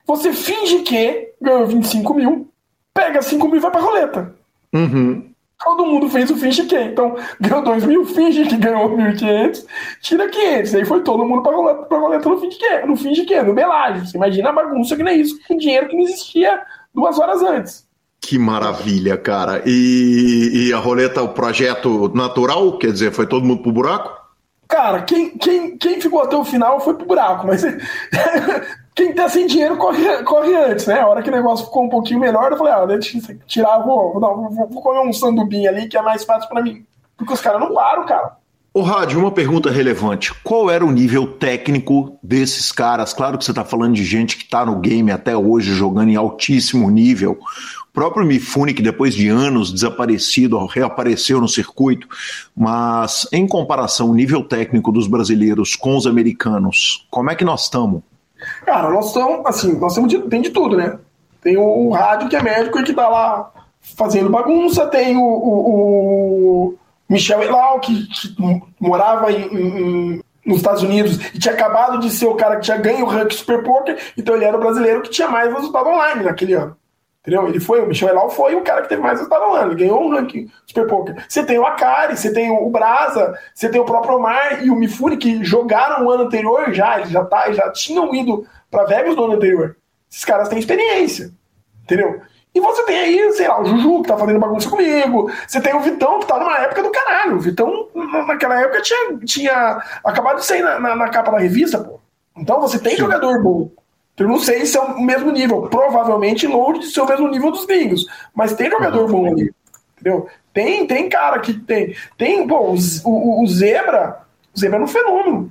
Você 0.06 0.32
finge 0.32 0.80
que 0.80 1.32
ganhou 1.40 1.66
25 1.66 2.12
mil, 2.12 2.48
pega 2.92 3.22
5 3.22 3.46
mil 3.48 3.56
e 3.56 3.60
vai 3.60 3.70
pra 3.70 3.80
roleta. 3.80 4.34
Uhum. 4.74 5.30
Todo 5.64 5.86
mundo 5.86 6.10
fez 6.10 6.30
o 6.30 6.36
finge 6.36 6.64
que. 6.64 6.78
Então, 6.78 7.16
ganhou 7.40 7.62
2 7.62 7.86
mil, 7.86 8.04
finge 8.04 8.44
que 8.44 8.56
ganhou 8.56 8.90
1.500, 8.90 9.64
tira 10.02 10.28
500. 10.28 10.74
Aí 10.74 10.84
foi 10.84 11.00
todo 11.02 11.24
mundo 11.24 11.42
pra 11.42 11.98
roleta 11.98 12.28
no 12.28 12.38
finge 12.38 12.58
que. 12.58 12.78
No 12.80 12.96
finge 12.96 13.24
que, 13.24 13.42
no 13.42 13.54
belagem. 13.54 14.04
Você 14.04 14.16
imagina 14.16 14.50
a 14.50 14.52
bagunça 14.52 14.94
que 14.94 15.02
não 15.02 15.10
é 15.10 15.14
isso, 15.14 15.38
com 15.48 15.56
dinheiro 15.56 15.88
que 15.88 15.96
não 15.96 16.02
existia 16.02 16.60
duas 16.94 17.18
horas 17.18 17.42
antes. 17.42 17.88
Que 18.20 18.38
maravilha, 18.38 19.16
cara. 19.16 19.62
E, 19.64 20.68
e 20.68 20.72
a 20.72 20.78
roleta, 20.78 21.22
o 21.22 21.28
projeto 21.30 22.10
natural, 22.14 22.78
quer 22.78 22.92
dizer, 22.92 23.12
foi 23.12 23.26
todo 23.26 23.44
mundo 23.44 23.62
pro 23.62 23.72
buraco? 23.72 24.24
Cara, 24.68 25.02
quem, 25.02 25.30
quem, 25.36 25.76
quem 25.76 26.00
ficou 26.00 26.22
até 26.22 26.36
o 26.36 26.44
final 26.44 26.80
foi 26.80 26.94
pro 26.94 27.06
buraco, 27.06 27.46
mas 27.46 27.62
quem 28.94 29.12
tá 29.12 29.28
sem 29.28 29.46
dinheiro 29.46 29.76
corre, 29.76 30.22
corre 30.22 30.54
antes, 30.54 30.86
né? 30.86 31.00
A 31.00 31.08
hora 31.08 31.22
que 31.22 31.28
o 31.28 31.32
negócio 31.32 31.66
ficou 31.66 31.84
um 31.84 31.88
pouquinho 31.88 32.20
melhor, 32.20 32.52
eu 32.52 32.58
falei, 32.58 32.72
ah, 32.72 32.86
deixa 32.86 33.18
eu 33.18 33.38
tirar, 33.46 33.78
vou, 33.80 34.20
vou, 34.20 34.50
vou, 34.50 34.82
comer 34.82 35.00
um 35.00 35.12
sandubim 35.12 35.66
ali 35.66 35.88
que 35.88 35.96
é 35.96 36.02
mais 36.02 36.24
fácil 36.24 36.48
pra 36.48 36.62
mim. 36.62 36.84
Porque 37.16 37.32
os 37.32 37.40
caras 37.40 37.60
não 37.60 37.74
param, 37.74 38.06
cara. 38.06 38.36
Ô, 38.72 38.82
Rádio, 38.82 39.20
uma 39.20 39.30
pergunta 39.30 39.70
relevante. 39.70 40.32
Qual 40.42 40.68
era 40.68 40.84
o 40.84 40.90
nível 40.90 41.26
técnico 41.26 42.18
desses 42.22 42.72
caras? 42.72 43.12
Claro 43.12 43.38
que 43.38 43.44
você 43.44 43.52
está 43.52 43.64
falando 43.64 43.94
de 43.94 44.04
gente 44.04 44.36
que 44.36 44.44
está 44.44 44.66
no 44.66 44.80
game 44.80 45.12
até 45.12 45.36
hoje, 45.36 45.72
jogando 45.74 46.10
em 46.10 46.16
altíssimo 46.16 46.90
nível. 46.90 47.38
O 47.88 47.92
próprio 47.92 48.26
Mifune, 48.26 48.74
que 48.74 48.82
depois 48.82 49.14
de 49.14 49.28
anos 49.28 49.72
desaparecido, 49.72 50.66
reapareceu 50.66 51.40
no 51.40 51.48
circuito. 51.48 52.08
Mas, 52.56 53.28
em 53.32 53.46
comparação, 53.46 54.10
o 54.10 54.14
nível 54.14 54.42
técnico 54.42 54.90
dos 54.90 55.06
brasileiros 55.06 55.76
com 55.76 55.96
os 55.96 56.04
americanos, 56.04 57.06
como 57.10 57.30
é 57.30 57.36
que 57.36 57.44
nós 57.44 57.64
estamos? 57.64 58.02
Cara, 58.64 58.90
nós 58.90 59.06
estamos, 59.08 59.44
assim, 59.46 59.78
nós 59.78 59.94
temos 59.94 60.08
de, 60.10 60.18
tem 60.28 60.40
de 60.42 60.50
tudo, 60.50 60.76
né? 60.76 60.98
Tem 61.42 61.56
o, 61.56 61.62
o 61.62 61.90
rádio 61.90 62.28
que 62.28 62.36
é 62.36 62.42
médico 62.42 62.78
e 62.78 62.82
que 62.84 62.92
tá 62.94 63.08
lá 63.08 63.50
fazendo 63.96 64.30
bagunça, 64.30 64.86
tem 64.86 65.16
o, 65.16 65.22
o- 65.22 66.68
o 66.70 66.74
Michel 67.08 67.42
Elau, 67.42 67.80
que, 67.80 68.06
que 68.08 68.34
morava 68.80 69.30
em- 69.30 69.54
em- 69.54 70.20
nos 70.46 70.58
Estados 70.58 70.82
Unidos 70.82 71.14
e 71.34 71.38
tinha 71.38 71.54
acabado 71.54 71.98
de 71.98 72.10
ser 72.10 72.26
o 72.26 72.34
cara 72.34 72.56
que 72.56 72.62
tinha 72.62 72.76
ganho 72.76 73.04
o 73.04 73.08
ranking 73.08 73.36
Super 73.36 73.62
Poker, 73.62 73.98
então 74.16 74.34
ele 74.34 74.44
era 74.44 74.56
o 74.56 74.60
brasileiro 74.60 75.00
que 75.02 75.10
tinha 75.10 75.28
mais 75.28 75.52
resultado 75.52 75.88
online 75.88 76.22
naquele 76.22 76.52
ano. 76.54 76.76
Entendeu? 77.26 77.48
Ele 77.48 77.58
foi, 77.58 77.80
o 77.80 77.86
Michel 77.86 78.10
Elau 78.10 78.28
foi 78.28 78.54
o 78.54 78.60
cara 78.60 78.82
que 78.82 78.88
teve 78.90 79.00
mais 79.00 79.14
resultado 79.18 79.46
online, 79.46 79.70
ele 79.72 79.80
ganhou 79.80 80.02
um 80.04 80.10
ranking 80.10 80.46
Super 80.66 80.86
Poker. 80.86 81.24
Você 81.26 81.42
tem 81.42 81.58
o 81.58 81.64
Akari, 81.64 82.18
você 82.18 82.30
tem 82.30 82.50
o 82.50 82.68
Brasa, 82.68 83.34
você 83.54 83.66
tem 83.70 83.80
o 83.80 83.84
próprio 83.86 84.16
Omar 84.16 84.62
e 84.62 84.70
o 84.70 84.76
Mifune 84.76 85.16
que 85.16 85.42
jogaram 85.42 86.04
o 86.04 86.10
ano 86.10 86.24
anterior 86.24 86.70
já, 86.74 86.98
eles 86.98 87.08
já, 87.08 87.24
tá, 87.24 87.50
já 87.50 87.70
tinham 87.72 88.14
ido 88.14 88.46
para 88.70 88.84
Vegas 88.84 89.16
no 89.16 89.24
ano 89.24 89.34
anterior. 89.36 89.74
Esses 90.10 90.22
caras 90.22 90.50
têm 90.50 90.58
experiência, 90.58 91.30
entendeu? 91.84 92.20
E 92.54 92.60
você 92.60 92.82
tem 92.84 92.98
aí, 92.98 93.32
sei 93.32 93.48
lá, 93.48 93.58
o 93.58 93.64
Juju 93.64 94.02
que 94.02 94.08
tá 94.08 94.18
fazendo 94.18 94.38
bagunça 94.38 94.68
comigo, 94.68 95.30
você 95.48 95.60
tem 95.62 95.74
o 95.74 95.80
Vitão 95.80 96.20
que 96.20 96.26
tá 96.26 96.38
numa 96.38 96.58
época 96.58 96.82
do 96.82 96.90
caralho. 96.90 97.36
O 97.36 97.40
Vitão, 97.40 97.88
na- 97.94 98.26
naquela 98.26 98.60
época, 98.60 98.82
tinha, 98.82 99.16
tinha 99.24 99.82
acabado 100.04 100.36
de 100.36 100.44
sair 100.44 100.62
na, 100.62 100.78
na- 100.78 100.94
na 100.94 101.08
capa 101.08 101.32
da 101.32 101.38
revista, 101.38 101.78
pô. 101.78 101.98
Então 102.36 102.60
você 102.60 102.78
tem 102.78 102.96
jogador 102.96 103.42
bom. 103.42 103.70
Eu 104.18 104.28
não 104.28 104.38
sei 104.38 104.64
se 104.64 104.76
é 104.76 104.80
o 104.80 105.00
mesmo 105.02 105.32
nível, 105.32 105.62
provavelmente 105.62 106.46
longe 106.46 106.80
de 106.80 106.86
ser 106.86 107.00
o 107.00 107.08
mesmo 107.08 107.28
nível 107.28 107.50
dos 107.50 107.66
gringos, 107.66 108.06
mas 108.34 108.52
tem 108.54 108.70
jogador 108.70 109.08
bom 109.08 109.26
ali, 109.26 109.52
entendeu? 109.98 110.28
Tem, 110.52 110.86
tem 110.86 111.08
cara 111.08 111.40
que 111.40 111.52
tem. 111.52 111.96
Tem, 112.16 112.46
Z- 112.76 113.02
o, 113.04 113.42
o 113.42 113.46
Zebra, 113.48 114.20
o 114.54 114.58
Zebra 114.60 114.78
é 114.78 114.82
um 114.82 114.86
fenômeno. 114.86 115.50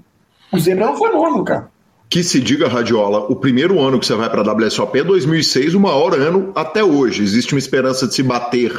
O 0.52 0.58
Zebra 0.60 0.86
é 0.86 0.90
um 0.90 0.96
fenômeno, 0.96 1.44
cara. 1.44 1.70
que 2.10 2.24
se 2.24 2.40
diga, 2.40 2.70
Radiola, 2.70 3.26
o 3.30 3.36
primeiro 3.36 3.82
ano 3.82 4.00
que 4.00 4.06
você 4.06 4.16
vai 4.16 4.30
para 4.30 4.50
a 4.50 4.54
WSOP 4.54 4.98
é 5.00 5.04
2006, 5.04 5.74
o 5.76 5.80
maior 5.82 6.14
ano 6.14 6.54
até 6.56 6.82
hoje. 6.84 7.22
Existe 7.22 7.54
uma 7.54 7.60
esperança 7.60 8.08
de 8.08 8.14
se 8.14 8.24
bater 8.24 8.72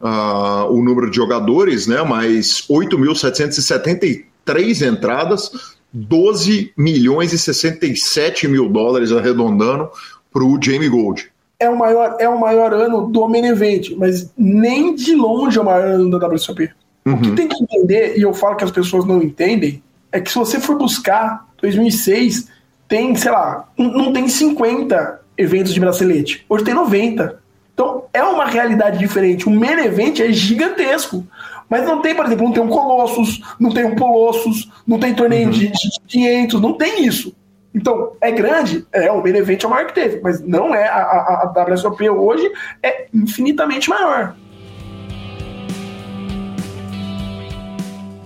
uh, 0.00 0.70
o 0.70 0.80
número 0.84 1.10
de 1.10 1.16
jogadores, 1.16 1.88
né? 1.88 2.00
Mas 2.02 2.64
8.773 2.70 4.86
entradas, 4.86 5.50
12 5.92 6.72
milhões 6.76 7.32
e 7.32 7.38
67 7.38 8.48
mil 8.48 8.68
dólares 8.68 9.12
arredondando 9.12 9.88
para 10.32 10.44
o 10.44 10.58
Jamie 10.62 10.88
Gold. 10.88 11.30
É 11.58 11.70
o, 11.70 11.78
maior, 11.78 12.16
é 12.20 12.28
o 12.28 12.38
maior 12.38 12.72
ano 12.74 13.06
do 13.06 13.26
main 13.26 13.46
event, 13.46 13.90
mas 13.96 14.30
nem 14.36 14.94
de 14.94 15.14
longe 15.14 15.56
é 15.56 15.60
o 15.60 15.64
maior 15.64 15.86
ano 15.86 16.10
da 16.10 16.26
WSOP. 16.28 16.70
Uhum. 17.06 17.14
O 17.14 17.20
que 17.20 17.28
uhum. 17.28 17.34
tem 17.34 17.48
que 17.48 17.62
entender, 17.62 18.18
e 18.18 18.22
eu 18.22 18.34
falo 18.34 18.56
que 18.56 18.64
as 18.64 18.70
pessoas 18.70 19.06
não 19.06 19.22
entendem, 19.22 19.82
é 20.12 20.20
que 20.20 20.30
se 20.30 20.38
você 20.38 20.60
for 20.60 20.76
buscar 20.76 21.46
2006, 21.62 22.48
tem, 22.88 23.14
sei 23.14 23.30
lá, 23.30 23.68
não 23.78 24.12
tem 24.12 24.28
50 24.28 25.20
eventos 25.36 25.72
de 25.72 25.80
bracelete. 25.80 26.44
Hoje 26.48 26.64
tem 26.64 26.74
90. 26.74 27.40
Então 27.72 28.04
é 28.12 28.22
uma 28.22 28.46
realidade 28.46 28.98
diferente. 28.98 29.46
O 29.46 29.50
main 29.50 29.84
event 29.84 30.20
é 30.20 30.32
gigantesco. 30.32 31.26
Mas 31.68 31.84
não 31.84 32.00
tem, 32.00 32.14
por 32.14 32.26
exemplo, 32.26 32.44
não 32.44 32.52
tem 32.52 32.62
um 32.62 32.68
Colossus, 32.68 33.42
não 33.58 33.70
tem 33.70 33.84
um 33.84 33.96
Polossus, 33.96 34.70
não 34.86 34.98
tem 34.98 35.14
torneio 35.14 35.46
uhum. 35.46 35.50
de, 35.50 35.68
de 35.70 36.00
500, 36.06 36.60
não 36.60 36.74
tem 36.74 37.04
isso. 37.04 37.34
Então, 37.74 38.12
é 38.22 38.30
grande? 38.30 38.86
É, 38.90 39.12
o 39.12 39.22
main 39.22 39.36
event 39.36 39.62
é 39.62 39.66
o 39.66 39.70
maior 39.70 39.86
que 39.86 39.94
teve, 39.94 40.20
mas 40.22 40.40
não 40.40 40.74
é. 40.74 40.88
A, 40.88 40.96
a, 40.96 41.52
a 41.54 41.64
WSOP 41.70 42.08
hoje 42.08 42.50
é 42.82 43.06
infinitamente 43.12 43.90
maior. 43.90 44.34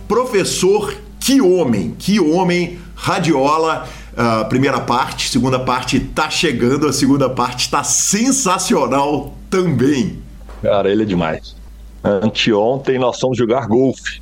Professor, 0.07 0.95
que 1.19 1.41
homem, 1.41 1.97
que 1.99 2.21
homem, 2.21 2.79
Radiola. 2.95 3.89
Uh, 4.11 4.47
primeira 4.49 4.81
parte, 4.81 5.31
segunda 5.31 5.59
parte 5.59 5.99
tá 6.01 6.29
chegando, 6.29 6.87
a 6.87 6.93
segunda 6.93 7.31
parte 7.31 7.71
tá 7.71 7.83
sensacional 7.83 9.35
também. 9.49 10.21
Cara, 10.63 10.91
ele 10.91 11.05
é 11.05 11.07
demais. 11.07 11.60
Anteontem 12.03 12.99
nós 12.99 13.19
fomos 13.19 13.37
jogar 13.37 13.67
golfe. 13.67 14.21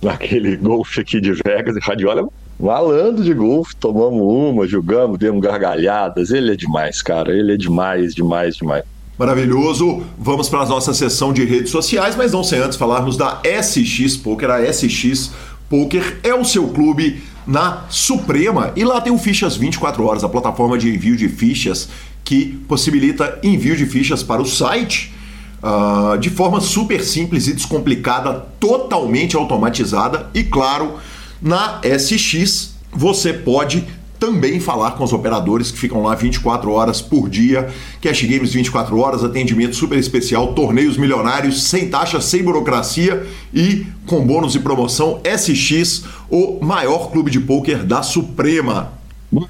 Naquele 0.00 0.56
golfe 0.56 1.00
aqui 1.00 1.20
de 1.20 1.32
Vegas 1.32 1.76
e 1.76 1.80
Radiola 1.80 2.28
Malando 2.60 3.22
de 3.22 3.32
golfe, 3.32 3.76
tomamos 3.76 4.20
uma, 4.20 4.66
jogamos, 4.66 5.16
demos 5.16 5.40
gargalhadas. 5.40 6.30
Ele 6.30 6.52
é 6.52 6.56
demais, 6.56 7.00
cara. 7.00 7.32
Ele 7.32 7.54
é 7.54 7.56
demais, 7.56 8.14
demais, 8.14 8.56
demais. 8.56 8.82
Maravilhoso. 9.16 10.02
Vamos 10.18 10.48
para 10.48 10.62
a 10.62 10.66
nossa 10.66 10.92
sessão 10.92 11.32
de 11.32 11.44
redes 11.44 11.70
sociais, 11.70 12.16
mas 12.16 12.32
não 12.32 12.42
sem 12.42 12.58
antes 12.58 12.76
falarmos 12.76 13.16
da 13.16 13.40
SX 13.44 14.16
Poker. 14.16 14.50
A 14.50 14.72
SX 14.72 15.30
Poker 15.70 16.18
é 16.24 16.34
o 16.34 16.44
seu 16.44 16.66
clube 16.68 17.22
na 17.46 17.84
Suprema 17.88 18.72
e 18.74 18.84
lá 18.84 19.00
tem 19.00 19.12
o 19.12 19.18
Fichas 19.18 19.56
24 19.56 20.04
Horas, 20.04 20.24
a 20.24 20.28
plataforma 20.28 20.76
de 20.76 20.92
envio 20.92 21.16
de 21.16 21.28
fichas 21.28 21.88
que 22.24 22.58
possibilita 22.68 23.38
envio 23.42 23.76
de 23.76 23.86
fichas 23.86 24.22
para 24.22 24.42
o 24.42 24.44
site 24.44 25.14
uh, 25.62 26.18
de 26.18 26.30
forma 26.30 26.60
super 26.60 27.02
simples 27.02 27.46
e 27.46 27.52
descomplicada, 27.52 28.46
totalmente 28.58 29.36
automatizada 29.36 30.28
e, 30.34 30.44
claro, 30.44 30.94
na 31.40 31.80
SX 31.82 32.76
você 32.92 33.32
pode 33.32 33.86
também 34.18 34.58
falar 34.58 34.92
com 34.92 35.04
os 35.04 35.12
operadores 35.12 35.70
que 35.70 35.78
ficam 35.78 36.02
lá 36.02 36.14
24 36.14 36.70
horas 36.72 37.00
por 37.00 37.28
dia, 37.28 37.68
Cash 38.02 38.22
Games 38.22 38.52
24 38.52 38.98
horas, 38.98 39.22
atendimento 39.22 39.76
super 39.76 39.98
especial, 39.98 40.54
torneios 40.54 40.96
milionários, 40.96 41.62
sem 41.62 41.88
taxa, 41.88 42.20
sem 42.20 42.42
burocracia 42.42 43.26
e 43.54 43.86
com 44.06 44.26
bônus 44.26 44.54
e 44.54 44.60
promoção 44.60 45.20
SX, 45.24 46.04
o 46.28 46.58
maior 46.60 47.10
clube 47.10 47.30
de 47.30 47.40
pôquer 47.40 47.84
da 47.84 48.02
Suprema. 48.02 48.92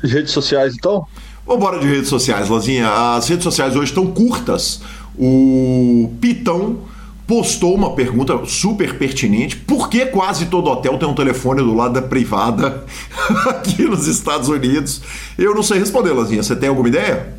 Redes 0.02 0.32
sociais 0.32 0.74
então? 0.74 1.06
Vamos 1.46 1.62
embora 1.62 1.80
de 1.80 1.86
redes 1.86 2.10
sociais, 2.10 2.50
Lazinha. 2.50 2.90
As 3.14 3.26
redes 3.26 3.44
sociais 3.44 3.74
hoje 3.74 3.86
estão 3.86 4.06
curtas. 4.08 4.82
O 5.18 6.14
Pitão 6.20 6.78
postou 7.26 7.74
uma 7.74 7.94
pergunta 7.94 8.44
super 8.46 8.96
pertinente. 8.96 9.56
Por 9.56 9.90
que 9.90 10.06
quase 10.06 10.46
todo 10.46 10.70
hotel 10.70 10.96
tem 10.96 11.08
um 11.08 11.14
telefone 11.14 11.60
do 11.60 11.74
lado 11.74 11.94
da 11.94 12.02
privada 12.02 12.84
aqui 13.50 13.82
nos 13.82 14.06
Estados 14.06 14.48
Unidos? 14.48 15.02
Eu 15.36 15.54
não 15.54 15.62
sei 15.62 15.78
responder, 15.78 16.12
Lazinha. 16.12 16.42
Você 16.42 16.56
tem 16.56 16.68
alguma 16.68 16.88
ideia? 16.88 17.34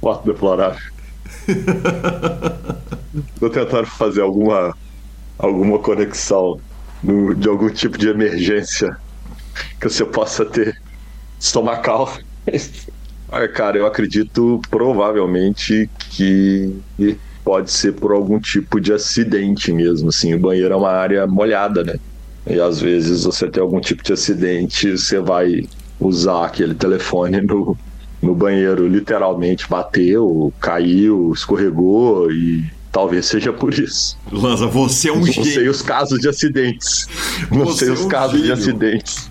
Fato 0.00 0.24
deplorável. 0.24 0.80
Estou 3.34 3.50
tentando 3.50 3.86
fazer 3.86 4.22
alguma, 4.22 4.74
alguma 5.38 5.78
conexão 5.78 6.58
no, 7.02 7.34
de 7.34 7.48
algum 7.48 7.68
tipo 7.68 7.98
de 7.98 8.08
emergência 8.08 8.96
que 9.78 9.88
você 9.88 10.04
possa 10.04 10.44
ter 10.44 10.80
estomacal. 11.38 12.10
Cara, 13.52 13.78
eu 13.78 13.86
acredito 13.86 14.60
provavelmente 14.70 15.90
que 16.10 16.72
pode 17.44 17.70
ser 17.70 17.92
por 17.92 18.12
algum 18.12 18.40
tipo 18.40 18.80
de 18.80 18.92
acidente 18.92 19.72
mesmo, 19.72 20.08
assim, 20.08 20.34
o 20.34 20.38
banheiro 20.38 20.72
é 20.72 20.76
uma 20.76 20.90
área 20.90 21.26
molhada, 21.26 21.84
né? 21.84 21.96
E 22.46 22.58
às 22.60 22.80
vezes 22.80 23.24
você 23.24 23.48
tem 23.48 23.62
algum 23.62 23.80
tipo 23.80 24.02
de 24.02 24.12
acidente, 24.12 24.92
você 24.92 25.18
vai 25.18 25.66
usar 26.00 26.46
aquele 26.46 26.74
telefone 26.74 27.40
no, 27.40 27.76
no 28.20 28.34
banheiro, 28.34 28.86
literalmente 28.86 29.68
bateu, 29.68 30.52
caiu, 30.60 31.32
escorregou 31.34 32.30
e 32.30 32.64
talvez 32.92 33.26
seja 33.26 33.52
por 33.52 33.72
isso. 33.74 34.16
Lanza, 34.30 34.66
você 34.66 35.08
é 35.08 35.12
um 35.12 35.24
gênio. 35.24 35.44
Não 35.44 35.52
sei 35.52 35.68
os 35.68 35.82
casos 35.82 36.20
de 36.20 36.28
acidentes. 36.28 37.08
Não 37.50 37.64
você 37.64 37.86
sei 37.86 37.94
os 37.94 38.02
é 38.02 38.04
um 38.04 38.08
casos 38.08 38.40
gênio. 38.40 38.46
de 38.46 38.52
acidentes. 38.60 39.30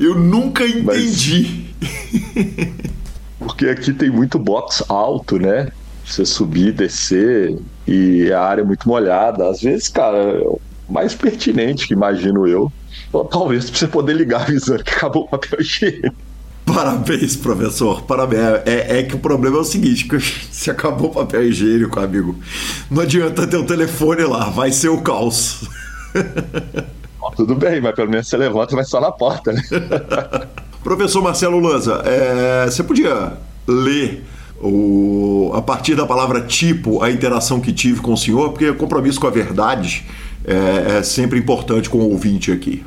Eu 0.00 0.14
nunca 0.14 0.66
entendi. 0.66 1.66
Mas... 1.80 2.94
Porque 3.44 3.66
aqui 3.66 3.92
tem 3.92 4.10
muito 4.10 4.38
box 4.38 4.84
alto, 4.88 5.38
né? 5.38 5.68
você 6.04 6.24
subir, 6.24 6.72
descer 6.72 7.56
e 7.86 8.30
a 8.32 8.42
área 8.42 8.62
é 8.62 8.64
muito 8.64 8.86
molhada. 8.86 9.48
Às 9.48 9.62
vezes, 9.62 9.88
cara, 9.88 10.40
mais 10.88 11.14
pertinente 11.14 11.86
que 11.86 11.94
imagino 11.94 12.46
eu, 12.46 12.70
talvez 13.30 13.70
pra 13.70 13.78
você 13.78 13.86
poder 13.86 14.14
ligar 14.14 14.42
avisando 14.42 14.84
que 14.84 14.90
acabou 14.90 15.24
o 15.24 15.28
papel 15.28 15.60
higiênico. 15.60 16.14
Parabéns, 16.66 17.36
professor. 17.36 18.02
Parabéns. 18.02 18.62
É, 18.64 19.00
é, 19.00 19.02
que 19.02 19.14
o 19.14 19.18
problema 19.18 19.58
é 19.58 19.60
o 19.60 19.64
seguinte: 19.64 20.06
que 20.06 20.18
se 20.50 20.70
acabou 20.70 21.10
o 21.10 21.14
papel 21.14 21.44
higiênico, 21.44 22.00
amigo, 22.00 22.38
não 22.90 23.02
adianta 23.02 23.46
ter 23.46 23.56
o 23.56 23.66
telefone 23.66 24.22
lá, 24.22 24.48
vai 24.50 24.72
ser 24.72 24.88
o 24.88 25.00
caos. 25.00 25.68
Tudo 27.36 27.54
bem, 27.56 27.80
mas 27.80 27.94
pelo 27.96 28.10
menos 28.10 28.28
você 28.28 28.36
levanta 28.36 28.74
e 28.74 28.76
vai 28.76 28.84
só 28.84 29.00
na 29.00 29.10
porta, 29.10 29.52
né? 29.52 29.60
Professor 30.84 31.22
Marcelo 31.22 31.58
Lanza, 31.58 32.02
é, 32.04 32.66
você 32.66 32.84
podia 32.84 33.32
ler 33.66 34.22
o, 34.60 35.50
a 35.54 35.62
partir 35.62 35.94
da 35.94 36.06
palavra 36.06 36.42
tipo, 36.42 37.02
a 37.02 37.10
interação 37.10 37.58
que 37.58 37.72
tive 37.72 38.02
com 38.02 38.12
o 38.12 38.16
senhor, 38.18 38.50
porque 38.50 38.70
compromisso 38.74 39.18
com 39.18 39.26
a 39.26 39.30
verdade 39.30 40.04
é, 40.44 40.98
é 40.98 41.02
sempre 41.02 41.38
importante 41.38 41.88
com 41.88 41.98
o 41.98 42.10
ouvinte 42.10 42.52
aqui. 42.52 42.84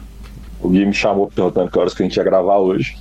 O 0.61 0.69
Gui 0.69 0.86
me 0.86 0.94
chamou 0.94 1.28
perguntando 1.28 1.72
que 1.72 1.80
horas 1.80 1.95
que 1.95 2.03
a 2.03 2.06
gente 2.06 2.15
ia 2.18 2.24
gravar 2.24 2.57
hoje. 2.57 2.98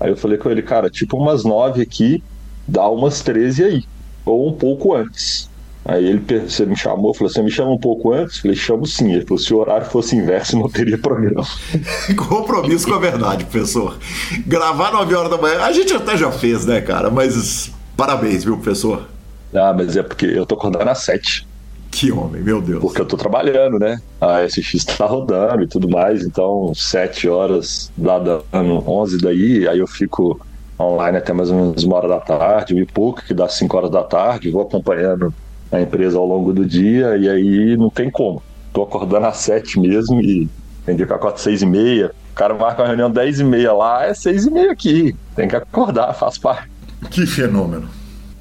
Aí 0.00 0.10
eu 0.10 0.16
falei 0.16 0.38
com 0.38 0.50
ele, 0.50 0.62
cara, 0.62 0.88
tipo 0.90 1.16
umas 1.16 1.44
nove 1.44 1.82
aqui, 1.82 2.22
dá 2.66 2.88
umas 2.88 3.20
treze 3.20 3.62
aí, 3.62 3.84
ou 4.24 4.48
um 4.48 4.52
pouco 4.52 4.94
antes. 4.94 5.49
Aí 5.90 6.06
ele 6.06 6.22
você 6.46 6.64
me 6.64 6.76
chamou, 6.76 7.12
falou: 7.12 7.32
Você 7.32 7.42
me 7.42 7.50
chama 7.50 7.72
um 7.72 7.78
pouco 7.78 8.12
antes? 8.12 8.38
Falei: 8.38 8.56
Chamo 8.56 8.86
sim. 8.86 9.12
Ele 9.12 9.26
falou: 9.26 9.38
Se 9.38 9.52
o 9.52 9.58
horário 9.58 9.86
fosse 9.86 10.14
inverso, 10.14 10.56
não 10.56 10.68
teria 10.68 10.96
programa. 10.96 11.44
Compromisso 12.16 12.86
com 12.86 12.94
a 12.94 12.98
verdade, 12.98 13.44
professor. 13.44 13.98
Gravar 14.46 14.92
9 14.92 15.14
horas 15.14 15.30
da 15.30 15.38
manhã, 15.38 15.62
a 15.62 15.72
gente 15.72 15.92
até 15.92 16.16
já 16.16 16.30
fez, 16.30 16.64
né, 16.64 16.80
cara? 16.80 17.10
Mas 17.10 17.72
Parabéns, 18.00 18.44
viu, 18.44 18.56
professor? 18.56 19.10
Ah, 19.54 19.74
mas 19.76 19.94
é 19.94 20.02
porque 20.02 20.24
eu 20.24 20.46
tô 20.46 20.54
acordando 20.54 20.88
às 20.88 21.00
sete. 21.00 21.46
Que 21.90 22.10
homem, 22.10 22.40
meu 22.40 22.62
Deus. 22.62 22.80
Porque 22.80 22.98
eu 22.98 23.04
tô 23.04 23.14
trabalhando, 23.14 23.78
né? 23.78 24.00
A 24.18 24.48
SX 24.48 24.86
tá 24.86 25.04
rodando 25.04 25.64
e 25.64 25.66
tudo 25.66 25.86
mais, 25.86 26.24
então 26.24 26.72
sete 26.74 27.28
horas 27.28 27.92
dá 27.94 28.18
dando 28.18 28.88
onze 28.88 29.18
daí, 29.18 29.68
aí 29.68 29.78
eu 29.78 29.86
fico 29.86 30.40
online 30.80 31.18
até 31.18 31.34
mais 31.34 31.50
ou 31.50 31.56
menos 31.56 31.84
uma 31.84 31.96
hora 31.96 32.08
da 32.08 32.20
tarde, 32.20 32.74
e 32.74 32.86
pouco, 32.86 33.22
que 33.22 33.34
dá 33.34 33.46
cinco 33.48 33.76
horas 33.76 33.90
da 33.90 34.02
tarde, 34.02 34.50
vou 34.50 34.62
acompanhando 34.62 35.34
a 35.70 35.80
empresa 35.80 36.18
ao 36.18 36.26
longo 36.26 36.52
do 36.52 36.64
dia, 36.64 37.16
e 37.16 37.28
aí 37.28 37.76
não 37.76 37.90
tem 37.90 38.10
como. 38.10 38.42
Tô 38.72 38.82
acordando 38.82 39.26
às 39.26 39.38
sete 39.38 39.78
mesmo 39.78 40.20
e 40.20 40.48
tem 40.84 40.96
dia 40.96 41.06
que 41.06 41.12
eu 41.12 41.16
acordo 41.16 41.38
seis 41.38 41.62
e 41.62 41.66
meia, 41.66 42.12
o 42.32 42.34
cara 42.34 42.54
marca 42.54 42.82
uma 42.82 42.88
reunião 42.88 43.10
dez 43.10 43.38
e 43.38 43.44
meia 43.44 43.72
lá, 43.72 44.04
é 44.06 44.14
seis 44.14 44.46
e 44.46 44.50
meia 44.50 44.72
aqui. 44.72 45.14
Tem 45.36 45.48
que 45.48 45.56
acordar, 45.56 46.12
faz 46.14 46.38
parte. 46.38 46.68
Que 47.10 47.26
fenômeno. 47.26 47.88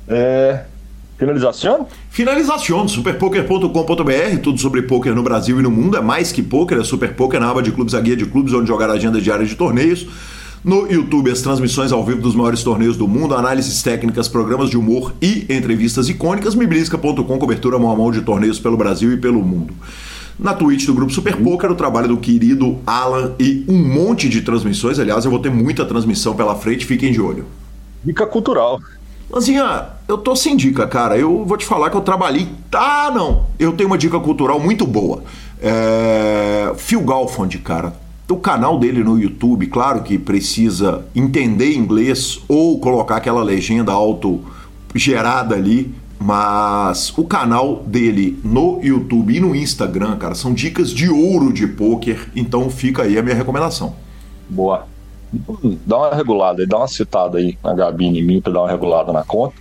É... 0.07 0.61
Finalização? 1.17 1.85
Finalização, 2.09 2.87
superpoker.com.br, 2.87 4.39
tudo 4.41 4.57
sobre 4.57 4.83
poker 4.83 5.13
no 5.13 5.21
Brasil 5.21 5.59
e 5.59 5.63
no 5.63 5.69
mundo, 5.69 5.97
é 5.97 6.01
mais 6.01 6.31
que 6.31 6.41
poker, 6.41 6.79
é 6.79 6.83
super 6.83 7.13
poker 7.13 7.41
na 7.41 7.49
aba 7.49 7.61
de 7.61 7.73
clubes, 7.73 7.93
a 7.93 7.99
guia 7.99 8.15
de 8.15 8.25
clubes, 8.25 8.53
onde 8.53 8.69
jogar 8.69 8.89
a 8.89 8.93
agenda 8.93 9.19
diária 9.19 9.45
de 9.45 9.55
torneios. 9.55 10.07
No 10.63 10.91
YouTube, 10.91 11.31
as 11.31 11.41
transmissões 11.41 11.93
ao 11.93 12.03
vivo 12.03 12.21
dos 12.21 12.35
maiores 12.35 12.63
torneios 12.63 12.97
do 12.97 13.07
mundo, 13.07 13.33
análises 13.33 13.81
técnicas, 13.81 14.27
programas 14.27 14.69
de 14.69 14.77
humor 14.77 15.13
e 15.21 15.45
entrevistas 15.49 16.09
icônicas. 16.09 16.53
Miblisca.com, 16.53 17.39
cobertura 17.39 17.79
mão 17.79 17.91
a 17.91 17.95
mão 17.95 18.11
de 18.11 18.21
torneios 18.21 18.59
pelo 18.59 18.75
Brasil 18.75 19.13
e 19.13 19.17
pelo 19.17 19.41
mundo. 19.41 19.73
Na 20.37 20.53
Twitch 20.53 20.85
do 20.85 20.93
Grupo 20.93 21.13
Super 21.13 21.37
Poker, 21.37 21.71
o 21.71 21.75
trabalho 21.75 22.09
do 22.09 22.17
querido 22.17 22.77
Alan 22.85 23.33
e 23.39 23.63
um 23.69 23.77
monte 23.77 24.27
de 24.27 24.41
transmissões. 24.41 24.99
Aliás, 24.99 25.23
eu 25.23 25.31
vou 25.31 25.39
ter 25.39 25.49
muita 25.49 25.85
transmissão 25.85 26.35
pela 26.35 26.55
frente, 26.55 26.85
fiquem 26.85 27.11
de 27.13 27.21
olho. 27.21 27.45
Dica 28.03 28.25
cultural. 28.25 28.81
Lanzinha, 29.29 29.89
eu 30.07 30.17
tô 30.17 30.35
sem 30.35 30.57
dica, 30.57 30.87
cara. 30.87 31.17
Eu 31.17 31.45
vou 31.45 31.55
te 31.55 31.65
falar 31.65 31.89
que 31.89 31.95
eu 31.95 32.01
trabalhei. 32.01 32.47
Ah, 32.73 33.11
não! 33.13 33.47
Eu 33.57 33.73
tenho 33.73 33.87
uma 33.87 33.97
dica 33.97 34.19
cultural 34.19 34.59
muito 34.59 34.85
boa. 34.85 35.23
É... 35.61 36.73
Phil 36.77 37.01
Galfond, 37.01 37.57
cara. 37.59 37.93
O 38.29 38.37
canal 38.37 38.77
dele 38.77 39.03
no 39.03 39.17
YouTube, 39.17 39.65
claro 39.67 40.03
que 40.03 40.17
precisa 40.19 41.03
entender 41.15 41.73
inglês 41.73 42.39
ou 42.47 42.79
colocar 42.79 43.15
aquela 43.15 43.41
legenda 43.41 43.91
auto 43.91 44.41
gerada 44.93 45.55
ali, 45.55 45.91
mas 46.19 47.11
o 47.17 47.23
canal 47.23 47.77
dele 47.77 48.39
no 48.43 48.79
YouTube 48.83 49.35
e 49.35 49.39
no 49.39 49.55
Instagram, 49.55 50.15
cara, 50.17 50.35
são 50.35 50.53
dicas 50.53 50.91
de 50.91 51.09
ouro 51.09 51.51
de 51.51 51.65
poker, 51.65 52.29
então 52.35 52.69
fica 52.69 53.01
aí 53.01 53.17
a 53.17 53.23
minha 53.23 53.35
recomendação. 53.35 53.95
Boa. 54.47 54.85
Dá 55.85 55.97
uma 55.97 56.15
regulada 56.15 56.61
aí, 56.61 56.67
dá 56.67 56.77
uma 56.77 56.87
citada 56.87 57.39
aí 57.39 57.57
na 57.63 57.73
Gabi 57.73 58.05
em 58.05 58.23
mim 58.23 58.41
pra 58.41 58.53
dar 58.53 58.61
uma 58.61 58.69
regulada 58.69 59.11
na 59.11 59.23
conta. 59.23 59.55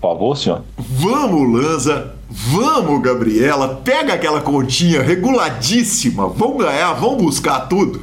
Por 0.00 0.10
favor, 0.10 0.36
senhor. 0.36 0.62
Vamos, 0.76 1.52
Lanza! 1.52 2.17
Vamos, 2.30 3.00
Gabriela! 3.00 3.76
Pega 3.82 4.12
aquela 4.12 4.42
continha 4.42 5.02
reguladíssima! 5.02 6.28
Vamos 6.28 6.62
ganhar, 6.62 6.92
vamos 6.92 7.22
buscar 7.22 7.60
tudo! 7.60 8.02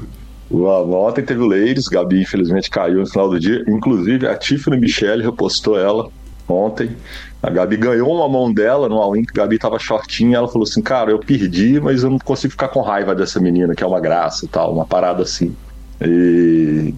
Ontem 0.49 1.23
teve 1.23 1.41
o 1.41 1.47
Ladies, 1.47 1.87
Gabi 1.87 2.21
infelizmente 2.21 2.69
caiu 2.69 2.99
no 2.99 3.07
final 3.07 3.29
do 3.29 3.39
dia. 3.39 3.63
Inclusive 3.67 4.27
a 4.27 4.35
Tiffany 4.35 4.79
Michelle 4.79 5.23
repostou 5.23 5.77
ela 5.77 6.09
ontem. 6.47 6.95
A 7.41 7.49
Gabi 7.49 7.77
ganhou 7.77 8.15
uma 8.15 8.27
mão 8.27 8.51
dela 8.51 8.89
no 8.89 8.95
all-in, 8.95 9.23
que 9.23 9.39
a 9.39 9.43
Gabi 9.43 9.59
tava 9.59 9.77
shortinha. 9.77 10.37
Ela 10.37 10.47
falou 10.47 10.63
assim: 10.63 10.81
Cara, 10.81 11.11
eu 11.11 11.19
perdi, 11.19 11.79
mas 11.79 12.03
eu 12.03 12.09
não 12.09 12.19
consigo 12.19 12.51
ficar 12.51 12.69
com 12.69 12.81
raiva 12.81 13.13
dessa 13.13 13.39
menina, 13.39 13.75
que 13.75 13.83
é 13.83 13.87
uma 13.87 13.99
graça 13.99 14.45
e 14.45 14.47
tal, 14.47 14.73
uma 14.73 14.85
parada 14.85 15.21
assim. 15.21 15.55
E 16.01 16.93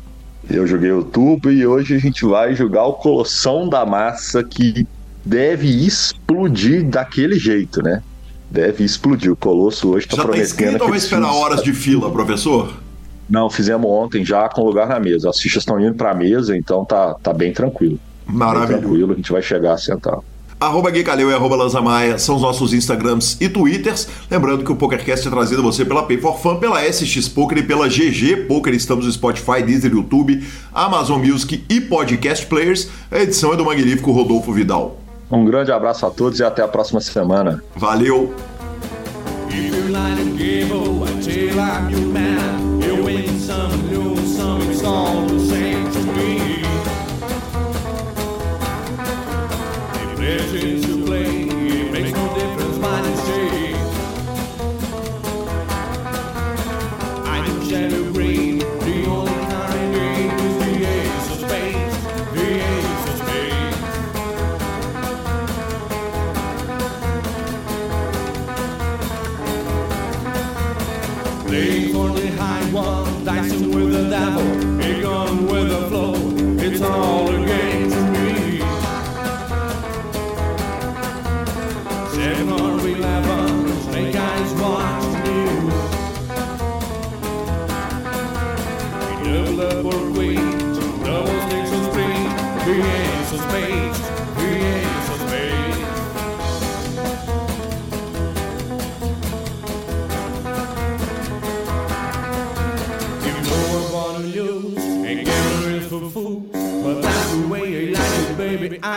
eu 0.49 0.65
joguei 0.65 0.91
o 0.91 1.03
tubo 1.03 1.51
e 1.51 1.67
hoje 1.67 1.95
a 1.95 1.99
gente 1.99 2.25
vai 2.25 2.55
jogar 2.55 2.85
o 2.85 2.93
Colossão 2.93 3.67
da 3.67 3.85
Massa, 3.85 4.43
que 4.43 4.87
deve 5.27 5.67
explodir 5.85 6.85
daquele 6.85 7.37
jeito, 7.37 7.83
né? 7.83 8.01
Deve 8.49 8.85
explodir. 8.85 9.31
O 9.31 9.35
Colosso 9.35 9.89
hoje 9.89 10.07
tá 10.07 10.15
já 10.15 10.23
prometendo. 10.23 10.71
Já 10.71 10.77
tá 10.77 10.83
ou 10.85 10.89
vai 10.89 10.97
esperar 10.97 11.33
horas 11.33 11.61
de 11.61 11.73
fila, 11.73 12.09
professor? 12.09 12.73
Não, 13.29 13.49
fizemos 13.49 13.89
ontem 13.91 14.23
já 14.23 14.47
com 14.47 14.63
lugar 14.63 14.87
na 14.87 14.99
mesa. 14.99 15.29
As 15.29 15.39
fichas 15.39 15.63
estão 15.63 15.79
indo 15.81 15.95
para 15.95 16.11
a 16.11 16.13
mesa, 16.13 16.55
então 16.55 16.85
tá, 16.85 17.13
tá 17.15 17.33
bem 17.33 17.51
tranquilo. 17.51 17.99
Maravilhoso. 18.25 18.67
Bem 18.71 18.79
tranquilo, 18.79 19.11
a 19.11 19.15
gente 19.15 19.31
vai 19.31 19.41
chegar 19.41 19.73
a 19.73 19.77
sentar. 19.77 20.19
Arroba 20.59 20.89
Gui 20.89 21.03
Caleu 21.03 21.29
e 21.29 21.33
arroba 21.33 21.55
Lanzamaia 21.55 22.17
são 22.17 22.37
os 22.37 22.41
nossos 22.41 22.73
Instagrams 22.73 23.37
e 23.39 23.49
Twitters. 23.49 24.07
Lembrando 24.31 24.63
que 24.63 24.71
o 24.71 24.75
PokerCast 24.75 25.27
é 25.27 25.29
trazido 25.29 25.61
a 25.61 25.63
você 25.63 25.85
pela 25.85 26.03
Pay 26.03 26.19
for 26.19 26.39
Fun, 26.39 26.55
pela 26.55 26.81
SX 26.81 27.27
Poker 27.27 27.59
e 27.59 27.63
pela 27.63 27.87
GG 27.87 28.47
Poker. 28.47 28.73
Estamos 28.73 29.05
no 29.05 29.11
Spotify, 29.11 29.61
Deezer, 29.61 29.91
YouTube, 29.91 30.41
Amazon 30.73 31.21
Music 31.21 31.63
e 31.69 31.81
Podcast 31.81 32.45
Players. 32.47 32.89
A 33.11 33.19
edição 33.19 33.53
é 33.53 33.57
do 33.57 33.65
magnífico 33.65 34.11
Rodolfo 34.11 34.51
Vidal. 34.51 35.06
Um 35.29 35.43
grande 35.45 35.71
abraço 35.71 36.05
a 36.05 36.09
todos 36.09 36.39
e 36.39 36.43
até 36.43 36.61
a 36.61 36.67
próxima 36.67 37.01
semana. 37.01 37.63
Valeu! 37.75 38.33
legends 45.87 46.46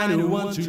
kind 0.01 0.13
who 0.21 0.29
want 0.29 0.55
to 0.55 0.63